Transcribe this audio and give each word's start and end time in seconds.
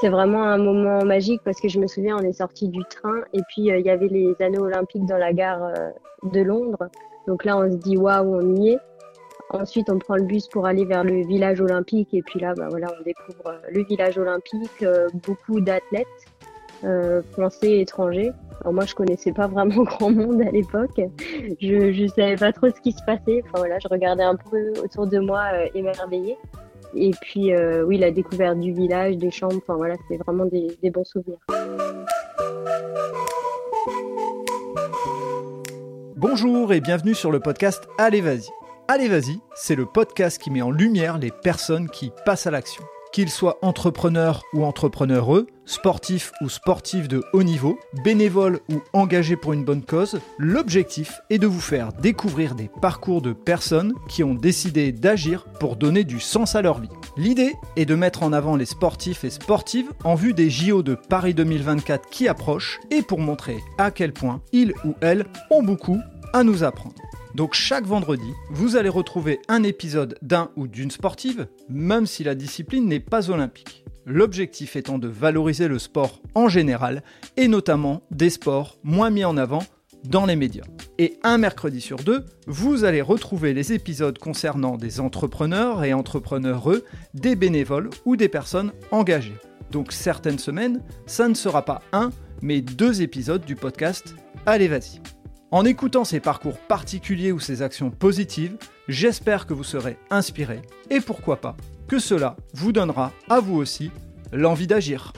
c'est 0.00 0.08
vraiment 0.08 0.44
un 0.44 0.58
moment 0.58 1.04
magique 1.04 1.40
parce 1.44 1.60
que 1.60 1.68
je 1.68 1.80
me 1.80 1.88
souviens, 1.88 2.16
on 2.16 2.22
est 2.22 2.32
sorti 2.32 2.68
du 2.68 2.84
train 2.84 3.20
et 3.32 3.40
puis 3.48 3.70
euh, 3.70 3.78
il 3.78 3.86
y 3.86 3.90
avait 3.90 4.06
les 4.06 4.34
anneaux 4.40 4.64
olympiques 4.64 5.06
dans 5.06 5.16
la 5.16 5.32
gare 5.32 5.62
euh, 5.64 5.90
de 6.22 6.40
Londres. 6.40 6.88
Donc 7.26 7.44
là, 7.44 7.58
on 7.58 7.70
se 7.70 7.76
dit 7.76 7.96
waouh, 7.96 8.34
on 8.34 8.54
y 8.54 8.70
est. 8.70 8.78
Ensuite, 9.50 9.90
on 9.90 9.98
prend 9.98 10.16
le 10.16 10.22
bus 10.22 10.46
pour 10.46 10.66
aller 10.66 10.84
vers 10.84 11.02
le 11.02 11.26
village 11.26 11.60
olympique 11.60 12.12
et 12.12 12.22
puis 12.22 12.38
là, 12.38 12.54
bah, 12.54 12.68
voilà, 12.70 12.88
on 12.98 13.02
découvre 13.02 13.48
euh, 13.48 13.58
le 13.72 13.82
village 13.82 14.18
olympique, 14.18 14.84
beaucoup 15.26 15.60
d'athlètes 15.60 16.06
français 17.32 17.80
étrangers. 17.80 18.30
Alors 18.60 18.72
moi, 18.72 18.84
je 18.84 18.94
connaissais 18.94 19.32
pas 19.32 19.48
vraiment 19.48 19.82
grand 19.82 20.10
monde 20.10 20.40
à 20.42 20.50
l'époque. 20.52 21.00
Je 21.60 21.92
je 21.92 22.06
savais 22.06 22.36
pas 22.36 22.52
trop 22.52 22.68
ce 22.68 22.80
qui 22.80 22.92
se 22.92 23.02
passait. 23.04 23.42
Enfin 23.46 23.58
voilà, 23.58 23.80
je 23.80 23.88
regardais 23.88 24.22
un 24.22 24.36
peu 24.36 24.74
autour 24.80 25.08
de 25.08 25.18
moi 25.18 25.48
émerveillée. 25.74 26.36
Et 26.94 27.10
puis, 27.20 27.52
euh, 27.52 27.84
oui, 27.84 27.98
la 27.98 28.10
découverte 28.10 28.58
du 28.58 28.72
village, 28.72 29.16
des 29.16 29.30
chambres, 29.30 29.56
enfin 29.58 29.76
voilà, 29.76 29.94
c'est 30.08 30.16
vraiment 30.16 30.46
des, 30.46 30.68
des 30.82 30.90
bons 30.90 31.04
souvenirs. 31.04 31.38
Bonjour 36.16 36.72
et 36.72 36.80
bienvenue 36.80 37.14
sur 37.14 37.30
le 37.30 37.40
podcast 37.40 37.88
Allez 37.98 38.20
Vas-y. 38.20 38.48
Allez 38.88 39.08
Vas-y, 39.08 39.38
c'est 39.54 39.76
le 39.76 39.86
podcast 39.86 40.40
qui 40.40 40.50
met 40.50 40.62
en 40.62 40.70
lumière 40.70 41.18
les 41.18 41.30
personnes 41.30 41.88
qui 41.90 42.10
passent 42.24 42.46
à 42.46 42.50
l'action. 42.50 42.82
Qu'ils 43.12 43.30
soient 43.30 43.58
entrepreneurs 43.62 44.42
ou 44.52 44.64
entrepreneureux, 44.64 45.46
sportifs 45.64 46.32
ou 46.40 46.48
sportifs 46.48 47.08
de 47.08 47.22
haut 47.32 47.42
niveau, 47.42 47.78
bénévoles 48.04 48.60
ou 48.70 48.80
engagés 48.92 49.36
pour 49.36 49.54
une 49.54 49.64
bonne 49.64 49.82
cause, 49.82 50.20
l'objectif 50.38 51.20
est 51.30 51.38
de 51.38 51.46
vous 51.46 51.60
faire 51.60 51.92
découvrir 51.92 52.54
des 52.54 52.70
parcours 52.80 53.22
de 53.22 53.32
personnes 53.32 53.94
qui 54.08 54.22
ont 54.22 54.34
décidé 54.34 54.92
d'agir 54.92 55.46
pour 55.58 55.76
donner 55.76 56.04
du 56.04 56.20
sens 56.20 56.54
à 56.54 56.62
leur 56.62 56.80
vie. 56.80 56.90
L'idée 57.16 57.54
est 57.76 57.86
de 57.86 57.94
mettre 57.94 58.22
en 58.22 58.32
avant 58.32 58.56
les 58.56 58.66
sportifs 58.66 59.24
et 59.24 59.30
sportives 59.30 59.90
en 60.04 60.14
vue 60.14 60.34
des 60.34 60.50
JO 60.50 60.82
de 60.82 60.94
Paris 60.94 61.34
2024 61.34 62.10
qui 62.10 62.28
approchent 62.28 62.78
et 62.90 63.02
pour 63.02 63.20
montrer 63.20 63.58
à 63.78 63.90
quel 63.90 64.12
point 64.12 64.42
ils 64.52 64.74
ou 64.84 64.94
elles 65.00 65.26
ont 65.50 65.62
beaucoup 65.62 65.98
à 66.32 66.44
nous 66.44 66.62
apprendre. 66.62 66.94
Donc 67.34 67.54
chaque 67.54 67.86
vendredi, 67.86 68.32
vous 68.50 68.76
allez 68.76 68.88
retrouver 68.88 69.40
un 69.48 69.62
épisode 69.62 70.18
d'un 70.22 70.50
ou 70.56 70.66
d'une 70.66 70.90
sportive, 70.90 71.48
même 71.68 72.06
si 72.06 72.24
la 72.24 72.34
discipline 72.34 72.86
n'est 72.86 73.00
pas 73.00 73.30
olympique. 73.30 73.84
L'objectif 74.06 74.76
étant 74.76 74.98
de 74.98 75.08
valoriser 75.08 75.68
le 75.68 75.78
sport 75.78 76.22
en 76.34 76.48
général, 76.48 77.02
et 77.36 77.48
notamment 77.48 78.02
des 78.10 78.30
sports 78.30 78.78
moins 78.82 79.10
mis 79.10 79.24
en 79.24 79.36
avant 79.36 79.62
dans 80.04 80.26
les 80.26 80.36
médias. 80.36 80.64
Et 80.98 81.18
un 81.22 81.38
mercredi 81.38 81.80
sur 81.80 81.98
deux, 81.98 82.24
vous 82.46 82.84
allez 82.84 83.02
retrouver 83.02 83.52
les 83.52 83.72
épisodes 83.72 84.18
concernant 84.18 84.76
des 84.76 85.00
entrepreneurs 85.00 85.84
et 85.84 85.92
entrepreneureux, 85.92 86.84
des 87.14 87.36
bénévoles 87.36 87.90
ou 88.04 88.16
des 88.16 88.28
personnes 88.28 88.72
engagées. 88.90 89.36
Donc 89.70 89.92
certaines 89.92 90.38
semaines, 90.38 90.82
ça 91.06 91.28
ne 91.28 91.34
sera 91.34 91.64
pas 91.64 91.82
un, 91.92 92.10
mais 92.40 92.62
deux 92.62 93.02
épisodes 93.02 93.44
du 93.44 93.56
podcast 93.56 94.14
Allez 94.46 94.68
vas-y. 94.68 95.17
En 95.50 95.64
écoutant 95.64 96.04
ces 96.04 96.20
parcours 96.20 96.58
particuliers 96.58 97.32
ou 97.32 97.40
ces 97.40 97.62
actions 97.62 97.90
positives, 97.90 98.58
j'espère 98.86 99.46
que 99.46 99.54
vous 99.54 99.64
serez 99.64 99.96
inspiré 100.10 100.60
et 100.90 101.00
pourquoi 101.00 101.40
pas 101.40 101.56
que 101.86 101.98
cela 101.98 102.36
vous 102.52 102.70
donnera 102.70 103.12
à 103.30 103.40
vous 103.40 103.56
aussi 103.56 103.90
l'envie 104.30 104.66
d'agir. 104.66 105.14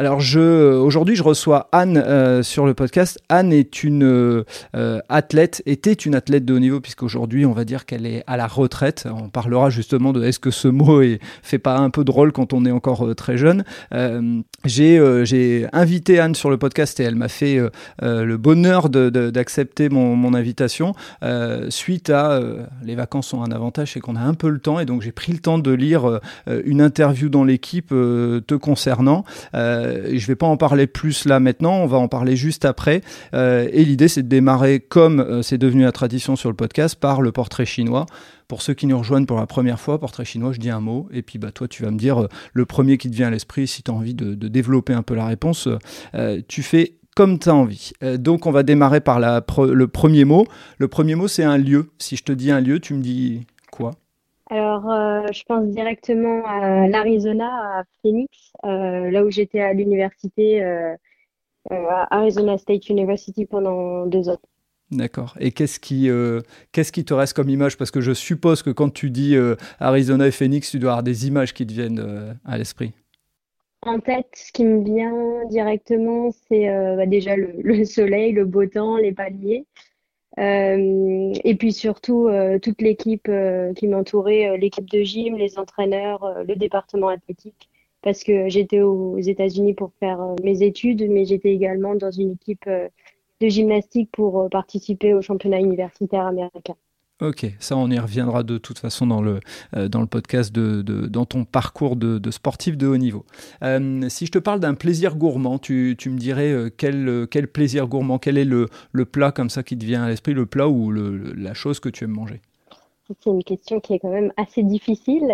Alors 0.00 0.18
je, 0.18 0.78
aujourd'hui, 0.78 1.14
je 1.14 1.22
reçois 1.22 1.68
Anne 1.72 1.98
euh, 1.98 2.42
sur 2.42 2.64
le 2.64 2.72
podcast. 2.72 3.20
Anne 3.28 3.52
est 3.52 3.84
une 3.84 4.02
euh, 4.02 5.00
athlète, 5.10 5.62
était 5.66 5.92
une 5.92 6.14
athlète 6.14 6.46
de 6.46 6.54
haut 6.54 6.58
niveau, 6.58 6.80
puisqu'aujourd'hui, 6.80 7.44
on 7.44 7.52
va 7.52 7.66
dire 7.66 7.84
qu'elle 7.84 8.06
est 8.06 8.24
à 8.26 8.38
la 8.38 8.46
retraite. 8.46 9.06
On 9.14 9.28
parlera 9.28 9.68
justement 9.68 10.14
de 10.14 10.24
est-ce 10.24 10.38
que 10.38 10.50
ce 10.50 10.68
mot 10.68 11.02
fait 11.42 11.58
pas 11.58 11.76
un 11.76 11.90
peu 11.90 12.02
drôle 12.02 12.32
quand 12.32 12.54
on 12.54 12.64
est 12.64 12.70
encore 12.70 13.08
euh, 13.08 13.14
très 13.14 13.36
jeune. 13.36 13.62
j'ai, 14.64 15.66
invité 15.74 16.18
Anne 16.18 16.34
sur 16.34 16.48
le 16.48 16.56
podcast 16.56 16.98
et 16.98 17.02
elle 17.02 17.16
m'a 17.16 17.28
fait 17.28 17.58
le 18.00 18.36
bonheur 18.36 18.88
d'accepter 18.88 19.90
mon, 19.90 20.32
invitation. 20.32 20.94
suite 21.68 22.08
à 22.08 22.40
les 22.82 22.94
vacances 22.94 23.34
ont 23.34 23.42
un 23.42 23.50
avantage, 23.50 23.92
c'est 23.92 24.00
qu'on 24.00 24.16
a 24.16 24.20
un 24.20 24.34
peu 24.34 24.48
le 24.48 24.60
temps 24.60 24.80
et 24.80 24.86
donc 24.86 25.02
j'ai 25.02 25.12
pris 25.12 25.32
le 25.32 25.40
temps 25.40 25.58
de 25.58 25.70
lire 25.72 26.20
une 26.46 26.80
interview 26.80 27.28
dans 27.28 27.44
l'équipe 27.44 27.88
te 27.88 28.54
concernant. 28.54 29.24
Euh, 29.89 29.89
je 30.06 30.12
ne 30.12 30.26
vais 30.26 30.36
pas 30.36 30.46
en 30.46 30.56
parler 30.56 30.86
plus 30.86 31.24
là 31.24 31.40
maintenant, 31.40 31.78
on 31.78 31.86
va 31.86 31.98
en 31.98 32.08
parler 32.08 32.36
juste 32.36 32.64
après. 32.64 33.00
Euh, 33.34 33.68
et 33.72 33.84
l'idée, 33.84 34.08
c'est 34.08 34.22
de 34.22 34.28
démarrer, 34.28 34.80
comme 34.80 35.20
euh, 35.20 35.42
c'est 35.42 35.58
devenu 35.58 35.82
la 35.82 35.92
tradition 35.92 36.36
sur 36.36 36.48
le 36.48 36.56
podcast, 36.56 36.96
par 36.96 37.22
le 37.22 37.32
portrait 37.32 37.66
chinois. 37.66 38.06
Pour 38.48 38.62
ceux 38.62 38.74
qui 38.74 38.86
nous 38.86 38.98
rejoignent 38.98 39.26
pour 39.26 39.38
la 39.38 39.46
première 39.46 39.78
fois, 39.78 39.98
portrait 39.98 40.24
chinois, 40.24 40.52
je 40.52 40.58
dis 40.58 40.70
un 40.70 40.80
mot, 40.80 41.08
et 41.12 41.22
puis 41.22 41.38
bah, 41.38 41.52
toi, 41.52 41.68
tu 41.68 41.84
vas 41.84 41.90
me 41.90 41.98
dire 41.98 42.26
le 42.52 42.66
premier 42.66 42.98
qui 42.98 43.10
te 43.10 43.14
vient 43.14 43.28
à 43.28 43.30
l'esprit, 43.30 43.66
si 43.68 43.82
tu 43.82 43.90
as 43.90 43.94
envie 43.94 44.14
de, 44.14 44.34
développer 44.48 44.92
un 44.92 45.02
peu 45.02 45.14
la 45.14 45.26
réponse, 45.26 45.68
tu 46.48 46.62
fais 46.62 46.96
comme 47.14 47.38
tu 47.38 47.48
as 47.48 47.54
envie. 47.54 47.92
donc 48.18 48.46
on 48.46 48.50
va 48.50 48.64
démarrer 48.64 49.00
par 49.00 49.20
le 49.20 49.86
premier 49.86 50.24
mot. 50.24 50.46
Le 50.78 50.88
premier 50.88 51.14
mot, 51.14 51.28
c'est 51.28 51.44
un 51.44 51.58
lieu. 51.58 51.90
Si 51.98 52.16
je 52.16 52.24
te 52.24 52.32
dis 52.32 52.50
un 52.50 52.60
lieu, 52.60 52.80
tu 52.80 52.94
me 52.94 53.02
dis 53.02 53.46
quoi? 53.70 53.92
Alors, 54.50 54.90
euh, 54.90 55.28
je 55.32 55.44
pense 55.44 55.68
directement 55.68 56.44
à 56.44 56.88
l'Arizona, 56.88 57.78
à 57.78 57.84
Phoenix, 58.02 58.52
euh, 58.64 59.08
là 59.08 59.24
où 59.24 59.30
j'étais 59.30 59.60
à 59.60 59.72
l'université, 59.72 60.60
euh, 60.60 60.96
à 61.70 62.16
Arizona 62.16 62.58
State 62.58 62.88
University 62.88 63.46
pendant 63.46 64.06
deux 64.06 64.28
ans. 64.28 64.40
D'accord. 64.90 65.36
Et 65.38 65.52
qu'est-ce 65.52 65.78
qui, 65.78 66.10
qu'est-ce 66.72 66.90
qui 66.90 67.04
te 67.04 67.14
reste 67.14 67.34
comme 67.34 67.48
image? 67.48 67.76
Parce 67.78 67.92
que 67.92 68.00
je 68.00 68.10
suppose 68.10 68.64
que 68.64 68.70
quand 68.70 68.92
tu 68.92 69.10
dis 69.10 69.36
Arizona 69.78 70.26
et 70.26 70.32
Phoenix, 70.32 70.68
tu 70.68 70.80
dois 70.80 70.90
avoir 70.90 71.02
des 71.04 71.28
images 71.28 71.54
qui 71.54 71.64
te 71.64 71.72
viennent 71.72 72.36
à 72.44 72.58
l'esprit. 72.58 72.92
En 73.82 74.00
tête, 74.00 74.26
ce 74.34 74.50
qui 74.50 74.64
me 74.64 74.82
vient 74.82 75.46
directement, 75.48 76.32
c'est 76.48 76.66
bah, 76.96 77.06
déjà 77.06 77.36
le, 77.36 77.52
le, 77.62 77.84
soleil, 77.84 78.32
le 78.32 78.44
beau 78.44 78.66
temps, 78.66 78.96
les 78.96 79.12
palmiers. 79.12 79.64
Euh, 80.38 81.32
et 81.44 81.54
puis 81.56 81.72
surtout, 81.72 82.28
euh, 82.28 82.58
toute 82.58 82.80
l'équipe 82.80 83.28
euh, 83.28 83.72
qui 83.74 83.88
m'entourait, 83.88 84.56
l'équipe 84.58 84.88
de 84.88 85.02
gym, 85.02 85.36
les 85.36 85.58
entraîneurs, 85.58 86.44
le 86.46 86.54
département 86.56 87.08
athlétique, 87.08 87.68
parce 88.02 88.22
que 88.24 88.48
j'étais 88.48 88.80
aux 88.80 89.18
États-Unis 89.18 89.74
pour 89.74 89.92
faire 90.00 90.20
mes 90.42 90.62
études, 90.62 91.08
mais 91.10 91.24
j'étais 91.24 91.52
également 91.52 91.94
dans 91.94 92.10
une 92.10 92.32
équipe 92.32 92.68
de 92.68 93.48
gymnastique 93.48 94.10
pour 94.12 94.48
participer 94.50 95.14
au 95.14 95.22
championnat 95.22 95.58
universitaire 95.60 96.26
américain. 96.26 96.76
Ok, 97.20 97.46
ça 97.58 97.76
on 97.76 97.90
y 97.90 97.98
reviendra 97.98 98.42
de 98.42 98.56
toute 98.56 98.78
façon 98.78 99.06
dans 99.06 99.20
le, 99.20 99.40
euh, 99.76 99.88
dans 99.88 100.00
le 100.00 100.06
podcast, 100.06 100.54
de, 100.54 100.80
de, 100.80 101.06
dans 101.06 101.26
ton 101.26 101.44
parcours 101.44 101.96
de, 101.96 102.18
de, 102.18 102.30
sportif 102.30 102.78
de 102.78 102.86
haut 102.86 102.96
niveau. 102.96 103.26
Euh, 103.62 104.08
si 104.08 104.24
je 104.24 104.32
te 104.32 104.38
parle 104.38 104.58
d'un 104.58 104.72
plaisir 104.72 105.16
gourmand, 105.16 105.58
tu, 105.58 105.96
tu 105.98 106.08
me 106.08 106.16
dirais 106.16 106.50
euh, 106.50 106.70
quel, 106.74 107.26
quel, 107.30 107.46
plaisir 107.46 107.88
gourmand, 107.88 108.18
quel 108.18 108.38
est 108.38 108.46
le, 108.46 108.68
le, 108.92 109.04
plat 109.04 109.32
comme 109.32 109.50
ça 109.50 109.62
qui 109.62 109.76
te 109.76 109.84
vient 109.84 110.02
à 110.02 110.08
l'esprit, 110.08 110.32
le 110.32 110.46
plat 110.46 110.66
ou 110.66 110.90
le, 110.90 111.34
la 111.34 111.52
chose 111.52 111.78
que 111.78 111.90
tu 111.90 112.04
aimes 112.04 112.12
manger? 112.12 112.40
C'est 113.06 113.26
une 113.26 113.44
question 113.44 113.80
qui 113.80 113.94
est 113.94 113.98
quand 113.98 114.12
même 114.12 114.32
assez 114.38 114.62
difficile. 114.62 115.30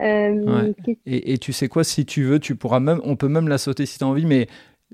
et, 0.00 1.32
et, 1.32 1.38
tu 1.38 1.52
sais 1.52 1.68
quoi, 1.68 1.84
si 1.84 2.04
tu 2.04 2.24
veux, 2.24 2.40
tu 2.40 2.56
pourras 2.56 2.80
même, 2.80 3.00
on 3.04 3.14
peut 3.14 3.28
même 3.28 3.46
la 3.46 3.58
sauter 3.58 3.86
si 3.86 3.98
tu 3.98 4.04
as 4.04 4.08
envie, 4.08 4.26
mais 4.26 4.48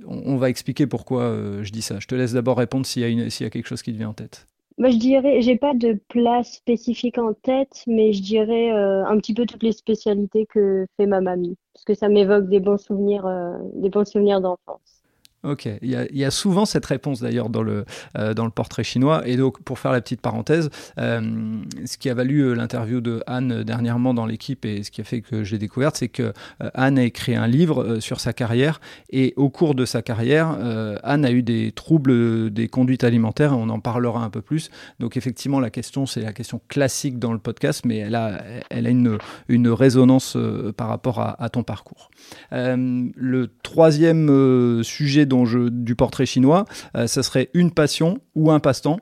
on, 0.07 0.37
va 0.37 0.51
expliquer 0.51 0.87
pourquoi 0.87 1.35
je 1.63 1.71
dis 1.71 1.83
ça. 1.83 2.01
Je 2.01 2.07
te 2.07 2.15
laisse 2.15 2.35
d'abord 2.35 2.59
répondre 2.59 2.85
s'il 2.85 3.09
y, 3.09 3.15
y, 3.15 3.45
a 3.45 3.51
quelque 3.51 3.67
chose 3.67 3.83
qui 3.83 3.93
te 3.93 3.97
vient 3.97 4.11
en 4.11 4.15
tête. 4.15 4.47
Moi, 4.81 4.91
je 4.91 4.97
dirais, 4.97 5.43
j'ai 5.43 5.57
pas 5.57 5.75
de 5.75 5.93
plat 6.09 6.43
spécifique 6.43 7.19
en 7.19 7.35
tête, 7.35 7.85
mais 7.87 8.13
je 8.13 8.21
dirais 8.23 8.73
euh, 8.73 9.05
un 9.07 9.17
petit 9.19 9.33
peu 9.35 9.47
toutes 9.47 9.63
les 9.63 9.71
spécialités 9.73 10.47
que 10.47 10.87
fait 10.97 11.07
ma 11.07 11.21
mamie, 11.21 11.57
parce 11.75 11.85
que 11.85 11.95
ça 11.95 12.09
m'évoque 12.09 12.49
des 12.49 12.59
bons 12.61 12.79
souvenirs, 12.79 13.27
euh, 13.27 13.59
des 13.75 13.91
bons 13.91 14.05
souvenirs 14.11 14.41
d'enfance. 14.41 15.00
Ok, 15.43 15.67
il 15.81 16.09
y, 16.13 16.25
a, 16.25 16.31
souvent 16.31 16.67
cette 16.67 16.85
réponse 16.85 17.23
d'ailleurs 17.23 17.49
dans 17.49 17.63
le, 17.63 17.87
euh, 18.19 18.35
dans 18.35 18.45
le 18.45 18.51
portrait 18.51 18.85
chinois. 18.85 19.27
Et 19.27 19.39
donc, 19.39 19.63
pour 19.63 19.79
faire 19.79 19.91
la 19.91 20.03
petite 20.03 20.21
parenthèse, 20.21 20.69
euh, 20.99 21.63
ce 21.87 21.97
qui 21.97 22.11
a 22.11 22.15
valu 22.15 22.41
euh, 22.41 22.53
l'interview 22.53 23.01
de 23.01 23.23
Anne 23.27 23.63
dernièrement 23.63 24.13
dans 24.13 24.27
l'équipe 24.27 24.67
et 24.67 24.83
ce 24.83 24.91
qui 24.91 25.01
a 25.01 25.05
fait 25.05 25.23
que 25.23 25.43
j'ai 25.43 25.57
découvert, 25.57 25.93
c'est 25.95 26.09
que 26.09 26.35
Anne 26.75 26.99
a 26.99 27.05
écrit 27.05 27.37
un 27.37 27.47
livre 27.47 28.01
sur 28.01 28.21
sa 28.21 28.35
carrière. 28.35 28.83
Et 29.09 29.33
au 29.37 29.49
cours 29.49 29.75
de 29.75 29.87
sa 29.87 30.03
carrière, 30.03 30.59
Anne 31.03 31.25
a 31.25 31.31
eu 31.31 31.43
des 31.43 31.73
troubles 31.73 32.51
des 32.51 32.69
conduites 32.69 33.05
alimentaires 33.05 33.57
on 33.57 33.71
en 33.71 33.81
parlera 33.81 34.23
un 34.23 34.31
peu 34.31 34.43
plus. 34.43 34.71
Donc, 34.99 35.17
effectivement, 35.17 35.59
la 35.59 35.71
question, 35.71 36.05
c'est 36.05 36.21
la 36.21 36.35
question 36.35 36.61
classique 36.69 37.19
dans 37.19 37.33
le 37.33 37.39
podcast, 37.39 37.87
mais 37.87 37.97
elle 37.97 38.15
a, 38.15 38.43
elle 38.69 38.87
a 38.87 38.91
une, 38.91 39.17
une 39.49 39.69
résonance 39.69 40.37
par 40.77 40.89
rapport 40.89 41.19
à, 41.19 41.43
à 41.43 41.49
ton 41.49 41.63
parcours. 41.63 42.11
le 42.53 43.51
troisième 43.63 44.83
sujet 44.83 45.25
du 45.71 45.97
portrait 45.97 46.27
chinois, 46.27 46.65
euh, 46.97 47.07
ça 47.07 47.23
serait 47.23 47.51
une 47.55 47.73
passion 47.73 48.19
ou 48.35 48.51
un 48.51 48.61
passe-temps, 48.61 48.99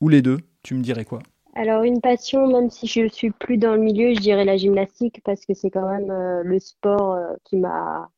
ou 0.00 0.08
les 0.08 0.22
deux, 0.22 0.38
tu 0.62 0.74
me 0.74 0.82
dirais 0.82 1.04
quoi? 1.04 1.20
Alors 1.54 1.82
une 1.82 2.00
passion, 2.00 2.46
même 2.46 2.70
si 2.70 2.86
je 2.86 3.08
suis 3.08 3.30
plus 3.30 3.58
dans 3.58 3.74
le 3.74 3.80
milieu, 3.80 4.14
je 4.14 4.20
dirais 4.20 4.44
la 4.44 4.56
gymnastique 4.56 5.20
parce 5.24 5.44
que 5.44 5.54
c'est 5.54 5.70
quand 5.70 5.88
même 5.88 6.10
euh, 6.10 6.42
le 6.44 6.58
sport 6.60 7.14
euh, 7.14 7.34
qui 7.44 7.56
m'a 7.56 8.08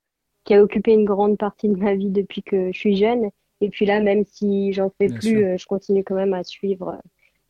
qui 0.45 0.55
a 0.55 0.63
occupé 0.63 0.93
une 0.93 1.05
grande 1.05 1.39
partie 1.39 1.69
de 1.69 1.77
ma 1.77 1.95
vie 1.95 2.11
depuis 2.11 2.43
que 2.43 2.73
je 2.73 2.79
suis 2.79 2.97
jeune. 2.97 3.31
Et 3.61 3.69
puis 3.69 3.85
là, 3.85 4.01
même 4.01 4.25
si 4.25 4.73
j'en 4.73 4.91
fais 4.99 5.09
plus, 5.09 5.59
je 5.59 5.67
continue 5.67 6.03
quand 6.03 6.15
même 6.15 6.33
à 6.33 6.43
suivre 6.45 6.99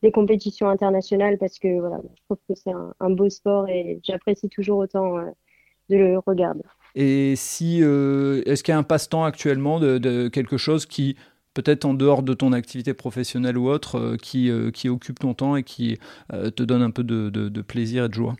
des 0.03 0.11
compétitions 0.11 0.67
internationales 0.67 1.37
parce 1.37 1.57
que 1.57 1.79
voilà, 1.79 2.01
je 2.03 2.21
trouve 2.25 2.37
que 2.49 2.53
c'est 2.53 2.71
un, 2.71 2.93
un, 2.99 3.09
beau 3.09 3.29
sport 3.29 3.69
et 3.69 4.01
j'apprécie 4.03 4.49
toujours 4.49 4.79
autant 4.79 5.15
de 5.89 5.95
le 5.95 6.19
regarder. 6.19 6.63
Et 6.95 7.35
si, 7.35 7.79
est-ce 7.79 8.63
qu'il 8.63 8.71
y 8.71 8.75
a 8.75 8.77
un 8.77 8.83
passe-temps 8.83 9.23
actuellement 9.23 9.79
de, 9.79 10.27
quelque 10.27 10.57
chose 10.57 10.85
qui, 10.85 11.15
peut-être 11.53 11.85
en 11.85 11.93
dehors 11.93 12.23
de 12.23 12.33
ton 12.33 12.53
activité 12.53 12.93
professionnelle 12.93 13.57
ou 13.57 13.69
autre, 13.69 14.17
qui, 14.21 14.51
qui 14.73 14.89
occupe 14.89 15.19
ton 15.19 15.33
temps 15.33 15.55
et 15.55 15.63
qui 15.63 15.97
te 16.29 16.63
donne 16.63 16.81
un 16.81 16.91
peu 16.91 17.03
de, 17.03 17.29
de 17.29 17.61
plaisir 17.61 18.05
et 18.05 18.09
de 18.09 18.13
joie? 18.13 18.35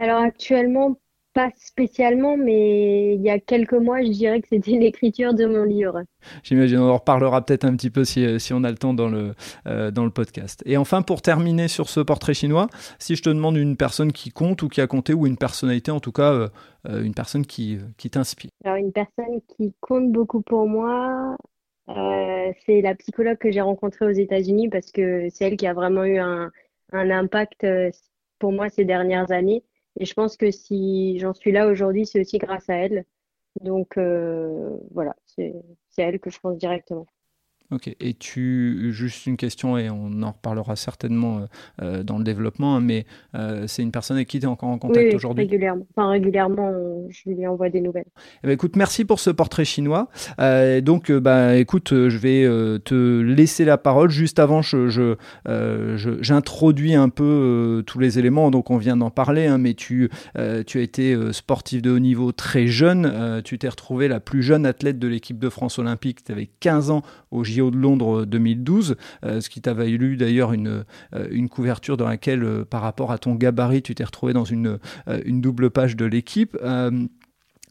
Alors 0.00 0.20
actuellement, 0.20 0.98
pas 1.32 1.50
spécialement, 1.56 2.36
mais 2.36 3.14
il 3.14 3.22
y 3.22 3.30
a 3.30 3.38
quelques 3.38 3.72
mois, 3.72 4.02
je 4.02 4.10
dirais 4.10 4.40
que 4.40 4.48
c'était 4.48 4.72
l'écriture 4.78 5.34
de 5.34 5.46
mon 5.46 5.64
livre. 5.64 6.02
J'imagine, 6.42 6.78
on 6.78 6.90
en 6.90 6.96
reparlera 6.96 7.44
peut-être 7.44 7.64
un 7.64 7.74
petit 7.76 7.90
peu 7.90 8.04
si, 8.04 8.38
si, 8.40 8.52
on 8.52 8.64
a 8.64 8.70
le 8.70 8.76
temps 8.76 8.94
dans 8.94 9.08
le, 9.08 9.34
euh, 9.66 9.90
dans 9.90 10.04
le 10.04 10.10
podcast. 10.10 10.62
Et 10.66 10.76
enfin, 10.76 11.02
pour 11.02 11.22
terminer 11.22 11.68
sur 11.68 11.88
ce 11.88 12.00
portrait 12.00 12.34
chinois, 12.34 12.68
si 12.98 13.16
je 13.16 13.22
te 13.22 13.30
demande 13.30 13.56
une 13.56 13.76
personne 13.76 14.12
qui 14.12 14.30
compte 14.30 14.62
ou 14.62 14.68
qui 14.68 14.80
a 14.80 14.86
compté, 14.86 15.14
ou 15.14 15.26
une 15.26 15.36
personnalité, 15.36 15.90
en 15.90 16.00
tout 16.00 16.12
cas, 16.12 16.32
euh, 16.32 16.48
euh, 16.88 17.02
une 17.02 17.14
personne 17.14 17.46
qui, 17.46 17.78
qui 17.96 18.10
t'inspire. 18.10 18.50
Alors, 18.64 18.76
une 18.76 18.92
personne 18.92 19.40
qui 19.56 19.74
compte 19.80 20.10
beaucoup 20.12 20.42
pour 20.42 20.66
moi, 20.66 21.36
c'est 22.66 22.80
la 22.80 22.94
psychologue 22.94 23.38
que 23.38 23.50
j'ai 23.50 23.60
rencontrée 23.60 24.06
aux 24.06 24.12
États-Unis 24.12 24.68
parce 24.68 24.92
que 24.92 25.28
c'est 25.30 25.44
elle 25.44 25.56
qui 25.56 25.66
a 25.66 25.74
vraiment 25.74 26.04
eu 26.04 26.18
un, 26.18 26.50
un 26.92 27.10
impact 27.10 27.66
pour 28.38 28.52
moi 28.52 28.68
ces 28.68 28.84
dernières 28.84 29.30
années. 29.30 29.62
Et 29.98 30.04
je 30.04 30.14
pense 30.14 30.36
que 30.36 30.50
si 30.50 31.18
j'en 31.18 31.34
suis 31.34 31.52
là 31.52 31.66
aujourd'hui, 31.68 32.06
c'est 32.06 32.20
aussi 32.20 32.38
grâce 32.38 32.68
à 32.70 32.74
elle. 32.76 33.04
Donc 33.60 33.98
euh, 33.98 34.78
voilà, 34.92 35.14
c'est 35.26 35.54
elle 35.98 36.20
que 36.20 36.30
je 36.30 36.38
pense 36.40 36.56
directement. 36.58 37.06
Ok, 37.72 37.94
et 38.00 38.12
tu, 38.12 38.92
juste 38.92 39.24
une 39.26 39.38
question, 39.38 39.78
et 39.78 39.88
on 39.88 40.22
en 40.22 40.32
reparlera 40.32 40.76
certainement 40.76 41.38
euh, 41.38 41.46
euh, 41.80 42.02
dans 42.02 42.18
le 42.18 42.24
développement, 42.24 42.76
hein, 42.76 42.80
mais 42.80 43.06
euh, 43.34 43.64
c'est 43.66 43.82
une 43.82 43.92
personne 43.92 44.18
avec 44.18 44.28
qui 44.28 44.40
tu 44.40 44.44
es 44.44 44.48
encore 44.48 44.68
en 44.68 44.76
contact 44.76 45.06
oui, 45.08 45.14
aujourd'hui? 45.14 45.44
régulièrement. 45.44 45.86
Enfin, 45.96 46.10
régulièrement, 46.10 46.70
je 47.08 47.30
lui 47.30 47.46
envoie 47.46 47.70
des 47.70 47.80
nouvelles. 47.80 48.04
Eh 48.44 48.48
ben, 48.48 48.52
écoute, 48.52 48.76
merci 48.76 49.06
pour 49.06 49.20
ce 49.20 49.30
portrait 49.30 49.64
chinois. 49.64 50.08
donc, 50.82 51.10
bah, 51.10 51.56
écoute, 51.56 51.90
je 51.92 52.18
vais 52.18 52.44
te 52.80 53.20
laisser 53.20 53.64
la 53.64 53.78
parole. 53.78 54.10
Juste 54.10 54.38
avant, 54.38 54.60
je, 54.60 55.16
j'introduis 56.20 56.94
un 56.94 57.08
peu 57.08 57.82
tous 57.86 57.98
les 57.98 58.18
éléments, 58.18 58.50
donc 58.50 58.70
on 58.70 58.76
vient 58.76 58.98
d'en 58.98 59.10
parler, 59.10 59.46
hein, 59.46 59.56
mais 59.56 59.72
tu, 59.72 60.10
tu 60.66 60.78
as 60.78 60.82
été 60.82 61.16
sportif 61.32 61.80
de 61.80 61.90
haut 61.90 61.98
niveau 61.98 62.32
très 62.32 62.66
jeune. 62.66 63.40
tu 63.44 63.58
t'es 63.58 63.68
retrouvé 63.68 64.08
la 64.08 64.20
plus 64.20 64.42
jeune 64.42 64.66
athlète 64.66 64.98
de 64.98 65.08
l'équipe 65.08 65.38
de 65.38 65.48
France 65.48 65.78
olympique. 65.78 66.22
Tu 66.24 66.32
avais 66.32 66.50
15 66.60 66.90
ans 66.90 67.02
au 67.30 67.44
JO 67.44 67.61
de 67.70 67.76
Londres 67.76 68.24
2012, 68.24 68.96
euh, 69.24 69.40
ce 69.40 69.48
qui 69.48 69.60
t'a 69.60 69.74
valu 69.74 70.16
d'ailleurs 70.16 70.52
une, 70.52 70.84
euh, 71.14 71.26
une 71.30 71.48
couverture 71.48 71.96
dans 71.96 72.08
laquelle, 72.08 72.44
euh, 72.44 72.64
par 72.64 72.82
rapport 72.82 73.12
à 73.12 73.18
ton 73.18 73.34
gabarit, 73.34 73.82
tu 73.82 73.94
t'es 73.94 74.04
retrouvé 74.04 74.32
dans 74.32 74.44
une, 74.44 74.78
une 75.24 75.40
double 75.40 75.70
page 75.70 75.96
de 75.96 76.04
l'équipe. 76.04 76.56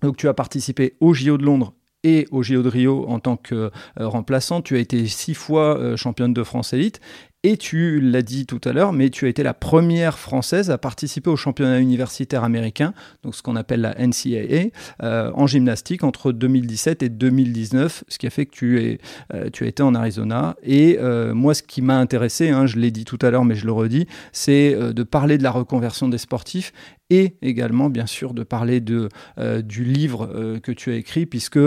donc 0.01 0.17
tu 0.17 0.27
as 0.27 0.33
participé 0.33 0.95
au 0.99 1.13
JO 1.13 1.37
de 1.37 1.43
Londres 1.43 1.73
et 2.03 2.27
au 2.31 2.41
JO 2.41 2.63
de 2.63 2.69
Rio 2.69 3.05
en 3.07 3.19
tant 3.19 3.37
que 3.37 3.71
remplaçant. 3.95 4.61
Tu 4.61 4.75
as 4.75 4.79
été 4.79 5.05
six 5.07 5.33
fois 5.33 5.95
championne 5.95 6.33
de 6.33 6.43
France 6.43 6.73
élite 6.73 6.99
et 7.43 7.57
tu 7.57 7.99
l'as 7.99 8.21
dit 8.21 8.45
tout 8.45 8.61
à 8.63 8.71
l'heure, 8.71 8.93
mais 8.93 9.09
tu 9.09 9.25
as 9.25 9.29
été 9.29 9.41
la 9.41 9.55
première 9.55 10.19
française 10.19 10.69
à 10.69 10.77
participer 10.77 11.29
au 11.29 11.35
championnat 11.35 11.79
universitaire 11.79 12.43
américain, 12.43 12.93
donc 13.23 13.33
ce 13.33 13.41
qu'on 13.41 13.55
appelle 13.55 13.81
la 13.81 13.95
NCAA, 13.95 14.69
euh, 15.01 15.31
en 15.33 15.47
gymnastique 15.47 16.03
entre 16.03 16.31
2017 16.31 17.01
et 17.01 17.09
2019, 17.09 18.03
ce 18.07 18.17
qui 18.19 18.27
a 18.27 18.29
fait 18.29 18.45
que 18.45 18.51
tu, 18.51 18.99
euh, 19.33 19.49
as 19.59 19.65
été 19.65 19.81
en 19.81 19.95
Arizona. 19.95 20.55
Et 20.61 20.97
euh, 20.99 21.33
moi, 21.33 21.55
ce 21.55 21.63
qui 21.63 21.81
m'a 21.81 21.97
intéressé, 21.97 22.49
hein, 22.49 22.67
je 22.67 22.77
l'ai 22.77 22.91
dit 22.91 23.05
tout 23.05 23.19
à 23.21 23.31
l'heure, 23.31 23.45
mais 23.45 23.55
je 23.55 23.65
le 23.65 23.71
redis, 23.71 24.05
c'est 24.31 24.75
de 24.75 25.03
parler 25.03 25.37
de 25.37 25.43
la 25.43 25.51
reconversion 25.51 26.07
des 26.09 26.19
sportifs 26.19 26.73
et 27.09 27.35
également, 27.41 27.89
bien 27.89 28.05
sûr, 28.05 28.33
de 28.33 28.43
parler 28.43 28.79
du 28.81 29.83
livre 29.83 30.59
que 30.63 30.71
tu 30.71 30.91
as 30.91 30.95
écrit, 30.95 31.25
puisque 31.25 31.59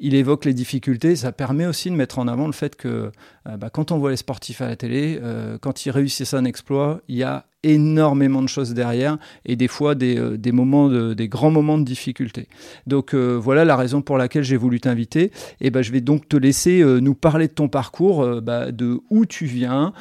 il 0.00 0.14
évoque 0.14 0.46
les 0.46 0.54
difficultés. 0.54 1.14
Ça 1.14 1.30
permet 1.30 1.66
aussi 1.66 1.90
de 1.90 1.94
mettre 1.94 2.18
en 2.18 2.26
avant 2.26 2.46
le 2.46 2.52
fait 2.52 2.74
que 2.74 3.12
euh, 3.46 3.56
bah, 3.56 3.70
quand 3.70 3.92
on 3.92 3.98
voit 3.98 4.10
les 4.10 4.16
sportifs 4.16 4.60
à 4.62 4.66
la 4.66 4.76
télé, 4.76 5.18
euh, 5.22 5.58
quand 5.60 5.84
ils 5.86 5.90
réussissent 5.90 6.34
un 6.34 6.44
exploit, 6.44 7.00
il 7.08 7.16
y 7.16 7.22
a 7.22 7.46
énormément 7.62 8.40
de 8.40 8.48
choses 8.48 8.72
derrière 8.72 9.18
et 9.44 9.54
des 9.54 9.68
fois 9.68 9.94
des, 9.94 10.16
euh, 10.18 10.38
moments 10.50 10.88
des 10.88 11.28
grands 11.28 11.50
moments 11.50 11.76
de 11.76 11.84
difficulté. 11.84 12.48
Donc 12.86 13.14
voilà 13.14 13.66
la 13.66 13.76
raison 13.76 14.00
pour 14.00 14.16
laquelle 14.16 14.44
j'ai 14.44 14.56
voulu 14.56 14.80
t'inviter. 14.80 15.30
Et 15.60 15.70
bah, 15.70 15.82
je 15.82 15.92
vais 15.92 16.00
donc 16.00 16.26
te 16.26 16.38
laisser 16.38 16.82
nous 16.82 17.14
parler 17.14 17.48
de 17.48 17.52
ton 17.52 17.68
parcours, 17.68 18.40
bah, 18.40 18.72
de 18.72 19.00
où 19.10 19.26
tu 19.26 19.44
viens, 19.44 19.92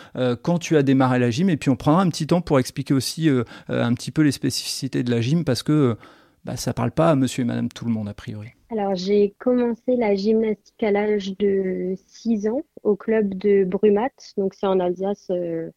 quand 0.42 0.60
tu 0.60 0.78
as 0.78 0.84
démarré 0.84 1.20
la 1.20 1.32
gym 1.32 1.50
et 1.50 1.58
puis 1.58 1.70
on 1.70 1.76
prendra 1.76 2.02
un 2.02 2.10
petit 2.10 2.28
temps 2.28 2.40
pour 2.40 2.60
expliquer 2.60 2.94
aussi 2.94 3.30
un 3.68 3.94
petit 3.94 4.12
peu 4.12 4.22
les 4.22 4.32
spécificités 4.32 5.04
de 5.04 5.12
la 5.12 5.20
gym 5.20 5.44
parce 5.44 5.62
que 5.62 5.98
bah, 6.46 6.58
ça 6.58 6.74
parle 6.74 6.92
pas 6.92 7.10
à 7.10 7.16
monsieur 7.16 7.44
et 7.44 7.46
madame 7.46 7.70
tout 7.70 7.86
le 7.86 7.92
monde 7.92 8.08
a 8.08 8.14
priori. 8.14 8.50
Alors, 8.72 8.96
j'ai 8.96 9.34
commencé 9.40 9.96
la 9.96 10.16
gymnastique 10.16 10.84
à 10.84 10.92
l'âge 10.92 11.36
de 11.38 11.96
6 12.08 12.48
ans 12.48 12.62
au 12.84 12.96
club 12.96 13.34
de 13.34 13.64
Brumat. 13.64 14.12
Donc, 14.38 14.54
c'est 14.54 14.68
en 14.68 14.80
Alsace, 14.80 15.28
euh, 15.32 15.72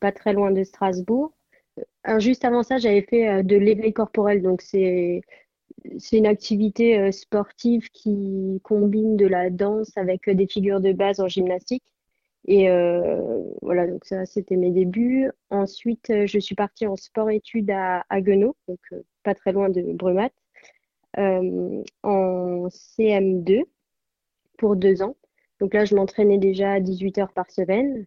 pas 0.00 0.12
très 0.12 0.32
loin 0.32 0.52
de 0.52 0.62
Strasbourg. 0.62 1.32
Alors, 2.04 2.20
juste 2.20 2.44
avant 2.44 2.62
ça, 2.62 2.78
j'avais 2.78 3.02
fait 3.02 3.28
euh, 3.28 3.42
de 3.42 3.56
l'éveil 3.56 3.92
corporel. 3.92 4.42
Donc, 4.42 4.62
c'est 4.62 5.22
c'est 5.98 6.18
une 6.18 6.26
activité 6.26 6.98
euh, 6.98 7.12
sportive 7.12 7.88
qui 7.90 8.60
combine 8.62 9.16
de 9.16 9.26
la 9.26 9.50
danse 9.50 9.96
avec 9.96 10.28
des 10.28 10.46
figures 10.46 10.80
de 10.80 10.92
base 10.92 11.20
en 11.20 11.28
gymnastique. 11.28 11.84
Et 12.46 12.68
voilà, 13.62 13.86
donc 13.86 14.04
ça, 14.04 14.24
c'était 14.24 14.56
mes 14.56 14.70
débuts. 14.70 15.30
Ensuite, 15.50 16.12
je 16.26 16.38
suis 16.38 16.54
partie 16.54 16.86
en 16.86 16.96
sport-études 16.96 17.70
à 17.70 18.04
Haguenau, 18.08 18.56
donc 18.68 18.78
pas 19.24 19.34
très 19.34 19.52
loin 19.52 19.68
de 19.68 19.82
Brumat. 19.82 20.30
Euh, 21.18 21.82
en 22.02 22.68
CM2 22.68 23.62
pour 24.58 24.76
deux 24.76 25.02
ans. 25.02 25.16
Donc 25.60 25.72
là, 25.72 25.86
je 25.86 25.94
m'entraînais 25.94 26.36
déjà 26.36 26.72
à 26.72 26.80
18 26.80 27.18
heures 27.18 27.32
par 27.32 27.50
semaine. 27.50 28.06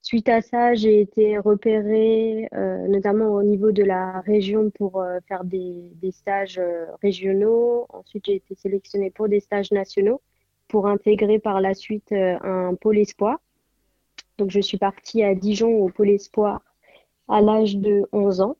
Suite 0.00 0.30
à 0.30 0.40
ça, 0.40 0.72
j'ai 0.74 1.00
été 1.00 1.38
repérée 1.38 2.48
euh, 2.54 2.88
notamment 2.88 3.34
au 3.34 3.42
niveau 3.42 3.70
de 3.70 3.84
la 3.84 4.20
région 4.22 4.70
pour 4.70 5.02
euh, 5.02 5.18
faire 5.28 5.44
des, 5.44 5.92
stages 6.10 6.60
régionaux. 7.02 7.86
Ensuite, 7.90 8.24
j'ai 8.26 8.36
été 8.36 8.54
sélectionnée 8.54 9.10
pour 9.10 9.28
des 9.28 9.40
stages 9.40 9.70
nationaux 9.70 10.22
pour 10.68 10.86
intégrer 10.86 11.38
par 11.38 11.60
la 11.60 11.74
suite 11.74 12.12
un 12.12 12.74
pôle 12.76 12.96
espoir. 12.96 13.40
Donc, 14.38 14.50
je 14.50 14.60
suis 14.60 14.78
partie 14.78 15.22
à 15.22 15.34
Dijon 15.34 15.70
au 15.78 15.88
pôle 15.88 16.10
espoir 16.10 16.62
à 17.28 17.40
l'âge 17.40 17.76
de 17.76 18.06
11 18.12 18.40
ans. 18.40 18.56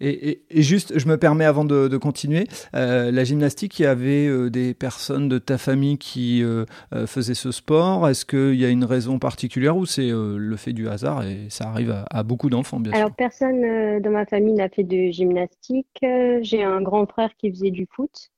Et, 0.00 0.40
juste, 0.50 0.98
je 0.98 1.06
me 1.06 1.18
permets 1.18 1.44
avant 1.44 1.64
de, 1.64 1.96
continuer, 1.98 2.46
euh, 2.74 3.10
la 3.10 3.24
gymnastique, 3.24 3.78
il 3.78 3.82
y 3.82 3.86
avait 3.86 4.26
euh, 4.26 4.48
des 4.48 4.72
personnes 4.72 5.28
de 5.28 5.38
ta 5.38 5.58
famille 5.58 5.98
qui 5.98 6.42
euh, 6.42 6.64
faisaient 7.06 7.34
ce 7.34 7.52
sport. 7.52 8.08
Est-ce 8.08 8.24
qu'il 8.24 8.54
y 8.54 8.64
a 8.64 8.70
une 8.70 8.84
raison 8.84 9.18
particulière 9.18 9.76
ou 9.76 9.84
c'est 9.84 10.08
le 10.10 10.56
fait 10.56 10.72
du 10.72 10.88
hasard 10.88 11.24
et 11.24 11.48
ça 11.50 11.68
arrive 11.68 11.94
à, 12.10 12.22
beaucoup 12.22 12.48
d'enfants, 12.48 12.80
bien 12.80 12.92
sûr? 12.92 13.00
Alors, 13.00 13.14
personne 13.14 14.00
dans 14.00 14.10
ma 14.10 14.24
famille 14.24 14.54
n'a 14.54 14.70
fait 14.70 14.84
de 14.84 15.10
gymnastique. 15.10 15.86
J'ai 16.00 16.62
un 16.62 16.80
grand 16.80 17.06
frère 17.06 17.30
qui 17.36 17.50
faisait 17.50 17.70
du 17.70 17.86
foot. 17.90 18.30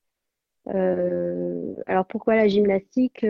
alors, 0.66 2.06
pourquoi 2.08 2.34
la 2.34 2.48
gymnastique 2.48 3.24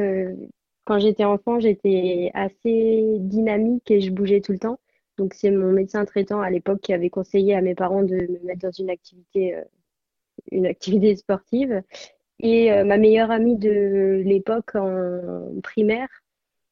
Quand 0.84 0.98
j'étais 0.98 1.24
enfant, 1.24 1.60
j'étais 1.60 2.30
assez 2.34 3.16
dynamique 3.20 3.90
et 3.90 4.00
je 4.00 4.10
bougeais 4.10 4.40
tout 4.40 4.52
le 4.52 4.58
temps. 4.58 4.78
Donc, 5.18 5.34
c'est 5.34 5.50
mon 5.50 5.72
médecin 5.72 6.04
traitant 6.04 6.40
à 6.40 6.50
l'époque 6.50 6.80
qui 6.80 6.92
avait 6.92 7.10
conseillé 7.10 7.54
à 7.54 7.60
mes 7.60 7.74
parents 7.74 8.02
de 8.02 8.14
me 8.16 8.46
mettre 8.46 8.60
dans 8.62 8.72
une 8.72 8.90
activité, 8.90 9.54
euh, 9.56 9.62
une 10.50 10.66
activité 10.66 11.14
sportive. 11.16 11.82
Et 12.40 12.72
euh, 12.72 12.84
ma 12.84 12.98
meilleure 12.98 13.30
amie 13.30 13.56
de 13.56 14.22
l'époque 14.24 14.74
en 14.74 15.60
primaire 15.62 16.08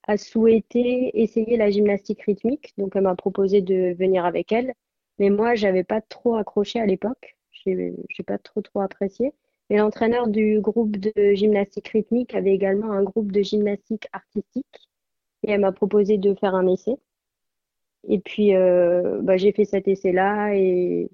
a 0.08 0.16
souhaité 0.16 1.22
essayer 1.22 1.56
la 1.56 1.70
gymnastique 1.70 2.22
rythmique. 2.22 2.72
Donc, 2.78 2.96
elle 2.96 3.02
m'a 3.02 3.14
proposé 3.14 3.60
de 3.62 3.94
venir 3.94 4.24
avec 4.24 4.52
elle. 4.52 4.74
Mais 5.18 5.30
moi, 5.30 5.54
j'avais 5.54 5.84
pas 5.84 6.00
trop 6.00 6.36
accroché 6.36 6.80
à 6.80 6.86
l'époque. 6.86 7.36
J'ai, 7.52 7.94
pas 8.26 8.38
trop 8.38 8.62
trop 8.62 8.80
apprécié. 8.80 9.32
Et 9.70 9.76
l'entraîneur 9.76 10.26
du 10.28 10.60
groupe 10.60 10.96
de 10.96 11.32
gymnastique 11.34 11.88
rythmique 11.88 12.34
avait 12.34 12.52
également 12.52 12.92
un 12.92 13.04
groupe 13.04 13.30
de 13.30 13.40
gymnastique 13.40 14.08
artistique. 14.12 14.90
Et 15.44 15.52
elle 15.52 15.60
m'a 15.60 15.72
proposé 15.72 16.18
de 16.18 16.34
faire 16.34 16.56
un 16.56 16.66
essai. 16.66 16.96
Et 18.08 18.18
puis, 18.18 18.54
euh, 18.54 19.20
bah, 19.22 19.36
j'ai 19.36 19.52
fait 19.52 19.64
cet 19.64 19.86
essai-là 19.86 20.54
et 20.56 21.08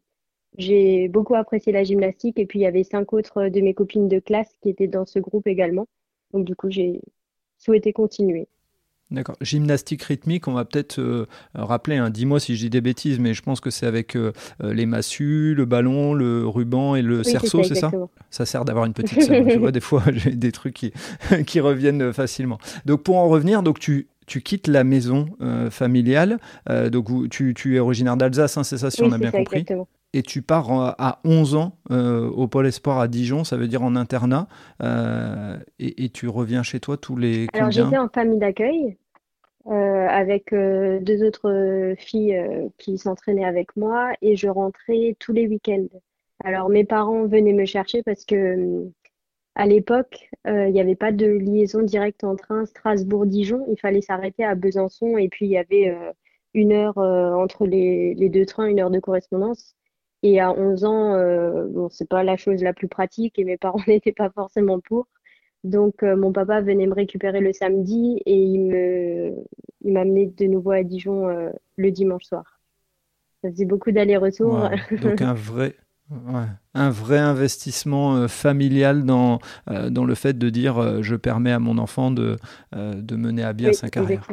j'ai 0.57 1.09
beaucoup 1.09 1.35
apprécié 1.35 1.73
la 1.73 1.85
gymnastique. 1.85 2.39
Et 2.39 2.47
puis, 2.47 2.61
il 2.61 2.63
y 2.63 2.67
avait 2.67 2.85
cinq 2.85 3.13
autres 3.13 3.49
de 3.49 3.61
mes 3.61 3.75
copines 3.75 4.09
de 4.09 4.21
classe 4.21 4.57
qui 4.63 4.71
étaient 4.71 4.89
dans 4.89 5.05
ce 5.05 5.19
groupe 5.19 5.47
également. 5.47 5.87
Donc, 6.33 6.47
du 6.47 6.57
coup, 6.57 6.71
j'ai 6.71 7.03
souhaité 7.59 7.93
continuer. 7.93 8.49
D'accord. 9.11 9.37
Gymnastique 9.41 10.03
rythmique, 10.03 10.49
on 10.49 10.53
va 10.53 10.65
peut-être 10.65 10.99
euh, 10.99 11.27
rappeler, 11.55 11.97
hein, 11.97 12.11
dis-moi 12.11 12.41
si 12.41 12.57
je 12.57 12.63
dis 12.63 12.71
des 12.71 12.81
bêtises, 12.81 13.21
mais 13.21 13.35
je 13.35 13.43
pense 13.43 13.61
que 13.61 13.71
c'est 13.71 13.87
avec 13.87 14.17
euh, 14.17 14.33
les 14.61 14.85
massues, 14.85 15.55
le 15.55 15.65
ballon, 15.65 16.13
le 16.13 16.47
ruban 16.47 16.97
et 16.97 17.03
le 17.03 17.23
cerceau, 17.23 17.63
c'est 17.63 17.77
ça 17.77 17.93
Ça 18.31 18.45
sert 18.47 18.65
d'avoir 18.65 18.85
une 18.85 18.95
petite 18.95 19.23
sœur. 19.23 19.47
tu 19.47 19.59
vois, 19.59 19.71
des 19.73 19.81
fois, 19.81 20.03
j'ai 20.13 20.33
des 20.33 20.51
trucs 20.51 20.75
qui, 20.75 20.93
qui 21.47 21.61
reviennent 21.61 22.13
facilement. 22.13 22.59
Donc, 22.85 23.05
pour 23.05 23.17
en 23.17 23.29
revenir, 23.29 23.63
donc 23.63 23.79
tu, 23.79 24.09
tu 24.27 24.43
quittes 24.43 24.67
la 24.67 24.85
maison 24.85 25.29
euh, 25.41 25.71
familiale. 25.71 26.39
Euh, 26.69 26.91
donc, 26.91 27.29
tu, 27.31 27.77
es 27.77 27.79
originaire 27.79 28.17
d'Alsace, 28.17 28.57
hein, 28.57 28.65
c'est 28.65 28.79
ça, 28.79 28.91
si 28.91 29.03
on 29.03 29.13
a 29.13 29.19
bien 29.19 29.31
compris. 29.31 29.65
Et 30.17 30.23
tu 30.23 30.43
pars 30.43 30.71
à 30.99 31.21
11 31.25 31.55
ans 31.57 31.79
au 31.91 32.49
Pôle 32.49 32.67
Espoir 32.67 32.99
à 32.99 33.09
Dijon, 33.09 33.45
ça 33.45 33.57
veut 33.57 33.69
dire 33.69 33.83
en 33.83 33.97
internat, 33.97 34.49
et, 35.79 36.09
tu 36.11 36.29
reviens 36.29 36.63
chez 36.63 36.81
toi 36.81 36.97
tous 36.97 37.17
les. 37.17 37.47
Alors 37.53 37.71
j'étais 37.71 37.99
en 37.99 38.09
famille 38.09 38.39
d'accueil. 38.39 38.97
avec 39.67 40.53
deux 40.53 41.23
autres 41.25 41.95
filles 41.99 42.41
qui 42.79 42.99
s'entraînaient 42.99 43.45
avec 43.45 43.77
moi 43.77 44.13
et 44.23 44.37
je 44.37 44.49
rentrais 44.49 45.17
tous 45.19 45.33
les 45.33 45.47
week-ends. 45.47 45.89
Alors 46.45 46.69
mes 46.69 46.85
parents 46.85 47.27
venaient 47.27 47.53
me 47.53 47.65
chercher 47.65 48.03
parce 48.03 48.25
que 48.25 48.87
à 49.55 49.67
l'époque, 49.67 50.31
il 50.47 50.73
n'y 50.73 50.81
avait 50.81 50.97
pas 50.97 51.13
de 51.13 51.27
liaison 51.27 51.83
directe 51.83 52.25
en 52.25 52.37
train 52.37 52.67
Strasbourg-Dijon. 52.67 53.67
Il 53.71 53.79
fallait 53.79 54.03
s'arrêter 54.03 54.45
à 54.45 54.55
Besançon 54.55 55.19
et 55.19 55.29
puis 55.29 55.47
il 55.47 55.53
y 55.53 55.59
avait 55.59 55.95
une 56.57 56.73
heure 56.73 56.99
euh, 56.99 57.33
entre 57.35 57.67
les, 57.67 58.15
deux 58.29 58.47
trains, 58.47 58.67
une 58.67 58.81
heure 58.81 58.91
de 58.91 58.99
correspondance. 58.99 59.77
Et 60.23 60.41
à 60.41 60.53
11 60.53 60.85
ans, 60.85 61.15
euh, 61.15 61.67
bon, 61.69 61.89
c'est 61.91 62.09
pas 62.09 62.23
la 62.23 62.37
chose 62.37 62.63
la 62.63 62.73
plus 62.73 62.89
pratique 62.89 63.39
et 63.39 63.45
mes 63.45 63.57
parents 63.57 63.79
n'étaient 63.87 64.13
pas 64.13 64.31
forcément 64.31 64.81
pour. 64.81 65.07
Donc, 65.65 66.03
euh, 66.03 66.17
mon 66.17 66.33
papa 66.33 66.61
venait 66.61 66.87
me 66.87 66.95
récupérer 66.95 67.41
le 67.41 67.53
samedi 67.53 68.23
et 68.25 68.37
il 68.37 68.61
me, 68.61 69.35
il 69.85 69.93
m'amenait 69.93 70.27
de 70.27 70.47
nouveau 70.47 70.73
à 70.73 70.83
Dijon 70.83 71.27
le 71.77 71.91
dimanche 71.91 72.25
soir. 72.25 72.61
Ça 73.43 73.51
faisait 73.51 73.65
beaucoup 73.65 73.91
d'allers-retours. 73.91 74.69
donc, 75.03 75.21
un 75.23 75.35
vrai, 75.35 75.75
un 76.75 76.91
vrai 76.91 77.19
investissement 77.19 78.29
familial 78.29 79.05
dans, 79.05 79.41
dans 79.67 80.05
le 80.05 80.15
fait 80.15 80.39
de 80.39 80.51
dire 80.51 81.03
je 81.03 81.17
permets 81.17 81.53
à 81.53 81.59
mon 81.59 81.79
enfant 81.79 82.13
de, 82.13 82.37
de 82.73 83.17
mener 83.17 83.43
à 83.43 83.53
bien 83.53 83.73
sa 83.73 83.89
carrière. 83.89 84.29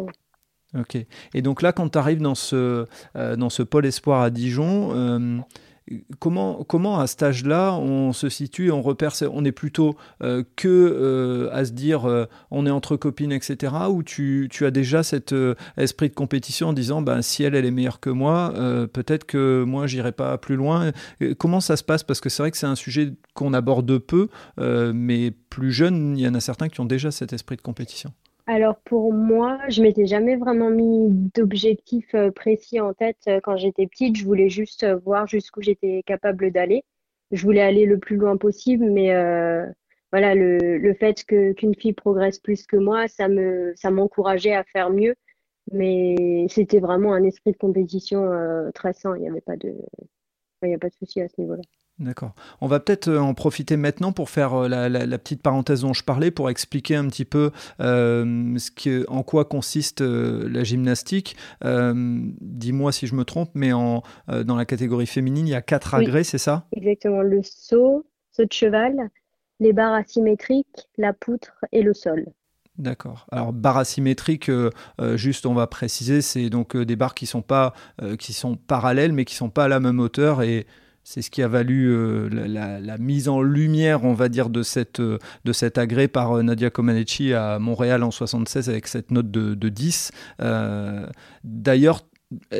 Ok. 0.78 0.98
Et 1.34 1.42
donc 1.42 1.62
là, 1.62 1.72
quand 1.72 1.90
tu 1.90 1.98
arrives 1.98 2.22
dans 2.22 2.36
ce, 2.36 2.86
euh, 3.16 3.36
dans 3.36 3.50
ce 3.50 3.64
pôle 3.64 3.86
espoir 3.86 4.22
à 4.22 4.30
Dijon, 4.30 4.90
euh, 4.94 5.38
comment, 6.20 6.64
comment 6.64 7.00
à 7.00 7.08
cet 7.08 7.24
âge-là, 7.24 7.74
on 7.74 8.14
se 8.14 8.30
situe, 8.30 8.72
on 8.72 8.82
repère, 8.82 9.14
on 9.32 9.44
est 9.46 9.52
plutôt 9.52 9.96
euh, 10.22 10.44
que 10.56 11.50
à 11.52 11.66
se 11.66 11.72
dire 11.72 12.28
on 12.52 12.66
est 12.66 12.72
entre 12.72 12.96
copines, 12.96 13.32
etc. 13.32 13.74
Ou 13.90 14.04
tu, 14.04 14.48
tu 14.52 14.66
as 14.66 14.72
déjà 14.72 15.04
cet 15.04 15.36
esprit 15.78 16.10
de 16.10 16.16
compétition 16.16 16.70
en 16.70 16.74
disant 16.74 17.02
ben, 17.02 17.22
si 17.22 17.44
elle, 17.44 17.56
elle 17.56 17.66
est 17.66 17.72
meilleure 17.72 18.00
que 18.00 18.10
moi, 18.10 18.54
peut-être 18.94 19.26
que 19.26 19.64
moi, 19.64 19.88
j'irai 19.88 20.12
pas 20.12 20.38
plus 20.38 20.56
loin. 20.56 20.92
comment 21.38 21.60
ça 21.60 21.78
se 21.78 21.84
passe? 21.84 22.04
Parce 22.04 22.22
que 22.22 22.30
c'est 22.30 22.44
vrai 22.44 22.52
que 22.52 22.58
c'est 22.58 22.66
un 22.66 22.76
sujet 22.76 23.14
qu'on 23.34 23.54
aborde 23.54 23.98
peu, 23.98 24.30
mais 24.58 25.32
plus 25.50 25.72
jeune, 25.72 26.18
il 26.18 26.24
y 26.24 26.28
en 26.28 26.34
a 26.34 26.40
certains 26.40 26.70
qui 26.70 26.80
ont 26.82 26.86
déjà 26.86 27.12
cet 27.12 27.34
esprit 27.34 27.56
de 27.56 27.62
compétition. 27.62 28.14
Alors 28.46 28.78
pour 28.82 29.14
moi, 29.14 29.60
je 29.70 29.82
m'étais 29.82 30.06
jamais 30.06 30.36
vraiment 30.36 30.70
mis 30.70 31.08
d'objectif 31.34 32.14
euh, 32.14 32.30
précis 32.32 32.80
en 32.82 32.94
tête 32.94 33.18
euh, 33.28 33.40
quand 33.42 33.56
j'étais 33.58 33.88
petite. 33.88 34.18
Je 34.18 34.26
voulais 34.26 34.50
juste 34.50 34.84
euh, 34.84 34.98
voir 34.98 35.28
jusqu'où 35.28 35.62
j'étais 35.62 36.04
capable 36.06 36.52
d'aller. 36.52 36.84
Je 37.32 37.42
voulais 37.44 37.62
aller 37.62 37.86
le 37.86 38.00
plus 38.00 38.18
loin 38.18 38.38
possible, 38.38 38.90
mais 38.92 39.08
voilà, 40.12 40.36
le, 40.36 40.78
le 40.78 40.94
fait 40.94 41.24
que 41.26 41.54
qu'une 41.54 41.74
fille 41.76 41.94
progresse 41.94 42.40
plus 42.40 42.68
que 42.68 42.78
moi, 42.78 43.08
ça 43.08 43.28
me 43.28 43.74
ça 43.76 43.90
m'encourageait 43.92 44.54
à 44.54 44.64
faire 44.66 44.92
mieux. 44.92 45.16
Mais 45.72 46.46
c'était 46.50 46.80
vraiment 46.80 47.14
un 47.14 47.24
esprit 47.24 47.52
de 47.54 47.58
compétition 47.58 48.30
très 48.76 48.94
sain. 48.94 49.16
Il 49.18 49.22
n'y 49.22 49.30
avait 49.30 49.42
pas 49.42 49.58
de 49.58 49.74
il 50.64 50.70
y 50.70 50.74
a 50.76 50.80
pas 50.80 50.90
de 50.90 50.96
souci 50.96 51.22
à 51.22 51.28
ce 51.30 51.42
niveau-là. 51.42 51.64
D'accord. 52.00 52.34
On 52.60 52.68
va 52.68 52.80
peut-être 52.80 53.08
euh, 53.08 53.20
en 53.20 53.36
profiter 53.36 53.78
maintenant 53.78 54.12
pour 54.14 54.32
faire 54.32 54.54
euh, 54.54 54.68
la, 54.68 55.18
petite 55.20 55.44
parenthèse 55.44 55.82
dont 55.82 55.94
je 55.94 56.04
parlais, 56.04 56.32
pour 56.32 56.50
expliquer 56.50 56.96
un 56.96 57.08
petit 57.08 57.26
peu 57.26 57.52
euh, 57.82 58.58
ce 58.58 58.72
que, 58.72 59.06
en 59.10 59.22
quoi 59.22 59.46
consiste 59.46 60.02
la 60.02 60.64
gymnastique. 60.64 61.36
Dis-moi 61.62 62.92
si 62.92 63.08
je 63.08 63.16
me 63.16 63.24
trompe, 63.24 63.52
mais 63.54 63.74
en, 63.74 64.02
dans 64.28 64.56
la 64.56 64.66
catégorie 64.66 65.06
féminine, 65.06 65.48
il 65.48 65.52
y 65.52 65.56
a 65.56 65.62
quatre 65.62 65.94
agrès, 65.94 66.24
c'est 66.24 66.38
ça? 66.38 66.66
Exactement. 66.72 67.22
Le 67.22 67.42
saut, 67.44 68.06
saut 68.32 68.46
de 68.46 68.52
cheval, 68.52 69.10
les 69.60 69.74
barres 69.74 69.94
asymétriques, 69.94 70.90
la 70.98 71.14
poutre 71.14 71.64
et 71.72 71.84
le 71.84 71.94
sol. 71.94 72.26
D'accord. 72.78 73.28
Alors 73.32 73.54
barres 73.54 73.78
asymétriques, 73.78 74.52
juste 75.14 75.46
on 75.46 75.54
va 75.54 75.68
préciser, 75.68 76.22
c'est 76.22 76.50
donc 76.50 76.76
des 76.76 76.96
barres 76.96 77.14
qui 77.14 77.28
sont 77.28 77.44
pas 77.44 77.74
qui 78.18 78.34
sont 78.34 78.56
parallèles 78.56 79.14
mais 79.14 79.26
qui 79.26 79.36
sont 79.36 79.50
pas 79.50 79.66
à 79.66 79.68
la 79.68 79.80
même 79.80 80.00
hauteur 80.00 80.42
et 80.42 80.66
c'est 81.04 81.22
ce 81.22 81.30
qui 81.30 81.42
a 81.42 81.48
valu 81.48 81.94
euh, 81.94 82.30
la, 82.30 82.98
mise 82.98 83.28
en 83.28 83.42
lumière, 83.42 84.06
on 84.06 84.14
va 84.14 84.30
dire, 84.30 84.50
de, 84.50 84.64
cette, 84.64 85.00
euh, 85.00 85.20
de 85.44 85.52
cet 85.52 85.78
agrès 85.78 86.08
par 86.08 86.38
euh, 86.38 86.44
Nadia 86.44 86.70
Comaneci 86.70 87.34
à 87.34 87.60
Montréal 87.60 88.04
en 88.04 88.12
76 88.12 88.70
avec 88.70 88.88
cette 88.88 89.12
note 89.12 89.30
de, 89.30 89.70
10. 89.70 90.12
D'ailleurs, 91.44 92.02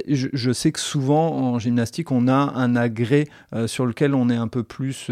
je, 0.08 0.52
sais 0.52 0.72
que 0.72 0.80
souvent 0.80 1.32
en 1.32 1.60
gymnastique, 1.60 2.12
on 2.12 2.28
a 2.28 2.34
un 2.34 2.76
agrès 2.76 3.26
sur 3.66 3.86
lequel 3.86 4.14
on 4.14 4.30
est 4.30 4.36
un 4.36 4.48
peu 4.48 4.64
plus, 4.64 5.12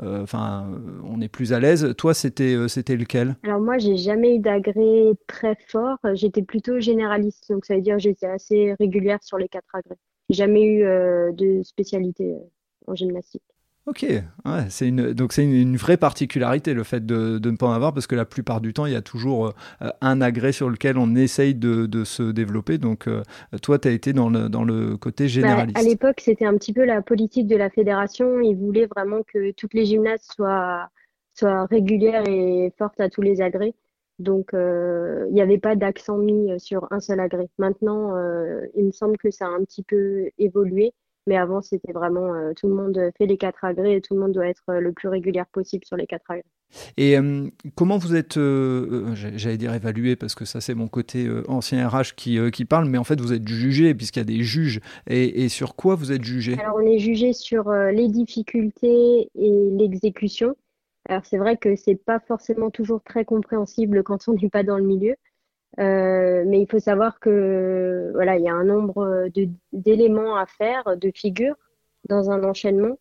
enfin, 0.00 0.66
on 1.04 1.20
est 1.20 1.28
plus 1.28 1.52
à 1.52 1.60
l'aise. 1.60 1.94
Toi, 1.96 2.14
c'était 2.14 2.56
c'était 2.68 2.96
lequel? 2.96 3.36
Alors 3.44 3.60
moi, 3.60 3.78
j'ai 3.78 3.96
jamais 3.96 4.36
eu 4.36 4.38
d'agrès 4.38 5.12
très 5.26 5.56
fort. 5.68 5.98
J'étais 6.14 6.42
plutôt 6.42 6.80
généraliste, 6.80 7.50
donc 7.50 7.64
ça 7.64 7.74
veut 7.74 7.82
dire 7.82 7.98
j'étais 7.98 8.26
assez 8.26 8.74
régulière 8.78 9.18
sur 9.22 9.38
les 9.38 9.48
quatre 9.48 9.74
agrès. 9.74 9.98
Jamais 10.30 10.64
eu 10.64 10.82
de 11.34 11.62
spécialité 11.62 12.36
en 12.86 12.94
gymnastique. 12.94 13.42
Ok, 13.84 14.02
ouais, 14.02 14.22
c'est 14.68 14.86
une, 14.86 15.12
donc 15.12 15.32
c'est 15.32 15.42
une, 15.42 15.76
vraie 15.76 15.96
particularité 15.96 16.72
le 16.72 16.84
fait 16.84 17.04
de, 17.04 17.38
de, 17.38 17.50
ne 17.50 17.56
pas 17.56 17.66
en 17.66 17.72
avoir 17.72 17.92
parce 17.92 18.06
que 18.06 18.14
la 18.14 18.24
plupart 18.24 18.60
du 18.60 18.72
temps 18.72 18.86
il 18.86 18.92
y 18.92 18.96
a 18.96 19.02
toujours 19.02 19.48
euh, 19.48 19.88
un 20.00 20.20
agrès 20.20 20.52
sur 20.52 20.70
lequel 20.70 20.96
on 20.96 21.16
essaye 21.16 21.56
de, 21.56 21.86
de 21.86 22.04
se 22.04 22.22
développer. 22.22 22.78
Donc 22.78 23.08
euh, 23.08 23.22
toi 23.60 23.80
tu 23.80 23.88
as 23.88 23.90
été 23.90 24.12
dans 24.12 24.30
le, 24.30 24.48
dans 24.48 24.62
le 24.62 24.96
côté 24.96 25.24
bah, 25.24 25.28
généraliste. 25.28 25.76
à 25.76 25.82
l'époque 25.82 26.20
c'était 26.20 26.44
un 26.44 26.54
petit 26.54 26.72
peu 26.72 26.84
la 26.84 27.02
politique 27.02 27.48
de 27.48 27.56
la 27.56 27.70
fédération. 27.70 28.40
Ils 28.40 28.54
voulaient 28.54 28.86
vraiment 28.86 29.24
que 29.24 29.50
toutes 29.50 29.74
les 29.74 29.84
gymnastes 29.84 30.30
soient, 30.32 30.88
soient 31.34 31.66
régulières 31.66 32.28
et 32.28 32.72
fortes 32.78 33.00
à 33.00 33.10
tous 33.10 33.22
les 33.22 33.42
agrès. 33.42 33.74
Donc 34.20 34.54
euh, 34.54 35.26
il 35.30 35.34
n'y 35.34 35.42
avait 35.42 35.58
pas 35.58 35.74
d'accent 35.74 36.18
mis 36.18 36.50
sur 36.60 36.86
un 36.92 37.00
seul 37.00 37.18
agrès. 37.18 37.48
Maintenant 37.58 38.12
il 38.76 38.84
me 38.84 38.92
semble 38.92 39.18
que 39.18 39.32
ça 39.32 39.46
a 39.46 39.48
un 39.48 39.64
petit 39.64 39.82
peu 39.82 40.30
évolué 40.38 40.92
mais 41.26 41.36
avant, 41.36 41.62
c'était 41.62 41.92
vraiment 41.92 42.34
euh, 42.34 42.52
tout 42.54 42.68
le 42.68 42.74
monde 42.74 42.98
fait 43.16 43.26
les 43.26 43.36
quatre 43.36 43.64
agrès 43.64 43.96
et 43.96 44.00
tout 44.00 44.14
le 44.14 44.20
monde 44.20 44.32
doit 44.32 44.48
être 44.48 44.64
euh, 44.70 44.80
le 44.80 44.92
plus 44.92 45.08
régulier 45.08 45.42
possible 45.52 45.84
sur 45.84 45.96
les 45.96 46.06
quatre 46.06 46.30
agrès. 46.30 46.44
Et 46.96 47.18
euh, 47.18 47.48
comment 47.74 47.98
vous 47.98 48.16
êtes, 48.16 48.38
j'allais 49.14 49.58
dire 49.58 49.74
évalué 49.74 50.16
parce 50.16 50.34
que 50.34 50.46
ça 50.46 50.62
c'est 50.62 50.74
mon 50.74 50.88
côté 50.88 51.28
ancien 51.46 51.86
RH 51.86 52.14
qui, 52.16 52.38
qui 52.50 52.64
parle, 52.64 52.88
mais 52.88 52.96
en 52.96 53.04
fait 53.04 53.20
vous 53.20 53.34
êtes 53.34 53.46
jugé 53.46 53.94
puisqu'il 53.94 54.20
y 54.20 54.22
a 54.22 54.24
des 54.24 54.42
juges. 54.42 54.80
Et, 55.06 55.44
et, 55.44 55.48
sur 55.50 55.76
quoi 55.76 55.96
vous 55.96 56.12
êtes 56.12 56.24
jugé? 56.24 56.58
Alors 56.58 56.76
on 56.76 56.86
est 56.86 56.98
jugé 56.98 57.34
sur 57.34 57.70
les 57.70 58.08
difficultés 58.08 59.28
et 59.34 59.70
l'exécution. 59.70 60.56
Alors 61.10 61.26
c'est 61.26 61.36
vrai 61.36 61.58
que 61.58 61.76
c'est 61.76 62.02
pas 62.02 62.20
forcément 62.20 62.70
toujours 62.70 63.02
très 63.02 63.26
compréhensible 63.26 64.02
quand 64.02 64.26
on 64.28 64.32
n'est 64.32 64.48
pas 64.48 64.62
dans 64.62 64.78
le 64.78 64.84
milieu. 64.84 65.14
Euh, 65.78 66.44
mais 66.46 66.60
il 66.60 66.66
faut 66.70 66.78
savoir 66.78 67.18
que 67.18 68.10
voilà, 68.12 68.36
il 68.36 68.44
y 68.44 68.48
a 68.48 68.54
un 68.54 68.64
nombre 68.64 69.28
d'éléments 69.72 70.36
à 70.36 70.46
faire, 70.46 70.96
de 70.96 71.10
figures 71.14 71.56
dans 72.08 72.30
un 72.30 72.44
enchaînement. 72.44 72.98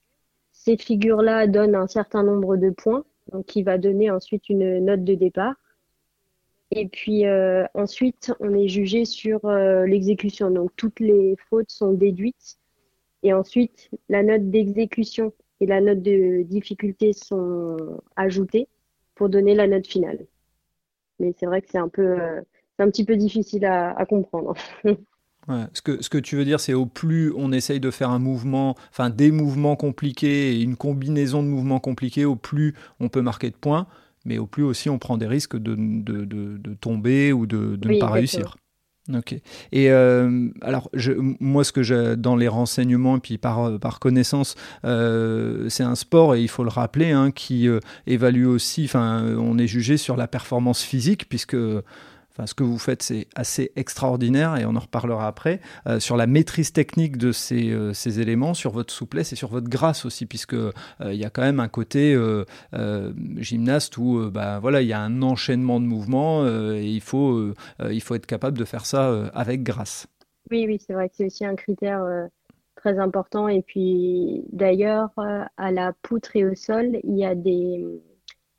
Ces 0.53 0.77
figures-là 0.77 1.47
donnent 1.47 1.75
un 1.75 1.87
certain 1.87 2.23
nombre 2.23 2.55
de 2.57 2.69
points, 2.69 3.03
donc 3.31 3.45
qui 3.45 3.63
va 3.63 3.77
donner 3.77 4.11
ensuite 4.11 4.49
une 4.49 4.85
note 4.85 5.03
de 5.03 5.15
départ. 5.15 5.55
Et 6.71 6.87
puis 6.87 7.25
euh, 7.25 7.65
ensuite, 7.73 8.33
on 8.39 8.53
est 8.53 8.69
jugé 8.69 9.03
sur 9.05 9.43
euh, 9.45 9.85
l'exécution. 9.85 10.49
Donc 10.51 10.71
toutes 10.77 10.99
les 11.01 11.35
fautes 11.49 11.71
sont 11.71 11.91
déduites. 11.91 12.57
Et 13.23 13.33
ensuite, 13.33 13.89
la 14.09 14.23
note 14.23 14.49
d'exécution 14.49 15.33
et 15.59 15.65
la 15.65 15.81
note 15.81 16.01
de 16.01 16.43
difficulté 16.43 17.13
sont 17.13 18.01
ajoutées 18.15 18.67
pour 19.15 19.29
donner 19.29 19.53
la 19.53 19.67
note 19.67 19.85
finale. 19.85 20.25
Mais 21.19 21.33
c'est 21.37 21.45
vrai 21.45 21.61
que 21.61 21.69
c'est 21.69 21.77
un 21.77 21.89
peu 21.89 22.17
un 22.79 22.89
petit 22.89 23.05
peu 23.05 23.15
difficile 23.15 23.65
à, 23.65 24.05
comprendre. 24.05 24.53
Ce, 25.73 25.81
que, 25.81 26.01
ce 26.03 26.09
que 26.09 26.19
tu 26.19 26.35
veux 26.35 26.45
dire, 26.45 26.59
c'est 26.59 26.75
au 26.75 26.85
plus 26.85 27.33
on 27.35 27.51
essaye 27.51 27.79
de 27.79 27.89
faire 27.89 28.11
un 28.11 28.19
mouvement, 28.19 28.75
enfin 28.91 29.09
des 29.09 29.31
mouvements 29.31 29.75
compliqués 29.75 30.55
et 30.55 30.61
une 30.61 30.75
combinaison 30.75 31.41
de 31.41 31.47
mouvements 31.47 31.79
compliqués, 31.79 32.25
au 32.25 32.35
plus 32.35 32.75
on 32.99 33.09
peut 33.09 33.23
marquer 33.23 33.49
de 33.49 33.55
points, 33.55 33.87
mais 34.23 34.37
au 34.37 34.45
plus 34.45 34.63
aussi 34.63 34.87
on 34.89 34.99
prend 34.99 35.17
des 35.17 35.25
risques 35.25 35.57
de, 35.57 35.75
de, 35.75 36.25
de, 36.25 36.73
tomber 36.75 37.33
ou 37.33 37.47
de, 37.47 37.77
ne 37.83 37.99
pas 37.99 38.11
réussir. 38.11 38.55
Ok. 39.11 39.33
Et 39.71 39.89
euh, 39.89 40.49
alors, 40.61 40.89
je, 40.93 41.13
moi, 41.39 41.63
ce 41.63 41.71
que 41.71 41.81
j'ai 41.81 42.15
dans 42.15 42.35
les 42.35 42.47
renseignements 42.47 43.17
et 43.17 43.19
puis 43.19 43.39
par, 43.39 43.79
par 43.79 43.99
connaissance, 43.99 44.55
euh, 44.85 45.67
c'est 45.69 45.83
un 45.83 45.95
sport 45.95 46.35
et 46.35 46.41
il 46.41 46.47
faut 46.47 46.63
le 46.63 46.69
rappeler, 46.69 47.11
hein, 47.11 47.31
qui 47.31 47.67
euh, 47.67 47.79
évalue 48.05 48.45
aussi. 48.45 48.85
Enfin, 48.85 49.25
on 49.39 49.57
est 49.57 49.67
jugé 49.67 49.97
sur 49.97 50.17
la 50.17 50.27
performance 50.27 50.83
physique 50.83 51.27
puisque 51.27 51.57
Enfin, 52.31 52.47
ce 52.47 52.53
que 52.53 52.63
vous 52.63 52.77
faites, 52.77 53.03
c'est 53.03 53.27
assez 53.35 53.71
extraordinaire 53.75 54.55
et 54.55 54.65
on 54.65 54.75
en 54.75 54.79
reparlera 54.79 55.27
après. 55.27 55.59
Euh, 55.85 55.99
sur 55.99 56.15
la 56.15 56.27
maîtrise 56.27 56.71
technique 56.71 57.17
de 57.17 57.33
ces, 57.33 57.71
euh, 57.71 57.91
ces, 57.93 58.21
éléments, 58.21 58.53
sur 58.53 58.71
votre 58.71 58.93
souplesse 58.93 59.33
et 59.33 59.35
sur 59.35 59.49
votre 59.49 59.67
grâce 59.67 60.05
aussi, 60.05 60.25
puisque 60.25 60.53
euh, 60.53 60.71
il 61.01 61.15
y 61.15 61.25
a 61.25 61.29
quand 61.29 61.41
même 61.41 61.59
un 61.59 61.67
côté 61.67 62.17
gymnaste 63.37 63.97
où 63.97 64.29
bah, 64.31 64.59
voilà, 64.59 64.81
il 64.81 64.87
y 64.87 64.93
a 64.93 65.01
un 65.01 65.21
enchaînement 65.21 65.79
de 65.79 65.85
mouvements 65.85 66.45
et 66.47 66.85
il 66.85 67.01
faut, 67.01 67.53
il 67.89 68.01
faut 68.01 68.15
être 68.15 68.25
capable 68.25 68.57
de 68.57 68.65
faire 68.65 68.85
ça 68.85 69.29
avec 69.33 69.63
grâce. 69.63 70.07
Oui, 70.49 70.65
oui, 70.67 70.79
c'est 70.85 70.93
vrai 70.93 71.09
que 71.09 71.15
c'est 71.15 71.25
aussi 71.25 71.45
un 71.45 71.55
critère 71.55 72.03
très 72.75 72.99
important. 72.99 73.47
Et 73.47 73.61
puis 73.61 74.43
d'ailleurs, 74.51 75.11
à 75.57 75.71
la 75.71 75.93
poutre 76.01 76.35
et 76.35 76.45
au 76.45 76.55
sol, 76.55 76.99
il 77.03 77.17
y 77.17 77.25
a 77.25 77.35
des, 77.35 77.83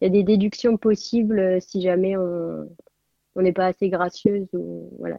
il 0.00 0.04
y 0.04 0.06
a 0.06 0.10
des 0.10 0.24
déductions 0.24 0.76
possibles 0.76 1.60
si 1.60 1.80
jamais 1.80 2.16
on 2.16 2.68
n'est 3.40 3.52
pas 3.52 3.66
assez 3.66 3.88
gracieuse 3.88 4.46
ou 4.52 4.90
voilà, 4.98 5.16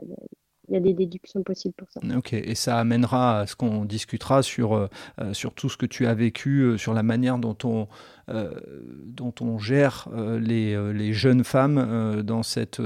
il 0.70 0.74
y 0.74 0.78
a 0.78 0.80
des 0.80 0.94
déductions 0.94 1.44
possibles 1.44 1.74
pour 1.76 1.90
ça. 1.92 2.00
Ok, 2.16 2.34
et 2.34 2.56
ça 2.56 2.80
amènera 2.80 3.40
à 3.40 3.48
ce 3.48 3.56
qu'on 3.56 3.86
discutera 3.86 4.42
sur, 4.44 4.74
euh, 4.74 4.88
sur 5.34 5.54
tout 5.54 5.70
ce 5.70 5.78
que 5.78 5.86
tu 5.86 6.08
as 6.08 6.14
vécu, 6.14 6.62
euh, 6.62 6.78
sur 6.78 6.94
la 6.94 7.04
manière 7.04 7.38
dont 7.38 7.58
on, 7.64 7.88
euh, 8.23 8.23
dont 8.30 9.34
on 9.42 9.60
gère 9.60 10.08
euh, 10.14 10.40
les, 10.40 10.74
euh, 10.74 10.94
les, 10.94 11.14
jeunes 11.14 11.44
femmes 11.44 12.22
dans 12.24 12.44
cette, 12.44 12.82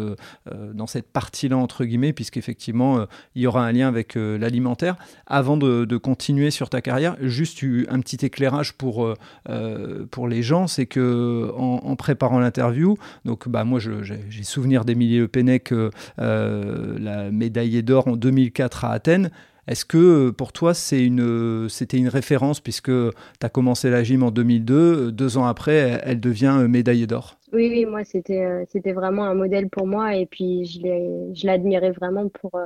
dans 0.74 0.88
cette 0.88 1.12
partie-là, 1.12 1.58
entre 1.58 1.86
guillemets, 1.86 2.14
puisqu'effectivement, 2.14 3.06
il 3.36 3.44
y 3.44 3.48
aura 3.48 3.66
un 3.66 3.72
lien 3.72 3.88
avec 3.88 4.16
l'alimentaire. 4.16 4.96
Avant 5.26 5.58
de, 5.58 5.86
de, 5.86 5.98
continuer 5.98 6.52
sur 6.52 6.70
ta 6.70 6.82
carrière, 6.82 7.16
juste 7.22 7.64
un 7.90 8.00
petit 8.00 8.26
éclairage 8.26 8.74
pour, 8.74 9.14
pour 10.12 10.28
les 10.28 10.44
gens, 10.44 10.68
c'est 10.68 10.86
que 10.86 11.52
en, 11.56 11.96
préparant 11.96 12.40
l'interview, 12.40 12.98
donc 13.26 13.48
bah, 13.48 13.64
moi 13.64 13.80
j'ai 13.80 14.44
souvenir 14.44 14.86
d'Emilie 14.86 15.20
Le 15.20 15.28
Pennec, 15.28 15.74
la 16.18 17.32
médaillée 17.32 17.82
d'or 17.82 18.08
en 18.08 18.16
2004 18.16 18.86
à 18.86 18.92
Athènes. 18.92 19.32
Est-ce 19.68 19.84
que 19.86 19.98
euh, 19.98 20.32
pour 20.32 20.54
toi, 20.54 20.74
c'est 20.74 21.04
une, 21.04 21.22
euh, 21.22 21.68
c'était 21.68 21.98
une 21.98 22.08
référence 22.08 22.62
puisque 22.62 22.92
tu 22.92 23.12
as 23.42 23.50
commencé 23.50 23.90
la 23.90 24.04
gym 24.04 24.24
en 24.24 24.32
2002, 24.32 24.74
euh, 24.74 25.12
deux 25.12 25.38
ans 25.38 25.46
après, 25.46 26.02
elle 26.04 26.22
devient 26.22 26.66
médaillée 26.70 27.06
d'or? 27.06 27.38
Oui, 27.52 27.70
oui, 27.70 27.86
moi, 27.86 28.04
c'était, 28.06 28.66
c'était 28.70 28.94
vraiment 28.94 29.26
un 29.26 29.34
modèle 29.34 29.70
pour 29.70 29.86
moi 29.86 30.16
et 30.16 30.26
puis 30.26 30.66
je, 30.66 31.46
l'admirais 31.46 31.92
vraiment 31.92 32.30
pour 32.30 32.60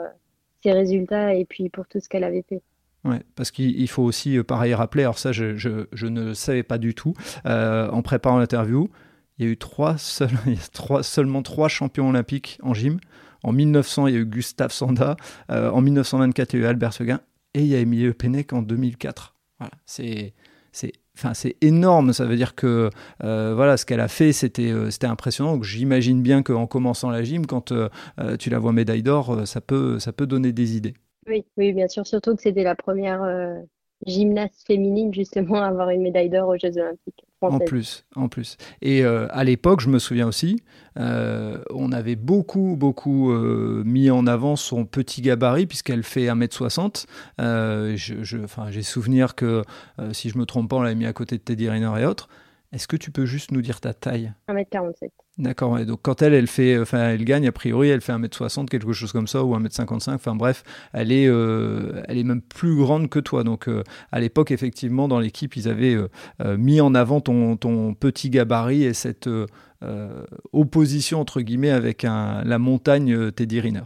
ses 0.64 0.72
résultats 0.72 1.34
et 1.34 1.46
puis 1.46 1.70
pour 1.70 1.88
tout 1.88 2.00
ce 2.00 2.10
qu'elle 2.10 2.24
avait 2.24 2.46
fait. 2.48 2.62
Ouais, 3.04 3.22
parce 3.36 3.50
qu'il 3.50 3.90
faut 3.90 4.04
aussi, 4.04 4.42
pareil, 4.44 4.76
rappeler, 4.76 5.04
alors 5.04 5.18
ça, 5.18 5.32
je, 5.32 5.56
je, 5.56 6.06
ne 6.06 6.34
savais 6.34 6.64
pas 6.64 6.78
du 6.78 6.94
tout, 6.96 7.14
en 7.46 8.02
préparant 8.02 8.40
l'interview, 8.40 8.90
il 9.38 9.46
y 9.46 9.48
a 9.48 9.52
eu 9.52 9.58
trois, 9.58 9.96
trois, 10.74 11.04
seulement 11.04 11.42
trois 11.42 11.68
champions 11.68 12.10
olympiques 12.10 12.60
en 12.62 12.74
gym. 12.74 13.00
En 13.44 13.52
1900, 13.52 14.08
il 14.08 14.14
y 14.14 14.18
a 14.18 14.20
eu 14.20 14.26
Gustave 14.26 14.72
Sanda. 14.72 15.16
Euh, 15.52 15.70
en 15.70 15.82
1924, 15.82 16.54
il 16.54 16.60
y 16.60 16.64
a 16.64 16.66
eu 16.66 16.68
Albert 16.68 16.94
Seguin. 16.94 17.22
Et 17.54 17.62
il 17.62 17.68
y 17.68 17.76
a 17.76 17.80
Émilie 17.80 18.14
Pennec 18.14 18.54
en 18.54 18.62
2004. 18.62 19.36
Voilà, 19.60 19.72
c'est 19.86 20.34
enfin 21.18 21.34
c'est 21.34 21.58
énorme 21.60 22.14
ça 22.14 22.24
veut 22.24 22.38
dire 22.38 22.56
que 22.56 22.90
euh, 23.26 23.54
voilà 23.54 23.76
ce 23.76 23.86
qu'elle 23.86 24.00
a 24.00 24.08
fait 24.08 24.32
c'était 24.32 24.72
euh, 24.72 24.90
c'était 24.90 25.06
impressionnant 25.06 25.62
j'imagine 25.62 26.22
bien 26.22 26.44
qu'en 26.44 26.66
commençant 26.66 27.10
la 27.10 27.22
gym 27.24 27.46
quand 27.46 27.74
tu 28.40 28.50
la 28.50 28.60
vois 28.60 28.72
médaille 28.72 29.04
d'or 29.04 29.46
ça 29.46 29.60
peut 29.60 30.00
ça 30.00 30.14
peut 30.14 30.26
donner 30.26 30.54
des 30.54 30.78
idées 30.78 30.94
oui 31.28 31.44
oui 31.58 31.74
bien 31.74 31.90
sûr 31.90 32.08
surtout 32.08 32.34
que 32.38 32.42
c'était 32.42 32.64
la 32.64 32.76
première 32.76 33.22
gymnaste 34.06 34.66
féminine 34.66 35.14
justement 35.14 35.62
à 35.62 35.68
avoir 35.68 35.90
une 35.90 36.02
médaille 36.02 36.30
d'or 36.30 36.50
aux 36.50 36.58
Jeux 36.58 36.78
Olympiques. 36.78 37.26
En 37.42 37.60
plus, 37.60 38.06
en 38.16 38.28
plus. 38.28 38.58
Et 38.84 39.04
euh, 39.04 39.28
à 39.32 39.44
l'époque, 39.44 39.82
je 39.82 39.90
me 39.90 39.98
souviens 39.98 40.28
aussi, 40.28 40.62
euh, 41.00 41.58
on 41.72 41.92
avait 41.92 42.16
beaucoup, 42.16 42.76
beaucoup 42.78 43.32
euh, 43.32 43.82
mis 43.84 44.12
en 44.12 44.28
avant 44.28 44.56
son 44.56 44.86
petit 44.86 45.22
gabarit, 45.22 45.66
puisqu'elle 45.66 46.04
fait 46.04 46.28
1m60. 46.28 47.06
J'ai 47.96 48.84
souvenir 48.84 49.34
que, 49.34 49.64
si 50.12 50.30
je 50.30 50.38
me 50.38 50.46
trompe 50.46 50.70
pas, 50.70 50.76
on 50.76 50.82
l'avait 50.82 50.96
mis 50.96 51.08
à 51.08 51.14
côté 51.14 51.38
de 51.38 51.42
Teddy 51.42 51.68
Riner 51.68 51.94
et 52.00 52.06
autres. 52.06 52.30
Est-ce 52.74 52.88
que 52.88 52.96
tu 52.96 53.12
peux 53.12 53.26
juste 53.26 53.52
nous 53.52 53.62
dire 53.62 53.82
ta 53.82 53.94
taille? 53.94 54.32
1m47. 54.48 55.10
D'accord, 55.38 55.80
donc 55.86 56.00
quand 56.04 56.22
elle, 56.22 56.34
elle 56.34 56.48
fait, 56.48 56.78
enfin, 56.80 57.10
elle 57.10 57.26
gagne, 57.26 57.48
a 57.48 57.52
priori, 57.52 57.90
elle 57.90 58.02
fait 58.02 58.14
1m60, 58.14 58.68
quelque 58.68 58.94
chose 58.94 59.12
comme 59.12 59.28
ça, 59.28 59.44
ou 59.44 59.56
1m55, 59.58 60.14
enfin 60.14 60.36
bref, 60.36 60.64
elle 60.94 61.12
est, 61.12 61.28
euh, 61.28 62.04
elle 62.08 62.18
est 62.18 62.24
même 62.24 62.42
plus 62.42 62.76
grande 62.76 63.10
que 63.10 63.20
toi. 63.20 63.44
Donc 63.44 63.68
euh, 63.68 63.84
à 64.12 64.20
l'époque, 64.20 64.52
effectivement, 64.52 65.08
dans 65.08 65.20
l'équipe, 65.20 65.56
ils 65.56 65.68
avaient 65.68 65.96
euh, 65.96 66.58
mis 66.58 66.80
en 66.80 66.94
avant 66.96 67.22
ton, 67.22 67.58
ton 67.58 67.94
petit 67.94 68.30
gabarit 68.30 68.84
et 68.84 68.94
cette 68.94 69.30
euh, 69.84 70.24
opposition 70.54 71.20
entre 71.20 71.42
guillemets 71.42 71.72
avec 71.72 72.06
un, 72.06 72.44
la 72.44 72.60
montagne 72.60 73.14
euh, 73.14 73.32
Teddy 73.32 73.60
Riner. 73.60 73.82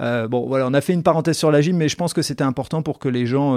Euh, 0.00 0.28
bon 0.28 0.46
voilà, 0.46 0.66
on 0.68 0.74
a 0.74 0.80
fait 0.80 0.92
une 0.92 1.02
parenthèse 1.02 1.36
sur 1.36 1.50
la 1.50 1.60
gym, 1.60 1.76
mais 1.76 1.88
je 1.88 1.96
pense 1.96 2.12
que 2.12 2.22
c'était 2.22 2.44
important 2.44 2.82
pour 2.82 2.98
que 2.98 3.08
les 3.08 3.26
gens 3.26 3.56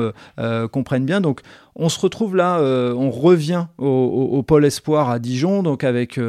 comprennent 0.71 1.05
bien. 1.05 1.21
Donc 1.21 1.41
on 1.75 1.89
se 1.89 1.99
retrouve 1.99 2.35
là, 2.35 2.59
on 2.61 3.11
revient 3.11 3.67
au, 3.77 3.87
au, 3.87 4.43
pôle 4.43 4.65
espoir 4.65 5.09
à 5.09 5.19
Dijon, 5.19 5.63
donc 5.63 5.83
avec 5.83 6.19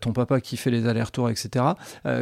ton 0.00 0.12
papa 0.12 0.40
qui 0.40 0.56
fait 0.56 0.70
les 0.70 0.86
allers-retours, 0.86 1.30
etc. 1.30 1.64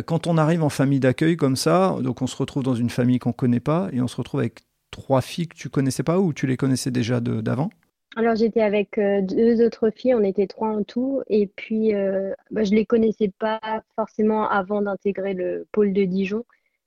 quand 0.07 0.27
on 0.27 0.39
arrive 0.39 0.63
en 0.63 0.69
famille 0.69 1.01
d'accueil 1.01 1.37
comme 1.37 1.57
ça, 1.57 1.97
donc 2.01 2.23
on 2.23 2.27
se 2.27 2.37
retrouve 2.37 2.63
dans 2.63 2.75
une 2.75 2.91
famille 2.91 3.19
qu'on 3.19 3.33
connaît 3.33 3.61
pas 3.61 3.89
et 3.93 4.01
on 4.01 4.09
se 4.09 4.17
retrouve 4.17 4.41
avec 4.41 4.61
trois 4.91 5.21
filles 5.21 5.49
que 5.49 5.57
tu 5.57 5.69
connaissais 5.69 6.03
pas 6.03 6.19
ou 6.19 6.33
tu 6.33 6.47
les 6.47 6.57
connaissais 6.57 6.91
déjà 6.91 7.21
d'avant? 7.21 7.71
Alors 8.17 8.35
j'étais 8.35 8.63
avec 8.63 8.97
euh, 8.99 9.21
deux 9.21 9.65
autres 9.65 9.91
filles, 9.91 10.15
on 10.15 10.25
était 10.25 10.47
trois 10.47 10.71
en 10.71 10.83
tout, 10.83 11.23
et 11.29 11.47
puis 11.47 11.95
euh, 11.95 12.33
bah, 12.51 12.65
je 12.65 12.73
les 12.75 12.87
connaissais 12.87 13.31
pas 13.39 13.61
forcément 13.95 14.49
avant 14.49 14.81
d'intégrer 14.81 15.35
le 15.35 15.67
pôle 15.71 15.93
de 15.93 16.05
Dijon, 16.05 16.45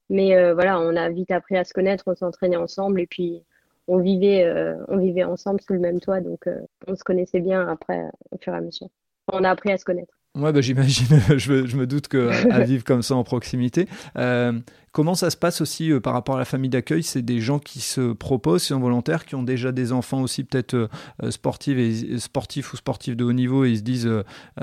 mais 0.09 0.35
euh, 0.35 0.55
voilà, 0.55 0.79
on 0.79 0.95
a 0.95 1.09
vite 1.09 1.31
appris 1.31 1.55
à 1.55 1.63
se 1.63 1.73
connaître, 1.73 2.05
on 2.07 2.15
s'entraînait 2.15 2.57
ensemble, 2.57 2.99
et 2.99 3.07
puis 3.07 3.43
on 3.87 3.99
vivait, 3.99 4.45
on 4.87 4.97
vivait 4.97 5.23
ensemble 5.23 5.61
sous 5.61 5.73
le 5.73 5.79
même 5.79 5.99
toit, 5.99 6.21
donc 6.21 6.47
on 6.87 6.95
se 6.95 7.03
connaissait 7.03 7.39
bien 7.39 7.67
après 7.67 8.03
au 8.31 8.37
fur 8.37 8.53
et 8.53 8.57
à 8.57 8.61
mesure. 8.61 8.89
On 9.31 9.43
a 9.43 9.49
appris 9.49 9.71
à 9.71 9.77
se 9.79 9.85
connaître. 9.85 10.18
Ouais, 10.39 10.53
bah, 10.53 10.61
j'imagine, 10.61 11.19
je, 11.37 11.65
je, 11.65 11.77
me 11.77 11.85
doute 11.85 12.07
que 12.07 12.29
à 12.51 12.59
vivre 12.63 12.83
comme 12.83 13.01
ça 13.01 13.15
en 13.15 13.23
proximité. 13.23 13.87
Euh, 14.17 14.53
comment 14.91 15.15
ça 15.15 15.29
se 15.29 15.37
passe 15.37 15.59
aussi 15.59 15.91
euh, 15.91 15.99
par 15.99 16.13
rapport 16.13 16.35
à 16.35 16.39
la 16.39 16.45
famille 16.45 16.69
d'accueil? 16.69 17.03
C'est 17.03 17.21
des 17.21 17.39
gens 17.39 17.59
qui 17.59 17.79
se 17.79 18.13
proposent, 18.13 18.61
qui 18.61 18.67
sont 18.69 18.79
volontaires, 18.79 19.25
qui 19.25 19.35
ont 19.35 19.43
déjà 19.43 19.71
des 19.71 19.91
enfants 19.91 20.21
aussi 20.21 20.43
peut-être 20.43 20.75
euh, 20.75 21.31
sportifs, 21.31 21.77
et, 21.77 22.19
sportifs 22.19 22.73
ou 22.73 22.77
sportifs 22.77 23.17
de 23.17 23.25
haut 23.25 23.33
niveau 23.33 23.65
et 23.65 23.71
ils 23.71 23.77
se 23.79 23.83
disent 23.83 24.09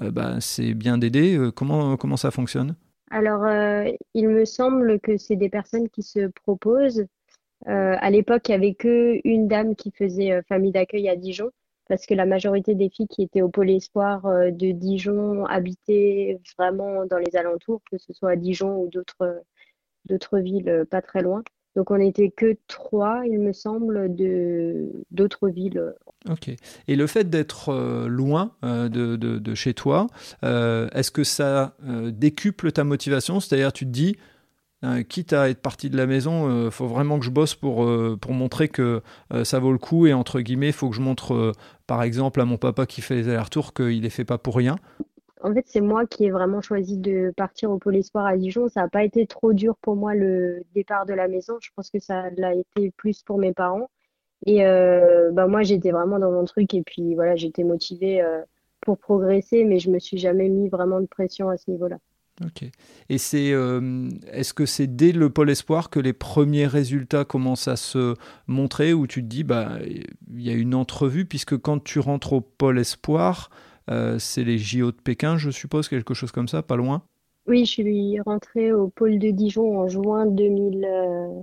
bah, 0.01 0.37
c'est 0.41 0.75
bien 0.75 0.99
d'aider. 0.99 1.39
comment, 1.55 1.97
comment 1.97 2.17
ça 2.17 2.31
fonctionne? 2.31 2.75
Alors, 3.11 3.47
il 4.15 4.29
me 4.29 4.45
semble 4.45 4.99
que 5.01 5.17
c'est 5.17 5.37
des 5.37 5.49
personnes 5.49 5.89
qui 5.89 6.03
se 6.03 6.29
proposent. 6.45 7.07
à 7.67 8.11
l'époque, 8.11 8.49
il 8.49 8.53
n'y 8.53 8.57
avait 8.57 8.75
qu'une 8.75 9.49
dame 9.49 9.77
qui 9.77 9.91
faisait 9.91 10.43
famille 10.49 10.73
d'accueil 10.73 11.09
à 11.09 11.17
Dijon 11.17 11.51
parce 11.89 12.07
que 12.07 12.15
la 12.15 12.27
majorité 12.27 12.75
des 12.75 12.89
filles 12.89 13.09
qui 13.09 13.23
étaient 13.23 13.43
au 13.43 13.49
pôle 13.49 13.71
espoir 13.71 14.27
euh, 14.27 14.51
de 14.51 14.73
Dijon 14.73 15.45
habitaient 15.47 16.39
vraiment 16.59 17.07
dans 17.07 17.19
les 17.19 17.37
alentours, 17.37 17.81
que 17.91 17.99
ce 17.99 18.13
soit 18.13 18.31
à 18.31 18.37
Dijon 18.37 18.77
ou 18.77 18.89
d'autres 18.89 19.43
d'autres 20.05 20.39
villes 20.39 20.69
euh, 20.69 20.85
pas 20.85 21.03
très 21.03 21.23
loin. 21.23 21.43
Donc 21.75 21.91
on 21.91 21.99
n'était 21.99 22.31
que 22.31 22.57
trois, 22.69 23.23
il 23.27 23.39
me 23.39 23.53
semble, 23.53 24.15
de 24.15 24.91
d'autres 25.11 25.49
villes. 25.49 25.93
Ok. 26.29 26.51
Et 26.89 26.97
le 26.97 27.07
fait 27.07 27.29
d'être 27.29 27.69
euh, 27.69 28.09
loin 28.09 28.53
de, 28.63 29.17
de, 29.17 29.55
chez 29.55 29.75
toi, 29.75 30.07
est-ce 30.43 31.11
que 31.11 31.23
ça 31.23 31.77
décuple 32.09 32.73
ta 32.73 32.83
motivation? 32.83 33.41
C'est-à-dire, 33.41 33.75
tu 33.75 33.85
te 33.85 33.91
dis, 33.91 34.17
euh, 34.85 35.03
quitte 35.03 35.33
à 35.33 35.49
être 35.49 35.63
parti 35.63 35.89
de 35.89 35.97
la 35.97 36.07
maison, 36.07 36.51
euh, 36.51 36.71
faut 36.71 36.87
vraiment 36.87 37.19
que 37.19 37.25
je 37.25 37.31
bosse 37.31 37.55
pour, 37.55 37.85
euh, 37.85 38.19
pour 38.21 38.33
montrer 38.33 38.69
que 38.69 39.01
ça 39.45 39.59
vaut 39.59 39.73
le 39.73 39.79
coup 39.79 40.07
et 40.07 40.13
entre 40.13 40.41
guillemets, 40.41 40.69
il 40.69 40.73
faut 40.73 40.91
que 40.91 40.97
je 40.97 41.01
montre 41.01 41.53
par 41.87 42.03
exemple 42.03 42.41
à 42.41 42.45
mon 42.45 42.59
papa 42.59 42.85
qui 42.85 43.01
fait 43.01 43.15
les 43.15 43.29
allers-retours 43.29 43.73
qu'il 43.73 44.03
les 44.03 44.11
fait 44.11 44.25
pas 44.25 44.39
pour 44.39 44.57
rien. 44.57 44.77
En 45.43 45.53
fait, 45.55 45.65
c'est 45.67 45.81
moi 45.81 46.07
qui 46.07 46.25
ai 46.25 46.31
vraiment 46.31 46.61
choisi 46.61 46.99
de 46.99 47.33
partir 47.37 47.71
au 47.71 47.79
Pôle 47.79 47.97
Espoir 47.97 48.27
à 48.27 48.37
Dijon. 48.37 48.69
Ça 48.69 48.83
n'a 48.83 48.89
pas 48.89 49.05
été 49.05 49.27
trop 49.27 49.53
dur 49.53 49.77
pour 49.81 49.97
moi 49.97 50.15
le 50.15 50.63
départ 50.75 51.07
de 51.07 51.15
la 51.15 51.29
maison. 51.29 51.55
Je 51.61 51.71
pense 51.75 51.91
que 51.91 51.99
ça 51.99 52.31
l'a 52.37 52.55
été 52.55 52.91
plus 52.97 53.23
pour 53.23 53.39
mes 53.39 53.53
parents. 53.53 53.89
Et 54.45 54.59
bah 55.33 55.47
moi, 55.47 55.63
j'étais 55.63 55.91
vraiment 55.91 56.19
dans 56.19 56.33
mon 56.33 56.45
truc 56.45 56.75
et 56.75 56.83
puis 56.83 57.15
voilà, 57.15 57.37
j'étais 57.37 57.65
motivée 57.65 58.25
pour 58.81 58.99
progresser, 58.99 59.65
mais 59.65 59.79
je 59.79 59.91
me 59.91 59.99
suis 59.99 60.19
jamais 60.19 60.49
mis 60.49 60.69
vraiment 60.69 61.01
de 61.01 61.07
pression 61.07 61.49
à 61.49 61.57
ce 61.57 61.71
niveau-là. 61.71 61.99
Ok. 62.45 62.65
Et 63.09 63.19
c'est, 63.19 63.53
euh, 63.53 64.09
est-ce 64.31 64.53
que 64.53 64.67
c'est 64.67 64.87
dès 64.87 65.13
le 65.13 65.31
pôle 65.31 65.51
espoir 65.51 65.89
que 65.89 65.99
les 66.01 66.13
premiers 66.13 66.67
résultats 66.67 67.25
commencent 67.25 67.69
à 67.69 67.77
se 67.77 68.15
montrer, 68.47 68.93
où 68.93 69.07
tu 69.07 69.23
te 69.23 69.27
dis, 69.27 69.43
bah, 69.45 69.79
il 69.85 70.43
y 70.43 70.51
a 70.51 70.55
une 70.55 70.75
entrevue, 70.75 71.25
puisque 71.25 71.57
quand 71.57 71.83
tu 71.83 71.99
rentres 71.99 72.35
au 72.35 72.41
pôle 72.43 72.79
espoir, 72.79 73.51
euh, 73.91 74.19
c'est 74.19 74.45
les 74.45 74.59
JO 74.59 74.93
de 74.93 74.97
Pékin, 74.97 75.39
je 75.39 75.51
suppose, 75.51 75.89
quelque 75.89 76.13
chose 76.13 76.31
comme 76.31 76.49
ça, 76.49 76.63
pas 76.63 76.77
loin? 76.77 77.03
Oui, 77.47 77.65
je 77.65 77.71
suis 77.71 78.21
rentrée 78.21 78.73
au 78.73 78.89
pôle 78.89 79.19
de 79.19 79.31
Dijon 79.31 79.81
en 79.81 79.89
juin 79.89 80.27
2000. 80.27 80.85
Euh, 80.85 81.43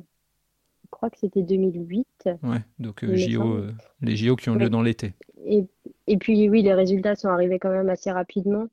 je 0.84 0.90
crois 0.92 1.10
que 1.10 1.18
c'était 1.18 1.42
2008. 1.42 2.06
Ouais, 2.44 2.58
donc 2.78 3.04
JO, 3.04 3.62
les 4.02 4.16
JO 4.16 4.36
qui 4.36 4.50
ont 4.50 4.56
lieu 4.56 4.70
dans 4.70 4.84
l'été. 4.84 5.14
Et, 5.46 5.66
et 6.06 6.18
puis 6.18 6.50
oui, 6.50 6.62
les 6.62 6.74
résultats 6.74 7.16
sont 7.16 7.30
arrivés 7.30 7.58
quand 7.58 7.72
même 7.72 7.90
assez 7.90 8.12
rapidement. 8.12 8.68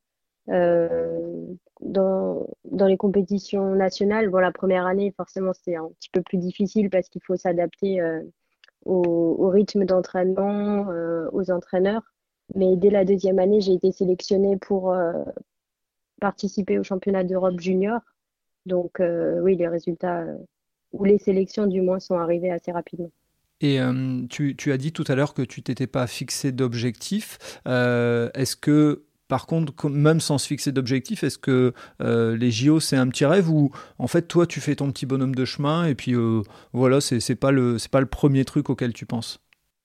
Euh, 0.48 1.46
dans, 1.80 2.46
dans 2.64 2.86
les 2.86 2.96
compétitions 2.96 3.74
nationales, 3.74 4.28
bon, 4.28 4.38
la 4.38 4.52
première 4.52 4.86
année, 4.86 5.12
forcément, 5.16 5.52
c'est 5.52 5.76
un 5.76 5.88
petit 5.98 6.10
peu 6.10 6.22
plus 6.22 6.38
difficile 6.38 6.90
parce 6.90 7.08
qu'il 7.08 7.22
faut 7.24 7.36
s'adapter 7.36 8.00
euh, 8.00 8.20
au, 8.84 9.48
rythme 9.48 9.84
d'entraînement, 9.84 10.90
euh, 10.90 11.28
aux 11.32 11.50
entraîneurs. 11.50 12.02
Mais 12.54 12.76
dès 12.76 12.90
la 12.90 13.04
deuxième 13.04 13.38
année, 13.38 13.60
j'ai 13.60 13.74
été 13.74 13.92
sélectionnée 13.92 14.56
pour 14.56 14.92
participer 16.20 16.80
au 16.80 16.82
championnat 16.82 17.22
d'Europe 17.22 17.60
junior. 17.60 18.00
Donc, 18.66 19.00
oui, 19.00 19.54
les 19.54 19.68
résultats, 19.68 20.24
ou 20.92 21.04
les 21.04 21.18
sélections 21.18 21.68
du 21.68 21.80
moins, 21.80 22.00
sont 22.00 22.16
arrivés 22.16 22.50
assez 22.50 22.72
rapidement. 22.72 23.12
Et 23.60 23.78
tu, 24.28 24.56
tu, 24.56 24.72
as 24.72 24.78
dit 24.78 24.92
tout 24.92 25.04
à 25.06 25.14
l'heure 25.14 25.32
que 25.32 25.42
tu 25.42 25.62
t'étais 25.62 25.86
pas 25.86 26.08
fixé 26.08 26.50
d'objectif. 26.50 27.38
Est-ce 27.66 28.56
que 28.56 29.04
par 29.30 29.46
contre, 29.46 29.88
même 29.88 30.18
sans 30.18 30.38
se 30.38 30.48
fixer 30.48 30.72
d'objectif, 30.72 31.22
est-ce 31.22 31.38
que 31.38 31.72
euh, 32.02 32.36
les 32.36 32.50
JO 32.50 32.80
c'est 32.80 32.96
un 32.96 33.06
petit 33.06 33.24
rêve 33.24 33.48
ou 33.48 33.70
en 34.00 34.08
fait 34.08 34.22
toi 34.22 34.44
tu 34.44 34.60
fais 34.60 34.74
ton 34.74 34.90
petit 34.90 35.06
bonhomme 35.06 35.36
de 35.36 35.44
chemin 35.44 35.86
et 35.86 35.94
puis 35.94 36.16
euh, 36.16 36.42
voilà 36.72 37.00
c'est 37.00 37.36
pas 37.36 37.52
le 37.52 37.76
pas 37.92 38.00
le 38.00 38.06
premier 38.06 38.44
truc 38.44 38.70
auquel 38.70 38.92
tu 38.92 39.06
penses? 39.06 39.40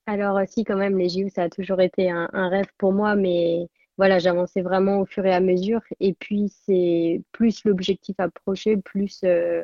Alors 0.06 0.40
si 0.48 0.64
quand 0.64 0.76
même 0.76 0.98
les 0.98 1.08
JO 1.08 1.28
ça 1.32 1.44
a 1.44 1.48
toujours 1.48 1.80
été 1.80 2.10
un, 2.10 2.28
rêve 2.32 2.66
pour 2.76 2.92
moi 2.92 3.14
mais 3.14 3.68
voilà 3.98 4.18
j'avançais 4.18 4.62
vraiment 4.62 4.98
au 4.98 5.06
fur 5.06 5.24
et 5.24 5.32
à 5.32 5.38
mesure 5.38 5.80
et 6.00 6.12
puis 6.12 6.52
c'est 6.66 7.22
plus 7.30 7.64
l'objectif 7.64 8.16
approché 8.18 8.76
plus 8.76 9.20
euh, 9.22 9.62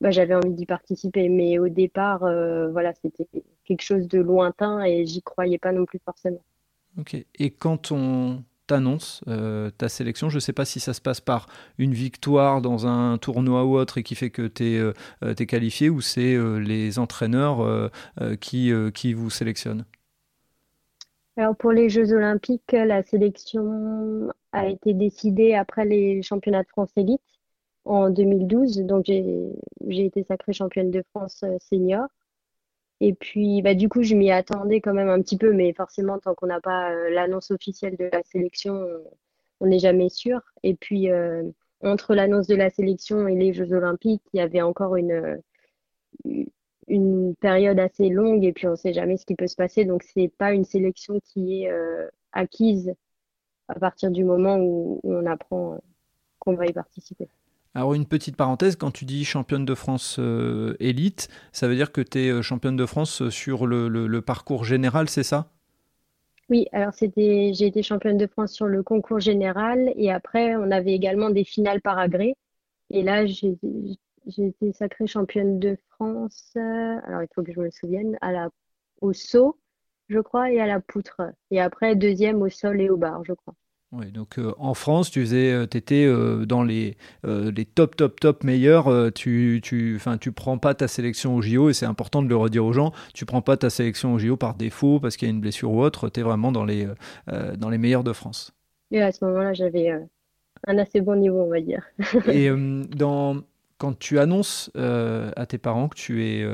bah, 0.00 0.10
j'avais 0.10 0.34
envie 0.34 0.54
d'y 0.54 0.64
participer 0.64 1.28
mais 1.28 1.58
au 1.58 1.68
départ 1.68 2.20
voilà 2.20 2.94
c'était 2.94 3.28
quelque 3.66 3.82
chose 3.82 4.08
de 4.08 4.20
lointain 4.20 4.82
et 4.84 5.04
j'y 5.04 5.20
croyais 5.20 5.58
pas 5.58 5.72
non 5.72 5.84
plus 5.84 6.00
forcément. 6.02 6.42
Ok 6.98 7.14
et 7.14 7.50
quand 7.50 7.92
on 7.92 8.42
t'annonce 8.66 9.22
euh, 9.28 9.70
ta 9.70 9.88
sélection. 9.88 10.28
Je 10.28 10.36
ne 10.36 10.40
sais 10.40 10.52
pas 10.52 10.64
si 10.64 10.80
ça 10.80 10.94
se 10.94 11.00
passe 11.00 11.20
par 11.20 11.46
une 11.78 11.92
victoire 11.94 12.60
dans 12.60 12.86
un 12.86 13.18
tournoi 13.18 13.64
ou 13.64 13.76
autre 13.76 13.98
et 13.98 14.02
qui 14.02 14.14
fait 14.14 14.30
que 14.30 14.46
tu 14.46 14.64
es, 14.64 14.78
euh, 14.78 14.92
euh, 15.22 15.34
qualifié 15.34 15.90
ou 15.90 16.00
c'est 16.00 16.36
les 16.58 16.98
entraîneurs 16.98 17.90
qui, 18.40 18.72
qui 18.94 19.12
vous 19.12 19.30
sélectionnent 19.30 19.84
alors 21.38 21.54
pour 21.54 21.70
les 21.70 21.90
Jeux 21.90 22.14
Olympiques, 22.14 22.72
la 22.72 23.02
sélection 23.02 24.30
a 24.52 24.68
été 24.68 24.94
décidée 24.94 25.54
après 25.54 25.84
les 25.84 26.22
championnats 26.22 26.62
de 26.62 26.68
France 26.68 26.90
élite 26.96 27.20
en 27.84 28.08
2012. 28.08 28.78
Donc 28.78 29.04
j'ai 29.04 29.52
été 29.86 30.24
sacrée 30.24 30.54
championne 30.54 30.90
de 30.90 31.04
France 31.12 31.44
senior. 31.60 32.08
Et 33.00 33.14
puis, 33.14 33.62
bah, 33.62 33.74
du 33.74 33.88
coup, 33.88 34.02
je 34.02 34.14
m'y 34.14 34.30
attendais 34.30 34.80
quand 34.80 34.94
même 34.94 35.08
un 35.08 35.20
petit 35.20 35.36
peu, 35.36 35.52
mais 35.52 35.72
forcément, 35.74 36.18
tant 36.18 36.34
qu'on 36.34 36.46
n'a 36.46 36.60
pas 36.60 36.92
euh, 36.92 37.10
l'annonce 37.10 37.50
officielle 37.50 37.96
de 37.96 38.08
la 38.10 38.22
sélection, 38.22 38.86
on 39.60 39.66
n'est 39.66 39.78
jamais 39.78 40.08
sûr. 40.08 40.40
Et 40.62 40.74
puis, 40.74 41.10
euh, 41.10 41.42
entre 41.82 42.14
l'annonce 42.14 42.46
de 42.46 42.54
la 42.56 42.70
sélection 42.70 43.28
et 43.28 43.34
les 43.34 43.52
Jeux 43.52 43.72
Olympiques, 43.72 44.22
il 44.32 44.38
y 44.38 44.40
avait 44.40 44.62
encore 44.62 44.96
une, 44.96 45.12
euh, 45.12 46.44
une 46.88 47.34
période 47.36 47.78
assez 47.78 48.08
longue, 48.08 48.44
et 48.44 48.52
puis 48.52 48.66
on 48.66 48.72
ne 48.72 48.76
sait 48.76 48.92
jamais 48.94 49.16
ce 49.18 49.26
qui 49.26 49.34
peut 49.34 49.46
se 49.46 49.56
passer. 49.56 49.84
Donc, 49.84 50.02
ce 50.02 50.18
n'est 50.18 50.28
pas 50.28 50.52
une 50.52 50.64
sélection 50.64 51.20
qui 51.20 51.64
est 51.64 51.70
acquise 52.32 52.94
à 53.68 53.78
partir 53.78 54.10
du 54.10 54.24
moment 54.24 54.58
où 54.58 55.00
on 55.04 55.26
apprend 55.26 55.80
qu'on 56.38 56.54
va 56.54 56.66
y 56.66 56.72
participer. 56.72 57.28
Alors 57.76 57.92
une 57.92 58.06
petite 58.06 58.36
parenthèse, 58.36 58.74
quand 58.74 58.90
tu 58.90 59.04
dis 59.04 59.22
championne 59.26 59.66
de 59.66 59.74
France 59.74 60.16
euh, 60.18 60.76
élite, 60.80 61.28
ça 61.52 61.68
veut 61.68 61.74
dire 61.74 61.92
que 61.92 62.00
tu 62.00 62.20
es 62.20 62.30
euh, 62.30 62.40
championne 62.40 62.74
de 62.74 62.86
France 62.86 63.28
sur 63.28 63.66
le, 63.66 64.20
parcours 64.22 64.64
général, 64.64 65.10
c'est 65.10 65.22
ça? 65.22 65.50
Oui, 66.48 66.68
alors 66.72 66.92
j'ai 66.98 67.66
été 67.66 67.82
championne 67.82 68.16
de 68.16 68.26
France 68.26 68.54
sur 68.54 68.64
le 68.64 68.82
concours 68.82 69.20
général 69.20 69.92
et 69.94 70.10
après 70.10 70.56
on 70.56 70.70
avait 70.70 70.94
également 70.94 71.28
des 71.28 71.44
finales 71.44 71.82
par 71.82 71.98
agrès. 71.98 72.34
Et 72.88 73.02
là 73.02 73.26
j'ai 73.26 73.58
été 74.38 74.72
sacrée 74.72 75.06
championne 75.06 75.58
de 75.58 75.76
France, 75.90 76.54
euh, 76.56 76.96
alors 77.04 77.24
il 77.24 77.28
faut 77.34 77.42
que 77.42 77.52
je 77.52 77.60
me 77.60 77.68
souvienne, 77.70 78.16
à 78.22 78.32
la, 78.32 78.48
au 79.02 79.12
saut, 79.12 79.58
je 80.08 80.20
crois, 80.20 80.50
et 80.50 80.60
à 80.60 80.66
la 80.66 80.80
poutre. 80.80 81.20
Et 81.50 81.60
après 81.60 81.94
deuxième 81.94 82.40
au 82.40 82.48
sol 82.48 82.80
et 82.80 82.88
au 82.88 82.96
bar, 82.96 83.22
je 83.26 83.34
crois. 83.34 83.54
Oui, 83.92 84.10
donc 84.10 84.38
euh, 84.38 84.52
en 84.58 84.74
France, 84.74 85.12
tu 85.12 85.20
faisais, 85.20 85.52
euh, 85.52 85.62
étais 85.62 86.04
euh, 86.04 86.44
dans 86.44 86.64
les, 86.64 86.96
les 87.24 87.64
top, 87.64 87.94
top, 87.94 88.18
top 88.18 88.42
meilleurs. 88.42 89.12
tu, 89.12 89.60
tu, 89.62 90.00
tu 90.20 90.32
prends 90.32 90.58
pas 90.58 90.74
ta 90.74 90.88
sélection 90.88 91.36
au 91.36 91.42
JO 91.42 91.70
et 91.70 91.72
c'est 91.72 91.86
important 91.86 92.22
de 92.22 92.28
le 92.28 92.36
redire 92.36 92.64
aux 92.64 92.72
gens. 92.72 92.92
Tu 93.14 93.24
prends 93.26 93.42
pas 93.42 93.56
ta 93.56 93.70
sélection 93.70 94.14
au 94.14 94.18
JO 94.18 94.36
par 94.36 94.54
défaut 94.54 94.98
parce 94.98 95.16
qu'il 95.16 95.28
y 95.28 95.30
a 95.30 95.34
une 95.34 95.40
blessure 95.40 95.70
ou 95.70 95.80
autre. 95.82 96.08
Tu 96.08 96.20
es 96.20 96.22
vraiment 96.22 96.50
dans 96.50 96.64
les, 96.64 96.88
dans 97.56 97.70
les 97.70 97.78
meilleurs 97.78 98.04
de 98.04 98.12
France. 98.12 98.52
Et 98.90 99.00
à 99.02 99.12
ce 99.12 99.24
moment-là, 99.24 99.52
j'avais 99.52 99.90
un 100.66 100.78
assez 100.78 101.00
bon 101.00 101.16
niveau, 101.16 101.42
on 101.42 101.50
va 101.50 101.60
dire. 101.60 101.84
et 102.28 102.50
dans, 102.96 103.36
quand 103.78 103.98
tu 103.98 104.18
annonces 104.18 104.70
à 104.74 105.46
tes 105.46 105.58
parents 105.58 105.88
que 105.88 105.96
tu 105.96 106.24
es 106.24 106.44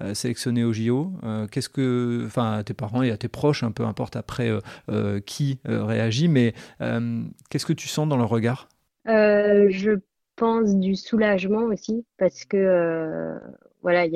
euh, 0.00 0.12
sélectionné 0.12 0.64
au 0.64 0.72
JO. 0.72 1.12
Euh, 1.22 1.46
qu'est-ce 1.46 1.68
que, 1.68 2.24
enfin, 2.26 2.54
à 2.54 2.64
tes 2.64 2.74
parents 2.74 3.04
et 3.04 3.12
à 3.12 3.16
tes 3.16 3.28
proches, 3.28 3.64
peu 3.74 3.84
importe 3.84 4.16
après 4.16 4.50
euh, 4.88 5.20
qui 5.20 5.60
réagit, 5.64 6.26
mais 6.26 6.52
qu'est-ce 7.48 7.66
que 7.66 7.72
tu 7.72 7.86
sens 7.86 8.08
dans 8.08 8.16
le 8.16 8.24
regard? 8.24 8.68
Je 9.06 9.98
pense 10.36 10.74
du 10.74 10.96
soulagement 10.96 11.62
aussi, 11.66 12.04
parce 12.18 12.44
que 12.44 13.38
voilà, 13.82 14.06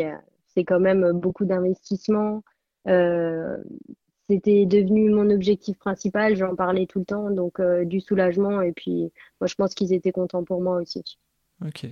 c'est 0.48 0.64
quand 0.64 0.80
même 0.80 1.12
beaucoup 1.12 1.44
d'investissement. 1.44 2.42
c'était 2.84 4.66
devenu 4.66 5.10
mon 5.10 5.30
objectif 5.30 5.78
principal, 5.78 6.34
j'en 6.34 6.56
parlais 6.56 6.86
tout 6.86 6.98
le 6.98 7.04
temps, 7.04 7.30
donc 7.30 7.60
du 7.84 8.00
soulagement. 8.00 8.62
Et 8.62 8.72
puis, 8.72 9.12
moi, 9.40 9.46
je 9.46 9.54
pense 9.54 9.74
qu'ils 9.74 9.92
étaient 9.92 10.10
contents 10.10 10.42
pour 10.42 10.60
moi 10.60 10.80
aussi. 10.82 11.18
Ok. 11.64 11.86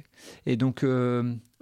Et 0.47 0.57
donc, 0.57 0.85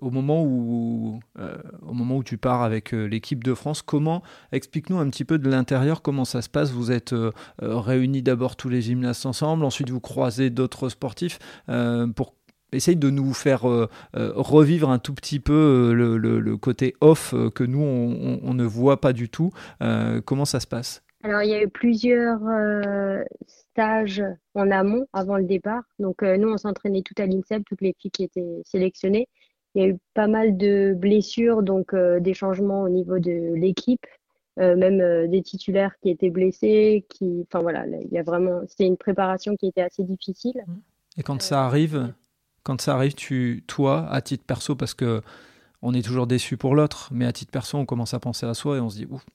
au 0.04 0.10
moment 0.10 0.44
où, 0.44 1.20
euh, 1.38 1.56
au 1.82 1.94
moment 1.94 2.18
où 2.18 2.24
tu 2.24 2.36
pars 2.36 2.62
avec 2.62 2.92
euh, 2.92 3.06
l'équipe 3.06 3.42
de 3.42 3.54
France, 3.54 3.82
comment 3.82 4.22
explique-nous 4.52 4.98
un 4.98 5.08
petit 5.08 5.24
peu 5.24 5.38
de 5.38 5.48
l'intérieur 5.48 6.02
comment 6.02 6.24
ça 6.24 6.42
se 6.42 6.48
passe? 6.48 6.72
Vous 6.72 6.90
êtes 6.92 7.12
euh, 7.12 7.32
réunis 7.60 8.22
d'abord 8.22 8.56
tous 8.56 8.68
les 8.68 8.82
gymnastes 8.82 9.26
ensemble, 9.26 9.64
ensuite 9.64 9.90
vous 9.90 10.00
croisez 10.00 10.50
d'autres 10.50 10.88
sportifs 10.88 11.38
pour 12.14 12.34
essayer 12.72 12.96
de 12.96 13.10
nous 13.10 13.32
faire 13.32 13.62
revivre 14.12 14.90
un 14.90 14.98
tout 14.98 15.14
petit 15.14 15.40
peu 15.40 15.92
le, 15.94 16.56
côté 16.56 16.94
off 17.00 17.34
que 17.54 17.64
nous 17.64 17.80
on, 17.80 18.54
ne 18.54 18.64
voit 18.64 19.00
pas 19.00 19.12
du 19.12 19.28
tout. 19.28 19.52
comment 20.24 20.44
ça 20.44 20.60
se 20.60 20.66
passe? 20.66 21.03
Alors, 21.24 21.42
il 21.42 21.48
y 21.48 21.54
a 21.54 21.62
eu 21.62 21.68
plusieurs 21.68 22.38
stages 23.46 24.22
en 24.54 24.70
amont 24.70 25.06
avant 25.14 25.38
le 25.38 25.44
départ. 25.44 25.82
Donc, 25.98 26.20
nous, 26.22 26.48
on 26.48 26.58
s'entraînait 26.58 27.00
tout 27.00 27.14
à 27.16 27.24
l'INSEP, 27.24 27.64
toutes 27.64 27.80
les 27.80 27.94
filles 27.98 28.10
qui 28.10 28.24
étaient 28.24 28.60
sélectionnées. 28.64 29.26
Il 29.74 29.82
y 29.82 29.87
a 29.87 29.88
eu 29.88 29.98
pas 30.14 30.28
mal 30.28 30.56
de 30.56 30.94
blessures, 30.96 31.62
donc 31.62 31.94
euh, 31.94 32.20
des 32.20 32.34
changements 32.34 32.82
au 32.82 32.88
niveau 32.88 33.18
de 33.18 33.54
l'équipe, 33.54 34.06
euh, 34.60 34.76
même 34.76 35.00
euh, 35.00 35.26
des 35.26 35.42
titulaires 35.42 35.94
qui 36.00 36.10
étaient 36.10 36.30
blessés. 36.30 37.04
Qui, 37.08 37.44
enfin 37.48 37.60
voilà, 37.60 37.84
il 37.87 38.12
y 38.12 38.18
a 38.18 38.22
vraiment, 38.22 38.60
c'était 38.68 38.87
une 38.87 38.96
préparation 38.96 39.56
qui 39.56 39.66
était 39.66 39.82
assez 39.82 40.04
difficile. 40.04 40.64
Et 41.16 41.24
quand 41.24 41.42
ça 41.42 41.64
arrive, 41.64 42.12
quand 42.62 42.80
ça 42.80 42.94
arrive, 42.94 43.14
tu, 43.14 43.64
toi, 43.66 44.06
à 44.10 44.22
titre 44.22 44.44
perso, 44.44 44.76
parce 44.76 44.94
que 44.94 45.22
on 45.82 45.92
est 45.92 46.02
toujours 46.02 46.26
déçu 46.26 46.56
pour 46.56 46.74
l'autre, 46.74 47.08
mais 47.12 47.26
à 47.26 47.32
titre 47.32 47.50
perso, 47.50 47.76
on 47.76 47.84
commence 47.84 48.14
à 48.14 48.20
penser 48.20 48.46
à 48.46 48.54
soi 48.54 48.76
et 48.76 48.80
on 48.80 48.90
se 48.90 48.96
dit, 48.96 49.06
ouf. 49.10 49.26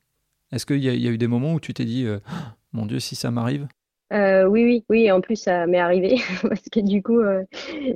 Est-ce 0.51 0.65
qu'il 0.65 0.83
y, 0.83 1.07
a 1.07 1.12
eu 1.12 1.17
des 1.17 1.27
moments 1.27 1.53
où 1.53 1.59
tu 1.59 1.73
t'es 1.73 1.85
dit, 1.85 2.07
mon 2.73 2.85
Dieu, 2.85 2.99
si 2.99 3.15
ça 3.15 3.31
m'arrive? 3.31 3.67
Euh, 4.12 4.45
oui, 4.45 4.63
oui, 4.63 4.85
oui, 4.89 5.12
en 5.12 5.21
plus 5.21 5.35
ça 5.35 5.67
m'est 5.67 5.77
arrivé 5.77 6.17
parce 6.41 6.63
que 6.71 6.79
du 6.79 7.03
coup 7.03 7.19
euh, 7.19 7.43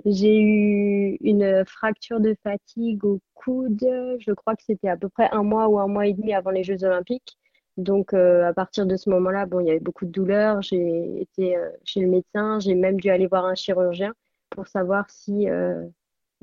j'ai 0.06 0.40
eu 0.40 1.18
une 1.22 1.66
fracture 1.66 2.20
de 2.20 2.36
fatigue 2.44 3.04
au 3.04 3.20
coude, 3.34 3.80
je 4.20 4.32
crois 4.34 4.56
que 4.56 4.62
c'était 4.64 4.90
à 4.90 4.98
peu 4.98 5.10
près 5.10 5.28
un 5.32 5.42
mois 5.42 5.68
ou 5.70 5.80
un 5.80 5.88
mois 5.88 6.06
et 6.06 6.14
demi 6.14 6.34
avant 6.34 6.52
les 6.52 6.64
Jeux 6.64 6.84
Olympiques. 6.84 7.40
Donc 7.78 8.14
euh, 8.14 8.48
à 8.48 8.54
partir 8.54 8.86
de 8.86 8.96
ce 8.96 9.10
moment-là, 9.10 9.48
bon, 9.48 9.60
il 9.62 9.66
y 9.68 9.72
avait 9.72 9.80
beaucoup 9.80 10.06
de 10.06 10.12
douleurs, 10.12 10.62
j'ai 10.62 11.22
été 11.22 11.58
chez 11.84 12.02
le 12.02 12.08
médecin, 12.08 12.60
j'ai 12.60 12.76
même 12.76 13.00
dû 13.00 13.10
aller 13.10 13.26
voir 13.26 13.46
un 13.46 13.56
chirurgien 13.56 14.14
pour 14.52 14.68
savoir 14.68 15.10
si 15.10 15.48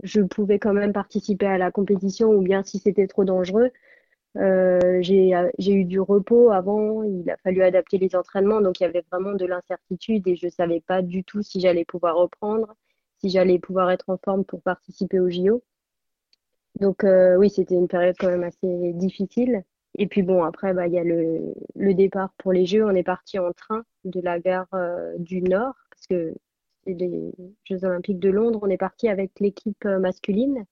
je 0.02 0.20
pouvais 0.22 0.58
quand 0.58 0.72
même 0.72 0.92
participer 0.92 1.46
à 1.46 1.58
la 1.58 1.70
compétition 1.70 2.30
ou 2.30 2.42
bien 2.42 2.64
si 2.64 2.78
c'était 2.80 3.06
trop 3.06 3.24
dangereux. 3.24 3.70
Euh, 4.36 5.00
j'ai 5.02 5.72
eu 5.72 5.84
du 5.84 6.00
repos 6.00 6.50
avant, 6.50 7.02
il 7.02 7.28
a 7.30 7.36
fallu 7.38 7.62
adapter 7.62 7.98
les 7.98 8.14
entraînements, 8.14 8.60
donc 8.60 8.78
il 8.80 8.84
y 8.84 8.86
avait 8.86 9.04
vraiment 9.10 9.32
de 9.32 9.44
l'incertitude 9.44 10.26
et 10.28 10.36
je 10.36 10.46
ne 10.46 10.50
savais 10.50 10.80
pas 10.80 11.02
du 11.02 11.24
tout 11.24 11.42
si 11.42 11.60
j'allais 11.60 11.84
pouvoir 11.84 12.16
reprendre, 12.16 12.74
si 13.18 13.28
j'allais 13.28 13.58
pouvoir 13.58 13.90
être 13.90 14.08
en 14.08 14.18
forme 14.18 14.44
pour 14.44 14.62
participer 14.62 15.18
au 15.18 15.28
JO. 15.28 15.62
Donc 16.78 17.02
euh, 17.02 17.36
oui, 17.36 17.50
c'était 17.50 17.74
une 17.74 17.88
période 17.88 18.14
quand 18.18 18.28
même 18.28 18.44
assez 18.44 18.92
difficile. 18.94 19.64
Et 19.98 20.06
puis 20.06 20.22
bon, 20.22 20.44
après, 20.44 20.72
bah, 20.72 20.86
il 20.86 20.92
y 20.92 20.98
a 20.98 21.04
le, 21.04 21.52
le, 21.74 21.94
départ 21.94 22.32
pour 22.38 22.52
les 22.52 22.64
Jeux. 22.64 22.84
On 22.84 22.94
est 22.94 23.02
parti 23.02 23.40
en 23.40 23.52
train 23.52 23.84
de 24.04 24.20
la 24.20 24.38
gare 24.38 24.68
euh, 24.72 25.12
du 25.18 25.42
Nord, 25.42 25.74
parce 25.90 26.06
que 26.06 26.32
c'est 26.84 26.94
les 26.94 27.32
Jeux 27.64 27.84
Olympiques 27.84 28.20
de 28.20 28.30
Londres. 28.30 28.60
On 28.62 28.70
est 28.70 28.78
parti 28.78 29.08
avec 29.08 29.32
l'équipe 29.40 29.84
masculine. 29.84 30.64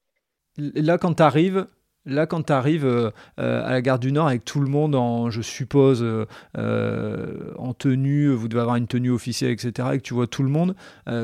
Là, 0.57 0.99
quand 0.99 1.15
tu 1.15 1.23
arrives, 1.23 1.67
Là, 2.09 2.27
quand 2.27 2.45
tu 2.45 2.53
arrives 2.55 2.87
euh, 2.87 3.11
euh, 3.39 3.63
à 3.63 3.73
la 3.73 3.83
gare 3.83 3.99
du 3.99 4.13
Nord 4.13 4.29
avec 4.29 4.43
tout 4.43 4.61
le 4.61 4.69
monde, 4.69 4.97
je 5.31 5.43
suppose, 5.43 6.03
euh, 6.03 7.55
en 7.59 7.75
tenue, 7.75 8.31
vous 8.31 8.49
devez 8.49 8.63
avoir 8.63 8.77
une 8.77 8.87
tenue 8.87 9.11
officielle, 9.11 9.51
etc., 9.51 9.91
et 9.93 9.99
que 9.99 10.03
tu 10.03 10.15
vois 10.15 10.27
tout 10.27 10.43
le 10.43 10.49
monde, 10.49 10.75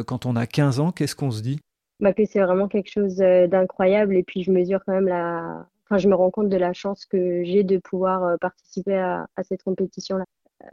quand 0.07 0.27
on 0.27 0.37
a 0.37 0.47
15 0.47 0.81
ans, 0.81 0.92
qu'est-ce 0.92 1.16
qu'on 1.16 1.31
se 1.31 1.42
dit? 1.42 1.59
Bah, 2.01 2.12
Que 2.12 2.27
c'est 2.27 2.40
vraiment 2.40 2.68
quelque 2.68 2.90
chose 2.90 3.16
d'incroyable. 3.16 4.16
Et 4.16 4.23
puis, 4.23 4.42
je 4.42 4.51
mesure 4.51 4.81
quand 4.85 4.92
même 4.92 5.09
la. 5.09 5.66
Enfin, 5.87 5.99
je 5.99 6.09
me 6.09 6.14
rends 6.14 6.31
compte 6.31 6.49
de 6.49 6.57
la 6.57 6.73
chance 6.73 7.07
que 7.07 7.44
j'ai 7.44 7.62
de 7.62 7.79
pouvoir 7.79 8.38
participer 8.38 8.97
à, 8.97 9.27
cette 9.42 9.62
compétition-là. 9.62 10.25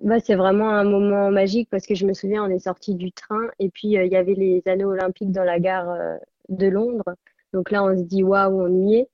Bah, 0.03 0.19
c'est 0.19 0.35
vraiment 0.35 0.71
un 0.71 0.83
moment 0.83 1.31
magique 1.31 1.69
parce 1.69 1.85
que 1.85 1.95
je 1.95 2.05
me 2.05 2.13
souviens, 2.13 2.43
on 2.43 2.49
est 2.49 2.59
sorti 2.59 2.95
du 2.95 3.11
train 3.11 3.47
et 3.59 3.69
puis 3.69 3.89
il 3.89 4.11
y 4.11 4.15
avait 4.15 4.35
les 4.35 4.61
anneaux 4.65 4.89
olympiques 4.89 5.31
dans 5.31 5.43
la 5.43 5.59
gare 5.59 5.87
de 6.49 6.67
Londres. 6.67 7.15
Donc 7.53 7.71
là, 7.71 7.83
on 7.83 7.97
se 7.97 8.03
dit 8.03 8.23
waouh, 8.23 8.61
on 8.61 8.87
y 8.87 8.95
est 8.95 9.09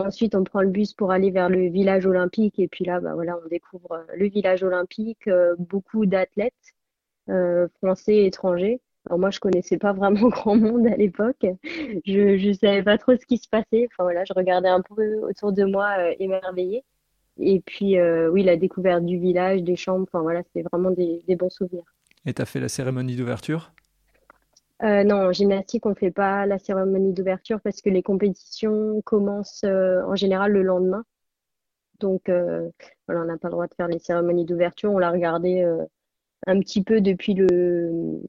Ensuite, 0.00 0.34
on 0.34 0.44
prend 0.44 0.62
le 0.62 0.68
bus 0.68 0.92
pour 0.92 1.12
aller 1.12 1.30
vers 1.30 1.48
le 1.48 1.68
village 1.68 2.06
olympique. 2.06 2.58
Et 2.58 2.68
puis 2.68 2.84
là, 2.84 3.00
bah, 3.00 3.14
voilà, 3.14 3.38
on 3.44 3.48
découvre 3.48 4.04
le 4.14 4.28
village 4.28 4.62
olympique, 4.62 5.28
beaucoup 5.58 6.06
d'athlètes 6.06 6.54
français 7.80 8.16
et 8.16 8.26
étrangers. 8.26 8.80
Alors 9.06 9.18
moi, 9.18 9.30
je 9.30 9.40
connaissais 9.40 9.78
pas 9.78 9.92
vraiment 9.92 10.28
grand 10.28 10.56
monde 10.56 10.86
à 10.86 10.96
l'époque. 10.96 11.46
Je 12.06 12.36
je 12.36 12.52
savais 12.52 12.82
pas 12.82 12.98
trop 12.98 13.16
ce 13.16 13.26
qui 13.26 13.38
se 13.38 13.48
passait. 13.48 13.88
Enfin 13.90 14.04
voilà, 14.04 14.24
je 14.24 14.32
regardais 14.34 14.68
un 14.68 14.82
peu 14.82 15.20
autour 15.20 15.52
de 15.52 15.64
moi, 15.64 15.94
euh, 15.98 16.14
émerveillée. 16.18 16.84
Et 17.38 17.60
puis 17.60 17.98
euh, 17.98 18.28
oui, 18.30 18.42
la 18.42 18.56
découverte 18.56 19.04
du 19.04 19.18
village, 19.18 19.62
des 19.62 19.76
chambres. 19.76 20.06
Enfin 20.10 20.22
voilà, 20.22 20.42
c'était 20.42 20.66
vraiment 20.70 20.90
des, 20.90 21.22
des 21.26 21.36
bons 21.36 21.50
souvenirs. 21.50 21.84
Et 22.26 22.34
tu 22.34 22.42
as 22.42 22.44
fait 22.46 22.60
la 22.60 22.68
cérémonie 22.68 23.16
d'ouverture? 23.16 23.72
Euh, 24.82 25.04
non, 25.04 25.16
en 25.16 25.32
gymnastique, 25.32 25.84
on 25.86 25.94
fait 25.94 26.10
pas 26.10 26.46
la 26.46 26.58
cérémonie 26.58 27.12
d'ouverture 27.12 27.60
parce 27.60 27.82
que 27.82 27.90
les 27.90 28.02
compétitions 28.02 29.02
commencent 29.02 29.64
euh, 29.64 30.02
en 30.06 30.14
général 30.16 30.52
le 30.52 30.62
lendemain. 30.62 31.04
Donc, 32.00 32.28
euh, 32.30 32.70
voilà, 33.06 33.22
on 33.22 33.24
n'a 33.26 33.38
pas 33.38 33.48
le 33.48 33.52
droit 33.52 33.66
de 33.66 33.74
faire 33.74 33.88
les 33.88 33.98
cérémonies 33.98 34.46
d'ouverture. 34.46 34.92
On 34.92 34.98
l'a 34.98 35.10
regardé 35.10 35.62
un 36.46 36.60
petit 36.60 36.82
peu 36.82 37.00
depuis 37.02 37.34
le, 37.34 38.22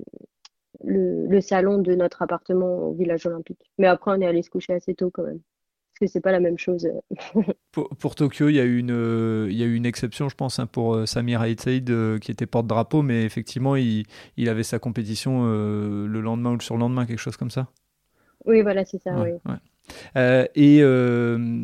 le, 0.83 1.41
salon 1.41 1.77
de 1.79 1.95
notre 1.95 2.21
appartement 2.21 2.89
au 2.89 2.93
village 2.93 3.25
olympique. 3.25 3.71
Mais 3.77 3.87
après, 3.87 4.11
on 4.11 4.21
est 4.21 4.27
allé 4.27 4.43
se 4.43 4.49
coucher 4.49 4.73
assez 4.73 4.93
tôt 4.95 5.11
quand 5.11 5.23
même. 5.23 5.41
Que 6.01 6.07
c'est 6.07 6.19
pas 6.19 6.31
la 6.31 6.39
même 6.39 6.57
chose. 6.57 6.89
pour, 7.71 8.15
Tokyo, 8.15 8.49
il 8.49 8.55
y, 8.55 8.59
a 8.59 8.63
eu 8.63 8.79
une, 8.79 9.47
il 9.51 9.55
y 9.55 9.61
a 9.61 9.67
eu 9.67 9.75
une 9.75 9.85
exception, 9.85 10.29
je 10.29 10.35
pense, 10.35 10.57
hein, 10.57 10.65
pour 10.65 10.95
euh, 10.95 11.05
Samir 11.05 11.41
Haït 11.41 11.63
euh, 11.67 12.17
qui 12.17 12.31
était 12.31 12.47
porte-drapeau, 12.47 13.03
mais 13.03 13.23
effectivement, 13.23 13.75
il, 13.75 14.05
il, 14.35 14.49
avait 14.49 14.63
sa 14.63 14.79
compétition 14.79 15.43
euh, 15.43 16.07
le 16.07 16.21
lendemain 16.21 16.53
ou 16.53 16.55
le 16.55 16.63
surlendemain, 16.63 17.05
quelque 17.05 17.19
chose 17.19 17.37
comme 17.37 17.51
ça. 17.51 17.67
Oui, 18.45 18.63
voilà, 18.63 18.83
c'est 18.83 18.97
ça. 18.97 19.13
oui. 19.13 19.29
et 20.55 20.81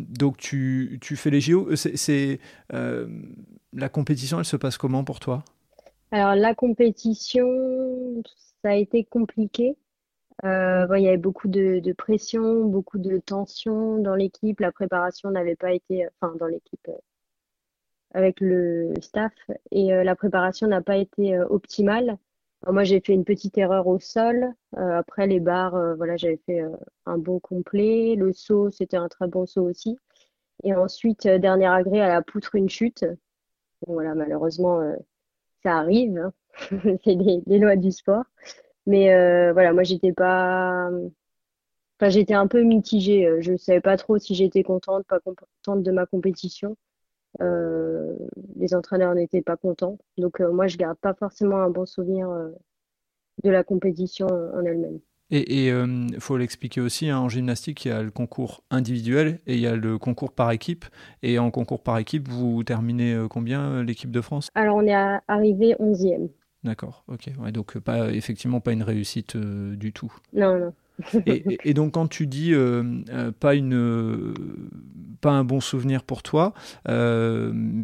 donc, 0.08 0.38
tu, 0.38 1.00
tu, 1.02 1.15
fais 1.15 1.32
les 1.32 1.41
JO. 1.41 1.76
C'est, 1.76 2.39
la 2.69 3.89
compétition, 3.89 4.38
elle 4.38 4.45
se 4.45 4.58
passe 4.58 4.78
comment 4.78 5.04
pour 5.04 5.19
toi? 5.19 5.43
Alors, 6.12 6.36
la 6.36 6.54
compétition, 6.54 8.21
ça 8.62 8.69
a 8.69 8.76
été 8.76 9.04
compliqué. 9.04 9.76
Euh, 10.45 10.88
il 10.97 11.04
y 11.04 11.08
avait 11.08 11.17
beaucoup 11.17 11.47
de, 11.47 11.93
pression, 11.93 12.65
beaucoup 12.65 13.00
de 13.00 13.17
tension 13.17 13.97
dans 14.00 14.15
l'équipe. 14.15 14.60
La 14.60 14.71
préparation 14.71 15.32
n'avait 15.32 15.56
pas 15.56 15.71
été, 15.73 16.08
enfin 16.21 16.36
dans 16.36 16.45
l'équipe 16.47 16.88
euh, 16.89 16.97
avec 18.13 18.39
le 18.39 18.93
staff, 19.02 19.34
et 19.71 19.93
euh, 19.93 20.04
la 20.04 20.15
préparation 20.15 20.67
n'a 20.67 20.82
pas 20.82 20.97
été 20.97 21.39
optimale. 21.39 22.17
moi, 22.67 22.84
j'ai 22.84 23.02
fait 23.02 23.13
une 23.13 23.26
petite 23.26 23.58
erreur 23.58 23.88
au 23.88 24.00
sol. 24.00 24.54
après 24.76 25.28
les 25.28 25.39
barres, 25.39 25.95
voilà, 25.97 26.17
j'avais 26.17 26.39
fait 26.45 26.63
un 27.06 27.17
bon 27.17 27.39
complet. 27.39 28.15
Le 28.15 28.34
saut, 28.34 28.71
c'était 28.71 28.97
un 28.97 29.10
très 29.10 29.28
bon 29.28 29.45
saut 29.45 29.63
aussi. 29.63 29.97
Et 30.63 30.73
ensuite, 30.76 31.28
dernier 31.28 31.67
agré 31.67 32.02
à 32.02 32.08
la 32.10 32.21
poutre, 32.21 32.56
une 32.56 32.69
chute. 32.69 33.06
voilà, 33.88 34.15
malheureusement, 34.15 34.82
ça 35.63 35.78
arrive. 35.78 36.17
Hein. 36.17 36.34
c'est 37.04 37.15
des, 37.15 37.60
lois 37.60 37.76
du 37.76 37.91
sport. 37.91 38.23
Mais 38.88 39.13
euh, 39.13 39.52
voilà, 39.54 39.73
moi, 39.73 39.84
j'étais 39.84 40.13
pas. 40.13 40.89
Enfin, 42.00 42.10
j'étais 42.10 42.34
un 42.34 42.47
peu 42.47 42.63
mitigée. 42.63 43.28
Euh, 43.28 43.41
je 43.41 43.52
ne 43.52 43.58
savais 43.58 43.82
pas 43.82 43.97
trop 43.97 44.17
si 44.17 44.34
j'étais 44.34 44.63
contente, 44.63 45.06
pas 45.08 45.19
contente 45.19 45.84
de 45.84 45.91
ma 45.91 46.06
compétition. 46.06 46.78
Euh, 47.41 48.15
les 48.56 48.73
entraîneurs 48.73 49.13
n'étaient 49.13 49.41
pas 49.41 49.58
contents. 49.58 49.97
Donc, 50.17 50.39
moi, 50.39 50.67
je 50.67 50.78
garde 50.78 50.97
pas 51.00 51.13
forcément 51.13 51.58
un 51.58 51.69
bon 51.69 51.86
souvenir 51.86 52.30
de 53.43 53.50
la 53.50 53.63
compétition 53.63 54.28
en 54.28 54.65
elle-même. 54.65 55.00
Et 55.30 55.67
il 55.67 56.19
faut 56.19 56.38
l'expliquer 56.38 56.80
aussi, 56.80 57.10
hein, 57.10 57.19
en 57.19 57.28
gymnastique, 57.28 57.84
il 57.84 57.89
y 57.89 57.91
a 57.91 58.02
le 58.02 58.12
concours 58.12 58.63
individuel 58.71 59.39
et 59.45 59.56
il 59.56 59.60
y 59.60 59.67
a 59.67 59.76
le 59.76 59.97
concours 59.97 60.32
par 60.32 60.52
équipe. 60.52 60.86
Et 61.21 61.38
en 61.38 61.52
concours 61.52 61.84
par 61.84 61.97
équipe, 61.97 62.30
vous 62.30 62.63
terminez 62.63 63.26
combien 63.30 63.84
l'équipe 63.84 64.12
de 64.12 64.21
France? 64.21 64.50
Alors 64.56 64.78
on 64.78 64.88
est 64.88 65.19
arrivé 65.28 65.76
11e. 65.80 66.30
D'accord, 66.63 67.04
ok. 67.08 67.30
donc 67.52 67.78
pas, 67.78 68.12
effectivement 68.12 68.60
pas 68.60 68.72
une 68.72 68.84
réussite 68.84 69.36
euh, 69.36 69.76
du 69.76 69.93
tout. 69.93 70.12
Non, 70.34 70.58
non. 70.58 70.74
et, 71.28 71.76
donc 71.76 71.93
quand 71.93 72.08
tu 72.08 72.26
dis 72.26 72.56
euh, 72.56 72.84
euh, 73.10 73.32
pas 73.32 73.54
une 73.54 74.34
pas 75.22 75.30
un 75.30 75.43
bon 75.43 75.60
souvenir 75.60 76.04
pour 76.04 76.24
toi, 76.24 76.54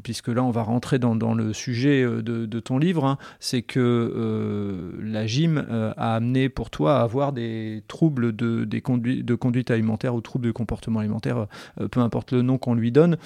puisque 0.03 0.27
là 0.27 0.43
on 0.43 0.49
va 0.49 0.63
rentrer 0.63 0.97
dans, 0.99 1.33
le 1.33 1.53
sujet 1.53 2.03
de, 2.03 2.59
ton 2.59 2.77
livre, 2.77 3.05
hein, 3.05 3.17
c'est 3.39 3.61
que 3.61 4.91
la 4.99 5.25
gym 5.27 5.65
a 5.97 6.15
amené 6.15 6.49
pour 6.49 6.69
toi 6.69 6.99
à 6.99 7.01
avoir 7.01 7.33
des 7.33 7.83
troubles 7.87 8.35
de, 8.35 8.65
des 8.65 8.81
de 8.81 9.35
conduite 9.35 9.71
alimentaire 9.71 10.13
ou 10.15 10.21
troubles 10.21 10.45
de 10.45 10.51
comportement 10.51 10.99
alimentaire, 10.99 11.47
peu 11.91 11.99
importe 11.99 12.33
le 12.33 12.41
nom 12.41 12.57
qu'on 12.57 12.75
lui 12.75 12.91
donne. 12.91 13.17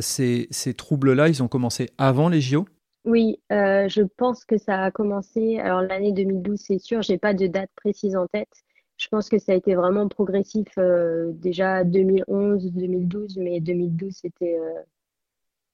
ces, 0.00 0.48
ces 0.50 0.74
troubles-là, 0.74 1.28
ils 1.28 1.42
ont 1.42 1.48
commencé 1.48 1.90
avant 1.98 2.28
les 2.28 2.40
JO 2.40 2.66
oui, 3.04 3.40
euh, 3.52 3.88
je 3.88 4.02
pense 4.02 4.44
que 4.44 4.58
ça 4.58 4.84
a 4.84 4.90
commencé. 4.90 5.58
Alors 5.60 5.82
l'année 5.82 6.12
2012, 6.12 6.60
c'est 6.60 6.78
sûr, 6.78 7.02
j'ai 7.02 7.18
pas 7.18 7.34
de 7.34 7.46
date 7.46 7.70
précise 7.76 8.16
en 8.16 8.26
tête. 8.26 8.52
Je 8.96 9.08
pense 9.08 9.28
que 9.28 9.38
ça 9.38 9.52
a 9.52 9.54
été 9.54 9.74
vraiment 9.74 10.08
progressif 10.08 10.66
euh, 10.78 11.30
déjà 11.34 11.84
2011, 11.84 12.72
2012, 12.72 13.38
mais 13.38 13.60
2012 13.60 14.14
c'était 14.14 14.58
euh, 14.58 14.82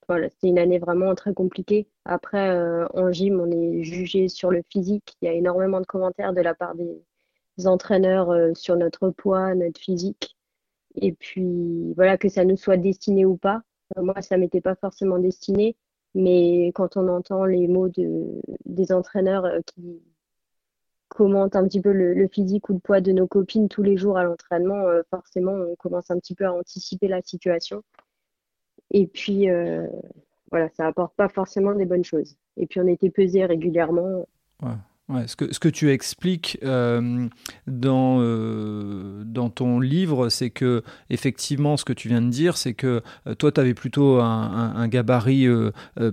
voilà, 0.09 0.29
c'était 0.29 0.49
une 0.49 0.59
année 0.59 0.79
vraiment 0.79 1.15
très 1.15 1.33
compliquée. 1.35 1.89
Après, 2.05 2.51
en 2.95 3.11
gym, 3.11 3.41
on 3.41 3.51
est 3.51 3.83
jugé 3.83 4.29
sur 4.29 4.51
le 4.51 4.63
physique. 4.69 5.17
Il 5.23 5.27
y 5.27 5.29
a 5.29 5.33
énormément 5.33 5.81
de 5.81 5.87
commentaires 5.87 6.35
de 6.35 6.43
la 6.43 6.55
part 6.55 6.75
des 6.75 7.67
entraîneurs 7.67 8.31
sur 8.55 8.77
notre 8.77 9.11
poids, 9.11 9.55
notre 9.55 9.81
physique. 9.81 10.37
Et 10.97 11.13
puis 11.13 11.95
voilà, 11.95 12.19
que 12.19 12.29
ça 12.29 12.45
nous 12.45 12.57
soit 12.59 12.77
destiné 12.77 13.25
ou 13.25 13.37
pas. 13.39 13.63
moi, 13.97 14.21
ça 14.23 14.37
m'était 14.37 14.61
pas 14.61 14.75
forcément 14.75 15.19
destiné. 15.19 15.75
Mais 16.15 16.69
quand 16.75 16.97
on 16.97 17.09
entend 17.09 17.45
les 17.45 17.67
mots 17.67 17.89
de, 17.89 18.41
des 18.67 18.93
entraîneurs 18.93 19.45
euh, 19.45 19.61
qui 19.67 20.01
commentent 21.09 21.57
un 21.57 21.65
petit 21.65 21.81
peu 21.81 21.93
le, 21.93 22.29
physique 22.29 22.69
ou 22.69 22.75
le 22.75 22.79
poids 22.79 23.01
de 23.01 23.13
nos 23.13 23.27
copines 23.27 23.69
tous 23.69 23.83
les 23.83 23.97
jours 23.97 24.19
à 24.19 24.25
l'entraînement, 24.25 24.87
euh, 24.87 25.03
forcément, 25.11 25.53
on 25.53 25.75
commence 25.77 26.11
un 26.11 26.19
petit 26.19 26.35
peu 26.35 26.45
à 26.45 26.53
anticiper 26.53 27.09
la 27.09 27.23
situation. 27.23 27.83
Et 28.91 29.07
puis, 29.07 29.51
euh, 29.51 29.87
voilà, 30.51 30.69
ça 30.71 30.87
apporte 30.87 31.15
pas 31.15 31.29
forcément 31.29 31.73
des 31.75 31.85
bonnes 31.85 32.05
choses. 32.05 32.37
Et 32.57 32.67
puis, 32.67 32.81
on 32.81 32.87
était 32.87 33.11
pesé 33.11 33.45
régulièrement. 33.45 34.27
Ce, 35.27 35.37
que, 35.37 35.69
tu 35.69 35.91
expliques 35.91 36.59
euh, 36.63 37.29
dans, 37.67 38.21
euh, 38.21 39.23
dans 39.27 39.51
ton 39.51 39.79
livre, 39.79 40.31
c'est 40.31 40.49
que 40.49 40.83
effectivement, 41.11 41.77
ce 41.77 41.85
que 41.85 41.93
tu 41.93 42.09
viens 42.09 42.23
de 42.23 42.31
dire, 42.31 42.57
c'est 42.57 42.73
que 42.73 43.03
euh, 43.27 43.35
toi, 43.35 43.53
tu 43.53 43.61
avais 43.61 43.75
plutôt 43.75 44.21
un, 44.21 44.89
gabarit 44.89 45.47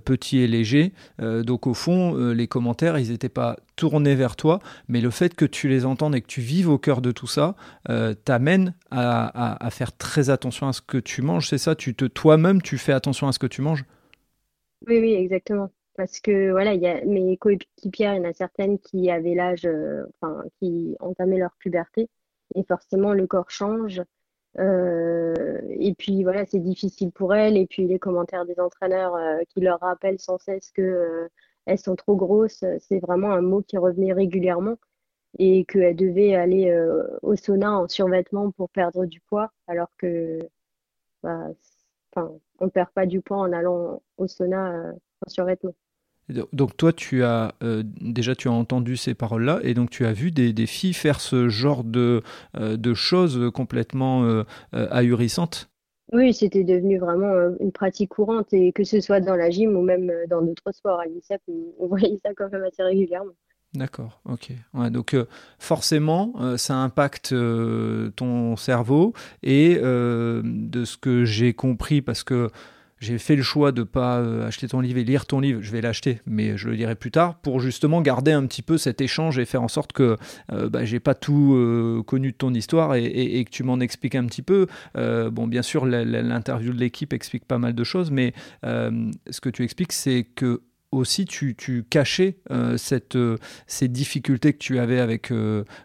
petit 0.06 0.39
et 0.39 0.47
léger. 0.47 0.93
donc, 1.19 1.67
au 1.67 1.73
fond, 1.73 2.15
les 2.32 2.47
commentaires, 2.47 2.97
ils 2.97 3.12
n'étaient 3.12 3.30
pas 3.30 3.58
tournés 3.75 4.15
vers 4.15 4.36
toi, 4.36 4.60
mais 4.88 5.01
le 5.01 5.10
fait 5.10 5.36
que 5.36 5.45
tu 5.45 5.67
les 5.67 5.86
entendes 5.86 6.15
et 6.15 6.21
que 6.21 6.27
tu 6.27 6.41
vives 6.41 6.69
au 6.69 6.77
cœur 6.77 7.01
de 7.01 7.12
tout 7.12 7.27
ça, 7.27 7.56
t'amène 8.25 8.73
à, 8.91 9.65
à, 9.65 9.69
faire 9.69 9.95
très 9.95 10.30
attention 10.30 10.67
à 10.67 10.73
ce 10.73 10.82
que 10.82 10.97
tu 10.97 11.21
manges. 11.21 11.49
C'est 11.49 11.58
ça 11.58 11.75
tu 11.75 11.95
te, 11.95 12.06
Toi-même, 12.06 12.62
tu 12.62 12.77
fais 12.77 12.93
attention 12.93 13.27
à 13.27 13.34
ce 13.34 13.39
que 13.39 13.47
tu 13.47 13.62
manges? 13.62 13.84
Oui, 14.88 14.99
oui, 14.99 15.13
exactement 15.13 15.69
parce 16.02 16.20
que 16.20 16.50
voilà, 16.50 16.76
mes 17.06 17.38
coéquipières, 17.38 18.16
il 18.16 18.24
y 18.24 18.26
en 18.26 18.30
a 18.30 18.34
certaines 18.34 18.80
qui 18.80 19.12
avaient 19.12 19.36
l'âge, 19.36 19.68
euh, 19.68 20.04
enfin, 20.20 20.44
qui 20.60 20.96
entamaient 21.00 21.38
leur 21.38 21.56
puberté, 21.60 22.10
et 22.56 22.64
forcément 22.64 23.14
le 23.14 23.28
corps 23.28 23.52
change. 23.52 24.02
Euh, 24.60 25.60
et 25.70 25.94
puis 25.94 26.24
voilà, 26.24 26.46
c'est 26.48 26.60
difficile 26.60 27.12
pour 27.12 27.36
elles. 27.36 27.56
Et 27.56 27.68
puis 27.68 27.86
les 27.86 28.00
commentaires 28.00 28.48
des 28.48 28.60
entraîneurs 28.60 29.16
euh, 29.16 29.42
qui 29.50 29.62
leur 29.62 29.80
rappellent 29.80 30.20
sans 30.20 30.40
cesse 30.40 30.72
que 30.72 31.30
elles 31.68 31.78
sont 31.78 31.96
trop 31.96 32.16
grosses, 32.16 32.66
c'est 32.80 33.00
vraiment 33.00 33.32
un 33.32 33.42
mot 33.42 33.62
qui 33.62 33.78
revenait 33.78 34.14
régulièrement 34.14 34.78
et 35.38 35.66
qu'elles 35.66 35.96
devaient 35.96 36.36
aller 36.36 36.76
au 37.22 37.36
sauna 37.36 37.78
en 37.78 37.88
survêtement 37.88 38.52
pour 38.52 38.70
perdre 38.72 39.06
du 39.06 39.22
poids, 39.22 39.52
alors 39.68 39.92
que 40.00 40.40
bah, 41.24 41.50
on 42.16 42.66
ne 42.66 42.70
perd 42.72 42.90
pas 42.92 43.06
du 43.06 43.22
poids 43.22 43.38
en 43.38 43.54
allant 43.54 44.02
au 44.18 44.28
sauna 44.28 44.94
en 45.26 45.30
survêtement. 45.30 45.76
Donc 46.54 46.78
toi, 46.78 46.94
tu 46.94 47.24
as 47.24 47.56
euh, 47.63 47.84
déjà 48.02 48.36
tu 48.36 48.48
as 48.48 48.52
entendu 48.52 48.98
ces 48.98 49.13
paroles-là 49.13 49.60
et 49.63 49.74
donc 49.74 49.89
tu 49.89 50.06
as 50.06 50.13
vu 50.13 50.32
des, 50.32 50.65
filles 50.65 50.94
faire 50.94 51.20
ce 51.20 51.50
genre 51.50 51.84
de, 51.84 52.22
euh, 52.58 52.78
de 52.78 52.94
choses 52.94 53.52
complètement 53.54 54.24
euh, 54.24 54.44
ahurissantes? 54.72 55.70
Oui, 56.13 56.34
c'était 56.34 56.63
devenu 56.63 56.98
vraiment 56.98 57.32
une 57.60 57.72
pratique 57.72 58.10
courante 58.10 58.54
et 58.54 58.74
que 58.74 58.84
ce 58.84 59.00
soit 59.00 59.22
dans 59.22 59.36
la 59.36 59.50
gym 59.50 59.78
ou 59.78 59.82
même 59.82 60.12
dans 60.30 60.41
d'autres 60.41 60.74
sports 60.74 61.00
à 61.00 61.06
l'INSEP, 61.06 61.41
on, 61.80 61.88
voyait 61.88 62.20
ça 62.24 62.32
quand 62.36 62.52
même 62.52 62.63
assez 62.63 62.84
régulièrement. 62.84 63.32
D'accord, 63.74 64.20
ok. 64.26 64.52
donc 64.91 65.15
forcément, 65.58 66.34
ça 66.58 66.76
impacte 66.76 67.34
ton 68.17 68.58
cerveau 68.58 69.13
et 69.41 69.76
de 69.76 70.84
ce 70.84 70.98
que 70.98 71.24
j'ai 71.24 71.54
compris, 71.54 72.02
parce 72.02 72.26
que 72.26 72.50
j'ai 73.02 73.18
fait 73.18 73.36
le 73.36 73.42
choix 73.42 73.72
de 73.72 73.82
pas 73.82 74.20
euh, 74.20 74.48
acheter 74.48 74.68
ton 74.68 74.80
livre 74.80 75.00
et 75.00 75.04
lire 75.04 75.26
ton 75.26 75.40
livre. 75.40 75.62
Je 75.62 75.72
vais 75.72 75.82
l'acheter, 75.82 76.22
mais 76.28 76.56
je 76.56 76.70
le 76.70 76.76
lirai 76.76 76.96
plus 76.96 77.10
tard 77.10 77.36
pour 77.40 77.60
justement 77.60 78.00
garder 78.02 78.32
un 78.32 78.46
petit 78.46 78.62
peu 78.62 78.78
cet 78.78 79.02
échange 79.02 79.40
et 79.40 79.46
faire 79.46 79.64
en 79.64 79.68
sorte 79.68 79.92
que 79.92 80.18
euh, 80.52 80.70
bah, 80.70 80.86
j'ai 80.86 81.00
pas 81.00 81.16
tout 81.16 81.56
euh, 81.56 82.04
connu 82.06 82.32
de 82.32 82.38
ton 82.38 82.54
histoire 82.54 82.94
et, 82.94 83.44
que 83.44 83.50
tu 83.50 83.64
m'en 83.64 83.80
expliques 83.80 84.14
un 84.14 84.26
petit 84.26 84.44
peu. 84.44 84.68
bon, 84.96 85.48
bien 85.48 85.64
sûr, 85.64 85.86
l'interview 85.88 86.72
de 86.74 86.78
l'équipe 86.78 87.12
explique 87.12 87.46
pas 87.46 87.58
mal 87.58 87.74
de 87.74 87.84
choses, 87.84 88.12
mais 88.12 88.34
ce 88.64 89.42
que 89.42 89.50
tu 89.50 89.64
expliques, 89.64 89.94
c'est 89.94 90.24
que 90.24 90.62
aussi 90.92 91.26
tu, 91.26 91.56
cachais 91.90 92.38
cette, 92.78 93.18
ces 93.66 93.88
difficultés 93.88 94.54
que 94.54 94.60
tu 94.60 94.78
avais 94.78 95.00
avec 95.00 95.32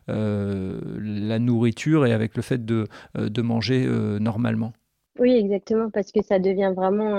la 0.07 1.39
nourriture 1.39 2.05
et 2.05 2.13
avec 2.13 2.37
le 2.37 2.43
fait 2.43 2.67
de, 2.67 2.87
de 3.15 3.43
manger 3.43 3.87
normalement. 4.21 4.75
Oui, 5.19 5.33
exactement, 5.33 5.91
parce 5.91 6.13
que 6.13 6.23
ça 6.23 6.39
devient 6.39 6.73
vraiment 6.77 7.17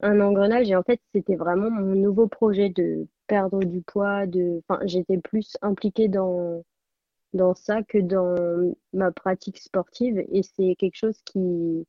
un, 0.00 0.20
engrenage. 0.20 0.70
Et 0.70 0.76
en 0.76 0.82
fait, 0.82 1.00
c'était 1.14 1.36
vraiment 1.36 1.70
mon 1.70 1.94
nouveau 1.94 2.26
projet 2.28 2.70
de 2.70 3.06
perdre 3.26 3.64
du 3.64 3.82
poids. 3.82 4.26
De... 4.26 4.60
Enfin, 4.68 4.80
j'étais 4.86 5.18
plus 5.18 5.56
impliquée 5.62 6.08
dans, 6.08 6.64
dans 7.34 7.54
ça 7.54 7.82
que 7.82 7.98
dans 7.98 8.74
ma 8.92 9.12
pratique 9.12 9.58
sportive. 9.58 10.24
Et 10.32 10.42
c'est 10.42 10.74
quelque 10.76 10.96
chose 10.96 11.20
qui... 11.24 11.86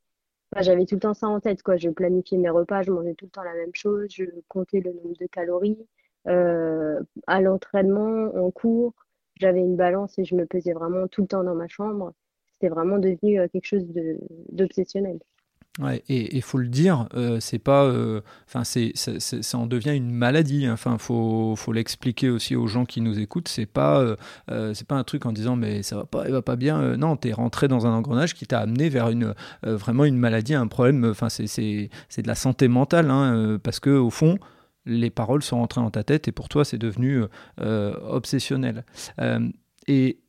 j'avais 0.59 0.85
tout 0.85 0.95
le 0.95 1.01
temps 1.01 1.13
ça 1.15 1.27
en 1.27 1.39
tête, 1.39 1.63
quoi. 1.63 1.77
Je 1.77 1.89
planifiais 1.89 2.37
mes 2.37 2.49
repas, 2.49 2.83
je 2.83 2.91
mangeais 2.91 3.15
tout 3.15 3.25
le 3.25 3.31
temps 3.31 3.43
la 3.43 3.53
même 3.55 3.75
chose, 3.75 4.07
je 4.11 4.25
comptais 4.47 4.81
le 4.81 4.93
nombre 4.93 5.17
de 5.19 5.27
calories. 5.27 5.87
Euh, 6.27 7.01
à 7.27 7.41
l'entraînement, 7.41 8.35
en 8.35 8.51
cours, 8.51 8.93
j'avais 9.37 9.59
une 9.61 9.75
balance 9.75 10.17
et 10.19 10.25
je 10.25 10.35
me 10.35 10.45
pesais 10.45 10.73
vraiment 10.73 11.07
tout 11.07 11.21
le 11.21 11.27
temps 11.27 11.43
dans 11.43 11.55
ma 11.55 11.67
chambre 11.67 12.13
c'était 12.55 12.73
vraiment 12.73 12.97
devenu 12.97 13.39
euh, 13.39 13.47
quelque 13.51 13.65
chose 13.65 13.85
d'obsessionnel. 14.51 15.19
Ouais, 15.79 16.01
et 16.07 16.33
il 16.33 16.41
faut 16.41 16.57
le 16.57 16.69
dire, 16.69 17.09
euh, 17.15 17.41
c'est 17.41 17.59
pas, 17.59 17.83
euh, 17.83 18.21
enfin 18.47 18.63
c'est, 18.63 18.93
ça 18.95 19.57
en 19.57 19.67
devient 19.67 19.93
une 19.93 20.09
maladie. 20.09 20.65
Hein. 20.65 20.71
Enfin, 20.71 20.97
faut, 20.97 21.57
faut 21.57 21.73
l'expliquer 21.73 22.29
aussi 22.29 22.55
aux 22.55 22.67
gens 22.67 22.85
qui 22.85 23.01
nous 23.01 23.19
écoutent. 23.19 23.49
C'est 23.49 23.65
pas, 23.65 24.15
c'est 24.47 24.87
pas 24.87 24.95
un 24.95 25.03
truc 25.03 25.25
en 25.25 25.33
disant 25.33 25.57
mais 25.57 25.83
ça 25.83 25.97
va 25.97 26.05
pas, 26.05 26.23
elle 26.25 26.31
va 26.31 26.41
pas 26.41 26.55
bien. 26.55 26.95
non, 26.95 27.17
tu 27.17 27.27
es 27.27 27.33
rentré 27.33 27.67
dans 27.67 27.85
un 27.85 27.91
engrenage 27.91 28.35
qui 28.35 28.45
t'a 28.45 28.61
amené 28.61 28.87
vers 28.87 29.09
une, 29.09 29.33
vraiment 29.63 30.05
une 30.05 30.17
maladie, 30.17 30.53
un 30.53 30.67
problème. 30.67 31.03
Enfin, 31.03 31.27
c'est, 31.27 31.47
c'est, 31.47 32.21
de 32.21 32.27
la 32.27 32.35
santé 32.35 32.69
mentale, 32.69 33.11
hein, 33.11 33.59
parce 33.61 33.81
que 33.81 33.89
au 33.89 34.11
fond, 34.11 34.37
les 34.85 35.09
paroles 35.09 35.43
sont 35.43 35.57
rentrées 35.57 35.81
dans 35.81 35.91
ta 35.91 36.05
tête 36.05 36.29
et 36.29 36.31
pour 36.31 36.47
toi, 36.47 36.63
c'est 36.63 36.77
devenu 36.77 37.21
obsessionnel. 37.57 38.85
et 39.89 40.19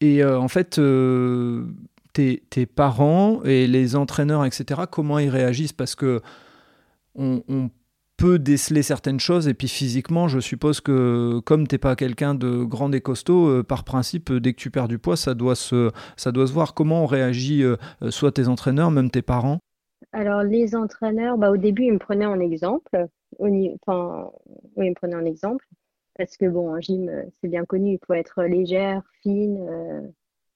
et 0.00 0.22
euh, 0.22 0.38
en 0.38 0.48
fait, 0.48 0.78
euh, 0.78 1.64
tes, 2.12 2.66
parents 2.66 3.42
et 3.44 3.66
les 3.66 3.96
entraîneurs, 3.96 4.44
etc., 4.44 4.82
comment 4.90 5.18
ils 5.18 5.28
réagissent? 5.28 5.72
Parce 5.72 5.94
que 5.94 6.20
on, 7.14 7.70
peut 8.18 8.38
déceler 8.38 8.82
certaines 8.82 9.20
choses, 9.20 9.46
et 9.46 9.52
puis 9.52 9.68
physiquement, 9.68 10.26
je 10.26 10.40
suppose 10.40 10.80
que 10.80 11.38
comme 11.40 11.68
tu 11.68 11.74
n'es 11.74 11.78
pas 11.78 11.96
quelqu'un 11.96 12.34
de 12.34 12.64
grand 12.64 12.90
et 12.92 13.02
costaud, 13.02 13.46
euh, 13.46 13.62
par 13.62 13.84
principe, 13.84 14.32
dès 14.32 14.54
que 14.54 14.58
tu 14.58 14.70
perds 14.70 14.88
du 14.88 14.98
poids, 14.98 15.18
ça 15.18 15.34
doit 15.34 15.54
se, 15.54 15.90
ça 16.16 16.32
doit 16.32 16.46
se 16.46 16.52
voir. 16.54 16.72
Comment 16.72 17.02
on 17.02 17.06
réagit, 17.06 17.62
soit 18.08 18.32
tes 18.32 18.48
entraîneurs, 18.48 18.90
même 18.90 19.10
tes 19.10 19.20
parents? 19.20 19.58
Alors, 20.12 20.42
les 20.42 20.74
entraîneurs, 20.74 21.36
bah, 21.36 21.50
au 21.50 21.58
début, 21.58 21.84
ils 21.84 21.92
me 21.92 21.98
prenaient 21.98 22.24
en 22.24 22.40
exemple. 22.40 23.06
Oui, 23.38 23.76
ils 23.86 24.90
me 24.90 24.94
prenaient 24.94 25.16
en 25.16 25.26
exemple. 25.26 25.66
Parce 26.16 26.36
que 26.36 26.46
bon, 26.46 26.74
en 26.74 26.80
gym, 26.80 27.08
euh, 27.08 27.24
c'est 27.40 27.48
bien 27.48 27.64
connu, 27.64 27.94
il 27.94 27.98
faut 28.06 28.14
être 28.14 28.42
légère, 28.44 29.02
fine. 29.22 29.58
Euh, 29.68 30.00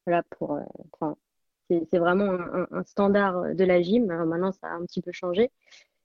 voilà, 0.06 0.22
pour, 0.30 0.54
euh, 0.54 1.14
c'est 1.90 1.98
vraiment 1.98 2.32
un, 2.72 2.82
standard 2.84 3.54
de 3.54 3.64
la 3.64 3.82
gym. 3.82 4.06
Maintenant, 4.06 4.52
ça 4.52 4.68
a 4.68 4.74
un 4.74 4.84
petit 4.86 5.02
peu 5.02 5.12
changé. 5.12 5.50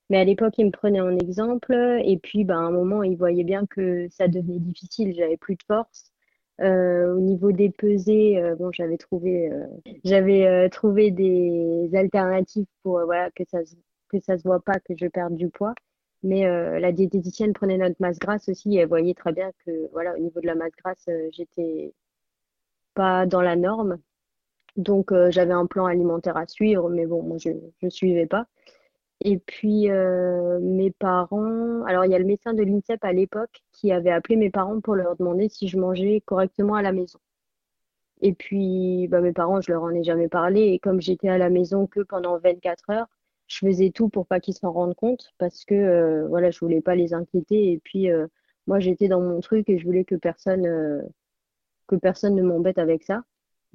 Mais 0.10 0.20
à 0.20 0.24
l'époque, 0.26 0.56
il 0.58 0.68
me 0.68 0.72
prenait 0.72 1.02
en 1.02 1.18
exemple. 1.18 1.74
Et 2.04 2.18
puis, 2.18 2.44
ben, 2.44 2.58
à 2.58 2.62
un 2.62 2.72
moment, 2.72 3.04
il 3.04 3.18
voyait 3.18 3.44
bien 3.44 3.66
que 3.66 4.08
ça 4.10 4.28
devenait 4.28 4.60
difficile. 4.60 5.14
J'avais 5.16 5.38
plus 5.38 5.56
de 5.56 5.64
force. 5.68 6.12
au 6.60 7.20
niveau 7.20 7.52
des 7.52 7.72
pesées, 7.72 8.42
bon, 8.60 8.72
j'avais 8.72 8.98
trouvé, 8.98 9.52
j'avais 10.04 10.70
trouvé 10.70 11.12
des 11.12 11.90
alternatives 11.96 12.68
pour 12.84 13.02
voilà, 13.06 13.32
que 13.32 13.44
ça 13.48 13.60
ça 14.22 14.38
se 14.38 14.44
voit 14.44 14.62
pas 14.62 14.80
que 14.80 14.94
je 14.98 15.08
perde 15.08 15.36
du 15.36 15.50
poids. 15.50 15.74
Mais 16.26 16.48
euh, 16.48 16.80
la 16.80 16.92
diététicienne 16.92 17.54
prenait 17.54 17.78
notre 17.78 17.98
masse 18.00 18.18
grasse 18.18 18.50
aussi 18.50 18.76
et 18.76 18.80
elle 18.80 18.88
voyait 18.88 19.14
très 19.14 19.32
bien 19.32 19.52
que 19.64 19.90
voilà, 19.92 20.16
au 20.16 20.18
niveau 20.18 20.42
de 20.42 20.48
la 20.48 20.56
masse 20.56 20.74
grasse, 20.76 21.06
euh, 21.08 21.30
j'étais 21.32 21.94
pas 22.96 23.28
dans 23.28 23.42
la 23.42 23.56
norme. 23.56 24.00
Donc 24.78 25.12
euh, 25.12 25.32
j'avais 25.32 25.54
un 25.54 25.68
plan 25.68 25.86
alimentaire 25.86 26.38
à 26.38 26.48
suivre, 26.48 26.90
mais 26.90 27.06
bon, 27.06 27.24
moi 27.24 27.38
je 27.38 27.52
ne 27.82 27.90
suivais 27.90 28.26
pas. 28.26 28.48
Et 29.22 29.38
puis 29.40 29.90
mes 29.90 30.92
parents, 30.92 31.84
alors 31.86 32.06
il 32.06 32.12
y 32.12 32.16
a 32.16 32.20
le 32.20 32.26
médecin 32.26 32.54
de 32.54 32.64
l'INSEP 32.64 33.04
à 33.04 33.14
l'époque 33.14 33.62
qui 33.72 33.92
avait 33.92 34.12
appelé 34.12 34.36
mes 34.36 34.50
parents 34.50 34.82
pour 34.82 34.96
leur 34.96 35.16
demander 35.18 35.50
si 35.50 35.68
je 35.68 35.78
mangeais 35.78 36.22
correctement 36.26 36.76
à 36.76 36.82
la 36.82 36.92
maison. 36.92 37.20
Et 38.22 38.34
puis 38.34 39.08
bah, 39.10 39.22
mes 39.22 39.34
parents, 39.34 39.62
je 39.62 39.72
leur 39.72 39.84
en 39.84 39.92
ai 39.92 40.04
jamais 40.04 40.28
parlé. 40.28 40.62
Et 40.74 40.80
comme 40.80 41.02
j'étais 41.02 41.30
à 41.30 41.38
la 41.38 41.50
maison 41.50 41.88
que 41.88 42.02
pendant 42.02 42.38
24 42.40 42.90
heures, 42.90 43.08
je 43.48 43.60
faisais 43.60 43.92
tout 43.92 44.10
pour 44.10 44.26
pas 44.28 44.40
qu'ils 44.40 44.56
s'en 44.56 44.72
rendent 44.72 44.96
compte 44.96 45.34
parce 45.38 45.66
que 45.66 45.76
euh, 45.76 46.28
voilà, 46.28 46.52
je 46.52 46.60
voulais 46.60 46.82
pas 46.82 46.96
les 46.96 47.14
inquiéter 47.14 47.72
et 47.72 47.80
puis 47.80 48.10
euh, 48.12 48.28
moi 48.68 48.80
j'étais 48.80 49.08
dans 49.08 49.22
mon 49.22 49.40
truc 49.40 49.70
et 49.70 49.78
je 49.78 49.86
voulais 49.86 50.06
que 50.06 50.16
personne 50.16 50.66
euh, 50.66 51.02
que 51.88 51.96
personne 51.96 52.36
ne 52.36 52.44
m'embête 52.44 52.80
avec 52.80 53.04
ça. 53.04 53.24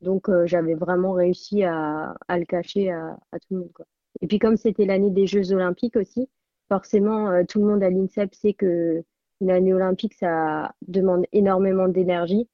Donc 0.03 0.31
j'avais 0.47 0.75
vraiment 0.75 1.13
réussi 1.13 1.63
à, 1.65 2.17
à 2.29 2.39
le 2.39 2.47
cacher 2.47 2.91
à, 2.91 3.19
à, 3.33 3.39
tout 3.39 3.49
le 3.51 3.59
monde 3.59 3.73
quoi. 3.75 3.87
Et 4.23 4.27
puis 4.27 4.39
comme 4.39 4.57
c'était 4.57 4.87
l'année 4.87 5.11
des 5.11 5.27
Jeux 5.27 5.53
olympiques 5.53 5.97
aussi, 5.97 6.29
forcément 6.69 7.45
tout 7.47 7.61
le 7.61 7.67
monde 7.67 7.83
à 7.83 7.91
l'INSEP 7.91 8.35
sait 8.35 8.55
que 8.55 9.05
une 9.43 9.51
année 9.51 9.75
olympique 9.75 10.15
ça 10.15 10.75
demande 10.89 11.27
énormément 11.33 11.89
d'énergie. 11.89 12.49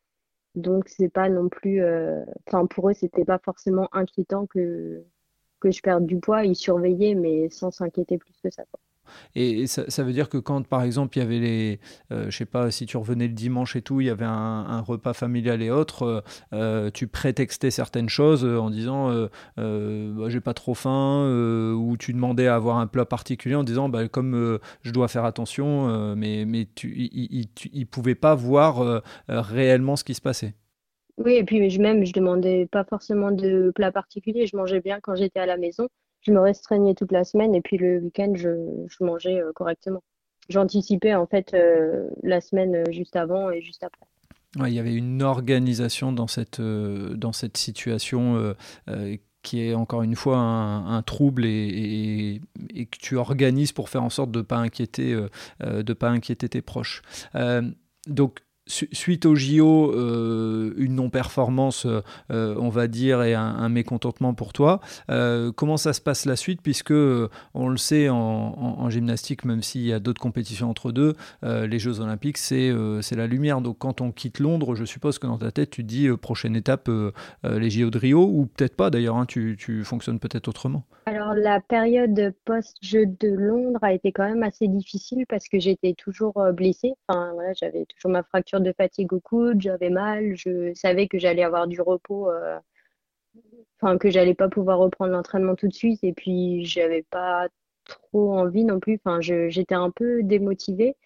Donc 0.57 0.89
c'est 0.89 1.09
pas 1.09 1.29
non 1.29 1.49
plus 1.49 1.83
enfin 2.49 2.67
pour 2.67 2.91
eux 2.91 2.95
c'était 2.95 3.25
pas 3.25 3.39
forcément 3.39 3.89
inquiétant 3.93 4.47
que 4.47 5.05
que 5.61 5.71
je 5.71 5.81
perde 5.81 6.07
du 6.07 6.19
poids, 6.19 6.45
ils 6.45 6.57
surveillaient, 6.57 7.15
mais 7.15 7.49
sans 7.51 7.71
s'inquiéter 7.71 8.19
plus 8.19 8.35
que 8.43 8.51
ça. 8.51 8.65
Et 9.35 9.67
ça, 9.67 10.03
veut 10.03 10.13
dire 10.13 10.29
que 10.29 10.39
quand, 10.39 10.67
par 10.67 10.83
exemple, 10.83 11.17
il 11.19 11.21
y 11.21 11.25
avait 11.25 11.39
les, 11.39 11.81
euh, 12.13 12.31
je 12.31 12.37
sais 12.37 12.47
pas, 12.47 12.71
si 12.71 12.87
tu 12.87 12.97
revenais 12.97 13.29
le 13.29 13.35
dimanche 13.35 13.77
et 13.77 13.83
tout, 13.83 14.01
il 14.01 14.07
y 14.07 14.11
avait 14.11 14.25
un, 14.25 14.81
repas 14.81 15.15
familial 15.15 15.63
et 15.63 15.71
autres, 15.71 16.03
euh, 16.03 16.21
euh, 16.53 16.91
tu 16.93 17.07
prétextais 17.07 17.71
certaines 17.71 18.09
choses 18.09 18.45
en 18.45 18.71
disant, 18.71 19.11
bah, 19.57 20.29
j'ai 20.29 20.41
pas 20.41 20.55
trop 20.55 20.75
faim, 20.75 21.29
ou 21.75 21.97
tu 21.97 22.13
demandais 22.13 22.47
à 22.47 22.55
avoir 22.55 22.79
un 22.79 22.87
plat 22.87 23.05
particulier 23.05 23.55
en 23.55 23.65
disant, 23.65 23.89
bah, 23.89 24.09
comme 24.09 24.59
je 24.83 24.91
dois 24.93 25.09
faire 25.09 25.25
attention, 25.25 26.15
mais, 26.17 26.45
mais 26.45 26.69
tu, 26.75 26.95
il, 26.97 27.47
il, 27.73 27.87
pouvait 27.87 28.15
pas 28.15 28.35
voir 28.35 29.03
réellement 29.29 29.97
ce 29.97 30.05
qui 30.05 30.15
se 30.15 30.21
passait. 30.21 30.55
Oui, 31.19 31.35
et 31.35 31.45
puis 31.45 31.79
même, 31.79 32.05
je 32.05 32.13
demandais 32.13 32.67
pas 32.67 32.85
forcément 32.85 33.31
de 33.31 33.73
plat 33.75 33.91
particulier. 33.91 34.47
Je 34.47 34.57
mangeais 34.57 34.81
bien 34.81 35.01
quand 35.01 35.17
j'étais 35.17 35.41
à 35.41 35.47
la 35.47 35.57
maison. 35.57 35.89
Je 36.21 36.33
me 36.33 36.41
restreignais 36.41 36.95
toute 36.95 37.13
la 37.13 37.25
semaine 37.25 37.55
et 37.55 37.61
puis 37.61 37.79
le 37.79 37.99
week-end, 38.01 38.33
je, 38.35 38.49
mangeais 39.01 39.41
euh, 39.41 39.53
correctement. 39.55 40.03
J'anticipais 40.49 41.15
en 41.15 41.27
fait 41.27 41.55
euh, 41.55 42.09
la 42.23 42.41
semaine 42.41 42.75
euh, 42.75 42.93
juste 42.93 43.17
avant 43.17 43.51
et 43.51 43.63
juste 43.63 43.83
après. 43.83 44.07
il 44.69 44.75
y 44.75 44.79
avait 44.79 44.95
une 44.95 45.23
organisation 45.23 46.13
dans 46.13 46.27
cette, 46.27 46.61
dans 46.61 47.33
cette 47.33 47.57
situation 47.57 48.55
qui 49.43 49.63
est 49.63 49.75
encore 49.75 50.03
une 50.03 50.17
fois 50.17 50.39
un, 50.39 51.03
trouble 51.03 51.45
et, 51.47 52.41
et, 52.75 52.87
que 52.87 52.99
tu 52.99 53.17
organises 53.17 53.73
pour 53.73 53.89
faire 53.89 54.03
en 54.03 54.11
sorte 54.11 54.33
de 54.33 54.41
ne 54.41 54.45
pas, 54.45 54.57
inquiéter, 54.57 55.17
pas 55.99 56.09
inquiéter 56.09 56.49
tes 56.49 56.63
proches. 56.63 57.03
donc 58.09 58.41
suite 58.67 59.27
au 59.27 59.35
JO, 59.35 59.93
euh, 59.93 60.75
une 60.77 60.97
non-performance, 60.97 61.87
euh, 61.87 62.55
on 62.59 62.69
va 62.69 62.89
dire, 62.89 63.23
et 63.23 63.35
un, 63.35 63.69
mécontentement 63.69 64.35
pour 64.35 64.53
toi. 64.53 64.81
Euh, 65.11 65.53
comment 65.53 65.77
ça 65.77 65.93
se 65.93 66.01
passe 66.01 66.25
la 66.25 66.37
suite 66.37 66.61
Puisque, 66.63 66.93
on 66.93 67.69
le 67.69 67.77
sait, 67.77 68.09
en, 68.09 68.91
gymnastique, 68.91 69.45
même 69.45 69.63
s'il 69.63 69.83
y 69.83 69.93
a 69.93 69.99
d'autres 69.99 70.21
compétitions 70.21 70.71
entre 70.71 70.93
deux, 70.93 71.15
les 71.43 71.79
Jeux 71.79 72.01
Olympiques, 72.01 72.39
c'est 72.39 72.73
la 72.73 73.27
lumière. 73.27 73.61
Donc, 73.61 73.79
quand 73.79 74.01
on 74.01 74.13
quitte 74.13 74.41
Londres, 74.41 74.75
je 74.75 74.85
suppose 74.85 75.19
que 75.19 75.27
dans 75.27 75.39
ta 75.39 75.51
tête, 75.51 75.71
tu 75.71 75.83
te 75.83 75.89
dis 75.89 76.09
prochaine 76.17 76.57
étape, 76.57 76.91
les 77.45 77.71
JO 77.71 77.91
de 77.91 77.99
Rio, 77.99 78.25
ou 78.25 78.47
peut-être 78.47 78.77
pas 78.77 78.91
d'ailleurs, 78.91 79.17
hein, 79.17 79.27
tu, 79.27 79.57
tu 79.59 79.85
fonctionnes 79.85 80.19
peut-être 80.19 80.49
autrement. 80.49 80.85
La 81.35 81.61
période 81.61 82.35
post-Jeux 82.45 83.07
de 83.07 83.29
Londres 83.29 83.79
a 83.83 83.93
été 83.93 84.13
quand 84.13 84.29
même 84.29 84.43
assez 84.43 84.69
difficile 84.69 85.27
parce 85.29 85.49
que 85.49 85.59
j'étais 85.59 85.95
toujours 85.95 86.35
blessée. 86.53 86.95
Enfin, 87.09 87.33
voilà, 87.35 87.53
j'avais 87.55 87.87
toujours 87.87 88.11
ma 88.11 88.23
fracture 88.23 88.61
de 88.61 88.73
fatigue 88.73 89.13
au 89.13 89.21
coude, 89.21 89.61
j'avais 89.61 89.91
mal, 89.91 90.35
je 90.37 90.73
savais 90.75 91.09
que 91.09 91.19
j'allais 91.19 91.43
avoir 91.43 91.67
du 91.67 91.81
repos, 91.81 92.31
euh, 92.31 92.59
que 94.01 94.11
j'allais 94.11 94.35
pas 94.35 94.49
pouvoir 94.49 94.79
reprendre 94.79 95.13
l'entraînement 95.13 95.55
tout 95.55 95.69
de 95.69 95.73
suite 95.75 96.03
et 96.03 96.13
puis 96.13 96.65
j'avais 96.65 97.03
pas 97.03 97.49
trop 97.85 98.33
envie 98.35 98.65
non 98.65 98.81
plus, 98.81 99.01
enfin 99.05 99.21
j'étais 99.21 99.75
un 99.75 99.91
peu 99.91 100.23
démotivée. 100.23 100.97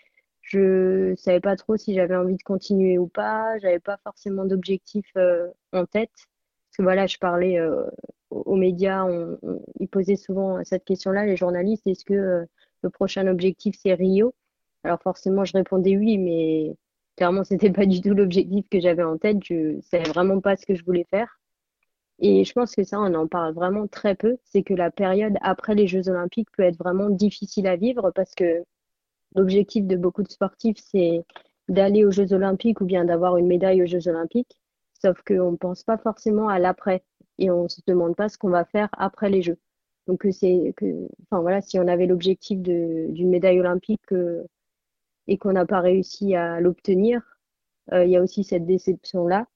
Je 0.43 1.15
savais 1.17 1.41
pas 1.41 1.57
trop 1.57 1.77
si 1.77 1.95
j'avais 1.95 2.17
envie 2.17 2.37
de 2.37 2.43
continuer 2.43 2.99
ou 2.99 3.07
pas, 3.07 3.59
j'avais 3.61 3.79
pas 3.79 3.99
forcément 4.03 4.45
d'objectif 4.47 5.07
euh, 5.17 5.49
en 5.73 5.87
tête. 5.87 6.11
Voilà, 6.81 7.07
je 7.07 7.19
parlais 7.19 7.59
aux 8.31 8.57
médias, 8.57 9.07
ils 9.79 9.89
posaient 9.89 10.17
souvent 10.17 10.63
cette 10.65 10.85
question-là, 10.85 11.27
les 11.27 11.37
journalistes, 11.37 11.87
est-ce 11.87 12.05
que 12.05 12.47
le 12.83 12.91
prochain 12.91 13.27
objectif 13.27 13.77
c'est 13.81 13.95
Rio? 13.95 14.35
Alors 14.85 15.01
forcément, 15.03 15.45
je 15.45 15.53
répondais 15.53 15.97
oui, 15.97 16.19
mais 16.19 16.77
clairement, 17.17 17.45
c'était 17.45 17.71
pas 17.71 17.87
du 17.87 18.01
tout 18.01 18.15
l'objectif 18.15 18.69
que 18.71 18.81
j'avais 18.81 19.03
en 19.03 19.19
tête. 19.19 19.39
Je 19.45 19.81
savais 19.83 20.09
vraiment 20.09 20.41
pas 20.41 20.57
ce 20.57 20.67
que 20.67 20.75
je 20.75 20.85
voulais 20.85 21.07
faire. 21.11 21.41
Et 22.21 22.45
je 22.45 22.53
pense 22.53 22.75
que 22.77 22.85
ça, 22.85 23.01
on 23.01 23.15
en 23.15 23.27
parle 23.29 23.55
vraiment 23.55 23.87
très 23.89 24.15
peu. 24.15 24.39
C'est 24.45 24.63
que 24.63 24.75
la 24.75 24.91
période 24.91 25.37
après 25.43 25.75
les 25.75 25.87
Jeux 25.87 26.09
Olympiques 26.09 26.51
peut 26.53 26.63
être 26.65 26.79
vraiment 26.79 27.11
difficile 27.11 27.67
à 27.67 27.77
vivre 27.77 28.11
parce 28.15 28.35
que 28.35 28.65
l'objectif 29.37 29.87
de 29.87 29.97
beaucoup 29.97 30.23
de 30.23 30.31
sportifs, 30.31 30.79
c'est 30.79 31.25
d'aller 31.69 32.05
aux 32.05 32.11
Jeux 32.13 32.33
Olympiques 32.33 32.81
ou 32.81 32.85
bien 32.87 33.05
d'avoir 33.05 33.37
une 33.39 33.47
médaille 33.47 33.83
aux 33.83 33.87
Jeux 33.87 34.09
Olympiques. 34.09 34.61
Sauf 35.03 35.23
qu'on 35.23 35.53
ne 35.53 35.57
pense 35.57 35.83
pas 35.83 35.99
forcément 35.99 36.49
à 36.49 36.59
l'après 36.59 37.03
et 37.39 37.51
on 37.51 37.65
ne 37.65 37.69
se 37.69 37.81
demande 37.87 38.17
pas 38.17 38.29
ce 38.29 38.39
qu'on 38.39 38.51
va 38.51 38.65
faire 38.65 38.89
après 38.93 39.31
les 39.31 39.43
Jeux. 39.43 39.59
Donc 40.07 40.27
c'est 40.33 40.75
que, 40.77 41.09
enfin 41.23 41.41
voilà, 41.41 41.61
si 41.63 41.79
on 41.79 41.89
avait 41.89 42.07
l'objectif 42.07 42.61
d'une 42.61 43.31
médaille 43.31 43.61
olympique 43.61 44.13
euh, 44.13 44.45
et 45.27 45.39
qu'on 45.39 45.53
n'a 45.53 45.67
pas 45.67 45.81
réussi 45.81 46.35
à 46.35 46.61
l'obtenir, 46.61 47.23
euh, 47.93 48.05
il 48.05 48.11
y 48.11 48.17
a 48.17 48.23
aussi 48.23 48.45
cette 48.45 48.67
déception-là 48.67 49.47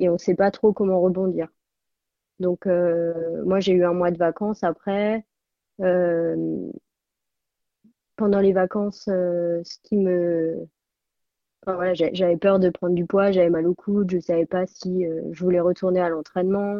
et 0.00 0.08
on 0.08 0.14
ne 0.14 0.18
sait 0.18 0.34
pas 0.34 0.50
trop 0.50 0.72
comment 0.72 1.00
rebondir. 1.00 1.48
Donc, 2.40 2.66
euh, 2.66 3.44
moi, 3.44 3.60
j'ai 3.60 3.72
eu 3.72 3.84
un 3.84 3.94
mois 3.94 4.10
de 4.10 4.18
vacances 4.18 4.62
après. 4.64 5.24
Euh, 5.80 6.70
pendant 8.16 8.40
les 8.40 8.52
vacances, 8.52 9.04
ce 9.06 9.78
qui 9.82 9.96
me... 9.96 10.68
Enfin, 11.66 11.76
voilà, 11.76 11.94
j'avais 11.94 12.36
peur 12.36 12.58
de 12.60 12.70
prendre 12.70 12.94
du 12.94 13.04
poids, 13.06 13.32
j'avais 13.32 13.50
mal 13.50 13.66
au 13.66 13.74
coude, 13.74 14.10
je 14.10 14.16
ne 14.16 14.20
savais 14.20 14.46
pas 14.46 14.66
si 14.66 15.04
je 15.32 15.44
voulais 15.44 15.60
retourner 15.60 16.00
à 16.00 16.08
l'entraînement. 16.08 16.76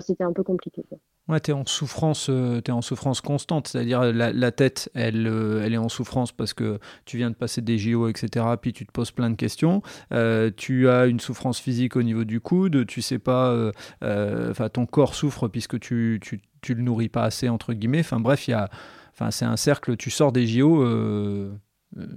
C'était 0.00 0.24
un 0.24 0.32
peu 0.32 0.42
compliqué. 0.42 0.82
Quoi. 0.88 0.98
Ouais, 1.28 1.38
tu 1.38 1.52
es 1.52 1.54
en 1.54 1.64
souffrance, 1.64 2.28
euh, 2.30 2.60
es 2.66 2.70
en 2.72 2.82
souffrance 2.82 3.20
constante, 3.20 3.68
c'est-à-dire 3.68 4.12
la, 4.12 4.32
la, 4.32 4.50
tête, 4.50 4.90
elle, 4.94 5.28
euh, 5.28 5.62
elle 5.64 5.72
est 5.72 5.78
en 5.78 5.88
souffrance 5.88 6.32
parce 6.32 6.52
que 6.52 6.80
tu 7.04 7.16
viens 7.16 7.30
de 7.30 7.36
passer 7.36 7.60
des 7.60 7.78
JO, 7.78 8.08
etc. 8.08 8.44
Puis 8.60 8.72
tu 8.72 8.84
te 8.84 8.90
poses 8.90 9.12
plein 9.12 9.30
de 9.30 9.36
questions. 9.36 9.82
Euh, 10.12 10.50
tu 10.56 10.88
as 10.88 11.06
une 11.06 11.20
souffrance 11.20 11.60
physique 11.60 11.94
au 11.94 12.02
niveau 12.02 12.24
du 12.24 12.40
coude, 12.40 12.86
tu 12.86 13.02
sais 13.02 13.20
pas, 13.20 13.70
enfin 14.02 14.68
ton 14.68 14.86
corps 14.86 15.14
souffre 15.14 15.46
puisque 15.46 15.78
tu, 15.78 16.18
tu, 16.20 16.40
tu, 16.60 16.74
le 16.74 16.82
nourris 16.82 17.08
pas 17.08 17.22
assez 17.22 17.48
entre 17.48 17.72
guillemets. 17.72 18.00
Enfin 18.00 18.18
bref, 18.18 18.50
enfin 19.12 19.30
c'est 19.30 19.44
un 19.44 19.56
cercle. 19.56 19.96
Tu 19.96 20.10
sors 20.10 20.32
des 20.32 20.46
JO, 20.48 20.84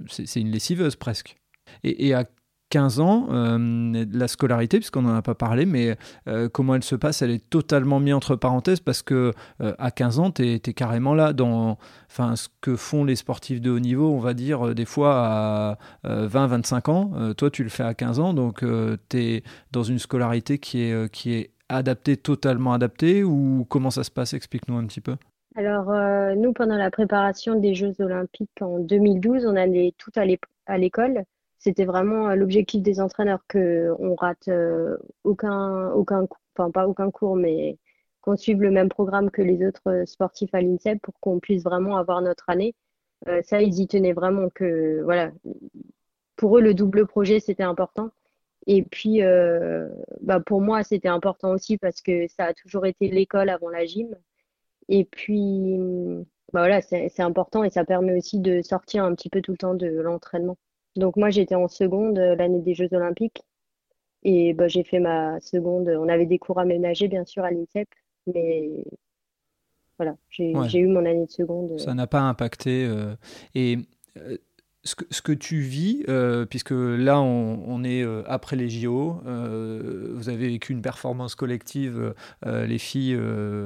c'est 0.08 0.40
une 0.40 0.50
lessiveuse 0.50 0.96
presque. 0.96 1.36
Et, 1.84 2.14
à 2.14 2.24
15 2.70 3.00
ans, 3.00 3.28
euh, 3.30 4.04
la 4.12 4.28
scolarité, 4.28 4.78
puisqu'on 4.78 5.02
n'en 5.02 5.14
a 5.14 5.22
pas 5.22 5.34
parlé, 5.34 5.66
mais 5.66 5.96
euh, 6.28 6.48
comment 6.48 6.74
elle 6.74 6.82
se 6.82 6.96
passe, 6.96 7.22
elle 7.22 7.30
est 7.30 7.48
totalement 7.48 8.00
mise 8.00 8.14
entre 8.14 8.34
parenthèses 8.34 8.80
parce 8.80 9.02
que 9.02 9.32
euh, 9.60 9.74
à 9.78 9.90
15 9.90 10.18
ans, 10.18 10.30
tu 10.32 10.42
es, 10.42 10.58
carrément 10.58 11.14
là 11.14 11.32
dans 11.32 11.78
enfin, 12.10 12.34
ce 12.34 12.48
que 12.60 12.76
font 12.76 13.04
les 13.04 13.16
sportifs 13.16 13.60
de 13.60 13.70
haut 13.70 13.78
niveau, 13.78 14.10
on 14.10 14.18
va 14.18 14.34
dire 14.34 14.74
des 14.74 14.84
fois 14.84 15.14
à 15.14 15.78
20-25 16.04 16.90
ans. 16.90 17.34
toi, 17.34 17.50
tu 17.50 17.62
le 17.62 17.68
fais 17.68 17.84
à 17.84 17.94
15 17.94 18.20
ans, 18.20 18.34
donc 18.34 18.64
tu 19.08 19.18
es 19.18 19.42
dans 19.70 19.82
une 19.82 19.98
scolarité 19.98 20.58
qui 20.58 20.82
est, 20.82 21.12
qui 21.12 21.34
est 21.34 21.50
adaptée, 21.68 22.16
totalement 22.16 22.72
adaptée, 22.72 23.22
ou 23.22 23.64
comment 23.68 23.90
ça 23.90 24.02
se 24.04 24.10
passe? 24.10 24.34
Explique-nous 24.34 24.76
un 24.76 24.86
petit 24.86 25.00
peu. 25.00 25.16
Alors, 25.54 25.90
nous, 26.36 26.52
pendant 26.52 26.76
la 26.76 26.90
préparation 26.90 27.58
des 27.58 27.74
Jeux 27.74 27.94
Olympiques 28.00 28.50
en 28.60 28.78
2012, 28.80 29.46
on 29.46 29.56
allait 29.56 29.94
tout 29.96 30.10
à 30.14 30.76
l'école 30.76 31.24
c'était 31.66 31.84
vraiment 31.84 32.28
euh, 32.28 32.36
l'objectif 32.36 32.80
des 32.82 33.00
entraîneurs 33.00 33.44
que 33.48 33.92
on 33.98 34.14
rate 34.14 34.46
euh, 34.48 34.96
aucun, 35.24 35.90
aucun, 35.92 36.28
enfin 36.56 36.70
pas 36.70 36.86
aucun 36.86 37.10
cours, 37.10 37.34
mais 37.36 37.78
qu'on 38.20 38.36
suive 38.36 38.62
le 38.62 38.70
même 38.70 38.88
programme 38.88 39.30
que 39.32 39.42
les 39.42 39.66
autres 39.66 39.88
euh, 39.90 40.06
sportifs 40.06 40.54
à 40.54 40.60
l'INSEP 40.60 41.00
pour 41.02 41.14
qu'on 41.20 41.40
puisse 41.40 41.64
vraiment 41.64 41.96
avoir 41.96 42.22
notre 42.22 42.48
année. 42.50 42.74
ça, 43.44 43.62
ils 43.62 43.80
y 43.80 43.88
tenaient 43.88 44.12
vraiment 44.12 44.48
que, 44.50 45.02
voilà, 45.02 45.32
pour 46.36 46.58
eux, 46.58 46.60
le 46.62 46.74
double 46.74 47.06
projet, 47.06 47.40
c'était 47.40 47.62
important. 47.64 48.10
Et 48.66 48.82
puis, 48.82 49.20
bah 50.22 50.40
pour 50.40 50.60
moi, 50.60 50.82
c'était 50.84 51.08
important 51.08 51.50
aussi 51.52 51.78
parce 51.78 52.02
que 52.02 52.26
ça 52.28 52.46
a 52.46 52.54
toujours 52.54 52.86
été 52.86 53.08
l'école 53.08 53.48
avant 53.50 53.70
la 53.70 53.86
gym. 53.86 54.14
Et 54.88 55.04
puis, 55.04 55.78
bah 56.52 56.60
voilà, 56.60 56.82
c'est 56.82 57.20
important 57.20 57.64
et 57.64 57.70
ça 57.70 57.84
permet 57.84 58.16
aussi 58.16 58.40
de 58.40 58.62
sortir 58.62 59.04
un 59.04 59.14
petit 59.14 59.30
peu 59.30 59.42
tout 59.42 59.52
le 59.52 59.58
temps 59.58 59.74
de 59.74 59.88
l'entraînement. 59.88 60.58
Donc 60.96 61.16
moi, 61.16 61.30
j'étais 61.30 61.54
en 61.54 61.68
seconde 61.68 62.18
euh, 62.18 62.34
l'année 62.36 62.60
des 62.60 62.74
Jeux 62.74 62.88
Olympiques. 62.92 63.42
Et 64.22 64.54
bah, 64.54 64.68
j'ai 64.68 64.82
fait 64.82 64.98
ma 64.98 65.40
seconde. 65.40 65.88
On 65.88 66.08
avait 66.08 66.26
des 66.26 66.38
cours 66.38 66.58
aménagés, 66.58 67.08
bien 67.08 67.24
sûr, 67.24 67.44
à 67.44 67.50
l'INSEP. 67.50 67.88
Mais 68.26 68.84
voilà, 69.98 70.16
j'ai 70.28 70.78
eu 70.78 70.86
mon 70.86 71.04
année 71.06 71.26
de 71.26 71.30
seconde. 71.30 71.72
Euh. 71.72 71.78
Ça 71.78 71.94
n'a 71.94 72.06
pas 72.06 72.20
impacté. 72.20 72.86
Euh, 72.86 73.14
et 73.54 73.78
ce 74.86 75.22
que, 75.22 75.32
tu 75.32 75.58
vis, 75.58 76.04
euh, 76.08 76.46
puisque 76.46 76.70
là 76.70 77.20
on, 77.20 77.82
est 77.82 78.02
euh, 78.02 78.22
après 78.26 78.56
les 78.56 78.68
JO, 78.68 79.20
euh, 79.26 80.12
vous 80.14 80.28
avez 80.28 80.48
vécu 80.48 80.72
une 80.72 80.80
performance 80.80 81.34
collective, 81.34 82.14
les 82.44 82.78
filles 82.78 83.18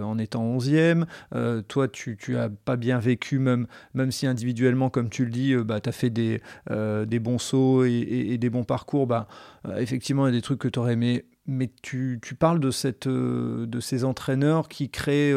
en 0.02 0.18
étant 0.18 0.44
11e, 0.56 1.04
toi 1.68 1.88
tu, 1.88 2.16
tu 2.16 2.36
as 2.36 2.48
pas 2.48 2.76
bien 2.76 2.98
vécu, 2.98 3.38
même, 3.38 3.66
même 3.94 4.10
si 4.10 4.26
individuellement, 4.26 4.90
comme 4.90 5.10
tu 5.10 5.24
le 5.24 5.30
dis, 5.30 5.54
bah, 5.56 5.80
tu 5.80 5.88
as 5.88 5.92
fait 5.92 6.10
des, 6.10 6.40
bons 7.20 7.38
sauts 7.38 7.84
et, 7.84 8.38
des 8.38 8.50
bons 8.50 8.64
parcours, 8.64 9.06
bah, 9.06 9.28
effectivement 9.76 10.26
il 10.26 10.30
y 10.30 10.36
a 10.36 10.38
des 10.38 10.42
trucs 10.42 10.60
que 10.60 10.68
tu 10.68 10.78
aurais 10.78 10.94
aimé 10.94 11.26
mais 11.46 11.70
tu, 11.82 12.20
parles 12.38 12.60
de 12.60 12.70
ces 13.80 14.04
entraîneurs 14.04 14.68
qui 14.68 14.88
créent 14.88 15.34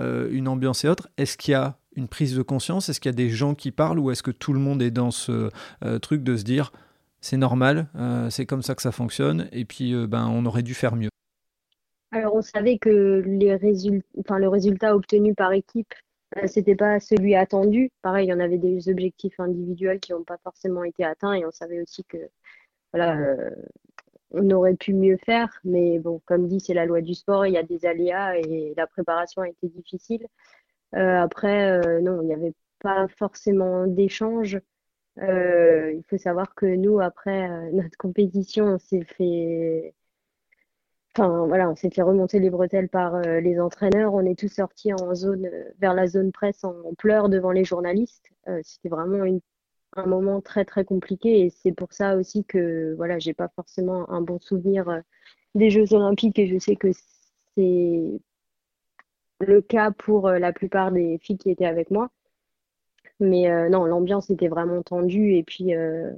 une 0.00 0.48
ambiance 0.48 0.84
et 0.84 0.88
autres. 0.88 1.08
Est-ce 1.16 1.36
qu'il 1.36 1.52
y 1.52 1.54
a 1.54 1.78
une 1.96 2.08
prise 2.08 2.34
de 2.36 2.42
conscience? 2.42 2.88
Est-ce 2.88 3.00
qu'il 3.00 3.10
y 3.10 3.14
a 3.14 3.16
des 3.16 3.30
gens 3.30 3.54
qui 3.54 3.70
parlent 3.70 3.98
ou 3.98 4.10
est-ce 4.10 4.22
que 4.22 4.30
tout 4.30 4.52
le 4.52 4.58
monde 4.58 4.82
est 4.82 4.90
dans 4.90 5.10
ce 5.10 5.50
euh, 5.84 5.98
truc 5.98 6.22
de 6.22 6.36
se 6.36 6.44
dire 6.44 6.72
c'est 7.20 7.36
normal, 7.36 7.86
euh, 7.94 8.30
c'est 8.30 8.46
comme 8.46 8.62
ça 8.62 8.74
que 8.74 8.82
ça 8.82 8.90
fonctionne 8.90 9.48
et 9.52 9.64
puis 9.64 9.94
euh, 9.94 10.06
ben, 10.06 10.28
on 10.28 10.44
aurait 10.44 10.62
dû 10.62 10.74
faire 10.74 10.96
mieux? 10.96 11.10
Alors 12.10 12.34
on 12.34 12.42
savait 12.42 12.78
que 12.78 13.22
les 13.24 13.56
le 13.56 14.48
résultat 14.48 14.94
obtenu 14.94 15.34
par 15.34 15.52
équipe, 15.52 15.94
c'était 16.46 16.74
pas 16.74 17.00
celui 17.00 17.34
attendu. 17.34 17.90
Pareil, 18.02 18.26
il 18.26 18.30
y 18.30 18.34
en 18.34 18.40
avait 18.40 18.58
des 18.58 18.88
objectifs 18.88 19.38
individuels 19.38 20.00
qui 20.00 20.12
n'ont 20.12 20.24
pas 20.24 20.38
forcément 20.42 20.84
été 20.84 21.04
atteints 21.04 21.34
et 21.34 21.46
on 21.46 21.50
savait 21.50 21.80
aussi 21.80 22.04
que 22.04 22.18
voilà, 22.92 23.16
on 24.32 24.50
aurait 24.50 24.74
pu 24.74 24.92
mieux 24.92 25.18
faire. 25.24 25.48
Mais 25.64 25.98
bon, 25.98 26.20
comme 26.26 26.48
dit, 26.48 26.60
c'est 26.60 26.74
la 26.74 26.86
loi 26.86 27.00
du 27.00 27.14
sport, 27.14 27.46
il 27.46 27.54
y 27.54 27.58
a 27.58 27.62
des 27.62 27.86
aléas 27.86 28.36
et 28.36 28.74
la 28.76 28.86
préparation 28.86 29.42
a 29.42 29.48
été 29.48 29.68
difficile. 29.68 30.26
Euh, 30.94 31.20
après, 31.20 31.70
euh, 31.70 32.00
non, 32.00 32.22
il 32.22 32.26
n'y 32.26 32.34
avait 32.34 32.54
pas 32.80 33.08
forcément 33.08 33.86
d'échange. 33.86 34.60
Euh, 35.18 35.92
il 35.92 36.02
faut 36.08 36.18
savoir 36.18 36.54
que 36.54 36.66
nous, 36.66 37.00
après 37.00 37.48
notre 37.72 37.96
compétition, 37.98 38.66
on 38.66 38.78
s'est 38.78 39.04
fait 39.04 39.94
Enfin, 41.14 41.46
voilà, 41.46 41.68
on 41.68 41.76
s'est 41.76 41.90
fait 41.90 42.00
remonter 42.00 42.38
les 42.38 42.48
bretelles 42.48 42.88
par 42.88 43.20
les 43.20 43.60
entraîneurs. 43.60 44.14
On 44.14 44.24
est 44.24 44.38
tous 44.38 44.48
sortis 44.48 44.94
en 44.94 45.14
zone, 45.14 45.46
vers 45.78 45.92
la 45.92 46.06
zone 46.06 46.32
presse 46.32 46.64
en, 46.64 46.94
pleurs 46.96 47.28
devant 47.28 47.50
les 47.50 47.64
journalistes. 47.64 48.30
C'était 48.62 48.88
vraiment 48.88 49.22
un 49.94 50.06
moment 50.06 50.40
très 50.40 50.64
très 50.64 50.86
compliqué 50.86 51.44
et 51.44 51.50
c'est 51.50 51.72
pour 51.72 51.92
ça 51.92 52.16
aussi 52.16 52.44
que 52.46 52.94
voilà, 52.96 53.18
j'ai 53.18 53.34
pas 53.34 53.48
forcément 53.48 54.08
un 54.10 54.22
bon 54.22 54.38
souvenir 54.40 55.02
des 55.54 55.68
Jeux 55.70 55.92
Olympiques 55.92 56.38
et 56.38 56.46
je 56.46 56.58
sais 56.58 56.76
que 56.76 56.88
c'est 57.56 58.20
le 59.46 59.60
cas 59.62 59.90
pour 59.90 60.28
euh, 60.28 60.38
la 60.38 60.52
plupart 60.52 60.92
des 60.92 61.18
filles 61.18 61.38
qui 61.38 61.50
étaient 61.50 61.66
avec 61.66 61.90
moi. 61.90 62.10
Mais 63.20 63.50
euh, 63.50 63.68
non, 63.68 63.84
l'ambiance 63.84 64.30
était 64.30 64.48
vraiment 64.48 64.82
tendue. 64.82 65.34
Et 65.34 65.42
puis 65.42 65.74
euh, 65.74 66.10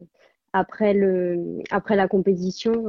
après, 0.52 0.94
le, 0.94 1.62
après 1.70 1.96
la 1.96 2.08
compétition, 2.08 2.86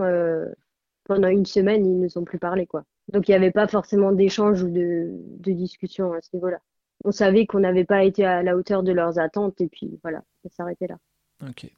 pendant 1.04 1.28
une 1.28 1.46
semaine, 1.46 1.86
ils 1.86 1.98
ne 1.98 2.04
nous 2.04 2.18
ont 2.18 2.24
plus 2.24 2.40
parlé. 2.40 2.66
Quoi. 2.66 2.84
Donc 3.12 3.28
il 3.28 3.32
n'y 3.32 3.36
avait 3.36 3.52
pas 3.52 3.68
forcément 3.68 4.12
d'échange 4.12 4.64
ou 4.64 4.70
de, 4.70 5.10
de 5.12 5.52
discussion 5.52 6.14
à 6.14 6.22
ce 6.22 6.30
niveau-là. 6.34 6.60
On 7.04 7.12
savait 7.12 7.46
qu'on 7.46 7.60
n'avait 7.60 7.86
pas 7.86 8.04
été 8.04 8.26
à 8.26 8.42
la 8.42 8.56
hauteur 8.56 8.82
de 8.82 8.92
leurs 8.92 9.20
attentes 9.20 9.60
et 9.62 9.68
puis 9.68 10.00
voilà, 10.02 10.24
ça 10.44 10.50
s'arrêtait 10.50 10.88
là. 10.88 10.98
Ok. 11.48 11.70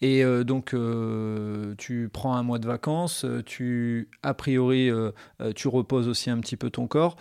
Et 0.00 0.24
euh, 0.24 0.44
donc, 0.44 0.74
euh, 0.74 1.74
tu 1.78 2.08
prends 2.12 2.34
un 2.34 2.42
mois 2.42 2.58
de 2.58 2.66
vacances, 2.66 3.24
euh, 3.24 3.42
tu, 3.42 4.08
a 4.22 4.34
priori, 4.34 4.90
tu 5.54 5.68
reposes 5.68 6.08
aussi 6.08 6.30
un 6.30 6.38
petit 6.40 6.56
peu 6.56 6.70
ton 6.70 6.86
corps. 6.86 7.16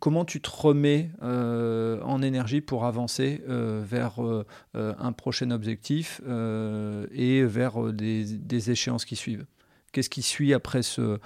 comment 0.00 0.24
tu 0.24 0.40
te 0.40 0.50
remets 0.50 1.10
en 1.20 2.22
énergie 2.22 2.60
pour 2.60 2.84
avancer 2.84 3.42
vers 3.46 4.20
un 4.74 5.12
prochain 5.12 5.50
objectif 5.50 6.20
et 7.12 7.44
vers 7.44 7.92
des, 7.92 8.70
échéances 8.70 9.04
qui 9.04 9.16
suivent? 9.16 9.46
Qu'est-ce 9.92 10.10
qui 10.10 10.22
suit 10.22 10.54
après 10.54 10.82
ce, 10.82 11.18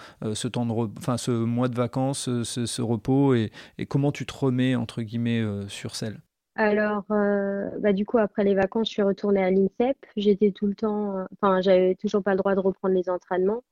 mois 1.45 1.69
de 1.69 1.77
vacances, 1.77 2.29
ce, 2.43 2.83
repos, 2.83 3.35
et, 3.35 3.51
comment 3.89 4.13
tu 4.13 4.27
te 4.27 4.35
remets, 4.35 4.75
entre 4.75 5.03
guillemets, 5.03 5.45
sur 5.69 5.95
selle 5.95 6.21
alors, 6.57 7.05
euh, 7.11 7.69
bah, 7.81 7.93
du 7.93 8.07
coup, 8.07 8.19
après 8.19 8.43
les 8.43 8.55
vacances, 8.55 8.89
je 8.89 8.95
suis 8.95 9.03
retournée 9.03 9.43
à 9.43 9.51
l'INSEP. 9.51 9.97
J'étais 10.17 10.53
tout 10.53 10.67
le 10.67 10.75
temps, 10.75 11.19
euh, 11.19 11.25
enfin, 11.35 11.61
j'avais 11.61 11.95
toujours 11.97 12.23
pas 12.23 12.33
le 12.33 12.39
droit 12.39 12.55
de 12.55 12.61
reprendre 12.61 12.95
les 12.95 13.09
entraînements. 13.11 13.63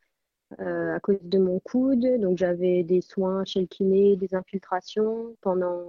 à 0.58 1.00
cause 1.00 1.18
de 1.22 1.38
mon 1.38 1.60
coude. 1.60 2.06
Donc 2.20 2.38
j'avais 2.38 2.84
des 2.84 3.00
soins 3.00 3.44
chez 3.44 3.60
le 3.62 3.66
kiné, 3.66 4.16
des 4.16 4.34
infiltrations 4.34 5.36
pendant. 5.40 5.82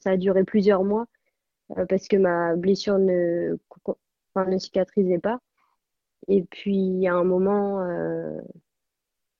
Ça 0.00 0.10
a 0.12 0.16
duré 0.16 0.44
plusieurs 0.44 0.84
mois 0.84 1.06
parce 1.88 2.08
que 2.08 2.16
ma 2.16 2.56
blessure 2.56 2.98
ne, 2.98 3.56
ne 4.36 4.58
cicatrisait 4.58 5.18
pas. 5.18 5.40
Et 6.28 6.42
puis 6.44 7.06
à 7.08 7.14
un 7.14 7.24
moment, 7.24 7.80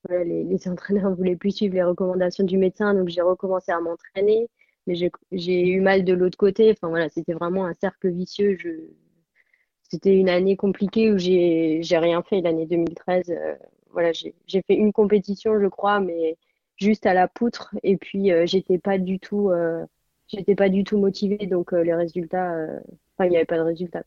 les, 0.09 0.43
les, 0.43 0.67
entraîneurs 0.67 1.09
ne 1.11 1.15
voulaient 1.15 1.35
plus 1.35 1.51
suivre 1.51 1.75
les 1.75 1.83
recommandations 1.83 2.43
du 2.43 2.57
médecin, 2.57 2.93
donc 2.93 3.09
j'ai 3.09 3.21
recommencé 3.21 3.71
à 3.71 3.79
m'entraîner, 3.79 4.49
mais 4.87 4.95
j'ai 5.31 5.67
eu 5.67 5.81
mal 5.81 6.03
de 6.03 6.13
l'autre 6.13 6.37
côté. 6.37 6.71
Enfin 6.71 6.89
voilà, 6.89 7.09
c'était 7.09 7.33
vraiment 7.33 7.65
un 7.65 7.73
cercle 7.79 8.09
vicieux. 8.09 8.57
C'était 9.83 10.15
une 10.15 10.29
année 10.29 10.55
compliquée 10.55 11.11
où 11.11 11.17
j'ai 11.17 11.81
rien 11.91 12.23
fait 12.23 12.41
l'année 12.41 12.65
2013. 12.65 13.29
Euh, 13.29 13.55
voilà, 13.91 14.11
j'ai 14.13 14.61
fait 14.65 14.75
une 14.75 14.93
compétition, 14.93 15.59
je 15.59 15.67
crois, 15.67 15.99
mais 15.99 16.37
juste 16.77 17.05
à 17.05 17.13
la 17.13 17.27
poutre. 17.27 17.75
Et 17.83 17.97
puis 17.97 18.31
euh, 18.31 18.45
j'étais 18.45 18.77
pas 18.77 18.97
du 18.97 19.19
tout, 19.19 19.49
euh, 19.49 19.85
j'étais 20.27 20.55
pas 20.55 20.69
du 20.69 20.83
tout 20.83 20.97
motivée, 20.97 21.45
donc 21.45 21.73
les 21.73 21.93
résultats, 21.93 22.55
enfin 23.15 23.25
il 23.25 23.31
n'y 23.31 23.37
avait 23.37 23.45
pas 23.45 23.57
de 23.57 23.63
résultats. 23.63 24.03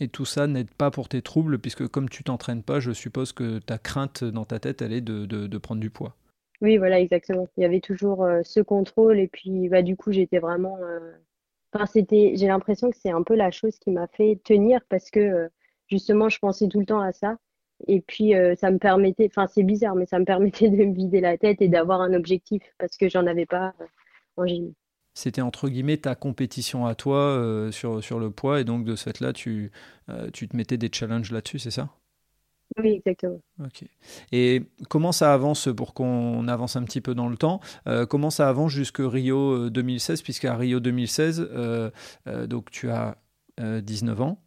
Et 0.00 0.08
tout 0.08 0.24
ça 0.24 0.46
n'aide 0.46 0.70
pas 0.70 0.90
pour 0.90 1.08
tes 1.08 1.20
troubles, 1.20 1.58
puisque 1.58 1.86
comme 1.86 2.08
tu 2.08 2.24
t'entraînes 2.24 2.62
pas, 2.62 2.80
je 2.80 2.90
suppose 2.90 3.32
que 3.32 3.58
ta 3.58 3.76
crainte 3.76 4.24
dans 4.24 4.46
ta 4.46 4.58
tête, 4.58 4.80
elle 4.80 4.94
est 4.94 5.02
de, 5.02 5.58
prendre 5.58 5.80
du 5.80 5.90
poids. 5.90 6.16
Oui, 6.60 6.76
voilà, 6.76 7.00
exactement. 7.00 7.48
Il 7.56 7.62
y 7.62 7.64
avait 7.64 7.80
toujours 7.80 8.24
euh, 8.24 8.42
ce 8.44 8.60
contrôle, 8.60 9.18
et 9.18 9.28
puis 9.28 9.68
bah, 9.68 9.82
du 9.82 9.96
coup, 9.96 10.12
j'étais 10.12 10.38
vraiment. 10.38 10.78
Euh, 10.82 11.12
enfin, 11.72 11.86
c'était. 11.86 12.34
J'ai 12.36 12.48
l'impression 12.48 12.90
que 12.90 12.96
c'est 12.96 13.10
un 13.10 13.22
peu 13.22 13.34
la 13.34 13.50
chose 13.50 13.78
qui 13.78 13.90
m'a 13.90 14.06
fait 14.08 14.38
tenir, 14.44 14.80
parce 14.88 15.10
que 15.10 15.20
euh, 15.20 15.48
justement, 15.88 16.28
je 16.28 16.38
pensais 16.38 16.68
tout 16.68 16.80
le 16.80 16.86
temps 16.86 17.00
à 17.00 17.12
ça. 17.12 17.38
Et 17.88 18.02
puis, 18.02 18.34
ça 18.58 18.70
me 18.70 18.78
permettait. 18.78 19.26
Enfin, 19.30 19.46
c'est 19.46 19.62
bizarre, 19.62 19.94
mais 19.94 20.04
ça 20.04 20.18
me 20.18 20.26
permettait 20.26 20.68
de 20.68 20.76
me 20.84 20.94
vider 20.94 21.20
la 21.22 21.38
tête 21.38 21.62
et 21.62 21.68
d'avoir 21.68 22.02
un 22.02 22.12
objectif, 22.12 22.62
parce 22.78 22.98
que 22.98 23.08
j'en 23.08 23.26
avais 23.26 23.46
pas 23.46 23.72
en 24.36 24.46
gym 24.46 24.74
c'était 25.12 25.40
entre 25.40 25.68
guillemets 25.68 25.96
ta 25.96 26.14
compétition 26.14 26.86
à 26.86 26.94
toi 26.94 27.68
sur, 27.72 28.02
sur 28.02 28.20
le 28.20 28.30
poids 28.30 28.60
et 28.60 28.64
donc 28.64 28.84
de 28.84 28.94
ce 28.96 29.04
fait-là, 29.04 29.32
tu, 29.32 29.72
tu 30.32 30.48
te 30.48 30.56
mettais 30.56 30.78
des 30.78 30.88
challenges 30.92 31.32
là-dessus, 31.32 31.58
c'est 31.58 31.72
ça? 31.72 31.99
Oui, 32.78 32.90
exactement. 32.90 33.40
Ok. 33.58 33.84
Et 34.32 34.62
comment 34.88 35.12
ça 35.12 35.34
avance 35.34 35.68
pour 35.76 35.92
qu'on 35.92 36.46
avance 36.48 36.76
un 36.76 36.84
petit 36.84 37.00
peu 37.00 37.14
dans 37.14 37.28
le 37.28 37.36
temps 37.36 37.60
euh, 37.86 38.06
Comment 38.06 38.30
ça 38.30 38.48
avance 38.48 38.72
jusque 38.72 39.00
Rio 39.00 39.70
2016 39.70 40.22
Puisqu'à 40.22 40.54
Rio 40.56 40.80
2016, 40.80 41.50
donc 42.46 42.70
tu 42.70 42.90
as 42.90 43.16
19 43.58 44.20
ans. 44.20 44.38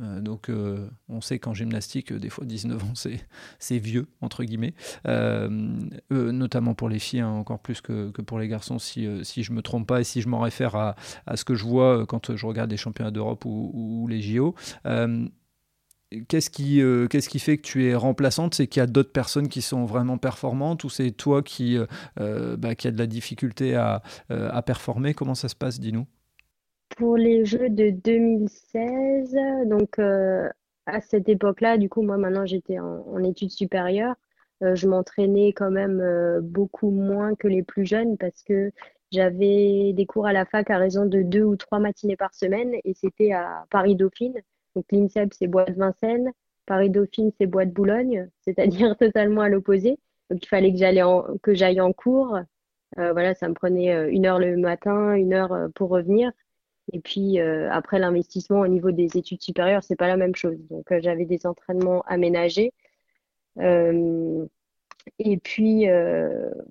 Euh, 0.00 0.20
donc, 0.20 0.48
euh, 0.48 0.88
on 1.08 1.20
sait 1.20 1.38
qu'en 1.38 1.54
gymnastique, 1.54 2.12
euh, 2.12 2.18
des 2.18 2.30
fois 2.30 2.44
19 2.46 2.82
ans, 2.82 2.92
c'est 3.58 3.78
vieux, 3.78 4.06
entre 4.20 4.44
guillemets, 4.44 4.74
notamment 6.10 6.74
pour 6.74 6.88
les 6.88 6.98
filles, 6.98 7.20
hein, 7.20 7.28
encore 7.28 7.60
plus 7.60 7.80
que, 7.80 8.10
pour 8.10 8.38
les 8.38 8.48
garçons, 8.48 8.78
si, 8.78 9.04
je 9.04 9.50
ne 9.50 9.56
me 9.56 9.62
trompe 9.62 9.86
pas 9.86 10.00
et 10.00 10.04
si 10.04 10.20
je 10.20 10.28
m'en 10.28 10.40
réfère 10.40 10.74
à, 10.76 10.96
ce 11.34 11.44
que 11.44 11.54
je 11.54 11.64
vois 11.64 12.06
quand 12.06 12.34
je 12.36 12.46
regarde 12.46 12.70
les 12.70 12.76
championnats 12.76 13.10
d'Europe 13.10 13.44
ou, 13.44 14.06
les 14.08 14.20
JO. 14.20 14.54
Qu'est-ce 16.28 16.50
qui, 16.50 16.82
qu'est-ce 17.10 17.28
qui 17.28 17.38
fait 17.38 17.58
que 17.58 17.62
tu 17.62 17.86
es 17.86 17.94
remplaçante? 17.94 18.54
C'est 18.54 18.66
qu'il 18.66 18.80
y 18.80 18.82
a 18.82 18.86
d'autres 18.86 19.12
personnes 19.12 19.48
qui 19.48 19.62
sont 19.62 19.84
vraiment 19.84 20.18
performantes 20.18 20.84
ou 20.84 20.88
c'est 20.88 21.10
toi 21.10 21.42
qui, 21.42 21.78
bah, 22.16 22.74
qui 22.74 22.88
a 22.88 22.90
de 22.90 22.98
la 22.98 23.06
difficulté 23.06 23.74
à, 23.74 24.02
à 24.28 24.62
performer? 24.62 25.14
Comment 25.14 25.34
ça 25.34 25.48
se 25.48 25.56
passe 25.56 25.80
Dis-nous? 25.80 26.06
Pour 26.96 27.16
les 27.16 27.44
Jeux 27.44 27.70
de 27.70 27.90
2016, 27.90 29.36
donc 29.66 29.98
euh, 29.98 30.48
à 30.86 31.00
cette 31.00 31.28
époque-là, 31.28 31.76
du 31.76 31.88
coup, 31.88 32.02
moi 32.02 32.18
maintenant 32.18 32.46
j'étais 32.46 32.78
en, 32.78 33.22
études 33.24 33.50
supérieures. 33.50 34.14
Euh, 34.62 34.76
je 34.76 34.86
m'entraînais 34.86 35.52
quand 35.52 35.72
même 35.72 36.00
euh, 36.00 36.40
beaucoup 36.40 36.90
moins 36.90 37.34
que 37.34 37.48
les 37.48 37.64
plus 37.64 37.84
jeunes 37.84 38.16
parce 38.16 38.44
que 38.44 38.70
j'avais 39.10 39.92
des 39.92 40.06
cours 40.06 40.26
à 40.26 40.32
la 40.32 40.44
fac 40.44 40.70
à 40.70 40.78
raison 40.78 41.04
de 41.06 41.22
deux 41.22 41.42
ou 41.42 41.56
trois 41.56 41.80
matinées 41.80 42.16
par 42.16 42.32
semaine 42.32 42.74
et 42.84 42.94
c'était 42.94 43.32
à 43.32 43.64
Paris-Dauphine. 43.70 44.40
Donc 44.74 44.84
l'INSEP, 44.90 45.34
c'est 45.34 45.46
Bois 45.46 45.64
de 45.64 45.74
Vincennes. 45.74 46.32
Paris-Dauphine, 46.66 47.30
c'est 47.38 47.46
Bois 47.46 47.66
de 47.66 47.72
Boulogne, 47.72 48.28
c'est-à-dire 48.40 48.96
totalement 48.98 49.42
à 49.42 49.48
l'opposé. 49.48 49.98
Donc 50.30 50.42
il 50.44 50.48
fallait 50.48 50.72
que 50.72 50.78
j'aille 50.78 51.02
en, 51.02 51.22
que 51.42 51.80
en 51.80 51.92
cours. 51.92 52.38
voilà, 52.96 53.34
ça 53.34 53.48
me 53.48 53.54
prenait 53.54 54.10
une 54.10 54.26
heure 54.26 54.38
le 54.38 54.56
matin, 54.56 55.14
une 55.14 55.34
heure 55.34 55.68
pour 55.74 55.90
revenir. 55.90 56.32
Et 56.92 57.00
puis 57.00 57.40
euh, 57.40 57.70
après 57.70 57.98
l'investissement 57.98 58.60
au 58.60 58.68
niveau 58.68 58.90
des 58.90 59.16
études 59.16 59.42
supérieures, 59.42 59.82
c'est 59.84 59.96
pas 59.96 60.08
la 60.08 60.16
même 60.16 60.34
chose. 60.34 60.58
Donc 60.70 60.90
euh, 60.92 61.00
j'avais 61.02 61.24
des 61.24 61.46
entraînements 61.46 62.02
aménagés. 62.02 62.72
Euh, 63.58 64.46
et 65.18 65.36
puis 65.38 65.86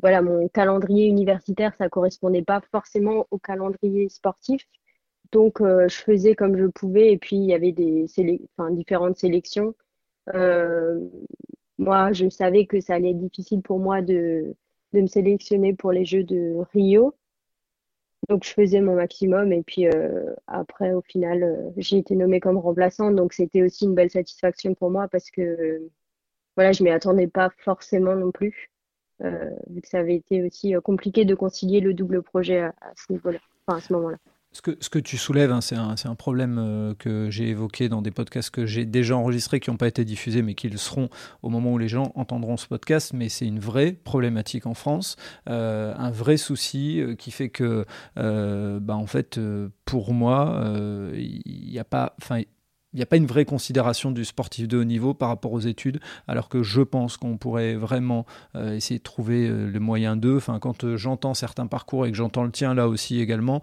voilà, 0.02 0.22
mon 0.24 0.48
calendrier 0.48 1.06
universitaire, 1.06 1.74
ça 1.78 1.88
correspondait 1.88 2.42
pas 2.42 2.62
forcément 2.72 3.28
au 3.30 3.38
calendrier 3.38 4.10
sportif. 4.10 4.68
Donc 5.34 5.60
je 5.60 5.96
faisais 5.96 6.36
comme 6.36 6.58
je 6.58 6.66
pouvais. 6.68 7.12
Et 7.12 7.18
puis 7.18 7.36
il 7.36 7.46
y 7.46 7.54
avait 7.54 7.74
des 7.74 8.06
différentes 8.72 9.18
sélections. 9.18 9.76
moi, 11.78 12.14
je 12.14 12.30
savais 12.30 12.66
que 12.66 12.80
ça 12.82 12.96
allait 12.96 13.12
être 13.12 13.18
difficile 13.20 13.62
pour 13.62 13.80
moi 13.80 14.02
de, 14.02 14.56
me 14.94 15.08
sélectionner 15.08 15.74
pour 15.74 15.92
les 15.92 16.06
Jeux 16.06 16.24
de 16.24 16.56
Rio. 16.74 17.14
Donc, 18.30 18.46
je 18.46 18.52
faisais 18.54 18.82
mon 18.82 18.96
maximum. 18.96 19.52
Et 19.52 19.64
puis, 19.64 19.88
euh, 19.88 20.34
après, 20.48 20.94
au 20.94 21.02
final, 21.02 21.44
euh, 21.44 21.72
j'ai 21.78 21.98
été 21.98 22.16
nommée 22.16 22.40
comme 22.40 22.58
remplaçante. 22.58 23.16
Donc, 23.16 23.34
c'était 23.34 23.62
aussi 23.64 23.86
une 23.86 23.96
belle 23.96 24.10
satisfaction 24.10 24.76
pour 24.76 24.90
moi 24.92 25.08
parce 25.10 25.30
que, 25.30 25.90
voilà, 26.56 26.72
je 26.72 26.84
ne 26.84 26.90
m'y 26.90 26.94
attendais 26.94 27.28
pas 27.28 27.50
forcément 27.60 28.16
non 28.16 28.32
plus. 28.32 28.72
Euh, 29.22 29.50
vu 29.70 29.82
que 29.82 29.88
ça 29.88 30.00
avait 30.00 30.16
été 30.16 30.44
aussi 30.44 30.74
compliqué 30.84 31.26
de 31.26 31.36
concilier 31.36 31.80
le 31.82 31.94
double 31.94 32.24
projet 32.24 32.60
à, 32.60 32.74
à 32.82 32.94
ce 32.96 33.12
niveau-là, 33.12 33.40
enfin, 33.68 33.78
à 33.78 33.82
ce 33.82 33.94
moment-là. 33.94 34.18
Ce 34.54 34.62
que, 34.62 35.00
tu 35.00 35.18
soulèves, 35.18 35.52
hein, 35.52 35.62
c'est 35.62 35.76
un, 35.76 36.16
problème 36.16 36.58
euh, 36.60 36.94
que 36.94 37.32
j'ai 37.32 37.50
évoqué 37.50 37.90
dans 37.90 38.04
des 38.04 38.12
podcasts 38.12 38.52
que 38.52 38.68
j'ai 38.68 38.86
déjà 38.86 39.18
enregistrés, 39.18 39.60
qui 39.60 39.72
n'ont 39.72 39.78
pas 39.78 39.88
été 39.88 40.06
diffusés, 40.06 40.44
mais 40.44 40.54
qui 40.54 40.70
le 40.70 40.78
seront 40.78 41.10
au 41.42 41.50
moment 41.50 41.74
où 41.74 41.80
les 41.80 41.88
gens 41.88 42.12
entendront 42.14 42.56
ce 42.56 42.68
podcast. 42.68 43.14
Mais 43.14 43.30
c'est 43.30 43.48
une 43.48 43.60
vraie 43.60 43.94
problématique 43.94 44.68
en 44.68 44.76
France, 44.76 45.16
euh, 45.50 45.96
un 45.98 46.12
vrai 46.12 46.38
souci 46.38 47.02
euh, 47.02 47.16
qui 47.16 47.32
fait 47.32 47.50
que, 47.50 47.86
bah, 48.16 48.96
en 48.96 49.08
fait, 49.08 49.40
pour 49.86 50.14
moi, 50.14 50.64
il 51.16 51.70
n'y 51.72 51.80
a 51.80 51.84
pas, 51.84 52.16
il 52.94 52.98
n'y 52.98 53.04
a 53.04 53.06
pas 53.06 53.18
une 53.18 53.26
vraie 53.26 53.46
considération 53.46 54.12
du 54.12 54.26
sportif 54.26 54.68
de 54.68 54.78
haut 54.78 54.84
niveau 54.84 55.14
par 55.14 55.30
rapport 55.30 55.52
aux 55.52 55.60
études, 55.60 56.00
alors 56.28 56.50
que 56.50 56.64
je 56.64 56.82
pense 56.82 57.18
qu'on 57.18 57.38
pourrait 57.38 57.76
vraiment 57.76 58.26
essayer 58.56 59.00
de 59.00 59.04
trouver 59.04 59.48
le 59.48 59.80
moyen 59.80 60.16
d'eux. 60.16 60.40
Quand 60.62 60.96
j'entends 60.96 61.34
certains 61.34 61.68
parcours 61.68 62.06
et 62.06 62.12
que 62.12 62.18
j'entends 62.18 62.44
le 62.44 62.52
tien 62.52 62.74
là 62.74 62.88
aussi 62.88 63.20
également, 63.20 63.62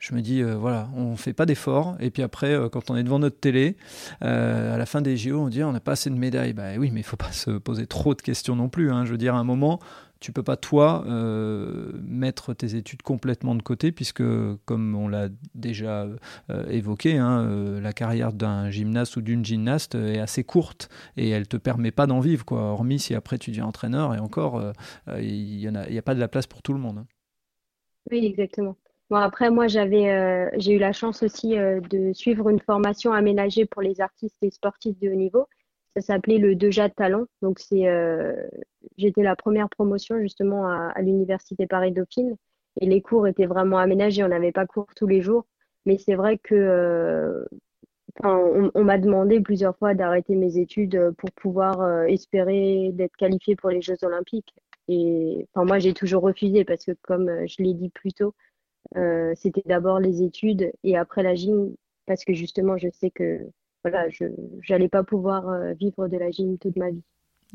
je 0.00 0.14
me 0.14 0.22
dis, 0.22 0.42
euh, 0.42 0.56
voilà, 0.56 0.88
on 0.96 1.12
ne 1.12 1.16
fait 1.16 1.34
pas 1.34 1.44
d'efforts. 1.44 1.96
Et 2.00 2.10
puis 2.10 2.22
après, 2.22 2.54
euh, 2.54 2.70
quand 2.70 2.90
on 2.90 2.96
est 2.96 3.02
devant 3.02 3.18
notre 3.18 3.38
télé, 3.38 3.76
euh, 4.24 4.74
à 4.74 4.78
la 4.78 4.86
fin 4.86 5.02
des 5.02 5.16
JO, 5.16 5.38
on 5.38 5.48
dit, 5.48 5.62
on 5.62 5.72
n'a 5.72 5.80
pas 5.80 5.92
assez 5.92 6.08
de 6.08 6.14
médailles. 6.14 6.54
Bah 6.54 6.70
oui, 6.78 6.90
mais 6.90 7.00
il 7.00 7.04
ne 7.04 7.08
faut 7.08 7.18
pas 7.18 7.32
se 7.32 7.50
poser 7.50 7.86
trop 7.86 8.14
de 8.14 8.22
questions 8.22 8.56
non 8.56 8.70
plus. 8.70 8.90
Hein. 8.90 9.04
Je 9.04 9.12
veux 9.12 9.18
dire, 9.18 9.34
à 9.34 9.38
un 9.38 9.44
moment, 9.44 9.78
tu 10.20 10.32
peux 10.32 10.42
pas, 10.42 10.56
toi, 10.56 11.04
mettre 12.02 12.54
tes 12.54 12.76
études 12.76 13.02
complètement 13.02 13.54
de 13.54 13.62
côté, 13.62 13.92
puisque, 13.92 14.22
comme 14.64 14.94
on 14.94 15.08
l'a 15.08 15.28
déjà 15.54 16.06
évoqué, 16.68 17.16
hein, 17.16 17.80
la 17.80 17.92
carrière 17.92 18.32
d'un 18.32 18.70
gymnaste 18.70 19.16
ou 19.16 19.22
d'une 19.22 19.44
gymnaste 19.44 19.94
est 19.94 20.20
assez 20.20 20.44
courte 20.44 20.88
et 21.16 21.30
elle 21.30 21.48
te 21.48 21.56
permet 21.56 21.90
pas 21.90 22.06
d'en 22.06 22.20
vivre, 22.20 22.44
quoi. 22.44 22.60
Hormis 22.60 22.98
si 22.98 23.14
après 23.14 23.38
tu 23.38 23.50
deviens 23.50 23.66
entraîneur 23.66 24.14
et 24.14 24.18
encore, 24.18 24.62
il 25.18 25.56
n'y 25.56 25.98
a, 25.98 26.02
pas 26.02 26.14
de 26.14 26.20
la 26.20 26.28
place 26.28 26.46
pour 26.46 26.62
tout 26.62 26.72
le 26.72 26.80
monde. 26.80 26.98
Hein. 26.98 27.06
Oui, 28.10 28.24
exactement. 28.26 28.76
Bon, 29.10 29.16
après, 29.16 29.50
moi, 29.50 29.66
j'avais, 29.66 30.08
euh, 30.10 30.48
j'ai 30.56 30.74
eu 30.74 30.78
la 30.78 30.92
chance 30.92 31.24
aussi 31.24 31.58
euh, 31.58 31.80
de 31.80 32.12
suivre 32.12 32.48
une 32.48 32.60
formation 32.60 33.12
aménagée 33.12 33.66
pour 33.66 33.82
les 33.82 34.00
artistes 34.00 34.36
et 34.42 34.50
sportifs 34.50 34.98
de 35.00 35.08
haut 35.10 35.16
niveau. 35.16 35.46
Ça 35.96 36.02
s'appelait 36.02 36.38
le 36.38 36.54
Deja 36.54 36.88
de 36.88 36.94
Talent. 36.94 37.26
Donc, 37.42 37.58
c'est, 37.58 37.88
euh, 37.88 38.46
j'étais 38.96 39.22
la 39.22 39.36
première 39.36 39.68
promotion 39.68 40.20
justement 40.20 40.66
à, 40.68 41.00
l'université 41.02 41.66
Paris-Dauphine 41.66 42.36
et 42.80 42.86
les 42.86 43.02
cours 43.02 43.26
étaient 43.26 43.46
vraiment 43.46 43.78
aménagés. 43.78 44.22
On 44.22 44.28
n'avait 44.28 44.52
pas 44.52 44.66
cours 44.66 44.86
tous 44.94 45.06
les 45.06 45.20
jours, 45.20 45.46
mais 45.86 45.98
c'est 45.98 46.14
vrai 46.14 46.38
que, 46.38 47.44
on, 48.22 48.70
on 48.74 48.84
m'a 48.84 48.98
demandé 48.98 49.40
plusieurs 49.40 49.76
fois 49.76 49.94
d'arrêter 49.94 50.36
mes 50.36 50.58
études 50.58 51.12
pour 51.18 51.30
pouvoir 51.32 52.04
espérer 52.04 52.90
d'être 52.92 53.16
qualifiée 53.16 53.56
pour 53.56 53.70
les 53.70 53.82
Jeux 53.82 53.98
Olympiques. 54.02 54.54
Et 54.88 55.46
enfin, 55.54 55.66
moi, 55.66 55.78
j'ai 55.78 55.94
toujours 55.94 56.22
refusé 56.22 56.64
parce 56.64 56.84
que, 56.84 56.92
comme 57.02 57.46
je 57.46 57.62
l'ai 57.62 57.74
dit 57.74 57.90
plus 57.90 58.12
tôt, 58.12 58.34
euh, 58.96 59.32
c'était 59.36 59.62
d'abord 59.66 60.00
les 60.00 60.22
études 60.22 60.72
et 60.82 60.96
après 60.96 61.22
la 61.22 61.34
gym 61.34 61.74
parce 62.06 62.24
que 62.24 62.32
justement 62.32 62.76
je 62.76 62.88
sais 62.92 63.10
que 63.10 63.46
voilà 63.82 64.08
je 64.08 64.24
n'allais 64.68 64.88
pas 64.88 65.02
pouvoir 65.02 65.48
euh, 65.48 65.72
vivre 65.72 66.08
de 66.08 66.16
la 66.16 66.30
gym 66.30 66.58
toute 66.58 66.76
ma 66.76 66.90
vie. 66.90 67.02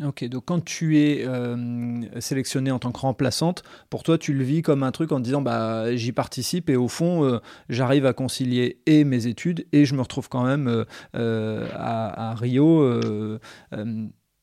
Ok, 0.03 0.25
donc 0.25 0.43
quand 0.45 0.63
tu 0.63 0.99
es 0.99 1.25
euh, 1.25 2.01
sélectionnée 2.19 2.69
en 2.69 2.79
tant 2.79 2.91
que 2.91 2.99
remplaçante, 2.99 3.63
pour 3.89 4.03
toi 4.03 4.17
tu 4.17 4.33
le 4.33 4.43
vis 4.43 4.61
comme 4.61 4.83
un 4.83 4.91
truc 4.91 5.13
en 5.13 5.21
disant 5.21 5.41
bah 5.41 5.95
j'y 5.95 6.11
participe 6.11 6.69
et 6.69 6.75
au 6.75 6.89
fond 6.89 7.39
j'arrive 7.69 8.05
à 8.05 8.11
concilier 8.11 8.81
et 8.87 9.05
mes 9.05 9.27
études 9.27 9.65
et 9.71 9.85
je 9.85 9.95
me 9.95 10.01
retrouve 10.01 10.27
quand 10.27 10.43
même 10.43 10.85
à, 11.13 12.31
à, 12.31 12.35
Rio 12.35 13.39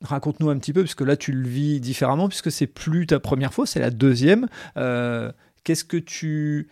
raconte-nous 0.00 0.48
un 0.48 0.58
petit 0.58 0.72
peu, 0.72 0.80
puisque 0.80 1.02
là 1.02 1.16
tu 1.16 1.32
le 1.32 1.46
vis 1.46 1.80
différemment, 1.80 2.28
puisque 2.28 2.50
c'est 2.50 2.66
plus 2.66 3.06
ta 3.06 3.20
première 3.20 3.52
fois, 3.52 3.66
c'est 3.66 3.78
la 3.78 3.90
deuxième. 3.90 4.48
Qu'est-ce 4.74 5.84
que 5.84 5.98
tu 5.98 6.68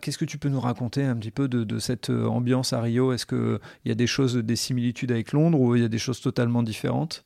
qu'est-ce 0.00 0.18
que 0.18 0.24
tu 0.24 0.38
peux 0.38 0.48
nous 0.48 0.60
raconter 0.60 1.04
un 1.04 1.16
petit 1.16 1.30
peu 1.30 1.48
de, 1.48 1.78
cette 1.78 2.10
ambiance 2.10 2.72
à 2.72 2.80
Rio? 2.80 3.12
Est-ce 3.12 3.26
qu'il 3.26 3.58
y 3.84 3.90
a 3.90 3.94
des 3.94 4.06
choses, 4.06 4.36
des 4.36 4.56
similitudes 4.56 5.12
avec 5.12 5.32
Londres 5.32 5.60
ou 5.60 5.76
il 5.76 5.82
y 5.82 5.84
a 5.84 5.88
des 5.88 5.98
choses 5.98 6.20
totalement 6.20 6.62
différentes? 6.62 7.24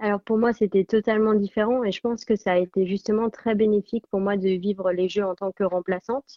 Alors 0.00 0.20
pour 0.20 0.38
moi, 0.38 0.52
c'était 0.52 0.84
totalement 0.84 1.34
différent 1.34 1.82
et 1.82 1.90
je 1.90 2.00
pense 2.00 2.24
que 2.24 2.36
ça 2.36 2.52
a 2.52 2.58
été 2.58 2.86
justement 2.86 3.30
très 3.30 3.54
bénéfique 3.54 4.06
pour 4.10 4.20
moi 4.20 4.36
de 4.36 4.48
vivre 4.48 4.92
les 4.92 5.08
Jeux 5.08 5.24
en 5.24 5.34
tant 5.34 5.50
que 5.50 5.64
remplaçante 5.64 6.36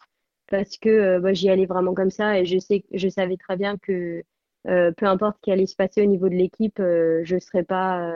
parce 0.50 0.78
que 0.78 0.90
euh, 0.90 1.20
bah, 1.20 1.34
j'y 1.34 1.50
allais 1.50 1.68
vraiment 1.68 1.94
comme 1.94 2.10
ça 2.10 2.40
et 2.40 2.46
je 2.46 2.58
sais, 2.58 2.84
je 2.92 3.08
savais 3.08 3.38
très 3.38 3.58
bien 3.58 3.78
que 3.78 4.24
euh, 4.68 4.92
peu 4.92 5.06
importe 5.06 5.38
ce 5.38 5.42
qui 5.42 5.52
allait 5.52 5.68
se 5.68 5.76
passer 5.76 6.02
au 6.02 6.06
niveau 6.06 6.28
de 6.28 6.36
l'équipe, 6.36 6.80
euh, 6.80 7.22
je 7.24 7.38
serais 7.40 7.64
pas, 7.64 8.14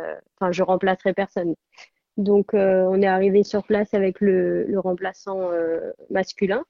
je 0.51 0.63
remplacerai 0.63 1.13
personne. 1.13 1.55
Donc 2.17 2.53
on 2.53 3.01
est 3.01 3.07
arrivé 3.07 3.43
sur 3.43 3.63
place 3.63 3.93
avec 3.93 4.21
le, 4.21 4.63
le 4.65 4.79
remplaçant 4.79 5.49
masculin 6.09 6.63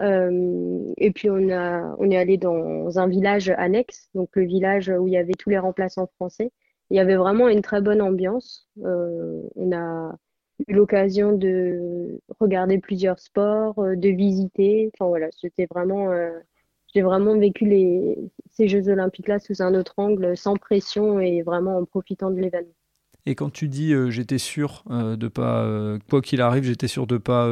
et 0.00 1.10
puis 1.14 1.30
on 1.30 1.50
a, 1.50 1.94
on 1.98 2.10
est 2.10 2.16
allé 2.16 2.38
dans 2.38 2.98
un 2.98 3.08
village 3.08 3.50
annexe, 3.50 4.08
donc 4.14 4.30
le 4.34 4.44
village 4.44 4.88
où 4.88 5.06
il 5.06 5.12
y 5.12 5.16
avait 5.16 5.34
tous 5.34 5.50
les 5.50 5.58
remplaçants 5.58 6.08
français 6.16 6.52
il 6.90 6.96
y 6.96 7.00
avait 7.00 7.16
vraiment 7.16 7.48
une 7.48 7.62
très 7.62 7.80
bonne 7.80 8.00
ambiance. 8.02 8.68
Euh, 8.84 9.42
on 9.56 9.72
a 9.72 10.16
eu 10.66 10.74
l'occasion 10.74 11.32
de 11.32 12.20
regarder 12.40 12.78
plusieurs 12.78 13.18
sports, 13.18 13.78
euh, 13.80 13.96
de 13.96 14.08
visiter. 14.08 14.90
Enfin 14.94 15.08
voilà, 15.08 15.28
c'était 15.32 15.66
vraiment, 15.70 16.10
euh, 16.12 16.30
j'ai 16.94 17.02
vraiment 17.02 17.36
vécu 17.38 17.66
les, 17.66 18.16
ces 18.50 18.68
Jeux 18.68 18.88
Olympiques-là 18.88 19.38
sous 19.38 19.62
un 19.62 19.74
autre 19.74 19.94
angle, 19.98 20.36
sans 20.36 20.56
pression 20.56 21.20
et 21.20 21.42
vraiment 21.42 21.78
en 21.78 21.84
profitant 21.84 22.30
de 22.30 22.40
l'événement. 22.40 22.72
Et 23.28 23.34
quand 23.34 23.50
tu 23.50 23.68
dis 23.68 23.92
euh, 23.92 24.08
j'étais 24.08 24.38
sûr 24.38 24.84
euh, 24.90 25.14
de 25.14 25.28
pas, 25.28 25.62
euh, 25.62 25.98
quoi 26.08 26.22
qu'il 26.22 26.40
arrive, 26.40 26.64
j'étais 26.64 26.88
sûr 26.88 27.06
de 27.06 27.18
pas 27.18 27.46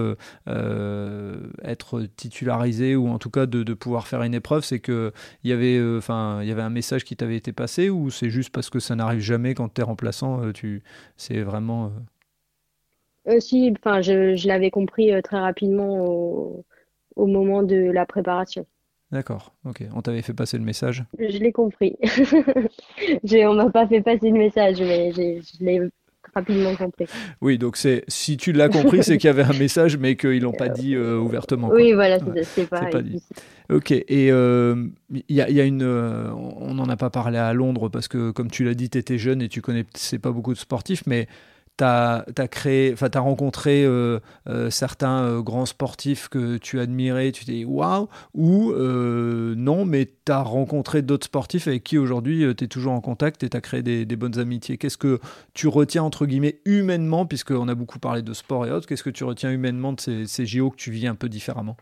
être 1.62 2.02
titularisé 2.16 2.96
ou 2.96 3.08
en 3.08 3.18
tout 3.18 3.28
cas 3.28 3.44
de, 3.44 3.74
pouvoir 3.74 4.06
faire 4.08 4.22
une 4.22 4.32
épreuve, 4.32 4.64
c'est 4.64 4.80
que 4.80 5.12
il 5.44 5.50
y 5.50 5.52
avait, 5.52 5.78
enfin, 5.98 6.40
il 6.40 6.48
y 6.48 6.50
avait 6.52 6.62
un 6.62 6.70
message 6.70 7.04
qui 7.04 7.14
t'avait 7.14 7.36
été 7.36 7.52
passé 7.52 7.90
ou 7.90 8.10
c'est 8.10 8.30
juste 8.30 8.50
parce 8.50 8.70
que 8.70 8.80
ça 8.80 8.96
n'arrive 8.96 9.20
jamais 9.20 9.54
quand 9.54 9.68
tu 9.74 9.82
es 9.82 9.84
remplaçant, 9.84 10.50
tu, 10.52 10.82
c'est 11.18 11.42
vraiment. 11.42 11.92
si, 13.38 13.74
enfin, 13.78 14.00
je, 14.00 14.48
l'avais 14.48 14.70
compris 14.70 15.10
très 15.22 15.38
rapidement 15.38 16.64
au 17.16 17.26
moment 17.26 17.62
de 17.62 17.76
la 17.76 18.06
préparation. 18.06 18.66
D'accord, 19.12 19.54
ok. 19.64 19.84
On 19.94 20.02
t'avait 20.02 20.22
fait 20.22 20.34
passer 20.34 20.58
le 20.58 20.64
message 20.64 21.04
Je 21.18 21.38
l'ai 21.38 21.52
compris. 21.52 21.96
on 23.46 23.54
m'a 23.54 23.70
pas 23.70 23.86
fait 23.86 24.00
passer 24.00 24.30
le 24.30 24.38
message, 24.38 24.80
mais 24.80 25.12
je 25.12 25.64
l'ai 25.64 25.80
rapidement 26.34 26.74
compris. 26.74 27.06
Oui, 27.40 27.56
donc 27.56 27.76
c'est 27.76 28.04
si 28.08 28.36
tu 28.36 28.52
l'as 28.52 28.68
compris, 28.68 29.04
c'est 29.04 29.16
qu'il 29.16 29.28
y 29.28 29.30
avait 29.30 29.44
un 29.44 29.56
message, 29.58 29.96
mais 29.96 30.16
qu'ils 30.16 30.42
l'ont 30.42 30.52
pas 30.52 30.68
dit 30.68 30.94
euh, 30.94 31.18
ouvertement. 31.18 31.68
Oui, 31.68 31.92
voilà, 31.92 32.18
c'est 32.42 32.68
pas, 32.68 32.86
pas 32.86 33.02
dit. 33.02 33.22
Ok, 33.70 33.90
et 33.92 34.04
il 34.08 34.30
euh, 34.30 34.86
y, 35.28 35.40
a, 35.40 35.50
y, 35.50 35.60
a, 35.60 35.64
une. 35.64 35.82
Euh, 35.82 36.30
on 36.32 36.74
n'en 36.74 36.88
a 36.88 36.96
pas 36.96 37.10
parlé 37.10 37.38
à 37.38 37.52
Londres 37.52 37.88
parce 37.88 38.08
que, 38.08 38.30
comme 38.30 38.50
tu 38.50 38.64
l'as 38.64 38.74
dit, 38.74 38.90
tu 38.90 38.98
étais 38.98 39.18
jeune 39.18 39.40
et 39.40 39.48
tu 39.48 39.60
connaissais 39.60 40.18
pas 40.18 40.30
beaucoup 40.30 40.52
de 40.52 40.58
sportifs, 40.58 41.04
mais 41.06 41.26
tu 41.76 41.84
as, 41.84 42.24
rencontré 43.16 43.84
euh, 43.84 44.20
euh, 44.48 44.70
certains 44.70 45.22
euh, 45.22 45.42
grands 45.42 45.66
sportifs 45.66 46.28
que 46.28 46.56
tu 46.56 46.80
admirais, 46.80 47.32
tu 47.32 47.44
t'es 47.44 47.52
dit 47.52 47.64
waouh, 47.64 48.08
ou 48.34 48.72
non, 48.72 49.84
mais 49.84 50.06
tu 50.24 50.32
as 50.32 50.42
rencontré 50.42 51.02
d'autres 51.02 51.26
sportifs 51.26 51.68
avec 51.68 51.84
qui 51.84 51.98
aujourd'hui 51.98 52.44
tu 52.56 52.64
es 52.64 52.68
toujours 52.68 52.92
en 52.92 53.00
contact 53.00 53.42
et 53.42 53.48
tu 53.48 53.56
as 53.56 53.60
créé 53.60 53.82
des, 53.82 54.16
bonnes 54.16 54.38
amitiés. 54.38 54.78
Qu'est-ce 54.78 54.98
que 54.98 55.20
tu 55.52 55.68
retiens, 55.68 56.02
entre 56.02 56.26
guillemets, 56.26 56.60
humainement, 56.64 57.26
puisqu'on 57.26 57.68
a 57.68 57.74
beaucoup 57.74 57.98
parlé 57.98 58.22
de 58.22 58.32
sport 58.32 58.66
et 58.66 58.70
autres, 58.70 58.86
qu'est-ce 58.86 59.04
que 59.04 59.10
tu 59.10 59.24
retiens 59.24 59.50
humainement 59.50 59.92
de 59.92 60.00
ces, 60.00 60.26
ces 60.26 60.46
JO 60.46 60.70
que 60.70 60.76
tu 60.76 60.90
vis 60.90 61.06
un 61.06 61.14
peu 61.14 61.28
différemment? 61.28 61.76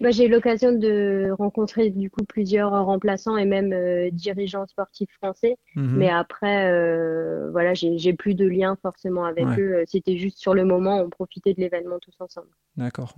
Bah, 0.00 0.10
j'ai 0.10 0.26
eu 0.26 0.28
l'occasion 0.28 0.72
de 0.72 1.30
rencontrer 1.38 1.90
du 1.90 2.10
coup 2.10 2.24
plusieurs 2.24 2.70
remplaçants 2.86 3.36
et 3.36 3.44
même 3.44 3.72
euh, 3.72 4.10
dirigeants 4.10 4.66
sportifs 4.66 5.10
français. 5.22 5.58
Mhm. 5.76 5.96
Mais 5.96 6.08
après, 6.08 6.70
euh, 6.72 7.50
voilà, 7.50 7.74
j'ai 7.74 8.12
plus 8.14 8.34
de 8.34 8.46
lien 8.46 8.76
forcément 8.80 9.24
avec 9.24 9.46
eux. 9.58 9.84
C'était 9.86 10.16
juste 10.16 10.38
sur 10.38 10.54
le 10.54 10.64
moment, 10.64 11.00
on 11.00 11.10
profitait 11.10 11.52
de 11.52 11.60
l'événement 11.60 11.98
tous 12.00 12.14
ensemble. 12.18 12.48
D'accord. 12.76 13.14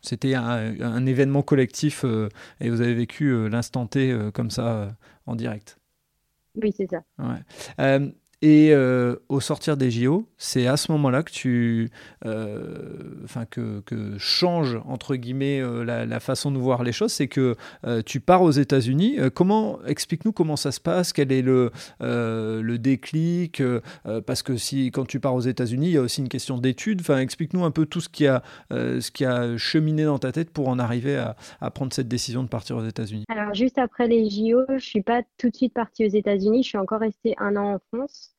C'était 0.00 0.34
un, 0.34 0.80
un, 0.80 1.06
événement 1.06 1.42
collectif 1.42 2.04
euh, 2.04 2.28
et 2.60 2.70
vous 2.70 2.80
avez 2.80 2.94
vécu 2.94 3.48
l'instant 3.48 3.86
T 3.86 4.16
comme 4.32 4.50
ça 4.50 4.96
en 5.26 5.36
direct. 5.36 5.78
Oui, 6.56 6.72
c'est 6.74 6.88
ça. 6.88 7.02
Ouais. 7.18 8.14
Et 8.46 8.74
euh, 8.74 9.16
au 9.30 9.40
sortir 9.40 9.78
des 9.78 9.90
JO, 9.90 10.28
c'est 10.36 10.66
à 10.66 10.76
ce 10.76 10.92
moment-là 10.92 11.22
que 11.22 11.32
tu, 11.32 11.90
euh, 12.26 13.24
enfin 13.24 13.46
que, 13.46 13.80
que, 13.86 14.18
change 14.18 14.78
entre 14.86 15.16
guillemets 15.16 15.62
euh, 15.62 15.82
la, 15.82 16.20
façon 16.20 16.50
de 16.50 16.58
voir 16.58 16.82
les 16.82 16.92
choses, 16.92 17.10
c'est 17.10 17.26
que 17.26 17.56
tu 18.04 18.20
pars 18.20 18.42
aux 18.42 18.50
États-Unis. 18.50 19.16
comment 19.32 19.78
explique-nous 19.86 20.32
comment 20.32 20.56
ça 20.56 20.72
se 20.72 20.80
passe, 20.80 21.14
quel 21.14 21.32
est 21.32 21.40
le 21.40 21.70
le 22.00 22.76
déclic, 22.76 23.62
parce 24.26 24.42
que 24.42 24.58
si 24.58 24.90
quand 24.90 25.06
tu 25.06 25.20
pars 25.20 25.34
aux 25.34 25.40
États-Unis, 25.40 25.86
il 25.86 25.92
y 25.92 25.98
a 25.98 26.02
aussi 26.02 26.20
une 26.20 26.28
question 26.28 26.58
d'études. 26.58 27.00
Enfin, 27.00 27.20
explique-nous 27.20 27.64
un 27.64 27.70
peu 27.70 27.86
tout 27.86 28.02
ce 28.02 28.10
qui 28.10 28.26
a 28.26 28.42
ce 28.70 29.10
qui 29.10 29.24
a 29.24 29.56
cheminé 29.56 30.04
dans 30.04 30.18
ta 30.18 30.32
tête 30.32 30.50
pour 30.50 30.68
en 30.68 30.78
arriver 30.78 31.16
à, 31.16 31.36
à 31.62 31.70
prendre 31.70 31.94
cette 31.94 32.08
décision 32.08 32.42
de 32.42 32.48
partir 32.48 32.76
aux 32.76 32.84
États-Unis. 32.84 33.24
Alors 33.28 33.54
juste 33.54 33.78
après 33.78 34.06
les 34.06 34.28
JO, 34.28 34.64
je 34.68 34.84
suis 34.84 35.02
pas 35.02 35.22
tout 35.38 35.48
de 35.48 35.56
suite 35.56 35.72
partie 35.72 36.04
aux 36.04 36.10
États-Unis. 36.10 36.62
Je 36.62 36.68
suis 36.68 36.78
encore 36.78 37.00
restée 37.00 37.34
un 37.38 37.56
an 37.56 37.74
en 37.74 37.78
France. 37.78 38.33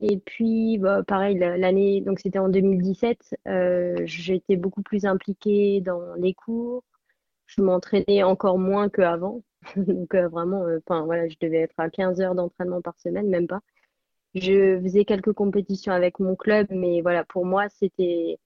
Et 0.00 0.18
puis, 0.18 0.78
bah, 0.78 1.02
pareil, 1.06 1.38
l'année, 1.38 2.00
donc 2.00 2.18
c'était 2.18 2.38
en 2.38 2.48
2017, 2.48 3.36
euh, 3.46 3.96
j'étais 4.04 4.56
beaucoup 4.56 4.82
plus 4.82 5.06
impliquée 5.06 5.80
dans 5.80 6.14
les 6.14 6.34
cours. 6.34 6.82
Je 7.46 7.62
m'entraînais 7.62 8.22
encore 8.24 8.58
moins 8.58 8.88
qu'avant. 8.88 9.42
donc 9.76 10.14
euh, 10.14 10.28
vraiment, 10.28 10.64
euh, 10.66 10.80
voilà, 10.88 11.28
je 11.28 11.36
devais 11.40 11.58
être 11.58 11.74
à 11.78 11.90
15 11.90 12.20
heures 12.20 12.34
d'entraînement 12.34 12.82
par 12.82 12.98
semaine, 12.98 13.28
même 13.28 13.46
pas. 13.46 13.60
Je 14.34 14.80
faisais 14.82 15.04
quelques 15.04 15.32
compétitions 15.32 15.92
avec 15.92 16.18
mon 16.18 16.34
club, 16.36 16.66
mais 16.70 17.00
voilà, 17.02 17.24
pour 17.24 17.46
moi, 17.46 17.68
c'était, 17.68 18.38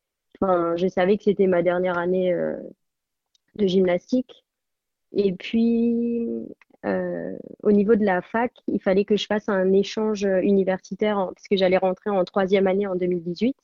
je 0.43 0.89
savais 0.89 1.17
que 1.17 1.25
c'était 1.25 1.47
ma 1.47 1.63
dernière 1.63 1.97
année 1.99 2.35
de 3.55 3.67
gymnastique. 3.67 4.45
Et 5.13 5.33
puis, 5.33 6.27
euh, 6.87 7.37
au 7.63 7.73
niveau 7.73 7.97
de 7.97 8.05
la 8.05 8.23
fac, 8.23 8.53
il 8.69 8.81
fallait 8.81 9.05
que 9.05 9.17
je 9.17 9.27
fasse 9.27 9.49
un 9.49 9.73
échange 9.73 10.23
universitaire, 10.43 11.31
puisque 11.35 11.57
j'allais 11.57 11.79
rentrer 11.79 12.11
en 12.11 12.25
troisième 12.25 12.67
année 12.67 12.87
en 12.87 12.95
2018. 12.95 13.57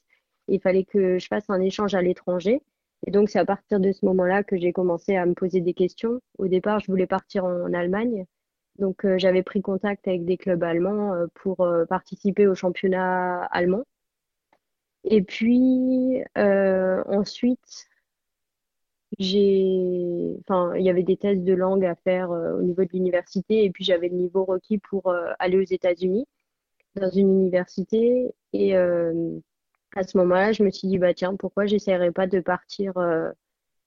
Il 0.48 0.60
fallait 0.60 0.84
que 0.84 1.18
je 1.18 1.26
fasse 1.26 1.48
un 1.48 1.60
échange 1.60 1.94
à 1.94 2.02
l'étranger. 2.02 2.62
Et 3.06 3.10
donc, 3.10 3.28
c'est 3.30 3.38
à 3.38 3.44
partir 3.44 3.80
de 3.80 3.92
ce 3.92 4.04
moment-là 4.06 4.42
que 4.42 4.56
j'ai 4.56 4.72
commencé 4.72 5.16
à 5.16 5.26
me 5.26 5.34
poser 5.34 5.60
des 5.60 5.74
questions. 5.74 6.20
Au 6.38 6.48
départ, 6.48 6.80
je 6.80 6.86
voulais 6.90 7.06
partir 7.06 7.44
en 7.44 7.72
Allemagne. 7.72 8.26
Donc, 8.78 9.04
euh, 9.04 9.18
j'avais 9.18 9.42
pris 9.42 9.62
contact 9.62 10.08
avec 10.08 10.24
des 10.24 10.36
clubs 10.36 10.62
allemands 10.62 11.14
euh, 11.14 11.26
pour 11.34 11.66
participer 11.88 12.46
au 12.46 12.54
championnat 12.54 13.44
allemand. 13.46 13.84
Et 15.04 15.22
puis, 15.22 16.22
ensuite, 16.36 17.88
j'ai, 19.18 20.36
enfin, 20.40 20.74
il 20.76 20.84
y 20.84 20.90
avait 20.90 21.02
des 21.02 21.16
tests 21.16 21.44
de 21.44 21.54
langue 21.54 21.84
à 21.84 21.94
faire 21.96 22.30
euh, 22.32 22.58
au 22.58 22.62
niveau 22.62 22.84
de 22.84 22.90
l'université 22.92 23.64
et 23.64 23.70
puis 23.70 23.84
j'avais 23.84 24.08
le 24.08 24.16
niveau 24.16 24.44
requis 24.44 24.78
pour 24.78 25.08
euh, 25.08 25.32
aller 25.38 25.58
aux 25.58 25.62
États-Unis 25.62 26.26
dans 26.96 27.10
une 27.10 27.30
université 27.30 28.34
et 28.52 28.76
euh, 28.76 29.38
à 29.96 30.04
ce 30.04 30.18
moment-là, 30.18 30.52
je 30.52 30.62
me 30.64 30.70
suis 30.70 30.88
dit 30.88 30.98
bah 30.98 31.14
tiens, 31.14 31.36
pourquoi 31.36 31.66
j'essaierais 31.66 32.12
pas 32.12 32.26
de 32.26 32.40
partir 32.40 32.94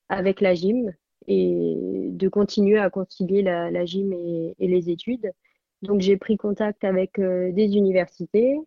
avec 0.09 0.41
la 0.41 0.53
gym 0.55 0.93
et 1.27 1.75
de 2.11 2.29
continuer 2.29 2.77
à 2.77 2.89
concilier 2.89 3.41
la, 3.41 3.71
la 3.71 3.85
gym 3.85 4.13
et, 4.13 4.55
et, 4.59 4.67
les 4.67 4.89
études. 4.89 5.31
Donc 5.81 6.01
j'ai 6.01 6.17
pris 6.17 6.37
contact 6.37 6.83
avec 6.85 7.19
des 7.19 7.75
universités. 7.75 8.57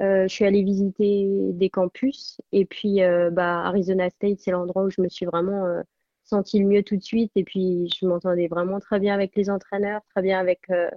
Je 0.00 0.26
suis 0.28 0.44
allée 0.44 0.62
visiter 0.62 1.28
des 1.52 1.70
campus 1.70 2.40
et 2.52 2.64
puis 2.64 3.00
bah, 3.32 3.66
Arizona 3.66 4.10
State, 4.10 4.40
c'est 4.40 4.50
l'endroit 4.50 4.84
où 4.84 4.90
je 4.90 5.00
me 5.00 5.08
suis 5.08 5.26
vraiment 5.26 5.82
senti 6.24 6.58
le 6.58 6.66
mieux 6.66 6.82
tout 6.82 6.96
de 6.96 7.02
suite. 7.02 7.32
Et 7.36 7.44
puis, 7.44 7.88
je 7.98 8.06
m'entendais 8.06 8.48
vraiment 8.48 8.80
très 8.80 9.00
bien 9.00 9.14
avec 9.14 9.36
les 9.36 9.50
entraîneurs, 9.50 10.02
très 10.10 10.22
bien 10.22 10.38
avec 10.38 10.70
euh, 10.70 10.90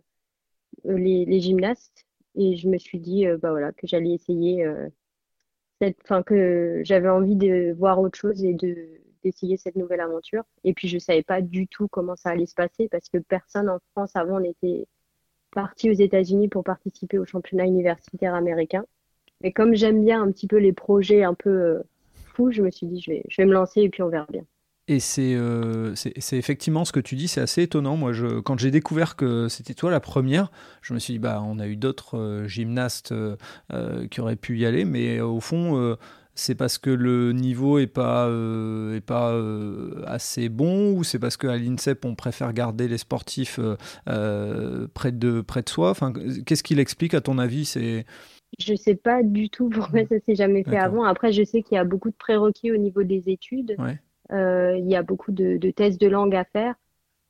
les, 0.86 1.40
gymnastes. 1.40 2.06
Et 2.36 2.58
je 2.58 2.68
me 2.70 2.78
suis 2.78 3.00
dit 3.00 3.28
euh, 3.28 3.38
bah 3.38 3.52
voilà, 3.52 3.72
que 3.74 3.88
j'allais 3.88 4.14
essayer, 4.14 4.66
euh, 4.66 4.90
enfin, 6.04 6.24
que 6.24 6.82
j'avais 6.84 7.10
envie 7.10 7.36
de 7.36 7.74
voir 7.78 8.00
autre 8.00 8.18
chose 8.18 8.44
et 8.44 8.54
de, 8.54 8.76
d'essayer 9.24 9.58
cette 9.58 9.76
nouvelle 9.76 10.02
aventure. 10.02 10.44
Et 10.64 10.74
puis, 10.74 10.88
je 10.88 10.98
savais 11.00 11.24
pas 11.24 11.42
du 11.42 11.68
tout 11.68 11.88
comment 11.90 12.16
ça 12.16 12.30
allait 12.30 12.46
se 12.46 12.56
passer 12.56 12.88
parce 12.90 13.10
que 13.10 13.18
personne 13.18 13.70
en 13.70 13.80
France 13.94 14.16
avant 14.16 14.40
n'était 14.40 14.88
parti 15.56 15.90
aux 15.90 15.94
États-Unis 15.94 16.50
pour 16.50 16.64
participer 16.64 17.18
au 17.18 17.26
championnat 17.26 17.66
universitaire 17.66 18.36
américain. 18.36 18.86
Mais 19.42 19.52
comme 19.52 19.74
j'aime 19.74 20.04
bien 20.04 20.22
un 20.22 20.32
petit 20.32 20.48
peu 20.48 20.58
les 20.58 20.74
projets 20.74 21.24
un 21.24 21.34
peu 21.34 21.82
fous, 22.36 22.52
je 22.52 22.62
me 22.62 22.70
suis 22.70 22.86
dit, 22.86 23.02
je 23.02 23.12
vais, 23.12 23.24
je 23.28 23.42
vais 23.42 23.48
me 23.48 23.54
lancer 23.54 23.82
et 23.82 23.90
puis 23.90 24.04
on 24.04 24.10
verra 24.10 24.28
bien. 24.32 24.44
Et 24.88 25.00
euh, 25.18 25.96
c'est 25.96 26.14
c'est 26.20 26.38
effectivement 26.38 26.86
ce 26.86 26.92
que 26.92 27.00
tu 27.00 27.16
dis, 27.16 27.28
c'est 27.28 27.42
assez 27.42 27.64
étonnant. 27.64 27.98
Moi, 27.98 28.12
quand 28.44 28.60
j'ai 28.60 28.70
découvert 28.70 29.16
que 29.16 29.48
c'était 29.50 29.74
toi 29.74 29.90
la 29.90 30.00
première, 30.00 30.52
je 30.84 30.94
me 30.94 31.00
suis 31.00 31.14
dit, 31.14 31.20
bah, 31.20 31.42
on 31.44 31.58
a 31.58 31.66
eu 31.66 31.76
d'autres 31.76 32.20
euh, 32.20 32.48
gymnastes 32.48 33.12
euh, 33.12 34.08
qui 34.12 34.22
auraient 34.22 34.36
pu 34.36 34.60
y 34.60 34.66
aller, 34.66 34.86
mais 34.86 35.22
au 35.22 35.40
fond, 35.40 35.98
c'est 36.36 36.56
parce 36.56 36.78
que 36.78 36.90
le 36.90 37.32
niveau 37.34 37.80
est 37.80 37.88
pas, 37.88 38.30
est 38.30 39.06
pas 39.06 39.34
assez 40.06 40.50
bon 40.50 40.94
ou 40.98 41.04
c'est 41.04 41.20
parce 41.20 41.38
qu'à 41.38 41.56
l'INSEP, 41.56 42.06
on 42.06 42.16
préfère 42.16 42.54
garder 42.54 42.88
les 42.88 42.98
sportifs 42.98 43.60
près, 44.06 45.12
de, 45.12 45.42
près 45.42 45.62
de 45.62 45.70
soi? 45.70 45.90
Enfin, 45.90 46.14
Qu'est-ce 46.46 46.64
qu'il 46.64 46.80
explique, 46.80 47.14
à 47.14 47.22
ton 47.22 47.38
avis? 47.38 47.66
C'est... 47.66 48.06
Je 48.60 48.76
sais 48.76 48.96
pas 48.96 49.24
du 49.24 49.50
tout 49.50 49.70
pourquoi 49.70 50.06
ça 50.06 50.20
s'est 50.26 50.36
jamais 50.36 50.64
fait 50.64 50.78
avant. 50.78 51.04
Après, 51.04 51.32
je 51.32 51.44
sais 51.44 51.62
qu'il 51.62 51.76
y 51.76 51.80
a 51.80 51.84
beaucoup 51.84 52.10
de 52.10 52.16
prérequis 52.16 52.72
au 52.72 52.78
niveau 52.78 53.04
des 53.04 53.30
études. 53.30 53.76
Ouais. 53.80 54.00
Euh, 54.32 54.78
il 54.78 54.90
y 54.90 54.96
a 54.96 55.04
beaucoup 55.04 55.32
de, 55.32 55.58
tests 55.72 56.00
de 56.00 56.08
langue 56.08 56.36
à 56.36 56.46
faire. 56.46 56.76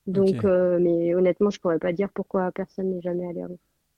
Donc, 0.08 0.46
euh, 0.46 0.78
mais 0.80 1.16
honnêtement, 1.16 1.50
je 1.50 1.60
pourrais 1.60 1.80
pas 1.80 1.94
dire 1.94 2.10
pourquoi 2.14 2.52
personne 2.52 2.92
n'est 2.92 3.02
jamais 3.02 3.28
allé. 3.28 3.44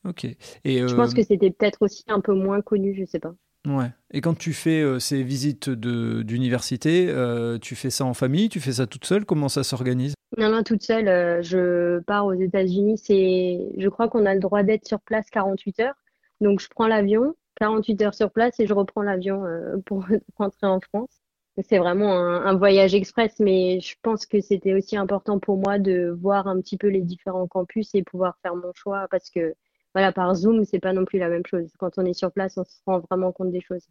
Ok. 0.08 0.26
Et 0.64 0.88
je 0.88 0.96
pense 0.96 1.12
euh, 1.12 1.16
que 1.16 1.24
c'était 1.24 1.52
peut-être 1.52 1.82
aussi 1.82 2.06
un 2.08 2.22
peu 2.22 2.34
moins 2.34 2.62
connu, 2.62 2.96
je 2.98 3.06
sais 3.06 3.20
pas. 3.20 3.36
Ouais. 3.68 3.92
Et 4.12 4.22
quand 4.22 4.38
tu 4.38 4.54
fais 4.54 5.00
ces 5.00 5.22
visites 5.24 5.70
d'université, 5.70 7.14
tu 7.62 7.76
fais 7.76 7.90
ça 7.90 8.06
en 8.06 8.14
famille, 8.14 8.50
tu 8.50 8.60
fais 8.60 8.74
ça 8.74 8.88
toute 8.88 9.06
seule 9.06 9.26
Comment 9.26 9.50
ça 9.50 9.64
s'organise? 9.64 10.14
Non, 10.38 10.50
non, 10.50 10.64
toute 10.64 10.84
seule. 10.84 11.44
je 11.44 12.00
pars 12.00 12.26
aux 12.26 12.34
États-Unis. 12.34 13.02
Je 13.08 13.90
crois 13.90 14.08
qu'on 14.08 14.26
a 14.26 14.34
le 14.34 14.40
droit 14.40 14.64
d'être 14.64 14.88
sur 14.88 15.02
place 15.02 15.30
48 15.30 15.82
heures. 15.82 15.96
Donc, 16.40 16.62
je 16.62 16.68
prends 16.70 16.88
l'avion, 16.88 17.36
48 17.60 18.02
heures 18.04 18.14
sur 18.14 18.32
place, 18.32 18.60
et 18.60 18.68
je 18.68 18.74
reprends 18.74 19.02
l'avion 19.02 19.44
pour 19.86 20.06
rentrer 20.38 20.68
en 20.68 20.80
France 20.80 21.22
c'est 21.64 21.80
vraiment 21.80 22.14
un, 22.14 22.56
voyage 22.56 22.94
express, 22.94 23.40
mais 23.40 23.80
je 23.80 23.96
pense 24.02 24.26
que 24.26 24.42
c'était 24.42 24.74
aussi 24.74 24.96
important 24.96 25.40
pour 25.40 25.58
moi 25.58 25.80
de 25.80 26.16
voir 26.22 26.48
un 26.48 26.62
petit 26.62 26.78
peu 26.78 26.88
les 26.88 27.02
différents 27.02 27.48
campus 27.48 27.96
et 27.96 28.04
pouvoir 28.04 28.38
faire 28.42 28.56
mon 28.56 28.72
choix 28.74 29.08
parce 29.10 29.30
que 29.30 29.56
voilà, 29.98 30.12
par 30.12 30.36
Zoom, 30.36 30.64
c'est 30.64 30.80
pas 30.80 30.94
non 30.94 31.06
plus 31.06 31.18
la 31.18 31.28
même 31.28 31.44
chose. 31.44 31.74
Quand 31.80 31.98
on 31.98 32.06
est 32.06 32.14
sur 32.14 32.32
place, 32.32 32.56
on 32.56 32.64
se 32.64 32.78
rend 32.86 33.00
vraiment 33.00 33.32
compte 33.32 33.52
des 33.52 33.62
choses. 33.62 33.82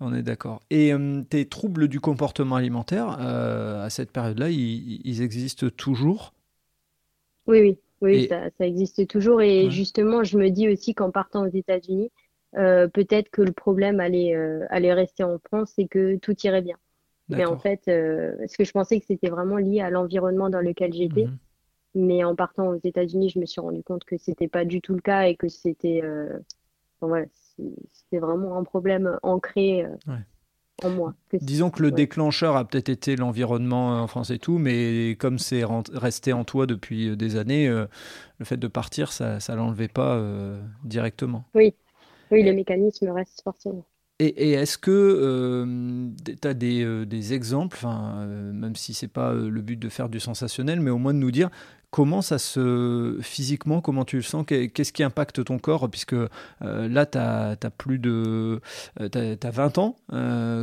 On 0.00 0.14
est 0.14 0.22
d'accord. 0.22 0.62
Et 0.70 0.94
euh, 0.94 1.20
tes 1.28 1.44
troubles 1.46 1.88
du 1.88 2.00
comportement 2.00 2.56
alimentaire, 2.56 3.18
euh, 3.20 3.84
à 3.84 3.90
cette 3.90 4.12
période-là, 4.12 4.48
ils, 4.48 5.20
existent 5.20 5.68
toujours? 5.68 6.32
Oui, 7.46 7.60
oui, 7.60 7.78
oui, 8.00 8.28
ça, 8.28 8.48
existe 8.60 9.06
toujours. 9.08 9.42
Et 9.42 9.68
justement, 9.68 10.24
je 10.24 10.38
me 10.38 10.48
dis 10.48 10.70
aussi 10.70 10.94
qu'en 10.94 11.10
partant 11.10 11.42
aux 11.42 11.52
États-Unis, 11.52 12.10
euh, 12.56 12.88
peut-être 12.88 13.28
que 13.28 13.42
le 13.42 13.52
problème 13.52 14.00
allait, 14.00 14.34
allait 14.70 14.94
rester 14.94 15.22
en 15.22 15.38
France 15.38 15.74
et 15.76 15.86
que 15.86 16.16
tout 16.16 16.34
irait 16.44 16.62
bien. 16.62 16.78
Mais 17.28 17.44
en 17.44 17.58
fait, 17.58 17.82
parce 18.38 18.56
que 18.56 18.64
je 18.64 18.72
pensais 18.72 18.98
que 19.00 19.04
c'était 19.06 19.28
vraiment 19.28 19.58
lié 19.58 19.82
à 19.82 19.90
l'environnement 19.90 20.48
dans 20.48 20.62
lequel 20.62 20.94
j'étais. 20.94 21.26
Mhm. 21.26 21.36
Mais 21.94 22.24
en 22.24 22.34
partant 22.34 22.68
aux 22.68 22.80
États-Unis, 22.82 23.30
je 23.30 23.38
me 23.38 23.46
suis 23.46 23.60
rendu 23.60 23.82
compte 23.82 24.04
que 24.04 24.16
c'était 24.16 24.48
pas 24.48 24.64
du 24.64 24.80
tout 24.80 24.94
le 24.94 25.00
cas 25.00 25.22
et 25.22 25.36
que 25.36 25.48
c'était 25.48 26.00
euh, 26.02 26.38
voilà, 27.00 27.26
c'était 27.92 28.18
vraiment 28.18 28.56
un 28.56 28.64
problème 28.64 29.18
ancré 29.22 29.84
euh, 29.84 30.16
en 30.82 30.90
moi. 30.90 31.14
Disons 31.34 31.70
que 31.70 31.82
le 31.82 31.90
déclencheur 31.90 32.56
a 32.56 32.64
peut-être 32.64 32.88
été 32.88 33.16
l'environnement 33.16 34.02
en 34.02 34.06
France 34.06 34.30
et 34.30 34.38
tout, 34.38 34.58
mais 34.58 35.16
comme 35.18 35.38
c'est 35.38 35.64
resté 35.92 36.32
en 36.32 36.44
toi 36.44 36.66
depuis 36.66 37.16
des 37.16 37.36
années, 37.36 37.68
le 37.68 38.44
fait 38.44 38.56
de 38.56 38.68
partir, 38.68 39.12
ça 39.12 39.36
ne 39.36 39.54
l'enlevait 39.54 39.88
pas 39.88 40.20
directement. 40.82 41.44
Oui. 41.54 41.74
oui, 42.30 42.42
le 42.42 42.52
mécanisme 42.52 43.10
reste 43.10 43.42
forcément. 43.42 43.84
Et, 44.24 44.52
est-ce 44.52 44.78
que 44.78 44.90
euh, 44.90 46.08
tu 46.40 46.46
as 46.46 46.54
des, 46.54 46.84
euh, 46.84 47.04
des 47.04 47.32
exemples, 47.32 47.80
euh, 47.84 48.52
même 48.52 48.76
si 48.76 48.94
c'est 48.94 49.08
pas 49.08 49.32
le 49.32 49.60
but 49.62 49.76
de 49.76 49.88
faire 49.88 50.08
du 50.08 50.20
sensationnel, 50.20 50.80
mais 50.80 50.90
au 50.90 50.98
moins 50.98 51.12
de 51.12 51.18
nous 51.18 51.32
dire 51.32 51.50
comment 51.92 52.22
ça 52.22 52.38
se 52.38 53.18
physiquement, 53.20 53.80
comment 53.80 54.04
tu 54.04 54.16
le 54.16 54.22
sens, 54.22 54.44
qu'est-ce 54.46 54.92
qui 54.92 55.04
impacte 55.04 55.44
ton 55.44 55.60
corps, 55.60 55.88
puisque 55.88 56.16
là, 56.60 57.06
tu 57.06 57.18
as, 57.18 57.56
plus 57.78 58.00
de. 58.00 58.60
tu 58.98 59.18
as, 59.18 59.50
20 59.50 59.78
ans. 59.78 59.96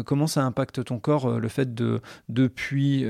comment 0.05 0.27
ça 0.27 0.43
impacte 0.43 0.83
ton 0.83 0.99
corps, 0.99 1.39
le 1.39 1.47
fait 1.47 1.73
de, 1.73 2.01
depuis 2.27 3.05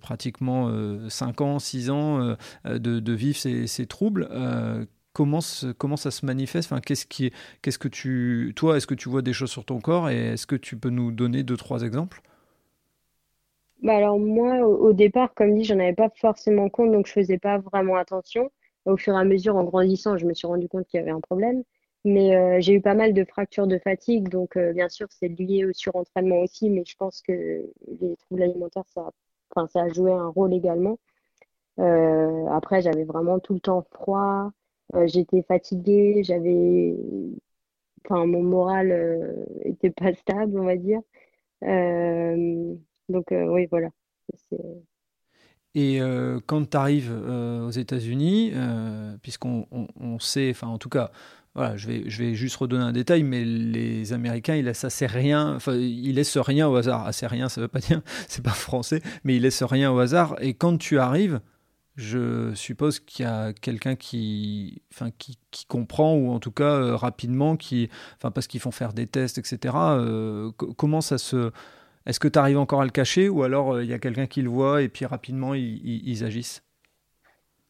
pratiquement 0.00 0.70
5 1.08 1.40
ans, 1.40 1.58
6 1.58 1.90
ans, 1.90 2.36
de, 2.66 3.12
vivre 3.12 3.38
ces, 3.38 3.86
troubles 3.86 4.28
comment, 5.14 5.40
ça 5.40 6.10
se 6.10 6.26
manifeste? 6.26 6.74
Qu'est-ce 6.84 7.78
que 7.78 7.88
tu, 7.88 8.52
toi, 8.56 8.76
est-ce 8.76 8.86
que 8.86 8.94
tu 8.94 9.08
vois 9.08 9.22
des 9.22 9.32
choses 9.32 9.50
sur 9.50 9.64
ton 9.64 9.80
corps? 9.80 10.10
Et 10.10 10.32
est-ce 10.32 10.46
que 10.46 10.56
tu 10.56 10.76
peux 10.76 10.90
nous 10.90 11.12
donner 11.12 11.42
deux, 11.42 11.56
trois 11.56 11.82
exemples? 11.82 12.20
Bah 13.84 13.96
alors 13.96 14.18
moi, 14.18 14.60
au 14.66 14.92
départ, 14.94 15.34
comme 15.34 15.54
dit, 15.54 15.64
j'en 15.64 15.78
avais 15.78 15.94
pas 15.94 16.08
forcément 16.16 16.70
compte, 16.70 16.90
donc 16.92 17.06
je 17.06 17.12
faisais 17.12 17.38
pas 17.38 17.58
vraiment 17.58 17.96
attention. 17.96 18.50
Au 18.86 18.96
fur 18.96 19.14
et 19.14 19.18
à 19.18 19.24
mesure, 19.24 19.56
en 19.56 19.64
grandissant, 19.64 20.16
je 20.16 20.26
me 20.26 20.34
suis 20.34 20.46
rendu 20.46 20.68
compte 20.68 20.86
qu'il 20.86 20.98
y 21.00 21.02
avait 21.02 21.12
un 21.12 21.20
problème. 21.20 21.62
Mais 22.04 22.34
euh, 22.36 22.60
j'ai 22.60 22.74
eu 22.74 22.80
pas 22.82 22.94
mal 22.94 23.14
de 23.14 23.24
fractures 23.24 23.66
de 23.66 23.78
fatigue, 23.78 24.28
donc 24.28 24.56
euh, 24.56 24.72
bien 24.72 24.88
sûr, 24.88 25.06
c'est 25.10 25.28
lié 25.28 25.66
au 25.66 25.72
surentraînement 25.74 26.40
aussi, 26.40 26.70
mais 26.70 26.84
je 26.86 26.96
pense 26.96 27.22
que 27.22 27.32
les 28.00 28.16
troubles 28.16 28.42
alimentaires, 28.42 28.84
ça, 28.88 29.10
enfin, 29.54 29.66
ça 29.68 29.82
a 29.84 29.88
joué 29.90 30.12
un 30.12 30.28
rôle 30.28 30.54
également. 30.54 30.98
Euh, 31.80 32.46
après, 32.48 32.82
j'avais 32.82 33.04
vraiment 33.04 33.38
tout 33.40 33.54
le 33.54 33.60
temps 33.60 33.82
froid, 33.92 34.52
j'étais 35.06 35.42
fatiguée, 35.42 36.22
j'avais, 36.24 36.94
enfin, 38.04 38.26
mon 38.26 38.42
moral 38.42 39.46
était 39.64 39.90
pas 39.90 40.14
stable, 40.14 40.58
on 40.58 40.64
va 40.64 40.76
dire. 40.76 41.00
Euh, 43.10 43.12
donc 43.12 43.26
oui, 43.30 43.66
voilà. 43.70 43.88
Et 45.74 46.00
quand 46.46 46.70
tu 46.70 46.76
arrives 46.76 47.12
aux 47.12 47.70
États-Unis, 47.70 48.52
puisqu'on 49.22 49.66
on, 49.70 50.18
sait, 50.18 50.50
enfin 50.50 50.68
en 50.68 50.78
tout 50.78 50.88
cas, 50.88 51.10
voilà, 51.54 51.76
je 51.76 51.86
vais, 51.86 52.10
je 52.10 52.22
vais 52.22 52.34
juste 52.34 52.56
redonner 52.56 52.82
un 52.82 52.92
détail, 52.92 53.22
mais 53.22 53.44
les 53.44 54.12
Américains, 54.12 54.56
ils 54.56 54.64
laissent 54.64 54.84
assez 54.84 55.06
rien, 55.06 55.54
enfin, 55.54 55.74
ils 55.74 56.12
laissent 56.12 56.36
rien 56.36 56.68
au 56.68 56.74
hasard. 56.74 57.06
Assez 57.06 57.26
rien, 57.28 57.48
ça 57.48 57.60
veut 57.60 57.68
pas 57.68 57.78
dire, 57.78 58.02
c'est 58.28 58.42
pas 58.42 58.50
français, 58.50 59.00
mais 59.22 59.36
ils 59.36 59.42
laissent 59.42 59.62
rien 59.62 59.92
au 59.92 59.98
hasard. 60.00 60.36
Et 60.40 60.54
quand 60.54 60.76
tu 60.78 60.98
arrives, 60.98 61.40
je 61.96 62.52
suppose 62.54 62.98
qu'il 62.98 63.24
y 63.24 63.28
a 63.28 63.52
quelqu'un 63.52 63.94
qui, 63.94 64.82
enfin, 64.92 65.10
qui, 65.16 65.38
qui, 65.52 65.64
comprend, 65.66 66.14
ou 66.14 66.32
en 66.32 66.40
tout 66.40 66.50
cas 66.50 66.64
euh, 66.64 66.96
rapidement, 66.96 67.56
qui, 67.56 67.88
enfin, 68.16 68.32
parce 68.32 68.48
qu'ils 68.48 68.60
font 68.60 68.72
faire 68.72 68.92
des 68.92 69.06
tests, 69.06 69.38
etc. 69.38 69.74
Euh, 69.76 70.50
comment 70.52 71.00
ça 71.00 71.18
se. 71.18 71.52
Est-ce 72.06 72.20
que 72.20 72.28
tu 72.28 72.38
arrives 72.38 72.58
encore 72.58 72.82
à 72.82 72.84
le 72.84 72.90
cacher, 72.90 73.28
ou 73.28 73.42
alors 73.42 73.74
euh, 73.74 73.84
il 73.84 73.90
y 73.90 73.94
a 73.94 73.98
quelqu'un 73.98 74.26
qui 74.26 74.42
le 74.42 74.50
voit 74.50 74.82
et 74.82 74.88
puis 74.88 75.06
rapidement 75.06 75.54
ils, 75.54 76.24
agissent? 76.24 76.62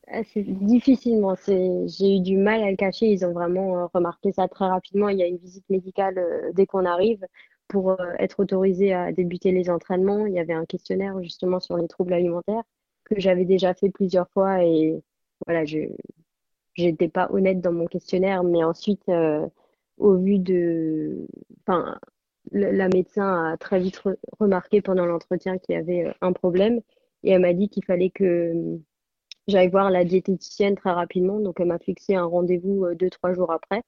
Ah, 0.08 0.20
difficilement. 0.36 1.34
J'ai 1.46 2.16
eu 2.16 2.20
du 2.20 2.36
mal 2.36 2.62
à 2.62 2.70
le 2.70 2.76
cacher. 2.76 3.06
Ils 3.06 3.24
ont 3.24 3.32
vraiment 3.32 3.88
remarqué 3.94 4.32
ça 4.32 4.48
très 4.48 4.66
rapidement. 4.66 5.08
Il 5.08 5.18
y 5.18 5.22
a 5.22 5.26
une 5.26 5.38
visite 5.38 5.64
médicale 5.70 6.20
dès 6.52 6.66
qu'on 6.66 6.84
arrive 6.84 7.24
pour 7.68 7.96
être 8.18 8.40
autorisé 8.40 8.92
à 8.92 9.12
débuter 9.12 9.50
les 9.50 9.70
entraînements. 9.70 10.26
Il 10.26 10.34
y 10.34 10.38
avait 10.38 10.52
un 10.52 10.66
questionnaire 10.66 11.22
justement 11.22 11.58
sur 11.58 11.78
les 11.78 11.88
troubles 11.88 12.12
alimentaires 12.12 12.64
que 13.04 13.20
j'avais 13.20 13.44
déjà 13.44 13.74
fait 13.74 13.90
plusieurs 13.90 14.28
fois 14.30 14.64
et 14.64 15.02
voilà, 15.46 15.64
je 15.64 15.78
n'étais 16.78 17.08
pas 17.08 17.28
honnête 17.30 17.60
dans 17.60 17.72
mon 17.72 17.86
questionnaire, 17.86 18.44
mais 18.44 18.64
ensuite, 18.64 19.02
euh, 19.08 19.46
au 19.98 20.16
vu 20.16 20.38
de, 20.38 21.26
enfin, 21.66 21.98
la 22.52 22.88
médecin 22.88 23.52
a 23.52 23.56
très 23.56 23.80
vite 23.80 24.02
remarqué 24.38 24.82
pendant 24.82 25.06
l'entretien 25.06 25.58
qu'il 25.58 25.74
y 25.74 25.78
avait 25.78 26.06
euh, 26.06 26.12
un 26.20 26.32
problème 26.32 26.80
et 27.22 27.30
elle 27.30 27.40
m'a 27.40 27.54
dit 27.54 27.68
qu'il 27.68 27.84
fallait 27.84 28.10
que 28.10 28.78
j'aille 29.48 29.68
voir 29.70 29.90
la 29.90 30.04
diététicienne 30.04 30.76
très 30.76 30.92
rapidement. 30.92 31.40
Donc, 31.40 31.60
elle 31.60 31.66
m'a 31.66 31.78
fixé 31.78 32.14
un 32.14 32.24
rendez-vous 32.24 32.84
euh, 32.84 32.94
deux, 32.94 33.10
trois 33.10 33.34
jours 33.34 33.52
après. 33.52 33.82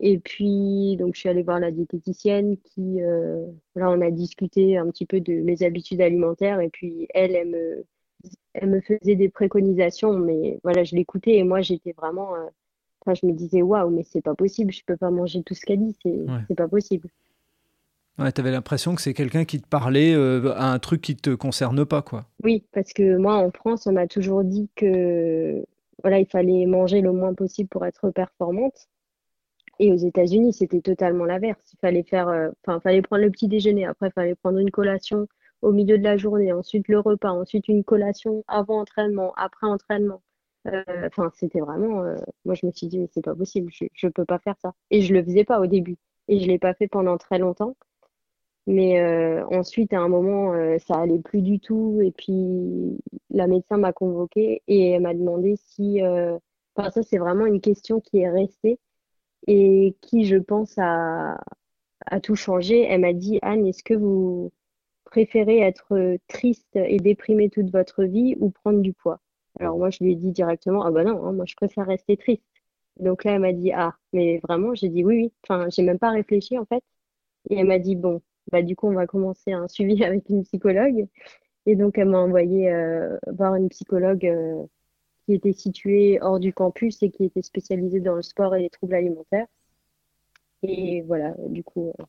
Et 0.00 0.18
puis, 0.18 0.96
donc, 0.96 1.14
je 1.14 1.20
suis 1.20 1.28
allée 1.28 1.42
voir 1.42 1.60
la 1.60 1.70
diététicienne 1.70 2.56
qui, 2.58 3.02
euh, 3.02 3.46
là, 3.74 3.90
on 3.90 4.00
a 4.00 4.10
discuté 4.10 4.78
un 4.78 4.90
petit 4.90 5.06
peu 5.06 5.20
de 5.20 5.34
mes 5.34 5.62
habitudes 5.62 6.00
alimentaires. 6.00 6.60
Et 6.60 6.70
puis, 6.70 7.06
elle, 7.14 7.36
elle 8.54 8.70
me, 8.70 8.80
faisait 8.80 9.16
des 9.16 9.28
préconisations. 9.28 10.18
Mais 10.18 10.58
voilà, 10.64 10.84
je 10.84 10.96
l'écoutais 10.96 11.36
et 11.36 11.44
moi, 11.44 11.60
j'étais 11.60 11.92
vraiment. 11.92 12.34
Euh, 12.34 12.48
enfin, 13.00 13.14
je 13.14 13.26
me 13.26 13.32
disais, 13.32 13.62
waouh, 13.62 13.90
mais 13.90 14.02
c'est 14.02 14.20
pas 14.20 14.34
possible. 14.34 14.72
Je 14.72 14.82
peux 14.84 14.96
pas 14.96 15.10
manger 15.10 15.42
tout 15.42 15.54
ce 15.54 15.64
qu'elle 15.64 15.80
dit. 15.80 15.96
C'est 16.48 16.54
pas 16.54 16.68
possible. 16.68 17.08
Ouais, 18.18 18.30
tu 18.32 18.40
avais 18.40 18.50
l'impression 18.50 18.94
que 18.94 19.00
c'est 19.00 19.14
quelqu'un 19.14 19.44
qui 19.44 19.60
te 19.60 19.66
parlait 19.66 20.14
euh, 20.14 20.52
à 20.54 20.72
un 20.72 20.78
truc 20.78 21.00
qui 21.00 21.16
te 21.16 21.34
concerne 21.34 21.86
pas, 21.86 22.02
quoi. 22.02 22.26
Oui, 22.44 22.64
parce 22.72 22.92
que 22.92 23.16
moi, 23.16 23.36
en 23.36 23.50
France, 23.50 23.86
on 23.86 23.92
m'a 23.92 24.06
toujours 24.06 24.44
dit 24.44 24.68
que 24.76 25.64
voilà, 26.02 26.18
il 26.18 26.26
fallait 26.26 26.66
manger 26.66 27.00
le 27.00 27.12
moins 27.12 27.34
possible 27.34 27.68
pour 27.68 27.86
être 27.86 28.10
performante. 28.10 28.88
Et 29.78 29.90
aux 29.90 29.96
États-Unis, 29.96 30.52
c'était 30.52 30.82
totalement 30.82 31.24
l'inverse. 31.24 31.60
Il 31.72 31.78
fallait 31.78 32.02
faire, 32.02 32.28
euh, 32.28 32.50
enfin, 32.66 32.80
fallait 32.80 33.00
prendre 33.00 33.22
le 33.22 33.30
petit 33.30 33.48
déjeuner, 33.48 33.86
après, 33.86 34.08
il 34.08 34.12
fallait 34.12 34.34
prendre 34.34 34.58
une 34.58 34.70
collation 34.70 35.26
au 35.62 35.72
milieu 35.72 35.98
de 35.98 36.04
la 36.04 36.16
journée, 36.16 36.52
ensuite 36.52 36.88
le 36.88 37.00
repas, 37.00 37.30
ensuite 37.30 37.68
une 37.68 37.84
collation 37.84 38.44
avant 38.48 38.80
entraînement, 38.80 39.32
après 39.36 39.66
entraînement. 39.66 40.22
Euh, 40.66 40.82
enfin, 41.06 41.30
c'était 41.36 41.60
vraiment. 41.60 42.02
Euh, 42.04 42.16
moi, 42.44 42.54
je 42.54 42.66
me 42.66 42.72
suis 42.72 42.86
dit, 42.86 42.98
mais 42.98 43.08
c'est 43.12 43.24
pas 43.24 43.34
possible, 43.34 43.72
je, 43.72 44.06
ne 44.06 44.10
peux 44.10 44.24
pas 44.24 44.38
faire 44.38 44.56
ça. 44.62 44.74
Et 44.90 45.02
je 45.02 45.14
le 45.14 45.22
faisais 45.24 45.44
pas 45.44 45.60
au 45.60 45.66
début. 45.66 45.96
Et 46.28 46.40
je 46.40 46.46
l'ai 46.46 46.58
pas 46.58 46.74
fait 46.74 46.88
pendant 46.88 47.18
très 47.18 47.38
longtemps. 47.38 47.76
Mais 48.66 49.00
euh, 49.00 49.44
ensuite, 49.48 49.92
à 49.92 50.00
un 50.00 50.08
moment, 50.08 50.52
ça 50.78 50.96
allait 50.98 51.18
plus 51.20 51.42
du 51.42 51.60
tout. 51.60 52.00
Et 52.02 52.12
puis, 52.12 52.98
la 53.30 53.46
médecin 53.46 53.78
m'a 53.78 53.92
convoquée 53.92 54.62
et 54.68 54.90
elle 54.92 55.02
m'a 55.02 55.14
demandé 55.14 55.56
si... 55.56 56.00
Enfin, 56.76 56.90
ça, 56.90 57.02
c'est 57.02 57.18
vraiment 57.18 57.46
une 57.46 57.60
question 57.60 58.00
qui 58.00 58.18
est 58.20 58.30
restée 58.30 58.78
et 59.46 59.96
qui, 60.02 60.24
je 60.26 60.36
pense, 60.36 60.74
a, 60.78 61.40
a 62.06 62.20
tout 62.20 62.36
changé. 62.36 62.82
Elle 62.82 63.02
m'a 63.02 63.12
dit, 63.12 63.38
Anne, 63.42 63.66
est-ce 63.66 63.82
que 63.84 63.94
vous 63.94 64.52
préférez 65.04 65.60
être 65.60 66.18
triste 66.28 66.76
et 66.76 66.98
déprimée 66.98 67.50
toute 67.50 67.70
votre 67.70 68.04
vie 68.04 68.36
ou 68.40 68.50
prendre 68.50 68.80
du 68.80 68.92
poids? 68.92 69.20
Alors 69.60 69.78
moi, 69.78 69.90
je 69.90 70.02
lui 70.02 70.12
ai 70.12 70.16
dit 70.16 70.32
directement, 70.32 70.82
ah 70.84 70.90
bah 70.90 71.04
non, 71.04 71.24
hein, 71.26 71.32
moi, 71.32 71.44
je 71.46 71.54
préfère 71.54 71.86
rester 71.86 72.16
triste. 72.16 72.42
Donc 72.98 73.24
là, 73.24 73.32
elle 73.34 73.40
m'a 73.40 73.52
dit, 73.52 73.72
ah, 73.72 73.94
mais 74.12 74.38
vraiment, 74.38 74.74
j'ai 74.74 74.88
dit 74.88 75.04
oui, 75.04 75.16
oui. 75.16 75.32
Enfin, 75.44 75.68
j'ai 75.70 75.82
même 75.82 75.98
pas 75.98 76.10
réfléchi, 76.10 76.58
en 76.58 76.64
fait. 76.64 76.82
Et 77.50 77.58
elle 77.58 77.66
m'a 77.66 77.78
dit, 77.78 77.96
bon, 77.96 78.22
bah 78.52 78.62
du 78.62 78.76
coup, 78.76 78.88
on 78.88 78.94
va 78.94 79.06
commencer 79.06 79.52
un 79.52 79.68
suivi 79.68 80.02
avec 80.04 80.28
une 80.30 80.44
psychologue. 80.44 81.06
Et 81.66 81.76
donc, 81.76 81.98
elle 81.98 82.08
m'a 82.08 82.18
envoyé 82.18 82.70
euh, 82.72 83.18
voir 83.28 83.54
une 83.56 83.68
psychologue 83.68 84.26
euh, 84.26 84.64
qui 85.26 85.34
était 85.34 85.52
située 85.52 86.18
hors 86.22 86.40
du 86.40 86.52
campus 86.54 87.02
et 87.02 87.10
qui 87.10 87.24
était 87.24 87.42
spécialisée 87.42 88.00
dans 88.00 88.14
le 88.14 88.22
sport 88.22 88.54
et 88.56 88.62
les 88.62 88.70
troubles 88.70 88.94
alimentaires. 88.94 89.46
Et 90.62 91.02
voilà, 91.02 91.34
du 91.48 91.62
coup, 91.64 91.92
euh, 92.00 92.04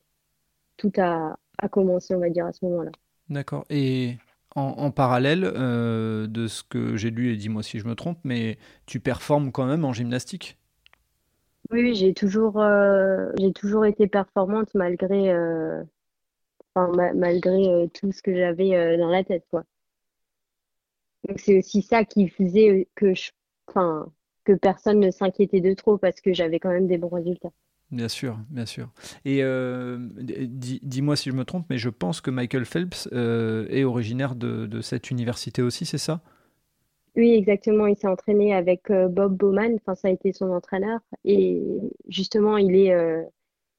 tout 0.77 0.91
a, 0.97 1.37
a 1.57 1.69
commencé, 1.69 2.15
on 2.15 2.19
va 2.19 2.29
dire, 2.29 2.45
à 2.45 2.53
ce 2.53 2.65
moment-là. 2.65 2.91
D'accord. 3.29 3.65
Et 3.69 4.15
en, 4.55 4.91
parallèle 4.91 5.43
euh, 5.45 6.27
de 6.27 6.47
ce 6.47 6.63
que 6.63 6.97
j'ai 6.97 7.09
lu, 7.09 7.31
et 7.31 7.37
dis-moi 7.37 7.63
si 7.63 7.79
je 7.79 7.87
me 7.87 7.95
trompe, 7.95 8.19
mais 8.23 8.57
tu 8.85 8.99
performes 8.99 9.51
quand 9.51 9.65
même 9.65 9.85
en 9.85 9.93
gymnastique? 9.93 10.57
Oui, 11.69 11.95
j'ai 11.95 12.13
toujours, 12.13 12.59
euh, 12.59 13.31
toujours 13.55 13.85
été 13.85 14.07
performante 14.07 14.73
malgré, 14.73 15.31
euh, 15.31 15.83
malgré 16.75 17.89
tout 17.93 18.11
ce 18.11 18.21
que 18.21 18.35
j'avais 18.35 18.97
dans 18.97 19.09
la 19.09 19.23
tête, 19.23 19.45
quoi. 19.49 19.63
Donc 21.27 21.39
c'est 21.39 21.57
aussi 21.57 21.81
ça 21.81 22.03
qui 22.03 22.27
faisait 22.27 22.87
que 22.95 23.13
je, 23.13 23.31
que 24.43 24.53
personne 24.53 24.99
ne 24.99 25.11
s'inquiétait 25.11 25.61
de 25.61 25.73
trop 25.73 25.97
parce 25.97 26.19
que 26.19 26.33
j'avais 26.33 26.59
quand 26.59 26.71
même 26.71 26.87
des 26.87 26.97
bons 26.97 27.09
résultats. 27.09 27.51
Bien 27.91 28.07
sûr, 28.07 28.37
bien 28.49 28.65
sûr. 28.65 28.89
Et 29.25 29.43
euh, 29.43 29.97
dis, 29.99 30.79
dis-moi 30.81 31.17
si 31.17 31.29
je 31.29 31.35
me 31.35 31.43
trompe, 31.43 31.65
mais 31.69 31.77
je 31.77 31.89
pense 31.89 32.21
que 32.21 32.31
Michael 32.31 32.65
Phelps 32.65 33.09
euh, 33.11 33.67
est 33.69 33.83
originaire 33.83 34.35
de, 34.35 34.79
cette 34.81 35.11
université 35.11 35.61
aussi, 35.61 35.85
c'est 35.85 35.97
ça? 35.97 36.21
Oui, 37.17 37.33
exactement. 37.33 37.87
Il 37.87 37.97
s'est 37.97 38.07
entraîné 38.07 38.53
avec 38.53 38.89
euh, 38.89 39.09
Bob 39.09 39.35
Bowman. 39.35 39.77
Ça 39.85 40.07
a 40.07 40.09
été 40.09 40.31
son 40.31 40.51
entraîneur. 40.51 41.01
Et 41.25 41.61
justement, 42.07 42.57
il 42.57 42.77
est, 42.77 42.95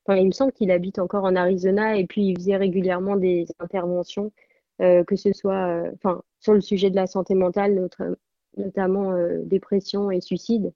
il 0.09 0.27
me 0.27 0.33
semble 0.33 0.53
qu'il 0.53 0.71
habite 0.71 0.99
encore 0.99 1.25
en 1.25 1.35
Arizona. 1.35 1.97
Et 1.97 2.07
puis, 2.07 2.27
il 2.27 2.37
faisait 2.37 2.57
régulièrement 2.57 3.17
des 3.17 3.47
interventions, 3.61 4.31
que 4.79 5.17
ce 5.17 5.33
soit, 5.33 5.85
sur 6.41 6.53
le 6.53 6.61
sujet 6.61 6.91
de 6.91 6.97
la 6.97 7.07
santé 7.07 7.35
mentale, 7.35 7.89
notamment 8.59 9.15
dépression 9.47 10.11
et 10.11 10.21
suicide. 10.21 10.75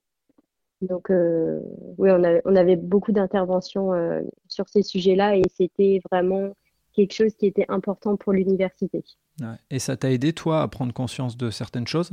Donc, 0.81 1.09
euh, 1.09 1.59
oui, 1.97 2.09
on 2.11 2.23
a- 2.23 2.41
on 2.45 2.55
avait 2.55 2.75
beaucoup 2.75 3.11
d'interventions 3.11 3.93
euh, 3.93 4.21
sur 4.47 4.69
ces 4.69 4.83
sujets-là 4.83 5.35
et 5.35 5.41
c'était 5.55 6.01
vraiment 6.11 6.55
quelque 6.93 7.13
chose 7.13 7.33
qui 7.35 7.47
était 7.47 7.65
important 7.67 8.15
pour 8.15 8.33
l'université. 8.33 9.03
Ouais. 9.39 9.55
Et 9.69 9.79
ça 9.79 9.97
t'a 9.97 10.11
aidé, 10.11 10.33
toi, 10.33 10.61
à 10.61 10.67
prendre 10.67 10.93
conscience 10.93 11.37
de 11.37 11.49
certaines 11.49 11.87
choses? 11.87 12.11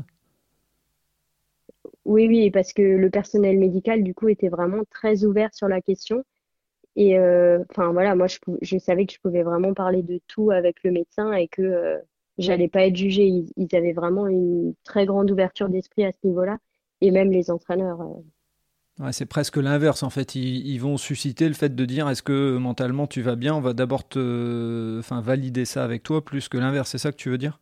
Oui, 2.05 2.27
oui, 2.27 2.51
parce 2.51 2.73
que 2.73 2.83
le 2.83 3.11
personnel 3.11 3.59
médical, 3.59 4.03
du 4.03 4.15
coup, 4.15 4.29
était 4.29 4.49
vraiment 4.49 4.83
très 4.91 5.25
ouvert 5.25 5.55
sur 5.55 5.69
la 5.69 5.81
question. 5.81 6.23
Et 6.97 7.19
euh, 7.19 7.65
enfin, 7.71 7.93
voilà, 7.93 8.15
moi, 8.15 8.27
je, 8.29 8.79
savais 8.79 9.07
que 9.07 9.13
je 9.15 9.21
pouvais 9.21 9.43
vraiment 9.43 9.75
parler 9.75 10.03
de 10.03 10.21
tout 10.29 10.51
avec 10.51 10.83
le 10.85 10.91
médecin 10.91 11.33
et 11.33 11.49
que 11.49 11.99
j'allais 12.39 12.69
pas 12.69 12.87
être 12.87 12.97
jugée. 12.97 13.27
Ils, 13.27 13.51
ils 13.57 13.75
avaient 13.75 13.93
vraiment 13.93 14.27
une 14.27 14.75
très 14.85 15.07
grande 15.07 15.31
ouverture 15.31 15.69
d'esprit 15.69 16.05
à 16.05 16.13
ce 16.13 16.27
niveau-là. 16.27 16.59
Et 17.01 17.11
même 17.11 17.31
les 17.31 17.51
entraîneurs. 17.51 18.01
Euh. 19.01 19.13
C'est 19.13 19.27
presque 19.27 19.57
l'inverse 19.57 20.03
en 20.03 20.11
fait. 20.11 20.35
Ils, 20.35 20.79
vont 20.79 20.97
susciter 20.97 21.49
le 21.49 21.55
fait 21.55 21.75
de 21.75 21.85
dire 21.85 22.09
est-ce 22.09 22.23
que 22.23 22.57
mentalement 22.57 23.07
tu 23.07 23.23
vas 23.23 23.37
bien? 23.37 23.55
On 23.55 23.61
va 23.61 23.73
d'abord 23.73 24.07
te, 24.09 24.99
enfin, 24.99 25.21
valider 25.21 25.65
ça 25.65 25.85
avec 25.85 26.03
toi 26.03 26.25
plus 26.25 26.49
que 26.49 26.59
l'inverse. 26.59 26.91
C'est 26.91 26.99
ça 26.99 27.13
que 27.13 27.17
tu 27.17 27.31
veux 27.31 27.39
dire? 27.39 27.61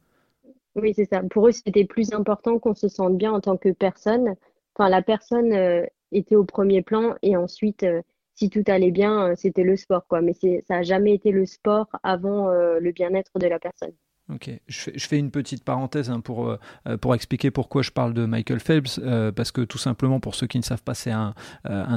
Oui, 0.74 0.92
c'est 0.94 1.04
ça. 1.04 1.22
Pour 1.30 1.48
eux, 1.48 1.52
c'était 1.52 1.84
plus 1.84 2.12
important 2.12 2.58
qu'on 2.58 2.74
se 2.74 2.88
sente 2.88 3.16
bien 3.16 3.32
en 3.32 3.40
tant 3.40 3.56
que 3.56 3.70
personne. 3.70 4.34
Enfin, 4.74 4.88
la 4.88 5.02
personne 5.02 5.52
euh, 5.52 5.84
était 6.12 6.36
au 6.36 6.44
premier 6.44 6.82
plan 6.82 7.14
et 7.22 7.36
ensuite, 7.36 7.82
euh, 7.82 8.02
si 8.34 8.50
tout 8.50 8.64
allait 8.66 8.90
bien, 8.90 9.28
euh, 9.30 9.34
c'était 9.36 9.64
le 9.64 9.76
sport, 9.76 10.06
quoi. 10.06 10.20
Mais 10.20 10.34
ça 10.34 10.76
a 10.76 10.82
jamais 10.82 11.14
été 11.14 11.30
le 11.30 11.46
sport 11.46 11.88
avant 12.02 12.50
euh, 12.50 12.78
le 12.80 12.92
bien-être 12.92 13.38
de 13.38 13.46
la 13.46 13.58
personne. 13.58 13.92
Ok, 14.34 14.50
je 14.66 15.06
fais, 15.06 15.18
une 15.18 15.30
petite 15.30 15.64
parenthèse 15.64 16.08
hein, 16.08 16.20
pour, 16.20 16.48
euh, 16.48 16.58
euh, 16.86 16.96
pour 16.96 17.14
expliquer 17.14 17.50
pourquoi 17.50 17.82
je 17.82 17.90
parle 17.90 18.14
de 18.14 18.24
Michael 18.24 18.60
Phelps, 18.60 19.00
euh, 19.02 19.32
parce 19.32 19.52
que 19.52 19.60
tout 19.60 19.78
simplement, 19.78 20.20
pour 20.20 20.34
ceux 20.34 20.46
qui 20.46 20.58
ne 20.58 20.62
savent 20.62 20.82
pas, 20.82 20.94
c'est 20.94 21.10
un, 21.10 21.34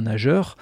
nageur 0.02 0.56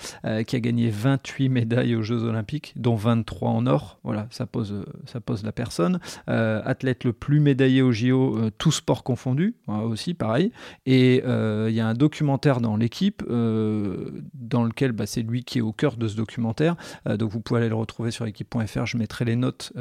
qui 0.47 0.57
a 0.57 0.61
gagné 0.61 0.91
28 0.91 1.49
médailles 1.49 1.95
aux 1.97 2.03
Jeux 2.03 2.23
Olympiques, 2.23 2.73
dont 2.77 2.95
23 2.95 3.51
en 3.51 3.67
or. 3.67 3.99
Voilà, 4.05 4.27
ça 4.31 4.47
pose, 4.47 4.85
ça 5.07 5.21
pose 5.21 5.45
la 5.45 5.53
personne. 5.53 5.99
Athlète 6.27 7.05
le 7.05 7.13
plus 7.13 7.41
médaillé 7.41 7.83
aux 7.83 7.93
JO, 7.93 8.37
euh, 8.37 8.51
tout 8.57 8.73
sport 8.73 9.03
confondu, 9.03 9.55
voilà, 9.67 9.85
aussi 9.85 10.15
pareil. 10.15 10.53
Et 10.87 11.23
il 11.25 11.75
y 11.75 11.81
a 11.81 11.87
un 11.87 11.95
documentaire 11.95 12.61
dans 12.61 12.77
l'équipe, 12.77 13.23
dans 13.29 14.65
lequel 14.65 14.93
bah, 14.93 15.07
c'est 15.07 15.23
lui 15.23 15.45
qui 15.45 15.59
est 15.59 15.63
au 15.63 15.73
cœur 15.73 15.97
de 15.97 16.07
ce 16.09 16.17
documentaire. 16.17 16.77
Donc 17.07 17.31
vous 17.31 17.41
pouvez 17.41 17.61
aller 17.61 17.69
le 17.69 17.75
retrouver 17.75 18.11
sur 18.11 18.25
l'équipe.fr, 18.25 18.87
je 18.87 18.97
mettrai 18.97 19.25
les 19.25 19.37
notes, 19.37 19.73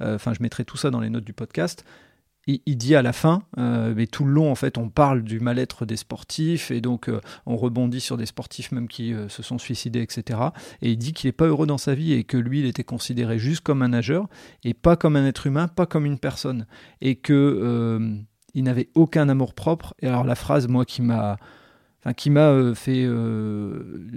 enfin 0.00 0.32
je 0.32 0.42
mettrai 0.42 0.64
tout 0.64 0.76
ça 0.76 0.90
dans 0.90 1.00
les 1.00 1.10
notes 1.10 1.24
du 1.24 1.31
podcast. 1.32 1.84
Il, 2.48 2.76
dit 2.76 2.96
à 2.96 3.02
la 3.02 3.12
fin, 3.12 3.44
euh, 3.56 3.94
mais 3.96 4.08
tout 4.08 4.24
le 4.24 4.32
long 4.32 4.50
en 4.50 4.56
fait, 4.56 4.76
on 4.76 4.88
parle 4.88 5.22
du 5.22 5.38
mal-être 5.38 5.86
des 5.86 5.96
sportifs 5.96 6.72
et 6.72 6.80
donc 6.80 7.08
euh, 7.08 7.20
on 7.46 7.56
rebondit 7.56 8.00
sur 8.00 8.16
des 8.16 8.26
sportifs 8.26 8.72
même 8.72 8.88
qui 8.88 9.14
euh, 9.14 9.28
se 9.28 9.44
sont 9.44 9.58
suicidés, 9.58 10.02
etc. 10.02 10.40
Et 10.80 10.90
il 10.90 10.96
dit 10.96 11.12
qu'il 11.12 11.28
n'est 11.28 11.32
pas 11.32 11.46
heureux 11.46 11.68
dans 11.68 11.78
sa 11.78 11.94
vie 11.94 12.14
et 12.14 12.24
que 12.24 12.36
lui, 12.36 12.58
il 12.58 12.66
était 12.66 12.82
considéré 12.82 13.38
juste 13.38 13.60
comme 13.60 13.80
un 13.82 13.88
nageur 13.88 14.26
et 14.64 14.74
pas 14.74 14.96
comme 14.96 15.14
un 15.14 15.24
être 15.24 15.46
humain, 15.46 15.68
pas 15.68 15.86
comme 15.86 16.04
une 16.04 16.18
personne, 16.18 16.66
et 17.00 17.14
que 17.14 18.00
il 18.54 18.64
n'avait 18.64 18.88
aucun 18.96 19.28
amour 19.28 19.54
propre. 19.54 19.94
Et 20.00 20.08
alors 20.08 20.24
la 20.24 20.34
phrase, 20.34 20.66
moi, 20.66 20.84
qui 20.84 21.00
m'a 21.00 21.36
enfin 22.00 22.12
qui 22.12 22.30
m'a 22.30 22.74
fait 22.74 23.06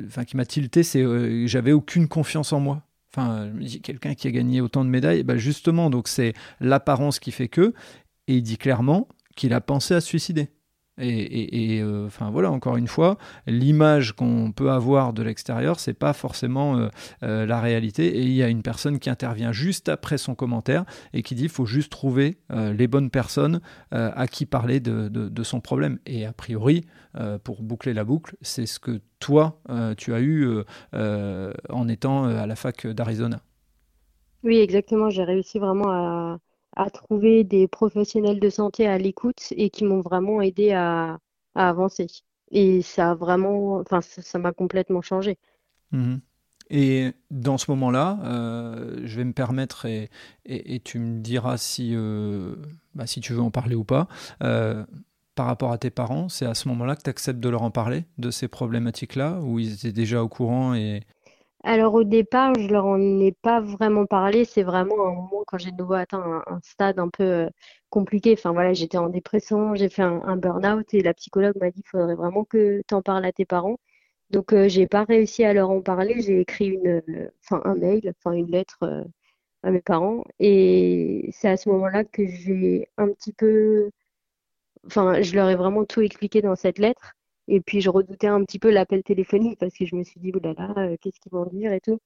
enfin 0.07 0.23
qui 0.25 0.35
m'a 0.35 0.45
tilté 0.45 0.81
c'est 0.81 1.45
j'avais 1.45 1.73
aucune 1.73 2.07
confiance 2.07 2.53
en 2.53 2.59
moi 2.59 2.81
enfin 3.15 3.49
quelqu'un 3.81 4.13
qui 4.13 4.27
a 4.27 4.31
gagné 4.31 4.61
autant 4.61 4.83
de 4.83 4.89
médailles 4.89 5.23
bah 5.23 5.37
justement 5.37 5.89
donc 5.89 6.07
c'est 6.07 6.33
l'apparence 6.59 7.19
qui 7.19 7.31
fait 7.31 7.47
que 7.47 7.73
et 8.27 8.35
il 8.35 8.41
dit 8.41 8.57
clairement 8.57 9.07
qu'il 9.35 9.53
a 9.53 9.61
pensé 9.61 9.93
à 9.93 10.01
se 10.01 10.07
suicider 10.07 10.49
et, 10.97 11.81
euh, 11.81 12.05
enfin 12.07 12.29
voilà 12.31 12.51
encore 12.51 12.77
une 12.77 12.87
fois 12.87 13.17
l'image 13.47 14.13
qu'on 14.13 14.51
peut 14.51 14.71
avoir 14.71 15.13
de 15.13 15.23
l'extérieur 15.23 15.79
c'est 15.79 15.93
pas 15.93 16.13
forcément 16.13 16.77
euh, 16.77 16.87
euh, 17.23 17.45
la 17.45 17.59
réalité 17.59 18.07
et 18.17 18.21
il 18.23 18.31
y 18.31 18.43
a 18.43 18.47
une 18.47 18.61
personne 18.63 18.99
qui 18.99 19.09
intervient 19.09 19.51
juste 19.51 19.89
après 19.89 20.17
son 20.17 20.35
commentaire 20.35 20.85
et 21.13 21.21
qui 21.21 21.35
dit 21.35 21.43
il 21.43 21.49
faut 21.49 21.65
juste 21.65 21.91
trouver 21.91 22.37
les 22.49 22.87
bonnes 22.87 23.09
personnes 23.09 23.59
à 23.91 24.27
qui 24.27 24.45
parler 24.45 24.79
de, 24.79 25.07
de- 25.09 25.29
de 25.29 25.43
son 25.43 25.59
problème 25.61 25.99
et 26.05 26.25
a 26.25 26.33
priori 26.33 26.85
pour 27.43 27.61
boucler 27.61 27.93
la 27.93 28.03
boucle, 28.03 28.35
c'est 28.41 28.65
ce 28.65 28.79
que 28.79 29.01
toi, 29.19 29.59
tu 29.97 30.13
as 30.13 30.19
eu 30.21 30.47
en 30.93 31.87
étant 31.87 32.25
à 32.25 32.45
la 32.47 32.55
fac 32.55 32.87
d'Arizona. 32.87 33.41
Oui, 34.43 34.57
exactement. 34.59 35.09
J'ai 35.09 35.23
réussi 35.23 35.59
vraiment 35.59 35.89
à, 35.91 36.39
à 36.75 36.89
trouver 36.89 37.43
des 37.43 37.67
professionnels 37.67 38.39
de 38.39 38.49
santé 38.49 38.87
à 38.87 38.97
l'écoute 38.97 39.47
et 39.51 39.69
qui 39.69 39.83
m'ont 39.85 40.01
vraiment 40.01 40.41
aidé 40.41 40.71
à, 40.71 41.19
avancer. 41.55 42.07
Et 42.51 42.81
ça 42.81 43.11
a 43.11 43.15
vraiment, 43.15 43.77
enfin, 43.77 44.01
ça, 44.01 44.39
m'a 44.39 44.51
complètement 44.51 45.01
changé. 45.01 45.37
Mhm. 45.91 46.19
Et 46.69 47.11
dans 47.31 47.57
ce 47.57 47.69
moment-là, 47.71 48.19
euh, 48.23 49.01
je 49.05 49.17
vais 49.17 49.23
me 49.23 49.33
permettre, 49.33 49.85
et, 49.85 50.09
et- 50.45 50.75
et 50.75 50.79
tu 50.79 50.99
me 50.99 51.19
diras 51.21 51.57
si, 51.57 51.91
euh, 51.93 52.55
bah, 52.95 53.05
si 53.07 53.21
tu 53.21 53.33
veux 53.33 53.41
en 53.41 53.51
parler 53.51 53.75
ou 53.75 53.83
pas, 53.83 54.07
euh, 54.43 54.83
par 55.35 55.45
rapport 55.45 55.71
à 55.71 55.77
tes 55.77 55.91
parents, 55.91 56.27
c'est 56.27 56.45
à 56.45 56.55
ce 56.55 56.67
moment-là 56.69 56.95
que 56.95 57.03
tu 57.03 57.09
acceptes 57.09 57.39
de 57.39 57.49
leur 57.49 57.61
en 57.61 57.71
parler, 57.71 58.05
de 58.17 58.31
ces 58.31 58.47
problématiques-là, 58.47 59.39
où 59.41 59.59
ils 59.59 59.73
étaient 59.73 59.91
déjà 59.91 60.23
au 60.23 60.27
courant 60.27 60.73
et... 60.73 61.03
Alors 61.65 61.95
au 61.95 62.03
départ, 62.03 62.53
je 62.57 62.67
leur 62.67 62.85
en 62.85 63.19
ai 63.19 63.31
pas 63.31 63.59
vraiment 63.59 64.05
parlé. 64.05 64.45
C'est 64.45 64.63
vraiment 64.63 65.07
un 65.07 65.11
moment 65.13 65.43
quand 65.47 65.57
j'ai 65.57 65.71
de 65.71 65.77
nouveau 65.77 65.93
atteint 65.95 66.43
un, 66.47 66.59
stade 66.63 66.99
un 66.99 67.09
peu 67.09 67.23
euh, 67.23 67.49
compliqué. 67.89 68.33
Enfin 68.37 68.51
voilà, 68.53 68.73
j'étais 68.73 68.97
en 68.97 69.09
dépression, 69.09 69.73
j'ai 69.75 69.89
fait 69.89 70.03
un, 70.03 70.37
burn-out 70.37 70.93
et 70.93 71.01
la 71.01 71.13
psychologue 71.13 71.55
m'a 71.59 71.71
dit 71.71 71.81
qu'il 71.81 71.89
faudrait 71.89 72.15
vraiment 72.15 72.43
que 72.45 72.81
tu 72.87 72.93
en 72.93 73.01
parles 73.01 73.25
à 73.25 73.31
tes 73.31 73.45
parents. 73.45 73.77
Donc 74.31 74.53
euh, 74.53 74.69
j'ai 74.69 74.87
pas 74.87 75.03
réussi 75.05 75.43
à 75.43 75.53
leur 75.53 75.69
en 75.71 75.81
parler. 75.81 76.21
J'ai 76.21 76.39
écrit 76.41 76.67
une, 76.67 77.01
euh, 77.09 77.29
un 77.51 77.75
mail, 77.75 78.13
enfin 78.19 78.33
une 78.35 78.51
lettre 78.51 78.79
euh, 78.83 79.03
à 79.63 79.71
mes 79.71 79.81
parents 79.81 80.23
et 80.39 81.29
c'est 81.33 81.49
à 81.49 81.57
ce 81.57 81.69
moment-là 81.69 82.03
que 82.05 82.25
j'ai 82.27 82.89
un 82.97 83.09
petit 83.09 83.33
peu 83.33 83.91
Enfin, 84.87 85.21
je 85.21 85.35
leur 85.35 85.49
ai 85.49 85.55
vraiment 85.55 85.85
tout 85.85 86.01
expliqué 86.01 86.41
dans 86.41 86.55
cette 86.55 86.79
lettre. 86.79 87.15
Et 87.47 87.61
puis, 87.61 87.81
je 87.81 87.89
redoutais 87.89 88.27
un 88.27 88.43
petit 88.43 88.59
peu 88.59 88.71
l'appel 88.71 89.03
téléphonique 89.03 89.59
parce 89.59 89.73
que 89.77 89.85
je 89.85 89.95
me 89.95 90.03
suis 90.03 90.19
dit, 90.19 90.31
là, 90.31 90.73
euh, 90.77 90.97
qu'est-ce 91.01 91.19
qu'ils 91.19 91.31
vont 91.31 91.45
dire 91.45 91.73
et 91.73 91.81
tout. 91.81 91.99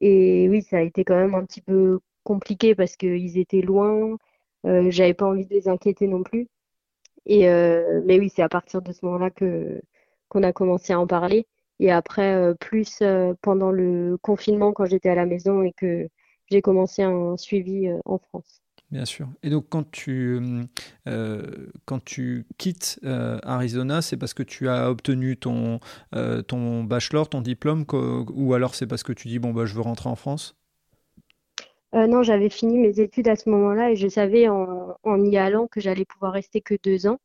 Et 0.00 0.48
oui, 0.50 0.62
ça 0.62 0.78
a 0.78 0.82
été 0.82 1.04
quand 1.04 1.16
même 1.16 1.34
un 1.34 1.44
petit 1.44 1.62
peu 1.62 2.00
compliqué 2.24 2.74
parce 2.74 2.96
qu'ils 2.96 3.38
étaient 3.38 3.62
loin. 3.62 4.16
Euh, 4.66 4.90
j'avais 4.90 5.14
pas 5.14 5.26
envie 5.26 5.46
de 5.46 5.54
les 5.54 5.68
inquiéter 5.68 6.06
non 6.08 6.22
plus. 6.22 6.48
Et 7.26 7.48
euh, 7.48 8.02
mais 8.06 8.18
oui, 8.18 8.30
c'est 8.30 8.42
à 8.42 8.48
partir 8.48 8.82
de 8.82 8.92
ce 8.92 9.04
moment-là 9.06 9.30
que 9.30 9.80
qu'on 10.28 10.42
a 10.44 10.52
commencé 10.52 10.92
à 10.92 11.00
en 11.00 11.06
parler. 11.06 11.46
Et 11.80 11.90
après, 11.92 12.54
plus 12.60 13.02
pendant 13.42 13.70
le 13.72 14.18
confinement, 14.22 14.72
quand 14.72 14.86
j'étais 14.86 15.08
à 15.10 15.14
la 15.14 15.26
maison 15.26 15.62
et 15.62 15.72
que 15.72 16.08
j'ai 16.50 16.62
commencé 16.62 17.02
un 17.02 17.36
suivi 17.36 17.90
en 18.04 18.18
France. 18.18 18.62
Bien 18.90 19.04
sûr. 19.04 19.28
Et 19.44 19.50
donc, 19.50 19.66
quand 19.68 19.88
tu, 19.92 20.40
quand 21.84 22.04
tu 22.04 22.46
quittes 22.58 22.98
Arizona, 23.04 24.02
c'est 24.02 24.16
parce 24.16 24.34
que 24.34 24.42
tu 24.42 24.68
as 24.68 24.90
obtenu 24.90 25.36
ton, 25.36 25.78
ton 26.48 26.84
bachelor, 26.84 27.28
ton 27.28 27.40
diplôme, 27.40 27.84
ou 27.92 28.54
alors 28.54 28.74
c'est 28.74 28.86
parce 28.86 29.02
que 29.04 29.12
tu 29.12 29.28
dis, 29.28 29.38
bon, 29.38 29.52
bah, 29.52 29.64
je 29.66 29.74
veux 29.74 29.82
rentrer 29.82 30.08
en 30.08 30.16
France? 30.16 30.56
Non, 31.92 32.22
j'avais 32.22 32.50
fini 32.50 32.78
mes 32.78 33.00
études 33.00 33.28
à 33.28 33.36
ce 33.36 33.48
moment-là 33.50 33.90
et 33.90 33.96
je 33.96 34.06
savais 34.08 34.48
en, 34.48 34.96
en 35.02 35.24
y 35.24 35.36
allant 35.36 35.66
que 35.66 35.80
j'allais 35.80 36.04
pouvoir 36.04 36.32
rester 36.32 36.60
que 36.60 36.74
deux 36.82 37.06
ans. 37.06 37.18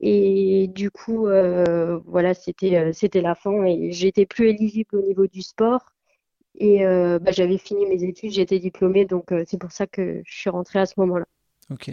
Et 0.00 0.68
du 0.74 0.90
coup, 0.90 1.28
euh, 1.28 1.98
voilà, 2.06 2.34
c'était 2.34 2.76
euh, 2.76 2.92
c'était 2.92 3.22
la 3.22 3.34
fin 3.34 3.64
et 3.64 3.92
j'étais 3.92 4.26
plus 4.26 4.48
éligible 4.50 4.96
au 4.96 5.02
niveau 5.02 5.26
du 5.26 5.42
sport. 5.42 5.82
Et 6.58 6.84
euh, 6.84 7.18
bah, 7.18 7.30
j'avais 7.32 7.58
fini 7.58 7.86
mes 7.86 8.04
études, 8.04 8.32
j'étais 8.32 8.58
diplômée, 8.58 9.04
donc 9.04 9.32
c'est 9.46 9.58
pour 9.58 9.72
ça 9.72 9.86
que 9.86 10.20
je 10.24 10.32
suis 10.32 10.50
rentrée 10.50 10.80
à 10.80 10.86
ce 10.86 10.94
moment-là. 10.98 11.26
Ok. 11.70 11.92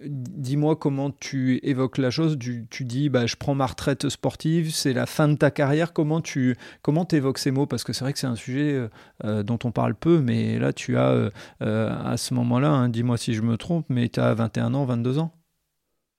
Dis-moi 0.00 0.74
comment 0.74 1.12
tu 1.12 1.60
évoques 1.62 1.98
la 1.98 2.10
chose. 2.10 2.36
Tu, 2.40 2.66
tu, 2.68 2.84
dis, 2.84 3.08
bah, 3.08 3.26
je 3.26 3.36
prends 3.36 3.54
ma 3.54 3.66
retraite 3.66 4.08
sportive, 4.08 4.72
c'est 4.72 4.92
la 4.92 5.06
fin 5.06 5.28
de 5.28 5.36
ta 5.36 5.52
carrière. 5.52 5.92
Comment 5.92 6.20
tu 6.20 6.56
comment 6.82 7.06
évoques 7.06 7.38
ces 7.38 7.52
mots? 7.52 7.66
Parce 7.66 7.84
que 7.84 7.92
c'est 7.92 8.04
vrai 8.04 8.12
que 8.12 8.18
c'est 8.18 8.26
un 8.26 8.34
sujet 8.34 8.88
dont 9.22 9.58
on 9.62 9.70
parle 9.70 9.94
peu, 9.94 10.20
mais 10.20 10.58
là, 10.58 10.72
tu 10.72 10.96
as, 10.96 11.30
à 11.60 12.16
ce 12.16 12.34
moment-là, 12.34 12.70
hein, 12.70 12.88
dis-moi 12.88 13.16
si 13.16 13.32
je 13.34 13.42
me 13.42 13.56
trompe, 13.56 13.86
mais 13.88 14.08
tu 14.08 14.18
as 14.18 14.34
21 14.34 14.74
ans, 14.74 14.84
22 14.84 15.20
ans? 15.20 15.32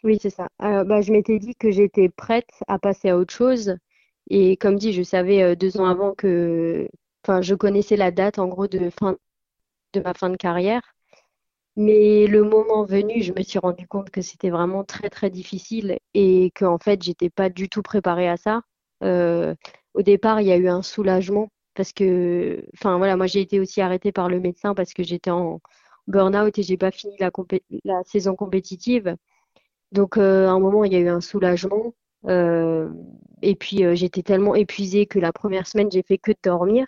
Oui, 0.03 0.18
c'est 0.22 0.30
ça. 0.30 0.47
Euh, 0.61 0.84
bah, 0.84 1.01
je 1.01 1.11
m'étais 1.11 1.39
dit 1.39 1.55
que 1.55 1.72
j'étais 1.72 2.09
prête 2.09 2.49
à 2.68 2.80
passer 2.80 3.09
à 3.09 3.18
autre 3.18 3.34
chose. 3.34 3.78
Et 4.30 4.57
comme 4.57 4.76
dit, 4.78 4.93
je 4.93 5.03
savais 5.03 5.41
euh, 5.41 5.55
deux 5.55 5.78
ans 5.78 5.86
avant 5.86 6.13
que, 6.13 6.88
enfin, 7.28 7.42
je 7.42 7.56
connaissais 7.56 7.98
la 7.98 8.12
date 8.12 8.40
en 8.40 8.48
gros 8.48 8.68
de 8.68 8.90
fin 8.90 9.18
de 9.94 10.02
ma 10.02 10.14
fin 10.14 10.30
de 10.30 10.38
carrière. 10.38 10.82
Mais 11.76 12.28
le 12.28 12.44
moment 12.44 12.84
venu, 12.86 13.22
je 13.22 13.34
me 13.34 13.44
suis 13.44 13.60
rendu 13.60 13.88
compte 13.88 14.10
que 14.10 14.22
c'était 14.22 14.50
vraiment 14.50 14.84
très 14.84 15.10
très 15.10 15.30
difficile 15.30 16.00
et 16.14 16.52
que 16.56 16.66
en 16.66 16.80
fait, 16.80 17.04
j'étais 17.04 17.30
pas 17.30 17.50
du 17.50 17.70
tout 17.70 17.84
préparée 17.84 18.30
à 18.30 18.38
ça. 18.38 18.62
Euh, 19.04 19.56
au 19.94 20.02
départ, 20.02 20.42
il 20.42 20.48
y 20.48 20.52
a 20.52 20.58
eu 20.58 20.68
un 20.70 20.82
soulagement 20.82 21.50
parce 21.76 21.94
que, 21.94 22.66
enfin 22.74 22.98
voilà, 22.98 23.16
moi 23.18 23.28
j'ai 23.28 23.42
été 23.42 23.60
aussi 23.60 23.82
arrêtée 23.82 24.12
par 24.12 24.30
le 24.30 24.40
médecin 24.40 24.74
parce 24.76 24.94
que 24.94 25.04
j'étais 25.04 25.30
en 25.32 25.62
burn-out 26.08 26.58
et 26.58 26.64
j'ai 26.64 26.78
pas 26.78 26.92
fini 26.92 27.16
la, 27.20 28.04
saison 28.06 28.36
compétitive. 28.36 29.16
Donc, 29.92 30.18
euh, 30.18 30.48
à 30.48 30.52
un 30.52 30.60
moment, 30.60 30.84
il 30.86 30.94
y 30.94 30.96
a 30.98 31.00
eu 31.00 31.10
un 31.10 31.22
soulagement. 31.22 31.94
Euh, 32.28 32.90
et 33.42 33.56
puis, 33.56 33.84
j'étais 33.96 34.24
tellement 34.24 34.56
épuisée 34.56 35.06
que 35.08 35.20
la 35.20 35.34
première 35.34 35.68
semaine, 35.68 35.92
j'ai 35.92 36.04
fait 36.04 36.18
que 36.18 36.32
dormir. 36.44 36.88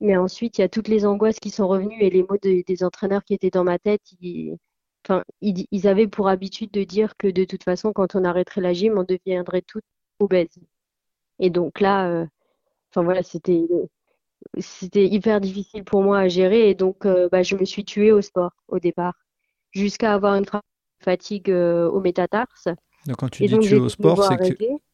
Mais 0.00 0.16
ensuite, 0.16 0.58
il 0.58 0.60
y 0.60 0.64
a 0.64 0.68
toutes 0.68 0.88
les 0.88 1.06
angoisses 1.06 1.40
qui 1.40 1.50
sont 1.50 1.66
revenues 1.66 2.00
et 2.00 2.10
les 2.10 2.22
mots 2.22 2.36
des 2.42 2.84
entraîneurs 2.84 3.24
qui 3.24 3.34
étaient 3.34 3.50
dans 3.50 3.64
ma 3.64 3.78
tête. 3.78 4.02
Ils, 4.20 4.56
enfin, 5.04 5.24
ils, 5.40 5.88
avaient 5.88 6.06
pour 6.06 6.28
habitude 6.28 6.70
de 6.70 6.84
dire 6.84 7.16
que 7.16 7.28
de 7.28 7.44
toute 7.44 7.64
façon, 7.64 7.92
quand 7.92 8.14
on 8.14 8.24
arrêterait 8.24 8.60
la 8.60 8.74
gym, 8.74 8.98
on 8.98 9.04
deviendrait 9.04 9.62
toute 9.62 9.84
obèse. 10.18 10.58
Et 11.38 11.48
donc 11.48 11.80
là, 11.80 12.26
enfin 12.90 13.02
voilà, 13.02 13.22
c'était 13.22 13.66
c'était 14.58 15.06
hyper 15.06 15.40
difficile 15.40 15.84
pour 15.84 16.02
moi 16.02 16.18
à 16.20 16.28
gérer. 16.28 16.68
Et 16.68 16.74
donc, 16.74 17.06
bah, 17.32 17.42
je 17.42 17.56
me 17.56 17.64
suis 17.64 17.84
tuée 17.84 18.12
au 18.12 18.20
sport 18.20 18.52
au 18.68 18.78
départ, 18.78 19.14
jusqu'à 19.72 20.12
avoir 20.12 20.34
une 20.34 20.44
fatigue 21.00 21.50
euh, 21.50 21.88
au 21.88 22.00
métatarse. 22.00 22.68
Donc 23.06 23.16
quand 23.16 23.28
tu 23.28 23.46
dis 23.46 23.58
tu 23.58 23.74
es 23.74 23.78
au 23.78 23.88
sport, 23.88 24.22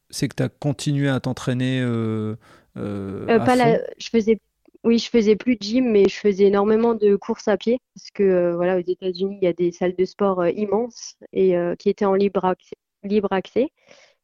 c'est 0.09 0.27
que 0.27 0.35
tu 0.35 0.43
as 0.43 0.49
continué 0.49 1.09
à 1.09 1.19
t'entraîner 1.19 1.81
euh, 1.81 2.35
euh, 2.77 3.39
pas 3.39 3.55
je 3.97 4.09
faisais 4.09 4.39
oui, 4.83 4.99
je 4.99 5.09
faisais 5.09 5.35
plus 5.35 5.55
de 5.55 5.63
gym, 5.63 5.91
mais 5.91 6.05
je 6.09 6.15
faisais 6.15 6.45
énormément 6.45 6.93
de 6.95 7.15
courses 7.15 7.47
à 7.47 7.57
pied 7.57 7.79
parce 7.95 8.11
que 8.11 8.53
voilà, 8.55 8.77
aux 8.77 8.81
États-Unis, 8.81 9.37
il 9.41 9.45
y 9.45 9.47
a 9.47 9.53
des 9.53 9.71
salles 9.71 9.95
de 9.95 10.05
sport 10.05 10.45
immenses 10.47 11.15
et 11.31 11.55
qui 11.79 11.89
étaient 11.89 12.05
en 12.05 12.15
libre 12.15 12.45
accès, 12.45 12.75
libre 13.03 13.31
accès. 13.31 13.69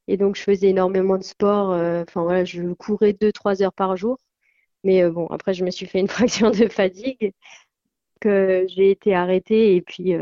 Et 0.07 0.17
donc, 0.17 0.35
je 0.37 0.43
faisais 0.43 0.69
énormément 0.69 1.17
de 1.17 1.23
sport. 1.23 1.69
Enfin 1.71 2.23
voilà, 2.23 2.45
je 2.45 2.73
courais 2.73 3.13
2-3 3.13 3.63
heures 3.63 3.73
par 3.73 3.97
jour. 3.97 4.17
Mais 4.83 5.09
bon, 5.09 5.27
après, 5.27 5.53
je 5.53 5.65
me 5.65 5.71
suis 5.71 5.87
fait 5.87 5.99
une 6.01 6.07
fraction 6.09 6.51
de 6.51 6.67
fatigue 6.69 7.33
que 8.21 8.65
j'ai 8.69 8.91
été 8.91 9.15
arrêtée 9.15 9.75
et 9.75 9.81
puis 9.81 10.15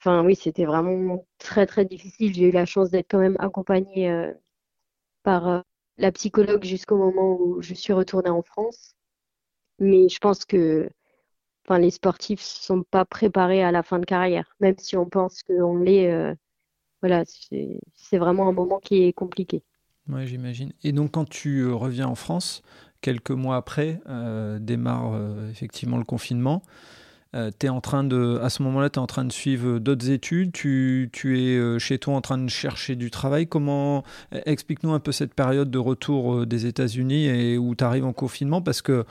Enfin, 0.00 0.24
oui, 0.24 0.36
c'était 0.36 0.64
vraiment 0.64 1.26
très, 1.38 1.66
très 1.66 1.84
difficile. 1.84 2.34
J'ai 2.34 2.48
eu 2.48 2.50
la 2.52 2.66
chance 2.66 2.90
d'être 2.90 3.08
quand 3.10 3.18
même 3.18 3.36
accompagnée 3.40 4.10
euh, 4.10 4.32
par 5.24 5.48
euh, 5.48 5.60
la 5.98 6.12
psychologue 6.12 6.64
jusqu'au 6.64 6.98
moment 6.98 7.38
où 7.40 7.62
je 7.62 7.74
suis 7.74 7.92
retournée 7.92 8.30
en 8.30 8.42
France. 8.42 8.96
Mais 9.78 10.08
je 10.08 10.18
pense 10.18 10.44
que 10.44 10.88
enfin, 11.64 11.78
les 11.78 11.90
sportifs 11.90 12.40
ne 12.40 12.64
sont 12.64 12.82
pas 12.82 13.04
préparés 13.04 13.62
à 13.62 13.70
la 13.70 13.82
fin 13.82 13.98
de 13.98 14.06
carrière, 14.06 14.54
même 14.60 14.76
si 14.78 14.96
on 14.96 15.06
pense 15.06 15.42
qu'on 15.42 15.78
l'est. 15.78 16.10
Euh, 16.10 16.34
voilà, 17.00 17.22
c'est 17.26 18.18
vraiment 18.18 18.48
un 18.48 18.52
moment 18.52 18.80
qui 18.80 19.04
est 19.04 19.12
compliqué. 19.12 19.62
Oui, 20.08 20.26
j'imagine. 20.26 20.72
Et 20.82 20.90
donc, 20.90 21.12
quand 21.12 21.28
tu 21.28 21.70
reviens 21.70 22.08
en 22.08 22.16
France, 22.16 22.62
quelques 23.02 23.30
mois 23.30 23.54
après, 23.54 24.00
démarre 24.58 25.16
effectivement 25.48 25.98
le 25.98 26.04
confinement. 26.04 26.62
Euh, 27.36 27.50
en 27.68 27.80
train 27.82 28.04
de, 28.04 28.38
à 28.42 28.48
ce 28.48 28.62
moment-là, 28.62 28.88
tu 28.88 28.98
es 28.98 29.02
en 29.02 29.06
train 29.06 29.24
de 29.24 29.32
suivre 29.32 29.78
d'autres 29.78 30.08
études, 30.08 30.52
tu, 30.52 31.10
tu, 31.12 31.38
es 31.38 31.56
euh, 31.58 31.78
chez 31.78 31.98
toi 31.98 32.14
en 32.14 32.22
train 32.22 32.38
de 32.38 32.48
chercher 32.48 32.96
du 32.96 33.10
travail. 33.10 33.46
Comment 33.46 34.02
Explique-nous 34.32 34.92
un 34.92 35.00
peu 35.00 35.12
cette 35.12 35.34
période 35.34 35.70
de 35.70 35.78
retour 35.78 36.34
euh, 36.34 36.46
des 36.46 36.64
États-Unis 36.64 37.26
et 37.26 37.58
où 37.58 37.74
tu 37.74 37.84
arrives 37.84 38.06
en 38.06 38.14
confinement 38.14 38.62
parce 38.62 38.80
que 38.80 39.04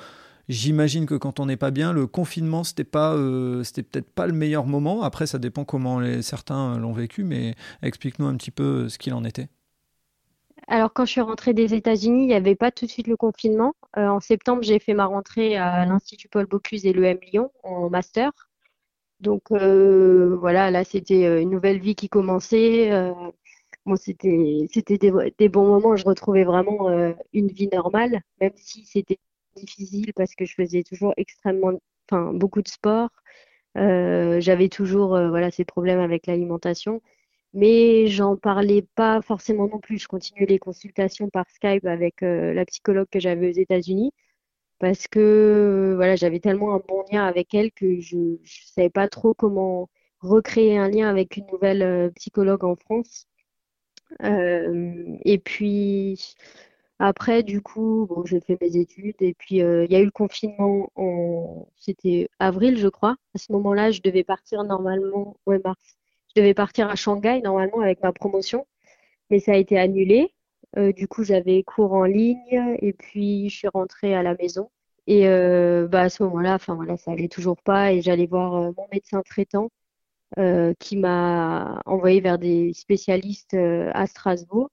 j'imagine 0.49 1.05
que 1.05 1.15
quand 1.15 1.39
on 1.39 1.45
n'est 1.45 1.57
pas 1.57 1.71
bien, 1.71 1.93
le 1.93 2.07
confinement, 2.07 2.63
c'était 2.63 2.83
pas, 2.83 3.15
c'était 3.63 3.83
peut-être 3.83 4.09
pas 4.09 4.27
le 4.27 4.33
meilleur 4.33 4.65
moment. 4.65 5.03
Après, 5.03 5.27
ça 5.27 5.39
dépend 5.39 5.65
comment 5.65 6.01
certains 6.21 6.77
l'ont 6.77 6.93
vécu, 6.93 7.23
mais 7.23 7.55
explique-nous 7.81 8.27
un 8.27 8.35
petit 8.35 8.51
peu 8.51 8.89
ce 8.89 8.97
qu'il 8.97 9.13
en 9.13 9.23
était. 9.23 9.49
Alors, 10.69 10.91
quand 10.93 11.05
je 11.05 11.11
suis 11.11 11.21
rentrée 11.21 11.53
des 11.53 11.73
États-Unis, 11.73 12.23
il 12.23 12.27
n'y 12.27 12.33
avait 12.33 12.55
pas 12.55 12.71
tout 12.71 12.85
de 12.85 12.91
suite 12.91 13.07
le 13.07 13.15
confinement. 13.15 13.73
Euh, 13.97 14.07
en 14.07 14.19
septembre, 14.19 14.63
j'ai 14.63 14.79
fait 14.79 14.93
ma 14.93 15.05
rentrée 15.05 15.55
à 15.55 15.85
l'Institut 15.85 16.27
Paul 16.27 16.45
Bocuse 16.45 16.85
et 16.85 16.93
l'EM 16.93 17.19
Lyon 17.21 17.51
en 17.63 17.89
master. 17.89 18.31
Donc, 19.21 19.43
euh, 19.51 20.35
voilà, 20.39 20.71
là, 20.71 20.83
c'était 20.83 21.25
euh, 21.25 21.41
une 21.41 21.51
nouvelle 21.51 21.79
vie 21.79 21.95
qui 21.95 22.09
commençait. 22.09 22.91
bon, 23.85 23.95
c'était, 23.95 24.67
c'était 24.73 24.97
des, 24.97 25.49
bons 25.49 25.67
moments. 25.67 25.95
Je 25.95 26.05
retrouvais 26.05 26.43
vraiment 26.43 26.89
une 27.33 27.47
vie 27.47 27.69
normale, 27.71 28.21
même 28.41 28.53
si 28.57 28.85
c'était 28.85 29.19
difficile 29.57 30.13
parce 30.15 30.35
que 30.35 30.45
je 30.45 30.53
faisais 30.55 30.83
toujours 30.83 31.13
extrêmement, 31.17 31.73
enfin, 32.09 32.33
beaucoup 32.33 32.61
de 32.61 32.67
sport. 32.69 33.09
j'avais 33.75 34.69
toujours, 34.69 35.09
voilà, 35.09 35.51
ces 35.51 35.65
problèmes 35.65 35.99
avec 35.99 36.27
l'alimentation 36.27 37.01
mais 37.53 38.07
j'en 38.07 38.37
parlais 38.37 38.83
pas 38.95 39.21
forcément 39.21 39.67
non 39.67 39.79
plus. 39.79 39.97
Je 39.99 40.07
continuais 40.07 40.45
les 40.45 40.59
consultations 40.59 41.29
par 41.29 41.49
Skype 41.49 41.85
avec 41.85 42.23
euh, 42.23 42.53
la 42.53 42.65
psychologue 42.65 43.07
que 43.11 43.19
j'avais 43.19 43.49
aux 43.49 43.59
États-Unis 43.59 44.11
parce 44.79 45.07
que 45.07 45.93
voilà, 45.95 46.15
j'avais 46.15 46.39
tellement 46.39 46.75
un 46.75 46.81
bon 46.87 47.03
lien 47.11 47.25
avec 47.25 47.53
elle 47.55 47.71
que 47.71 47.99
je 47.99 48.17
ne 48.17 48.37
savais 48.45 48.89
pas 48.91 49.07
trop 49.09 49.33
comment 49.33 49.89
recréer 50.21 50.77
un 50.77 50.89
lien 50.89 51.09
avec 51.09 51.37
une 51.37 51.47
nouvelle 51.47 51.83
euh, 51.83 52.09
psychologue 52.11 52.63
en 52.63 52.75
France. 52.75 53.27
Euh, 54.23 55.17
et 55.25 55.37
puis 55.39 56.35
après, 56.99 57.43
du 57.43 57.61
coup, 57.61 58.07
bon, 58.09 58.25
j'ai 58.25 58.39
fait 58.41 58.57
mes 58.61 58.77
études 58.77 59.15
et 59.21 59.33
puis 59.33 59.57
il 59.57 59.91
y 59.91 59.95
a 59.95 59.99
eu 59.99 60.05
le 60.05 60.11
confinement 60.11 60.91
en 60.95 61.67
c'était 61.77 62.29
avril, 62.39 62.77
je 62.77 62.87
crois. 62.87 63.17
À 63.35 63.37
ce 63.37 63.51
moment-là, 63.53 63.91
je 63.91 64.01
devais 64.01 64.23
partir 64.23 64.63
normalement, 64.63 65.37
ouais, 65.45 65.59
mars 65.63 65.97
je 66.37 66.41
devais 66.41 66.53
partir 66.53 66.87
à 66.89 66.95
Shanghai 66.95 67.41
normalement 67.41 67.79
avec 67.81 68.01
ma 68.03 68.13
promotion, 68.13 68.67
mais 69.29 69.39
ça 69.39 69.53
a 69.53 69.55
été 69.57 69.79
annulé. 69.79 70.33
Euh, 70.77 70.91
du 70.93 71.07
coup, 71.07 71.23
j'avais 71.23 71.63
cours 71.63 71.93
en 71.93 72.03
ligne 72.05 72.77
et 72.81 72.93
puis 72.93 73.49
je 73.49 73.57
suis 73.57 73.67
rentrée 73.69 74.15
à 74.15 74.23
la 74.23 74.35
maison. 74.35 74.69
Et 75.07 75.27
euh, 75.27 75.87
bah, 75.87 76.01
à 76.03 76.09
ce 76.09 76.23
moment-là, 76.23 76.55
enfin 76.55 76.75
voilà, 76.75 76.97
ça 76.97 77.11
allait 77.11 77.29
toujours 77.29 77.57
pas 77.63 77.93
et 77.93 78.01
j'allais 78.01 78.27
voir 78.27 78.55
euh, 78.55 78.71
mon 78.77 78.87
médecin 78.91 79.21
traitant 79.23 79.69
qui 80.79 80.97
m'a 80.97 81.81
envoyé 81.85 82.21
vers 82.21 82.37
des 82.37 82.73
spécialistes 82.73 83.55
à 83.55 84.07
Strasbourg. 84.07 84.69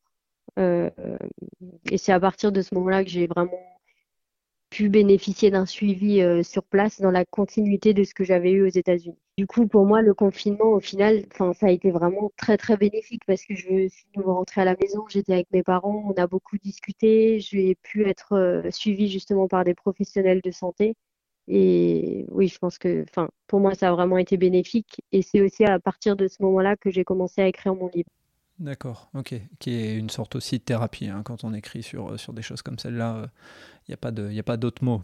Et 0.56 1.98
c'est 1.98 2.12
à 2.12 2.20
partir 2.20 2.52
de 2.52 2.62
ce 2.62 2.74
moment-là 2.74 3.04
que 3.04 3.10
j'ai 3.10 3.26
vraiment 3.26 3.58
pu 4.70 4.88
bénéficier 4.88 5.50
d'un 5.50 5.66
suivi 5.66 6.20
sur 6.44 6.64
place 6.64 7.00
dans 7.00 7.10
la 7.12 7.24
continuité 7.24 7.94
de 7.94 8.02
ce 8.04 8.12
que 8.14 8.24
j'avais 8.24 8.50
eu 8.52 8.62
aux 8.66 8.68
États-Unis. 8.70 9.16
Du 9.36 9.46
coup, 9.46 9.66
pour 9.68 9.86
moi, 9.86 10.02
le 10.02 10.14
confinement, 10.14 10.72
au 10.72 10.80
final, 10.80 11.24
ça 11.36 11.66
a 11.66 11.70
été 11.70 11.90
vraiment 11.90 12.32
très, 12.36 12.56
très 12.56 12.76
bénéfique 12.76 13.22
parce 13.26 13.44
que 13.44 13.54
je 13.54 13.88
suis 13.88 14.06
nouveau 14.16 14.34
rentrée 14.34 14.60
à 14.62 14.64
la 14.64 14.76
maison, 14.80 15.04
j'étais 15.08 15.32
avec 15.34 15.48
mes 15.52 15.62
parents, 15.62 16.04
on 16.08 16.12
a 16.20 16.26
beaucoup 16.26 16.56
discuté, 16.58 17.40
j'ai 17.40 17.76
pu 17.82 18.08
être 18.08 18.32
euh, 18.34 18.70
suivie 18.70 19.08
justement 19.08 19.48
par 19.48 19.64
des 19.64 19.74
professionnels 19.74 20.40
de 20.42 20.50
santé 20.52 20.94
Et 21.48 22.26
oui, 22.30 22.48
je 22.48 22.58
pense 22.58 22.78
que, 22.78 23.04
pour 23.48 23.60
moi, 23.60 23.74
ça 23.74 23.90
a 23.90 23.92
vraiment 23.94 24.18
été 24.18 24.36
bénéfique. 24.38 25.02
Et 25.12 25.22
c'est 25.22 25.42
aussi 25.42 25.64
à 25.64 25.78
partir 25.80 26.16
de 26.16 26.28
ce 26.28 26.42
moment-là 26.42 26.76
que 26.76 26.90
j'ai 26.90 27.04
commencé 27.04 27.42
à 27.42 27.48
écrire 27.48 27.74
mon 27.76 27.88
livre. 27.88 28.10
D'accord, 28.58 29.10
ok. 29.14 29.34
Qui 29.58 29.74
est 29.74 29.96
une 29.96 30.10
sorte 30.10 30.36
aussi 30.36 30.58
de 30.58 30.64
thérapie. 30.64 31.08
Hein, 31.08 31.22
quand 31.24 31.44
on 31.44 31.52
écrit 31.54 31.82
sur, 31.82 32.18
sur 32.18 32.32
des 32.32 32.42
choses 32.42 32.62
comme 32.62 32.78
celle-là, 32.78 33.26
il 33.88 33.90
n'y 33.90 33.94
a 34.38 34.42
pas 34.42 34.56
d'autres 34.56 34.84
mots. 34.84 35.02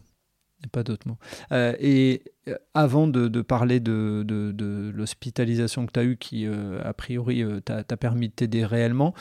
Il 0.60 0.66
a 0.66 0.68
pas 0.68 0.82
d'autres 0.82 1.08
mots. 1.08 1.18
Euh, 1.52 1.74
et 1.78 2.22
euh, 2.48 2.56
avant 2.74 3.06
de, 3.06 3.28
de 3.28 3.40
parler 3.40 3.80
de, 3.80 4.24
de, 4.26 4.52
de 4.52 4.90
l'hospitalisation 4.94 5.86
que 5.86 5.92
tu 5.92 6.00
as 6.00 6.04
eue, 6.04 6.16
qui 6.16 6.46
euh, 6.46 6.80
a 6.84 6.92
priori 6.92 7.42
t'a 7.64 7.84
permis 7.96 8.28
de 8.28 8.34
t'aider 8.34 8.64
réellement, 8.64 9.14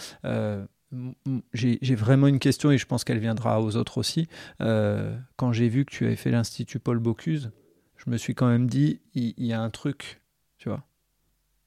j'ai 1.54 1.96
vraiment 1.96 2.28
une 2.28 2.40
question 2.40 2.72
et 2.72 2.78
je 2.78 2.86
pense 2.86 3.04
qu'elle 3.04 3.20
viendra 3.20 3.62
aux 3.62 3.76
autres 3.78 3.98
aussi. 3.98 4.28
quand 4.60 5.52
j'ai 5.52 5.70
vu 5.70 5.86
que 5.86 5.92
tu 5.92 6.06
avais 6.06 6.16
fait 6.16 6.32
l'Institut 6.32 6.80
Paul 6.80 7.00
Bocuse, 7.00 7.52
je 7.96 8.10
me 8.10 8.18
suis 8.18 8.36
quand 8.36 8.48
même 8.48 8.68
dit, 8.68 9.02
il, 9.14 9.34
y 9.38 9.54
a 9.54 9.62
un 9.62 9.70
truc, 9.70 10.22
tu 10.58 10.70
vois. 10.70 10.84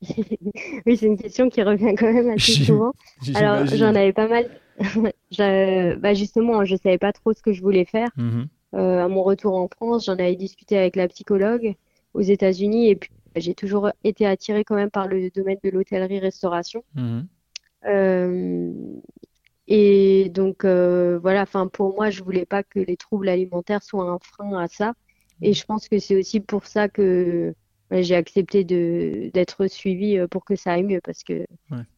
oui, 0.87 0.97
c'est 0.97 1.07
une 1.07 1.17
question 1.17 1.49
qui 1.49 1.63
revient 1.63 1.95
quand 1.95 2.13
même 2.13 2.31
assez 2.31 2.65
souvent. 2.65 2.93
Alors, 3.35 3.67
j'en 3.67 3.95
avais 3.95 4.13
pas 4.13 4.29
mal. 4.29 4.51
bah 6.01 6.15
justement, 6.15 6.65
je 6.65 6.77
savais 6.77 6.99
pas 6.99 7.13
trop 7.13 7.33
ce 7.33 7.43
que 7.43 7.53
je 7.53 7.63
voulais 7.63 7.85
faire. 7.85 8.09
Mm-hmm. 8.17 8.47
Euh, 8.75 9.05
à 9.05 9.09
mon 9.09 9.23
retour 9.23 9.55
en 9.57 9.69
France, 9.69 10.07
j'en 10.07 10.15
avais 10.15 10.37
discuté 10.37 10.79
avec 10.79 10.97
la 10.97 11.09
psychologue 11.09 11.75
aux 12.15 12.23
États-Unis 12.23 12.89
et 12.89 12.97
puis 12.97 13.11
j'ai 13.37 13.55
toujours 13.55 13.91
été 14.05 14.27
attirée 14.27 14.65
quand 14.65 14.75
même 14.75 14.91
par 14.91 15.09
le 15.09 15.31
domaine 15.31 15.59
de 15.63 15.71
l'hôtellerie-restauration. 15.71 16.85
Mhm. 16.95 17.27
Euh, 17.87 18.73
et 19.69 20.29
donc 20.31 20.65
euh, 20.65 21.19
voilà, 21.21 21.43
enfin 21.43 21.67
pour 21.67 21.95
moi, 21.95 22.11
je 22.11 22.23
voulais 22.23 22.47
pas 22.47 22.63
que 22.63 22.79
les 22.79 22.97
troubles 22.97 23.29
alimentaires 23.29 23.83
soient 23.83 24.11
un 24.11 24.19
frein 24.19 24.59
à 24.59 24.69
ça. 24.69 24.95
Et 25.43 25.49
mhm. 25.49 25.55
je 25.55 25.65
pense 25.65 25.89
que 25.89 25.99
c'est 25.99 26.17
aussi 26.17 26.41
pour 26.41 26.67
ça 26.67 26.89
que 26.89 27.55
j'ai 28.01 28.15
accepté 28.15 28.65
d'être 28.65 29.67
suivie 29.67 30.19
pour 30.31 30.45
que 30.45 30.57
ça 30.57 30.73
aille 30.73 30.85
mieux 30.85 31.01
parce 31.03 31.23
que 31.25 31.47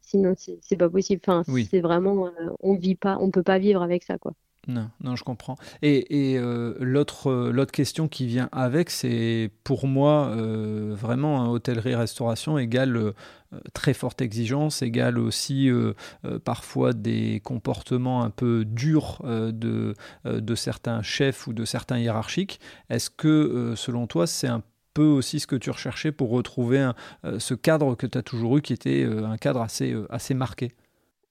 sinon 0.01 0.35
c'est 0.37 0.77
pas 0.77 0.89
possible. 0.89 1.23
Enfin, 1.27 1.43
c'est 1.71 1.81
vraiment 1.81 2.31
on 2.61 2.75
vit 2.75 2.97
pas, 2.97 3.19
on 3.21 3.31
peut 3.31 3.43
pas 3.43 3.59
vivre 3.59 3.83
avec 3.83 4.03
ça 4.03 4.19
quoi. 4.19 4.33
Non, 4.69 4.91
non, 5.03 5.17
je 5.17 5.25
comprends. 5.25 5.57
Et, 5.83 6.33
et 6.33 6.39
euh, 6.39 6.75
l'autre, 6.81 7.31
euh, 7.31 7.53
l'autre 7.53 7.73
question 7.73 8.09
qui 8.09 8.27
vient 8.27 8.49
avec, 8.53 8.91
c'est 8.91 9.51
pour 9.63 9.87
moi 9.87 10.29
euh, 10.29 10.95
vraiment 10.97 11.43
un 11.43 11.49
hôtellerie-restauration 11.49 12.59
égale 12.59 13.13
très 13.73 13.95
forte 13.95 14.21
exigence, 14.21 14.83
égale 14.83 15.17
aussi 15.17 15.71
parfois 16.45 16.93
des 16.93 17.41
comportements 17.45 18.25
un 18.25 18.31
peu 18.31 18.65
durs 18.65 19.23
de, 19.25 19.95
de 20.25 20.55
certains 20.57 21.03
chefs 21.03 21.47
ou 21.47 21.53
de 21.53 21.65
certains 21.65 22.01
hiérarchiques. 22.01 22.59
Est-ce 22.91 23.11
que 23.11 23.75
selon 23.77 24.09
toi, 24.09 24.27
c'est 24.27 24.49
un 24.49 24.65
peu 24.95 25.05
aussi 25.05 25.41
ce 25.41 25.47
que 25.47 25.57
tu 25.57 25.71
recherchais 25.71 26.13
pour 26.13 26.31
retrouver 26.31 26.91
ce 27.39 27.55
cadre 27.55 27.95
que 27.97 28.07
tu 28.07 28.17
as 28.19 28.23
toujours 28.23 28.59
eu 28.59 28.63
qui 28.63 28.73
était 28.73 29.05
un 29.05 29.37
cadre 29.37 29.61
assez, 29.61 29.95
assez 30.11 30.35
marqué 30.35 30.73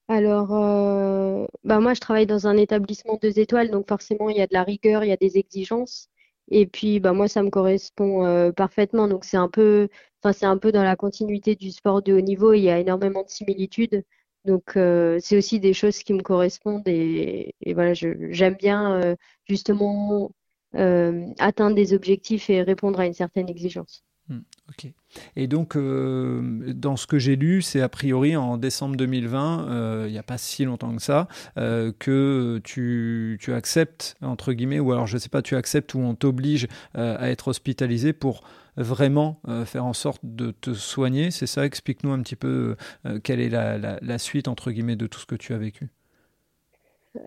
alors, 0.09 0.53
euh, 0.53 1.47
bah 1.63 1.79
moi, 1.79 1.93
je 1.93 1.99
travaille 2.01 2.27
dans 2.27 2.45
un 2.47 2.57
établissement 2.57 3.17
deux 3.21 3.39
étoiles, 3.39 3.71
donc 3.71 3.87
forcément, 3.87 4.29
il 4.29 4.37
y 4.37 4.41
a 4.41 4.47
de 4.47 4.53
la 4.53 4.63
rigueur, 4.63 5.03
il 5.03 5.09
y 5.09 5.11
a 5.13 5.17
des 5.17 5.37
exigences. 5.37 6.09
Et 6.49 6.67
puis, 6.67 6.99
bah 6.99 7.13
moi, 7.13 7.27
ça 7.29 7.41
me 7.41 7.49
correspond 7.49 8.25
euh, 8.25 8.51
parfaitement. 8.51 9.07
Donc, 9.07 9.23
c'est 9.23 9.37
un 9.37 9.47
peu, 9.49 9.87
un 10.23 10.57
peu 10.57 10.71
dans 10.73 10.83
la 10.83 10.95
continuité 10.97 11.55
du 11.55 11.71
sport 11.71 12.01
de 12.01 12.13
haut 12.13 12.21
niveau. 12.21 12.53
Il 12.53 12.61
y 12.63 12.69
a 12.69 12.79
énormément 12.79 13.23
de 13.23 13.29
similitudes. 13.29 14.03
Donc, 14.45 14.75
euh, 14.77 15.19
c'est 15.21 15.37
aussi 15.37 15.59
des 15.61 15.73
choses 15.73 16.03
qui 16.03 16.13
me 16.13 16.21
correspondent. 16.21 16.87
Et, 16.87 17.55
et 17.61 17.73
voilà, 17.73 17.93
j'aime 17.93 18.55
bien 18.55 19.15
justement 19.47 20.31
atteindre 20.73 21.75
des 21.75 21.93
objectifs 21.93 22.49
et 22.49 22.61
répondre 22.61 22.99
à 22.99 23.05
une 23.05 23.13
certaine 23.13 23.49
exigence. 23.49 24.03
Hmm, 24.29 24.39
ok. 24.69 24.91
Et 25.35 25.47
donc, 25.47 25.75
euh, 25.75 26.73
dans 26.73 26.95
ce 26.95 27.07
que 27.07 27.19
j'ai 27.19 27.35
lu, 27.35 27.61
c'est 27.61 27.81
a 27.81 27.89
priori 27.89 28.37
en 28.37 28.57
décembre 28.57 28.95
2020, 28.95 29.67
euh, 29.67 30.05
il 30.07 30.13
n'y 30.13 30.17
a 30.17 30.23
pas 30.23 30.37
si 30.37 30.63
longtemps 30.63 30.95
que 30.95 31.01
ça, 31.01 31.27
euh, 31.57 31.91
que 31.99 32.61
tu, 32.63 33.37
tu, 33.41 33.53
acceptes, 33.53 34.15
entre 34.21 34.53
guillemets, 34.53 34.79
ou 34.79 34.93
alors 34.93 35.07
je 35.07 35.15
ne 35.15 35.19
sais 35.19 35.27
pas, 35.27 35.41
tu 35.41 35.57
acceptes 35.57 35.93
ou 35.93 35.99
on 35.99 36.15
t'oblige 36.15 36.67
à 36.93 37.29
être 37.29 37.49
hospitalisé 37.49 38.13
pour 38.13 38.43
vraiment 38.77 39.41
faire 39.65 39.85
en 39.85 39.93
sorte 39.93 40.21
de 40.23 40.51
te 40.51 40.73
soigner. 40.73 41.29
C'est 41.29 41.47
ça? 41.47 41.65
Explique-nous 41.65 42.11
un 42.11 42.21
petit 42.21 42.35
peu 42.35 42.75
quelle 43.23 43.41
est 43.41 43.49
la, 43.49 43.77
la, 43.77 43.99
la, 44.01 44.17
suite, 44.17 44.47
entre 44.47 44.71
guillemets, 44.71 44.95
de 44.95 45.07
tout 45.07 45.19
ce 45.19 45.25
que 45.25 45.35
tu 45.35 45.53
as 45.53 45.57
vécu. 45.57 45.89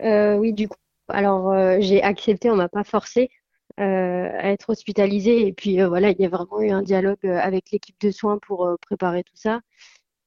oui, 0.03 0.53
du 0.53 0.69
coup, 0.69 0.79
alors 1.09 1.81
j'ai 1.81 2.03
accepté, 2.03 2.51
on 2.51 2.57
m'a 2.57 2.69
pas 2.69 2.85
forcé. 2.85 3.31
Euh, 3.79 4.31
à 4.39 4.53
être 4.53 4.71
hospitalisé. 4.71 5.47
Et 5.47 5.53
puis 5.53 5.83
euh, 5.83 5.89
voilà, 5.89 6.11
il 6.11 6.19
y 6.21 6.25
a 6.25 6.29
vraiment 6.31 6.61
eu 6.63 6.71
un 6.71 6.83
dialogue 6.83 7.19
euh, 7.27 7.39
avec 7.39 7.71
l'équipe 7.73 8.01
de 8.01 8.11
soins 8.11 8.39
pour 8.39 8.69
préparer 8.81 9.23
tout 9.23 9.37
ça. 9.37 9.61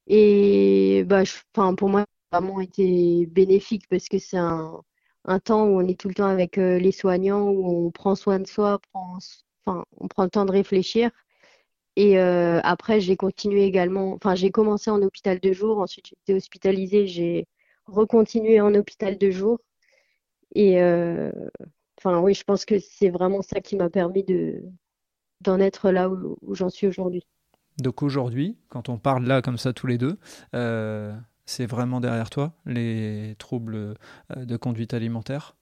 Et 0.08 1.04
bah, 1.08 1.24
enfin, 1.56 1.76
pour 1.76 1.90
moi, 1.90 2.02
ça 2.32 2.38
a 2.38 2.42
vraiment 2.42 2.62
été 2.62 3.28
bénéfique 3.28 3.88
parce 3.90 4.08
que 4.10 4.20
c'est 4.20 4.38
un, 4.38 4.82
un 5.26 5.40
temps 5.40 5.66
où 5.66 5.80
on 5.82 5.88
est 5.88 6.00
tout 6.00 6.10
le 6.10 6.16
temps 6.16 6.28
avec 6.28 6.58
les 6.58 6.92
soignants, 6.92 7.50
où 7.50 7.88
on 7.88 7.92
prend 7.92 8.16
soin 8.16 8.40
de 8.40 8.48
soi, 8.48 8.80
enfin, 8.94 9.86
on 9.98 10.08
prend 10.08 10.24
le 10.24 10.30
temps 10.30 10.46
de 10.46 10.52
réfléchir. 10.52 11.12
Et 11.96 12.18
après, 12.20 13.02
j'ai 13.02 13.18
continué 13.18 13.66
également, 13.66 14.14
enfin, 14.14 14.36
j'ai 14.36 14.52
commencé 14.52 14.90
en 14.92 15.02
hôpital 15.02 15.40
de 15.40 15.54
jour, 15.54 15.80
ensuite 15.80 16.08
j'ai 16.08 16.18
été 16.24 16.34
hospitalisée, 16.36 17.08
j'ai 17.08 17.48
recontinué 17.88 18.62
en 18.62 18.74
hôpital 18.76 19.18
de 19.18 19.32
jour. 19.32 19.60
Et 20.56 20.82
Enfin, 22.00 22.22
oui, 22.22 22.34
je 22.34 22.46
pense 22.46 22.64
que 22.64 22.80
c'est 22.80 23.10
vraiment 23.10 23.42
ça 23.42 23.60
qui 23.60 23.76
m'a 23.76 23.90
permis 23.90 24.24
de 24.24 24.64
d'en 25.42 25.60
être 25.60 25.92
là 25.92 26.10
où, 26.10 26.38
j'en 26.54 26.70
suis 26.70 26.88
aujourd'hui. 26.88 27.26
Donc 27.78 28.04
aujourd'hui, 28.04 28.58
quand 28.70 28.90
on 28.90 28.98
parle 28.98 29.26
là 29.26 29.42
comme 29.42 29.58
ça 29.58 29.74
tous 29.74 29.88
les 29.88 29.98
deux, 29.98 30.18
euh, 30.56 31.14
c'est 31.46 31.66
vraiment 31.66 32.00
derrière 32.00 32.30
toi 32.30 32.54
les 32.66 33.36
troubles 33.38 33.76
euh, 33.76 34.46
de 34.46 34.58
conduite 34.58 34.94
alimentaire? 34.94 35.56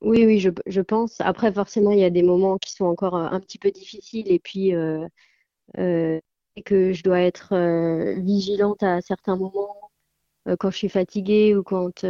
Oui, 0.00 0.24
oui, 0.24 0.38
je, 0.40 0.50
je, 0.66 0.80
pense. 0.80 1.20
Après, 1.20 1.52
forcément, 1.52 1.92
il 1.92 1.98
y 1.98 2.04
a 2.04 2.10
des 2.10 2.22
moments 2.22 2.58
qui 2.58 2.72
sont 2.72 2.86
encore 2.86 3.16
euh, 3.16 3.28
un 3.30 3.40
petit 3.40 3.58
peu 3.58 3.70
difficiles 3.70 4.30
et 4.30 4.38
puis 4.38 4.74
euh, 4.74 5.06
que 6.64 6.92
je 6.92 7.02
dois 7.02 7.20
être 7.20 7.54
vigilante 8.20 8.82
à 8.82 9.00
certains 9.00 9.36
moments 9.36 9.90
quand 10.58 10.70
je 10.70 10.76
suis 10.76 10.88
fatiguée 10.88 11.54
ou 11.54 11.62
quand 11.62 12.04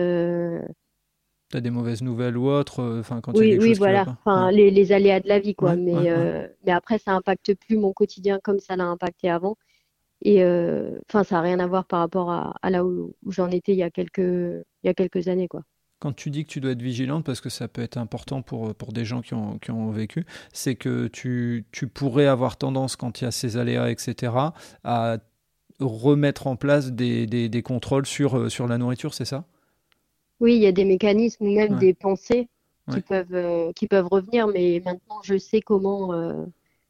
tu 1.51 1.57
as 1.57 1.61
des 1.61 1.71
mauvaises 1.71 2.03
nouvelles 2.03 2.37
ou 2.37 2.49
autres 2.49 2.81
euh, 2.81 3.01
enfin 3.01 3.21
quand 3.21 3.37
oui 3.37 3.59
oui 3.61 3.75
voilà. 3.75 4.05
enfin 4.09 4.51
les, 4.51 4.71
les, 4.71 4.93
aléas 4.93 5.21
de 5.21 5.29
la 5.29 5.41
vie 5.41 5.55
quoi. 5.55 5.77
Mais 5.77 6.11
euh, 6.11 6.47
mais 6.65 6.73
après 6.73 6.99
ça 6.99 7.13
impacte 7.13 7.55
plus 7.55 7.77
mon 7.77 7.93
quotidien 7.93 8.39
comme 8.43 8.61
ça 8.61 8.77
l'a 8.77 8.85
impacté 8.85 9.29
avant. 9.29 9.57
Et 10.23 10.45
euh, 10.45 10.99
enfin 11.09 11.25
ça 11.25 11.37
n'a 11.37 11.43
rien 11.43 11.59
à 11.59 11.67
voir 11.67 11.87
par 11.87 12.01
rapport 12.01 12.31
à, 12.31 12.71
là 12.71 12.85
où, 12.85 13.15
j'en 13.27 13.51
étais 13.51 13.73
il 13.73 13.79
y 13.79 13.83
a 13.83 13.91
quelques 13.91 14.19
il 14.19 14.87
y 14.87 14.89
a 14.89 14.95
quelques 14.95 15.29
années 15.29 15.49
quoi. 15.49 15.63
Quand 15.99 16.15
tu 16.15 16.31
dis 16.31 16.47
que 16.47 16.51
tu 16.51 16.61
dois 16.61 16.71
être 16.71 16.81
vigilante, 16.81 17.27
parce 17.27 17.43
que 17.43 17.51
ça 17.51 17.69
peut 17.69 17.83
être 17.83 17.99
important 17.99 18.41
pour, 18.41 18.75
pour 18.75 18.95
des 18.95 19.05
gens 19.05 19.21
qui 19.21 19.35
ont, 19.35 19.59
qui 19.59 19.71
ont 19.71 19.91
vécu, 19.91 20.25
c'est 20.51 20.75
que 20.75 21.09
tu, 21.09 21.67
tu 21.73 21.89
pourrais 21.89 22.25
avoir 22.25 22.57
tendance, 22.57 22.97
quand 22.97 23.21
il 23.21 23.25
y 23.25 23.27
a 23.27 23.31
ces 23.31 23.59
aléas, 23.59 23.91
etc., 23.91 24.33
à 24.83 25.19
remettre 25.79 26.47
en 26.47 26.57
place 26.57 26.91
des, 26.91 27.27
des, 27.27 27.51
des 27.51 27.63
contrôles 27.63 28.07
sur, 28.07 28.51
sur 28.51 28.67
la 28.67 28.79
nourriture, 28.79 29.13
c'est 29.13 29.27
ça? 29.27 29.45
Oui, 30.41 30.57
il 30.57 30.63
y 30.63 30.67
a 30.67 30.73
des 30.73 30.85
mécanismes 30.85 31.47
ou 31.47 31.55
même 31.55 31.79
des 31.79 31.95
pensées 31.95 32.49
qui 32.93 33.01
peuvent 33.03 33.35
euh, 33.35 33.73
qui 33.73 33.87
peuvent 33.87 34.09
revenir, 34.11 34.49
mais 34.49 34.83
maintenant 34.85 35.21
je 35.23 35.39
sais 35.39 35.61
comment 35.61 36.13
euh, 36.13 36.45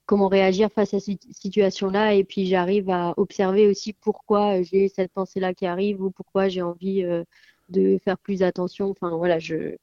comment 0.06 0.28
réagir 0.28 0.70
face 0.72 0.94
à 0.94 1.00
cette 1.00 1.22
situation-là 1.32 2.14
et 2.14 2.24
puis 2.24 2.46
j'arrive 2.46 2.88
à 2.90 3.12
observer 3.18 3.66
aussi 3.66 3.92
pourquoi 3.92 4.62
j'ai 4.62 4.88
cette 4.88 5.12
pensée-là 5.12 5.52
qui 5.52 5.66
arrive 5.66 6.02
ou 6.02 6.10
pourquoi 6.10 6.48
j'ai 6.48 6.62
envie 6.62 7.04
euh, 7.04 7.24
de 7.68 7.98
faire 8.02 8.18
plus 8.18 8.42
attention. 8.42 8.90
Enfin 8.90 9.10
voilà, 9.16 9.38
je 9.38 9.76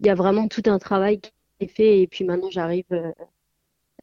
il 0.00 0.06
y 0.06 0.10
a 0.10 0.14
vraiment 0.14 0.48
tout 0.48 0.62
un 0.66 0.78
travail 0.78 1.20
qui 1.20 1.30
est 1.60 1.68
fait 1.68 2.00
et 2.00 2.06
puis 2.06 2.24
maintenant 2.24 2.50
j'arrive 2.50 3.14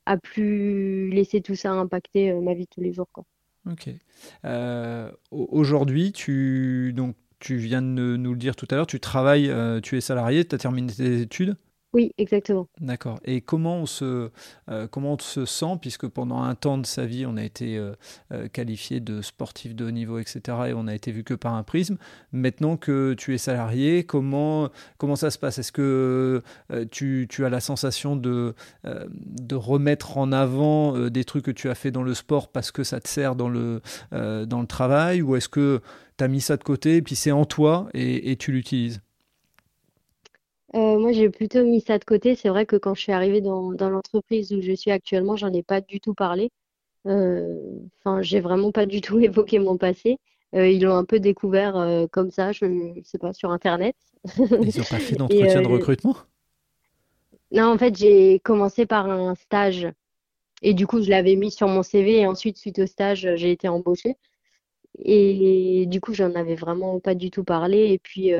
à 0.05 0.17
plus 0.17 1.09
laisser 1.09 1.41
tout 1.41 1.55
ça 1.55 1.71
impacter 1.71 2.33
ma 2.33 2.53
vie 2.53 2.67
tous 2.67 2.81
les 2.81 2.93
jours 2.93 3.09
quoi. 3.11 3.25
Ok. 3.69 3.89
Aujourd'hui, 5.31 6.11
tu 6.11 6.93
donc 6.93 7.15
tu 7.43 7.57
viens 7.57 7.81
de 7.81 8.15
nous 8.15 8.31
le 8.31 8.39
dire 8.39 8.55
tout 8.55 8.67
à 8.71 8.75
l'heure, 8.75 8.87
tu 8.87 9.01
travailles, 9.01 9.49
euh, 9.49 9.81
tu 9.81 9.97
es 9.97 10.01
salarié, 10.01 10.45
tu 10.45 10.55
as 10.55 10.57
terminé 10.57 10.93
tes 10.93 11.19
études 11.19 11.57
oui, 11.93 12.11
exactement. 12.17 12.67
D'accord. 12.81 13.19
Et 13.23 13.41
comment 13.41 13.77
on, 13.77 13.85
se, 13.85 14.31
euh, 14.67 14.87
comment 14.87 15.13
on 15.13 15.19
se 15.19 15.45
sent, 15.45 15.77
puisque 15.79 16.07
pendant 16.07 16.41
un 16.41 16.55
temps 16.55 16.79
de 16.79 16.87
sa 16.87 17.05
vie, 17.05 17.27
on 17.27 17.37
a 17.37 17.43
été 17.43 17.77
euh, 17.77 17.93
euh, 18.31 18.47
qualifié 18.47 18.99
de 18.99 19.21
sportif 19.21 19.75
de 19.75 19.85
haut 19.85 19.91
niveau, 19.91 20.17
etc., 20.17 20.57
et 20.69 20.73
on 20.73 20.87
a 20.87 20.95
été 20.95 21.11
vu 21.11 21.23
que 21.23 21.35
par 21.35 21.53
un 21.53 21.61
prisme. 21.61 21.97
Maintenant 22.31 22.77
que 22.77 23.13
tu 23.13 23.35
es 23.35 23.37
salarié, 23.37 24.05
comment, 24.05 24.69
comment 24.97 25.15
ça 25.15 25.29
se 25.29 25.37
passe? 25.37 25.59
Est-ce 25.59 25.71
que 25.71 26.41
tu, 26.89 27.27
tu, 27.29 27.45
as 27.45 27.49
la 27.49 27.59
sensation 27.59 28.15
de, 28.15 28.55
de 28.83 29.55
remettre 29.55 30.17
en 30.17 30.31
avant 30.31 31.09
des 31.09 31.23
trucs 31.23 31.45
que 31.45 31.51
tu 31.51 31.69
as 31.69 31.75
fait 31.75 31.91
dans 31.91 32.03
le 32.03 32.15
sport 32.15 32.51
parce 32.51 32.71
que 32.71 32.83
ça 32.83 32.99
te 32.99 33.07
sert 33.07 33.35
dans 33.35 33.49
le, 33.49 33.81
dans 34.11 34.61
le 34.61 34.67
travail, 34.67 35.21
ou 35.21 35.35
est-ce 35.35 35.49
que 35.49 35.81
tu 36.17 36.23
as 36.23 36.27
mis 36.27 36.41
ça 36.41 36.57
de 36.57 36.63
côté, 36.63 37.03
puis 37.03 37.15
c'est 37.15 37.31
en 37.31 37.45
toi 37.45 37.87
et, 37.93 38.31
et 38.31 38.35
tu 38.35 38.51
l'utilises? 38.51 39.01
Euh, 40.75 40.97
moi, 40.99 41.11
j'ai 41.11 41.29
plutôt 41.29 41.63
mis 41.63 41.81
ça 41.81 41.99
de 41.99 42.03
côté. 42.05 42.35
C'est 42.35 42.49
vrai 42.49 42.65
que 42.65 42.75
quand 42.75 42.95
je 42.95 43.01
suis 43.01 43.11
arrivée 43.11 43.41
dans, 43.41 43.71
dans 43.73 43.89
l'entreprise 43.89 44.51
où 44.53 44.61
je 44.61 44.73
suis 44.73 44.91
actuellement, 44.91 45.35
j'en 45.35 45.53
ai 45.53 45.63
pas 45.63 45.81
du 45.81 45.99
tout 45.99 46.13
parlé. 46.13 46.51
Euh, 47.07 47.59
Enfin, 47.99 48.21
j'ai 48.23 48.39
vraiment 48.41 48.71
pas 48.71 48.85
du 48.87 49.01
tout 49.01 49.19
évoqué 49.21 49.59
mon 49.59 49.77
passé. 49.77 50.17
Euh, 50.55 50.67
ils 50.69 50.83
l'ont 50.83 50.95
un 50.95 51.05
peu 51.05 51.19
découvert 51.19 51.77
euh, 51.77 52.07
comme 52.11 52.31
ça, 52.31 52.51
je, 52.53 52.65
je 52.97 53.01
sais 53.03 53.19
pas, 53.19 53.33
sur 53.33 53.51
Internet. 53.51 53.95
Ils 54.61 54.73
n'ont 54.79 54.85
pas 54.85 54.99
fait 54.99 55.15
d'entretien 55.15 55.61
de 55.61 55.67
recrutement? 55.67 56.17
Non, 57.51 57.71
en 57.73 57.77
fait, 57.77 57.95
j'ai 57.97 58.39
commencé 58.39 58.85
par 58.85 59.09
un 59.09 59.35
stage 59.35 59.87
et 60.63 60.73
du 60.75 60.87
coup, 60.87 61.01
je 61.03 61.09
l'avais 61.09 61.35
mis 61.37 61.51
sur 61.51 61.67
mon 61.69 61.83
CV 61.83 62.19
et 62.21 62.27
ensuite, 62.27 62.57
suite 62.57 62.79
au 62.79 62.87
stage, 62.87 63.29
j'ai 63.35 63.51
été 63.51 63.67
embauchée. 63.69 64.17
Et 64.99 65.85
du 65.87 66.01
coup, 66.01 66.13
j'en 66.13 66.33
avais 66.35 66.55
vraiment 66.55 66.99
pas 66.99 67.15
du 67.15 67.31
tout 67.31 67.43
parlé. 67.45 67.91
Et 67.93 67.99
puis, 67.99 68.31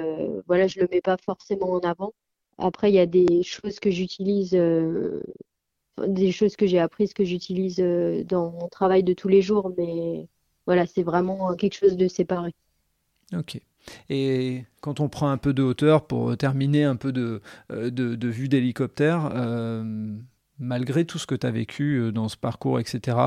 voilà, 0.48 0.68
je 0.68 0.80
le 0.80 0.88
mets 0.92 1.02
pas 1.02 1.18
forcément 1.26 1.72
en 1.74 1.80
avant. 1.82 2.14
Après, 2.58 2.92
il 2.92 2.96
y 2.96 3.00
a 3.00 3.06
des 3.06 3.44
choses 3.44 3.80
que 3.80 3.92
j'utilise, 3.92 4.54
euh, 4.54 5.22
des 6.08 6.32
choses 6.32 6.56
que 6.56 6.68
j'ai 6.68 6.80
apprises 6.80 7.14
que 7.14 7.24
j'utilise 7.24 7.80
euh, 7.80 8.24
dans 8.24 8.52
mon 8.52 8.68
travail 8.68 9.04
de 9.04 9.14
tous 9.14 9.28
les 9.28 9.42
jours. 9.42 9.74
Mais 9.78 10.28
voilà, 10.66 10.86
c'est 10.86 11.04
vraiment 11.04 11.56
quelque 11.56 11.76
chose 11.76 11.98
de 11.98 12.08
séparé. 12.08 12.54
Ok. 13.34 13.60
Et 14.10 14.64
quand 14.82 15.00
on 15.00 15.10
prend 15.10 15.30
un 15.30 15.38
peu 15.38 15.54
de 15.54 15.62
hauteur 15.62 16.08
pour 16.08 16.38
terminer 16.38 16.84
un 16.86 16.96
peu 16.96 17.12
de, 17.12 17.42
euh, 17.72 17.90
de, 17.90 18.16
de 18.16 18.28
vue 18.28 18.48
d'hélicoptère, 18.48 19.32
malgré 20.60 21.06
tout 21.06 21.18
ce 21.18 21.28
que 21.28 21.36
tu 21.36 21.46
as 21.46 21.52
vécu 21.52 22.12
dans 22.14 22.30
ce 22.30 22.38
parcours, 22.38 22.80
etc., 22.80 23.18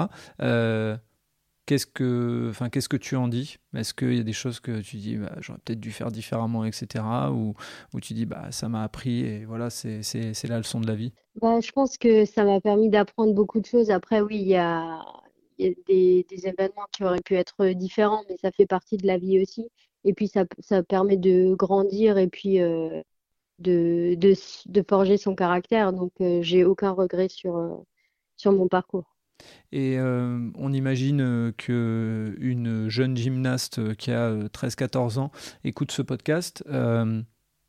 qu'est-ce 1.67 1.87
que, 1.87 2.49
enfin, 2.51 2.71
qu'est-ce 2.71 2.89
que 2.89 2.97
tu 2.97 3.17
en 3.17 3.29
dis? 3.29 3.59
Est-ce 3.75 3.93
qu'il 3.93 4.17
y 4.17 4.21
a 4.21 4.23
des 4.23 4.33
choses 4.33 4.61
que 4.61 4.81
tu 4.81 4.97
dis, 4.97 5.17
bah, 5.17 5.35
j'aurais 5.41 5.59
peut-être 5.65 5.81
dû 5.81 5.93
faire 5.93 6.11
différemment, 6.11 6.65
etc., 6.65 7.05
ou, 7.33 7.55
ou 7.93 8.01
tu 8.01 8.15
dis, 8.15 8.25
bah, 8.25 8.51
ça 8.53 8.69
m'a 8.69 8.83
appris 8.83 9.21
et 9.21 9.45
voilà, 9.45 9.69
c'est, 9.69 10.01
la 10.49 10.59
leçon 10.59 10.81
de 10.81 10.87
la 10.87 10.95
vie? 10.95 11.13
Bah, 11.41 11.61
je 11.61 11.73
pense 11.73 11.99
que 11.99 12.25
ça 12.25 12.45
m'a 12.45 12.61
permis 12.61 12.89
d'apprendre 12.89 13.35
beaucoup 13.35 13.61
de 13.61 13.67
choses. 13.67 13.91
Après, 13.91 14.21
oui, 14.21 14.39
il 14.39 14.49
y 14.49 14.57
a, 14.57 15.05
y 15.59 15.67
a 15.67 15.71
des, 15.87 16.25
événements 16.31 16.87
qui 16.93 17.05
auraient 17.05 17.21
pu 17.21 17.35
être 17.35 17.67
différents, 17.73 18.23
mais 18.29 18.37
ça 18.39 18.53
fait 18.53 18.67
partie 18.67 18.97
de 18.97 19.07
la 19.07 19.19
vie 19.19 19.43
aussi. 19.43 19.69
Et 20.05 20.15
puis, 20.15 20.29
ça, 20.29 20.45
ça 20.61 20.83
permet 20.85 21.17
de 21.17 21.55
grandir 21.55 22.17
et 22.17 22.29
puis 22.29 22.61
euh, 22.61 23.03
de, 23.59 24.15
de, 24.17 24.35
de 24.67 24.85
forger 24.89 25.17
son 25.19 25.35
caractère. 25.35 25.93
Donc, 25.93 26.13
euh, 26.21 26.43
j'ai 26.43 26.65
aucun 26.65 26.93
regret 26.93 27.29
sur, 27.29 27.57
euh, 27.57 27.75
sur 28.37 28.53
mon 28.53 28.69
parcours. 28.69 29.16
Et 29.73 29.99
euh, 29.99 30.51
on 30.55 30.73
imagine 30.73 31.21
euh, 31.21 31.53
que 31.57 32.35
une 32.39 32.89
jeune 32.89 33.17
gymnaste 33.17 33.79
euh, 33.79 33.95
qui 33.95 34.11
a 34.11 34.29
euh, 34.29 34.49
13-14 34.49 35.19
ans 35.19 35.33
écoute 35.65 35.93
ce 35.93 36.03
podcast 36.03 36.65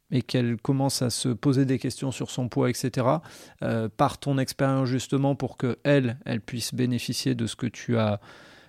et 0.09 0.21
qu'elle 0.21 0.55
commence 0.55 1.01
à 1.01 1.09
se 1.09 1.27
poser 1.27 1.65
des 1.65 1.79
questions 1.79 2.11
sur 2.11 2.29
son 2.29 2.47
poids, 2.47 2.69
etc. 2.69 3.05
par 3.97 4.19
ton 4.19 4.37
expérience 4.37 4.87
justement 4.87 5.35
pour 5.35 5.57
que 5.57 5.79
elle, 5.83 6.17
puisse 6.45 6.73
bénéficier 6.73 7.35
de 7.35 7.45
ce 7.45 7.57
que 7.57 7.67
tu 7.67 7.97
as 7.97 8.21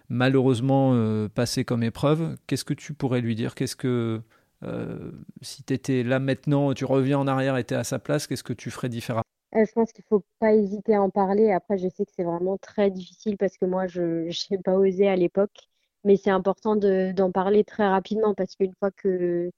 malheureusement 0.09 1.29
passé 1.29 1.65
comme 1.65 1.85
épreuve. 1.85 2.37
Qu'est-ce 2.49 2.65
que 2.65 2.75
tu 2.75 2.93
pourrais 2.93 3.21
lui 3.21 3.37
dire? 3.37 3.55
Qu'est-ce 3.55 3.77
que 3.77 4.21
si 5.43 5.63
tu 5.63 5.73
étais 5.73 6.03
là 6.03 6.19
maintenant, 6.19 6.75
tu 6.75 6.85
reviens 6.85 7.21
en 7.21 7.29
arrière 7.29 7.57
et 7.57 7.63
tu 7.63 7.75
es 7.75 7.77
à 7.77 7.85
sa 7.85 8.01
place, 8.01 8.27
qu'est-ce 8.27 8.43
que 8.43 8.53
tu 8.53 8.73
ferais 8.73 8.89
différemment? 8.89 9.28
Euh, 9.55 9.65
je 9.67 9.73
pense 9.73 9.93
qu'il 9.93 10.05
faut 10.09 10.25
pas 10.41 10.55
hésiter 10.55 10.95
à 10.95 11.03
en 11.03 11.11
parler. 11.11 11.51
Après, 11.53 11.79
je 11.79 11.89
sais 11.89 12.05
que 12.05 12.13
c'est 12.15 12.25
vraiment 12.25 12.59
très 12.59 12.91
difficile 12.91 13.37
parce 13.39 13.57
que 13.57 13.65
moi, 13.65 13.87
je 13.87 14.29
n'ai 14.51 14.59
pas 14.59 14.75
osé 14.77 15.09
à 15.09 15.17
l'époque. 15.17 15.69
Mais 16.05 16.17
c'est 16.17 16.31
important 16.31 16.77
de, 16.77 17.13
d'en 17.15 17.33
parler 17.33 17.65
très 17.65 17.89
rapidement 17.89 18.35
parce 18.35 18.55
qu'une 18.57 18.75
fois 18.79 18.91
que 18.93 19.51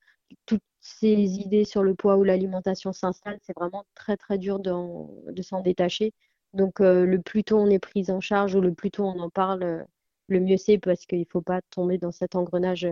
toutes 0.46 0.62
ces 0.80 1.14
idées 1.40 1.64
sur 1.64 1.82
le 1.82 1.94
poids 1.94 2.16
ou 2.16 2.24
l'alimentation 2.24 2.92
s'installent, 2.92 3.38
c'est 3.42 3.56
vraiment 3.56 3.84
très, 3.94 4.16
très 4.16 4.38
dur 4.38 4.58
d'en- 4.60 5.10
de 5.28 5.42
s'en 5.42 5.60
détacher. 5.62 6.12
Donc, 6.54 6.80
euh, 6.80 7.06
le 7.06 7.20
plus 7.22 7.44
tôt 7.44 7.58
on 7.58 7.68
est 7.70 7.78
pris 7.80 8.10
en 8.10 8.20
charge 8.20 8.54
ou 8.54 8.60
le 8.62 8.74
plus 8.74 8.90
tôt 8.90 9.04
on 9.04 9.20
en 9.20 9.30
parle, 9.30 9.62
euh, 9.64 9.84
le 10.28 10.40
mieux 10.40 10.56
c'est 10.56 10.78
parce 10.78 11.06
qu'il 11.06 11.26
faut 11.30 11.42
pas 11.42 11.60
tomber 11.70 11.98
dans 11.98 12.12
cet 12.12 12.36
engrenage, 12.36 12.86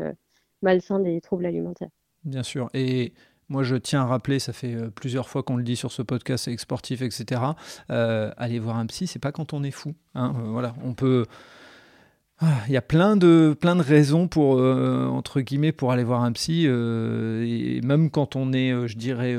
malsain 0.63 1.01
des 1.01 1.21
troubles 1.21 1.47
alimentaires. 1.47 1.91
Bien 2.25 2.43
sûr. 2.43 2.69
Moi, 3.49 3.63
je 3.63 3.77
tiens 3.77 4.03
à 4.03 4.07
rappeler, 4.07 4.39
ça 4.39 4.53
fait 4.53 4.75
euh, 4.75 4.91
plusieurs 4.91 5.29
fois 5.29 5.43
qu'on 5.43 5.57
le 5.57 5.63
dit 5.63 5.77
sur 5.77 5.91
ce 5.91 6.03
podcast 6.03 6.49
avec 6.49 6.61
sportif, 6.61 7.01
etc. 7.01 7.41
euh, 7.91 8.31
aller 8.37 8.59
voir 8.59 8.77
un 8.77 8.87
psy, 8.87 9.07
c'est 9.07 9.19
pas 9.19 9.33
quand 9.33 9.55
on 9.55 9.63
est 9.63 9.71
fou. 9.71 9.95
hein. 10.15 10.35
Euh, 10.37 10.49
voilà, 10.51 10.75
on 10.85 10.93
peut. 10.93 11.25
Ah, 12.41 12.59
Il 12.69 12.73
y 12.73 12.77
a 12.77 12.83
plein 12.83 13.17
de, 13.17 13.57
plein 13.59 13.75
de 13.75 13.83
raisons 13.83 14.29
pour, 14.29 14.61
entre 14.61 15.41
guillemets, 15.41 15.73
pour 15.73 15.91
aller 15.91 16.05
voir 16.05 16.23
un 16.23 16.31
psy, 16.31 16.67
et 16.67 17.81
même 17.83 18.11
quand 18.11 18.37
on 18.37 18.53
est, 18.53 18.87
je 18.87 18.97
dirais, 18.97 19.37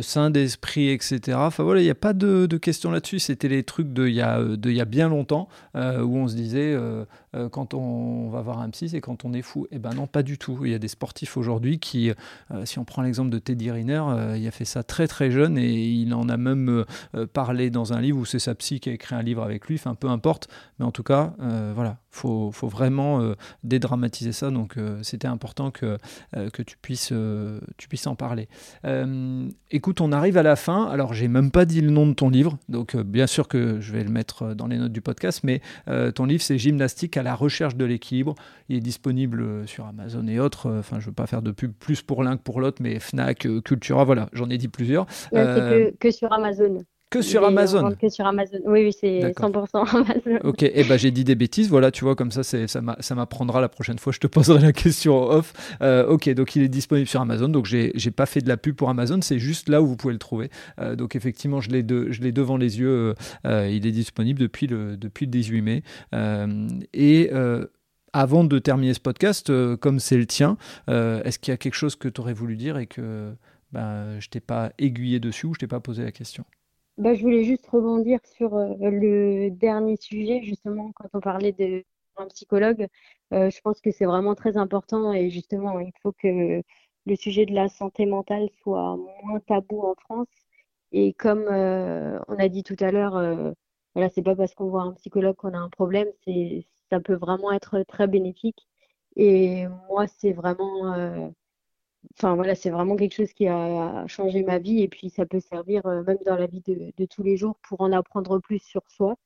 sain 0.00 0.30
d'esprit, 0.30 0.90
etc. 0.90 1.38
Enfin 1.40 1.64
voilà, 1.64 1.80
il 1.80 1.84
n'y 1.84 1.90
a 1.90 1.96
pas 1.96 2.12
de, 2.12 2.46
questions 2.56 2.92
là-dessus. 2.92 3.18
C'était 3.18 3.48
les 3.48 3.64
trucs 3.64 3.92
de 3.92 4.06
il 4.06 4.14
y 4.14 4.74
y 4.76 4.80
a 4.80 4.84
bien 4.84 5.08
longtemps, 5.08 5.48
où 5.74 6.16
on 6.16 6.28
se 6.28 6.36
disait, 6.36 6.78
euh, 7.36 7.48
quand 7.48 7.74
on 7.74 8.28
va 8.28 8.40
voir 8.40 8.60
un 8.60 8.70
psy, 8.70 8.88
c'est 8.88 9.00
quand 9.00 9.24
on 9.24 9.32
est 9.32 9.42
fou. 9.42 9.66
Eh 9.70 9.78
ben 9.78 9.90
non, 9.94 10.06
pas 10.06 10.22
du 10.22 10.38
tout. 10.38 10.64
Il 10.64 10.70
y 10.70 10.74
a 10.74 10.78
des 10.78 10.88
sportifs 10.88 11.36
aujourd'hui 11.36 11.78
qui, 11.78 12.10
euh, 12.10 12.64
si 12.64 12.78
on 12.78 12.84
prend 12.84 13.02
l'exemple 13.02 13.30
de 13.30 13.38
Teddy 13.38 13.70
Riner, 13.70 14.02
euh, 14.08 14.36
il 14.36 14.46
a 14.46 14.50
fait 14.50 14.64
ça 14.64 14.82
très 14.82 15.06
très 15.06 15.30
jeune, 15.30 15.58
et 15.58 15.72
il 15.72 16.12
en 16.14 16.28
a 16.28 16.36
même 16.36 16.84
parlé 17.32 17.70
dans 17.70 17.92
un 17.92 18.00
livre, 18.00 18.18
où 18.18 18.24
c'est 18.24 18.38
sa 18.38 18.54
psy 18.54 18.80
qui 18.80 18.90
a 18.90 18.92
écrit 18.92 19.14
un 19.14 19.22
livre 19.22 19.42
avec 19.42 19.66
lui, 19.66 19.76
enfin 19.76 19.94
peu 19.94 20.08
importe. 20.08 20.48
Mais 20.78 20.84
en 20.84 20.90
tout 20.90 21.02
cas, 21.02 21.34
voilà, 21.74 21.98
faut, 22.10 22.50
faut 22.52 22.68
vraiment 22.68 23.34
dédramatiser 23.64 24.32
ça. 24.32 24.50
Donc, 24.50 24.76
c'était 25.02 25.28
important 25.28 25.70
que, 25.70 25.98
que 26.52 26.62
tu, 26.62 26.76
puisses, 26.76 27.12
tu 27.76 27.88
puisses 27.88 28.06
en 28.06 28.14
parler. 28.14 28.48
Écoute, 29.70 30.00
on 30.00 30.12
arrive 30.12 30.36
à 30.36 30.42
la 30.42 30.56
fin. 30.56 30.86
Alors, 30.86 31.14
j'ai 31.14 31.28
même 31.28 31.50
pas 31.50 31.64
dit 31.64 31.80
le 31.80 31.90
nom 31.90 32.06
de 32.06 32.14
ton 32.14 32.28
livre. 32.28 32.58
Donc, 32.68 32.96
bien 32.96 33.26
sûr 33.26 33.48
que 33.48 33.80
je 33.80 33.92
vais 33.92 34.04
le 34.04 34.10
mettre 34.10 34.54
dans 34.54 34.66
les 34.66 34.78
notes 34.78 34.92
du 34.92 35.00
podcast. 35.00 35.40
Mais 35.42 35.60
ton 36.14 36.24
livre, 36.24 36.42
c'est 36.42 36.58
Gymnastique 36.58 37.16
à 37.16 37.22
la 37.26 37.34
recherche 37.34 37.76
de 37.76 37.84
l'équilibre. 37.84 38.34
Il 38.68 38.76
est 38.76 38.80
disponible 38.80 39.42
euh, 39.42 39.66
sur 39.66 39.86
Amazon 39.86 40.26
et 40.28 40.40
autres. 40.40 40.66
Euh, 40.66 40.78
Enfin, 40.78 41.00
je 41.00 41.06
veux 41.06 41.12
pas 41.12 41.26
faire 41.26 41.42
de 41.42 41.50
pub 41.50 41.72
plus 41.72 42.02
pour 42.02 42.22
l'un 42.22 42.36
que 42.36 42.42
pour 42.42 42.60
l'autre, 42.60 42.80
mais 42.80 43.00
Fnac, 43.00 43.46
euh, 43.46 43.60
Cultura, 43.60 44.04
voilà, 44.04 44.28
j'en 44.32 44.48
ai 44.48 44.58
dit 44.58 44.68
plusieurs. 44.68 45.06
Là, 45.32 45.54
c'est 45.54 45.60
que, 45.60 45.96
que 45.96 46.10
sur 46.10 46.32
Amazon. 46.32 46.82
Que 47.10 47.22
sur 47.22 47.44
Amazon. 47.44 47.92
que 48.00 48.08
sur 48.08 48.26
Amazon. 48.26 48.58
Oui, 48.64 48.84
oui, 48.84 48.92
c'est 48.92 49.20
D'accord. 49.20 49.50
100% 49.50 49.96
Amazon. 49.96 50.38
Ok, 50.44 50.62
et 50.64 50.84
ben 50.84 50.98
j'ai 50.98 51.10
dit 51.10 51.24
des 51.24 51.34
bêtises, 51.36 51.68
voilà, 51.68 51.90
tu 51.90 52.04
vois, 52.04 52.16
comme 52.16 52.30
ça, 52.32 52.42
ça, 52.42 52.80
m'a- 52.80 52.96
ça 53.00 53.14
m'apprendra 53.14 53.60
la 53.60 53.68
prochaine 53.68 53.98
fois, 53.98 54.12
je 54.12 54.18
te 54.18 54.26
poserai 54.26 54.60
la 54.60 54.72
question 54.72 55.16
off. 55.16 55.52
Euh, 55.82 56.06
ok, 56.06 56.28
donc 56.34 56.56
il 56.56 56.62
est 56.62 56.68
disponible 56.68 57.06
sur 57.06 57.20
Amazon, 57.20 57.48
donc 57.48 57.66
j'ai, 57.66 57.92
pas 58.10 58.26
fait 58.26 58.40
de 58.40 58.48
la 58.48 58.56
pub 58.56 58.74
pour 58.74 58.88
Amazon, 58.90 59.20
c'est 59.22 59.38
juste 59.38 59.68
là 59.68 59.82
où 59.82 59.86
vous 59.86 59.96
pouvez 59.96 60.12
le 60.14 60.18
trouver. 60.18 60.50
Euh, 60.80 60.96
donc 60.96 61.14
effectivement, 61.16 61.60
je 61.60 61.70
l'ai, 61.70 61.82
de- 61.82 62.08
devant 62.32 62.56
les 62.56 62.78
yeux, 62.80 63.14
euh, 63.46 63.68
il 63.70 63.86
est 63.86 63.92
disponible 63.92 64.40
depuis 64.40 64.66
le, 64.66 64.96
depuis 64.96 65.26
le 65.26 65.30
18 65.30 65.62
mai. 65.62 65.82
Et 66.92 67.30
avant 68.12 68.44
de 68.44 68.58
terminer 68.58 68.94
ce 68.94 69.00
podcast, 69.00 69.52
comme 69.76 70.00
c'est 70.00 70.16
le 70.16 70.26
tien, 70.26 70.56
est-ce 70.88 71.38
qu'il 71.38 71.52
y 71.52 71.54
a 71.54 71.56
quelque 71.56 71.74
chose 71.74 71.94
que 71.96 72.08
tu 72.08 72.20
aurais 72.20 72.34
voulu 72.34 72.56
dire 72.56 72.78
et 72.78 72.86
que 72.86 73.32
ben, 73.72 74.18
je 74.20 74.28
t'ai 74.28 74.40
pas 74.40 74.72
aiguillé 74.78 75.20
dessus 75.20 75.46
ou 75.46 75.54
je 75.54 75.58
t'ai 75.60 75.66
pas 75.66 75.80
posé 75.80 76.02
la 76.02 76.12
question? 76.12 76.44
Bah, 76.98 77.14
je 77.14 77.22
voulais 77.22 77.44
juste 77.44 77.66
rebondir 77.66 78.20
sur 78.24 78.54
euh, 78.56 78.74
le 78.80 79.50
dernier 79.50 79.96
sujet, 79.96 80.42
justement, 80.42 80.92
quand 80.92 81.08
on 81.12 81.20
parlait 81.20 81.52
de 81.52 81.84
un 82.16 82.26
psychologue. 82.28 82.88
Euh, 83.34 83.50
je 83.50 83.60
pense 83.60 83.80
que 83.82 83.90
c'est 83.90 84.06
vraiment 84.06 84.34
très 84.34 84.56
important 84.56 85.12
et 85.12 85.28
justement, 85.28 85.78
il 85.80 85.92
faut 86.02 86.12
que 86.12 86.62
le 87.06 87.16
sujet 87.16 87.44
de 87.44 87.52
la 87.54 87.68
santé 87.68 88.06
mentale 88.06 88.48
soit 88.62 88.96
moins 89.24 89.40
tabou 89.40 89.82
en 89.82 89.94
France. 89.96 90.28
Et 90.92 91.12
comme 91.14 91.46
euh, 91.50 92.18
on 92.28 92.38
a 92.38 92.48
dit 92.48 92.62
tout 92.62 92.76
à 92.80 92.90
l'heure, 92.92 93.16
euh, 93.16 93.52
voilà, 93.94 94.08
c'est 94.10 94.22
pas 94.22 94.34
parce 94.36 94.54
qu'on 94.54 94.68
voit 94.70 94.82
un 94.82 94.92
psychologue 94.94 95.36
qu'on 95.36 95.52
a 95.54 95.58
un 95.58 95.68
problème, 95.70 96.08
c'est, 96.24 96.66
ça 96.90 97.00
peut 97.00 97.14
vraiment 97.16 97.52
être 97.52 97.82
très 97.82 98.06
bénéfique. 98.06 98.66
Et 99.16 99.66
moi, 99.88 100.06
c'est 100.06 100.32
vraiment, 100.32 100.94
euh, 100.94 101.28
Enfin 102.14 102.34
voilà, 102.34 102.54
c'est 102.54 102.70
vraiment 102.70 102.96
quelque 102.96 103.14
chose 103.14 103.32
qui 103.32 103.46
a 103.48 104.06
changé 104.06 104.42
ma 104.42 104.58
vie 104.58 104.82
et 104.82 104.88
puis 104.88 105.10
ça 105.10 105.26
peut 105.26 105.40
servir 105.40 105.84
euh, 105.86 106.02
même 106.04 106.18
dans 106.24 106.36
la 106.36 106.46
vie 106.46 106.62
de, 106.62 107.04
tous 107.06 107.22
les 107.22 107.36
jours 107.36 107.56
pour 107.62 107.80
en 107.82 107.92
apprendre 107.92 108.38
plus 108.40 108.58
sur 108.60 108.82
soi. 108.90 109.16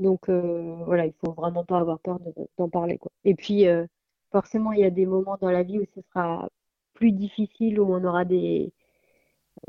Donc 0.00 0.28
euh, 0.30 0.76
voilà, 0.86 1.06
il 1.06 1.14
faut 1.24 1.32
vraiment 1.32 1.64
pas 1.64 1.78
avoir 1.80 2.00
peur 2.00 2.20
de- 2.20 2.34
d'en 2.58 2.68
parler 2.70 2.98
quoi. 2.98 3.12
Et 3.24 3.34
puis 3.34 3.68
euh, 3.68 3.86
forcément, 4.32 4.72
il 4.72 4.80
y 4.80 4.84
a 4.84 4.90
des 4.90 5.06
moments 5.06 5.38
dans 5.40 5.50
la 5.50 5.62
vie 5.64 5.78
où 5.80 5.86
ce 5.94 6.00
sera 6.02 6.48
plus 6.94 7.12
difficile, 7.12 7.80
où 7.80 7.92
on 7.94 8.04
aura 8.04 8.24
des, 8.24 8.72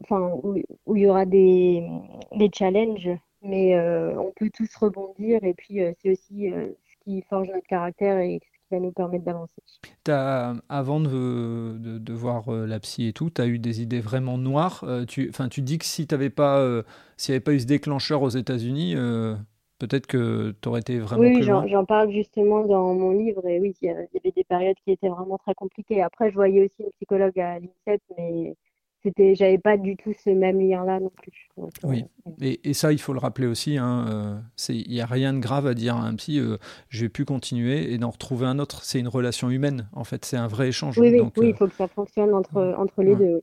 enfin 0.01 0.19
où, 0.43 0.55
où 0.85 0.95
il 0.95 1.03
y 1.03 1.07
aura 1.07 1.25
des, 1.25 1.87
des 2.35 2.49
challenges, 2.53 3.09
mais 3.41 3.75
euh, 3.75 4.15
on 4.19 4.31
peut 4.31 4.49
tous 4.53 4.73
rebondir 4.75 5.43
et 5.43 5.53
puis 5.53 5.79
c'est 6.01 6.11
aussi 6.11 6.49
ce 6.51 7.03
qui 7.03 7.21
forge 7.23 7.49
notre 7.49 7.67
caractère 7.67 8.19
et 8.19 8.41
va 8.71 8.79
nous 8.79 8.91
permettre 8.91 9.25
d'avancer. 9.25 9.61
T'as, 10.03 10.55
avant 10.69 10.99
de, 10.99 11.77
de, 11.79 11.97
de 11.99 12.13
voir 12.13 12.49
euh, 12.53 12.65
la 12.65 12.79
psy 12.79 13.07
et 13.07 13.13
tout, 13.13 13.29
tu 13.29 13.41
as 13.41 13.47
eu 13.47 13.59
des 13.59 13.81
idées 13.81 14.01
vraiment 14.01 14.37
noires. 14.37 14.83
Euh, 14.83 15.05
tu, 15.05 15.31
tu 15.51 15.61
dis 15.61 15.77
que 15.77 15.85
si 15.85 16.07
t'avais 16.07 16.29
pas, 16.29 16.59
euh, 16.59 16.83
s'il 17.17 17.33
n'y 17.33 17.35
avait 17.37 17.43
pas 17.43 17.53
eu 17.53 17.59
ce 17.59 17.65
déclencheur 17.65 18.21
aux 18.21 18.29
États-Unis, 18.29 18.95
euh, 18.95 19.35
peut-être 19.77 20.07
que 20.07 20.55
tu 20.61 20.67
aurais 20.69 20.81
été 20.81 20.99
vraiment 20.99 21.29
Oui, 21.29 21.31
plus 21.31 21.43
j'en, 21.43 21.65
loin. 21.65 21.67
j'en 21.67 21.85
parle 21.85 22.11
justement 22.11 22.65
dans 22.65 22.93
mon 22.93 23.11
livre 23.11 23.45
et 23.47 23.59
oui, 23.59 23.75
il 23.81 23.85
y 23.85 23.87
y 23.89 23.91
avait 23.91 24.31
des 24.35 24.43
périodes 24.43 24.77
qui 24.83 24.91
étaient 24.91 25.09
vraiment 25.09 25.37
très 25.39 25.53
compliquées. 25.55 26.01
Après, 26.01 26.29
je 26.29 26.35
voyais 26.35 26.65
aussi 26.65 26.83
une 26.83 26.91
psychologue 26.91 27.39
à 27.39 27.59
l'INSEP, 27.59 28.01
mais 28.17 28.55
c'était, 29.03 29.33
j'avais 29.35 29.57
pas 29.57 29.77
du 29.77 29.95
tout 29.95 30.13
ce 30.23 30.29
même 30.29 30.59
lien-là 30.59 30.99
non 30.99 31.11
plus. 31.21 31.47
oui, 31.83 32.05
et, 32.41 32.73
ça, 32.73 32.91
il 32.91 32.99
faut 32.99 33.13
le 33.13 33.19
rappeler 33.19 33.47
aussi. 33.47 33.77
Hein, 33.77 34.41
il 34.67 34.89
n'y 34.89 35.01
a 35.01 35.05
rien 35.05 35.33
de 35.33 35.39
grave 35.39 35.67
à 35.67 35.73
dire 35.73 35.95
à 35.95 36.01
un 36.01 36.15
psy. 36.15 36.41
je 36.89 37.01
vais 37.01 37.09
plus 37.09 37.25
continuer 37.25 37.93
et 37.93 37.97
d'en 37.97 38.09
retrouver 38.09 38.45
un 38.45 38.59
autre. 38.59 38.83
C'est 38.83 38.99
une 38.99 39.07
relation 39.07 39.49
humaine. 39.49 39.87
En 39.93 40.03
fait, 40.03 40.25
c'est 40.25 40.37
un 40.37 40.47
vrai 40.47 40.69
échange. 40.69 40.97
Oui, 40.97 41.09
oui, 41.11 41.21
oui 41.37 41.49
il 41.49 41.55
faut 41.55 41.67
que 41.67 41.75
ça 41.75 41.87
fonctionne 41.87 42.33
entre 42.33 42.75
entre 42.77 43.01
les 43.01 43.15
deux. 43.15 43.41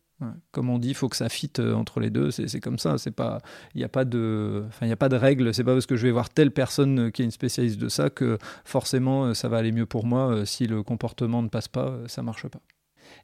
Comme 0.51 0.71
on 0.71 0.79
dit, 0.79 0.89
il 0.89 0.95
faut 0.95 1.09
que 1.09 1.17
ça 1.17 1.29
fitte 1.29 1.59
entre 1.59 2.01
les 2.01 2.11
deux. 2.11 2.31
C'est 2.31 2.61
comme 2.61 2.79
ça. 2.79 2.99
C'est 2.99 3.11
pas, 3.11 3.41
il 3.75 3.79
n'y 3.79 3.85
a 3.85 3.89
pas 3.89 4.05
de, 4.05 4.65
enfin, 4.69 4.87
il 4.87 4.91
y 4.91 4.93
a 4.93 4.97
pas 4.97 5.09
de 5.09 5.17
règle. 5.17 5.55
C'est 5.55 5.65
pas 5.65 5.73
parce 5.73 5.87
que 5.87 5.97
je 5.97 6.07
vais 6.07 6.13
voir 6.13 6.29
telle 6.31 6.51
personne 6.51 7.11
qui 7.13 7.23
est 7.23 7.25
une 7.25 7.31
spécialiste 7.31 7.81
de 7.81 7.89
ça 7.89 8.11
que 8.11 8.39
forcément 8.65 9.33
ça 9.35 9.49
va 9.49 9.57
aller 9.59 9.73
mieux 9.73 9.87
pour 9.87 10.05
moi. 10.05 10.45
Si 10.45 10.67
le 10.67 10.83
comportement 10.83 11.43
ne 11.43 11.49
passe 11.49 11.69
pas, 11.69 11.99
ça 12.07 12.23
marche 12.23 12.47
pas. 12.49 12.61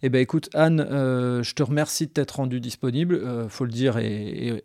Eh 0.04 0.08
ben 0.08 0.20
écoute, 0.20 0.50
Anne, 0.52 0.80
euh, 0.80 1.44
je 1.44 1.54
te 1.54 1.62
remercie 1.62 2.08
de 2.08 2.12
t'être 2.12 2.36
rendue 2.36 2.60
disponible. 2.60 3.14
Euh, 3.14 3.48
faut 3.48 3.64
le 3.64 3.70
dire 3.70 3.98
et, 3.98 4.60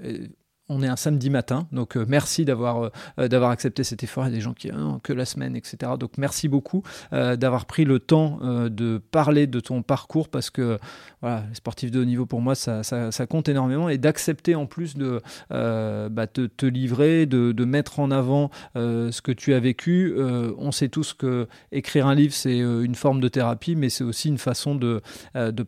on 0.70 0.82
est 0.84 0.88
un 0.88 0.96
samedi 0.96 1.30
matin, 1.30 1.68
donc 1.72 1.96
euh, 1.96 2.06
merci 2.08 2.44
d'avoir 2.44 2.92
euh, 3.20 3.28
d'avoir 3.28 3.52
accepté 3.52 3.84
cet 3.84 4.04
effort. 4.04 4.26
Il 4.26 4.30
y 4.30 4.34
a 4.34 4.36
des 4.36 4.42
gens 4.42 4.54
qui 4.54 4.72
ont 4.72 5.00
que 5.00 5.14
la 5.14 5.26
semaine, 5.26 5.56
etc. 5.56 5.94
Donc 5.98 6.18
merci 6.18 6.48
beaucoup 6.50 6.84
euh, 7.14 7.36
d'avoir 7.38 7.66
pris 7.66 7.86
le 7.86 8.00
temps 8.00 8.40
de 8.42 8.98
parler 8.98 9.48
de 9.48 9.60
ton 9.60 9.82
parcours 9.82 10.30
parce 10.30 10.50
que 10.50 10.78
voilà, 11.22 11.44
les 11.50 11.56
sportifs 11.56 11.92
de 11.92 12.02
haut 12.02 12.06
niveau 12.06 12.26
pour 12.26 12.42
moi 12.42 12.56
ça, 12.56 12.82
compte 13.30 13.50
énormément 13.50 13.90
et 13.90 13.98
d'accepter 13.98 14.56
en 14.56 14.66
plus 14.66 14.96
de 14.96 15.22
bah, 15.50 16.28
te, 16.28 16.66
livrer, 16.66 17.26
de, 17.26 17.66
mettre 17.66 18.00
en 18.00 18.12
avant 18.12 18.50
ce 18.76 19.22
que 19.22 19.32
tu 19.32 19.54
as 19.54 19.60
vécu. 19.60 20.16
on 20.18 20.72
sait 20.72 20.90
tous 20.90 21.14
que 21.14 21.48
écrire 21.72 22.08
un 22.08 22.16
livre 22.16 22.34
c'est 22.34 22.58
une 22.58 22.96
forme 22.96 23.20
de 23.20 23.28
thérapie, 23.28 23.76
mais 23.76 23.90
c'est 23.90 24.04
aussi 24.04 24.30
une 24.30 24.38
façon 24.38 24.76
de, 24.76 25.02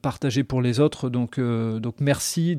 partager 0.01 0.43
pour 0.43 0.61
les 0.61 0.80
autres. 0.80 1.09
Donc 1.09 1.38
merci 1.99 2.57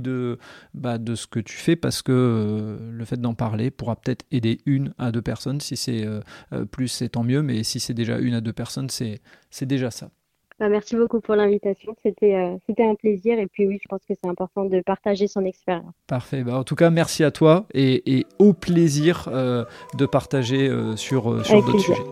bah, 0.75 0.99
de 0.99 1.15
ce 1.15 1.27
que 1.27 1.41
tu 1.41 1.57
fais 1.57 1.77
parce 1.77 2.03
que 2.03 2.30
euh, 2.31 2.79
le 2.93 3.05
fait 3.05 3.21
d'en 3.21 3.35
parler 3.35 3.71
pourra 3.71 3.97
peut-être 3.97 4.25
aider 4.31 4.59
une 4.67 4.95
à 4.99 5.13
deux 5.13 5.23
personnes. 5.23 5.61
Si 5.61 5.77
c'est 5.77 6.05
euh, 6.05 6.21
euh, 6.53 6.65
plus, 6.65 6.89
c'est 6.89 7.11
tant 7.11 7.23
mieux, 7.23 7.43
mais 7.43 7.63
si 7.63 7.81
c'est 7.81 7.95
déjà 7.95 8.19
une 8.19 8.35
à 8.35 8.41
deux 8.41 8.53
personnes, 8.53 8.89
c'est 8.91 9.21
déjà 9.67 9.91
ça. 9.91 10.11
Bah, 10.59 10.69
merci 10.69 10.97
beaucoup 10.97 11.21
pour 11.21 11.37
l'invitation. 11.37 11.95
C'était 12.03 12.35
un 12.35 12.95
plaisir. 12.95 13.39
Et 13.39 13.47
puis 13.47 13.67
oui, 13.67 13.79
je 13.83 13.89
pense 13.89 14.01
que 14.09 14.15
c'est 14.15 14.29
important 14.29 14.65
de 14.65 14.81
partager 14.81 15.27
son 15.27 15.45
expérience. 15.45 15.95
Parfait. 16.07 16.43
Bah, 16.43 16.59
en 16.59 16.65
tout 16.65 16.77
cas, 16.77 16.91
merci 16.91 17.25
à 17.25 17.31
toi 17.31 17.67
et, 17.75 18.27
au 18.39 18.53
plaisir 18.53 19.29
de 19.31 20.07
partager 20.07 20.71
sur, 20.97 21.45
sur 21.45 21.65
d'autres 21.65 21.79
sujets. 21.79 22.03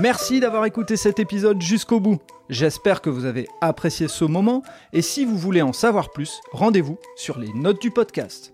Merci 0.00 0.40
d'avoir 0.40 0.64
écouté 0.64 0.96
cet 0.96 1.20
épisode 1.20 1.62
jusqu'au 1.62 2.00
bout. 2.00 2.18
J'espère 2.50 3.00
que 3.00 3.10
vous 3.10 3.26
avez 3.26 3.46
apprécié 3.60 4.08
ce 4.08 4.24
moment 4.24 4.62
et 4.92 5.02
si 5.02 5.24
vous 5.24 5.38
voulez 5.38 5.62
en 5.62 5.72
savoir 5.72 6.10
plus, 6.10 6.40
rendez-vous 6.50 6.98
sur 7.14 7.38
les 7.38 7.52
notes 7.54 7.80
du 7.80 7.92
podcast. 7.92 8.53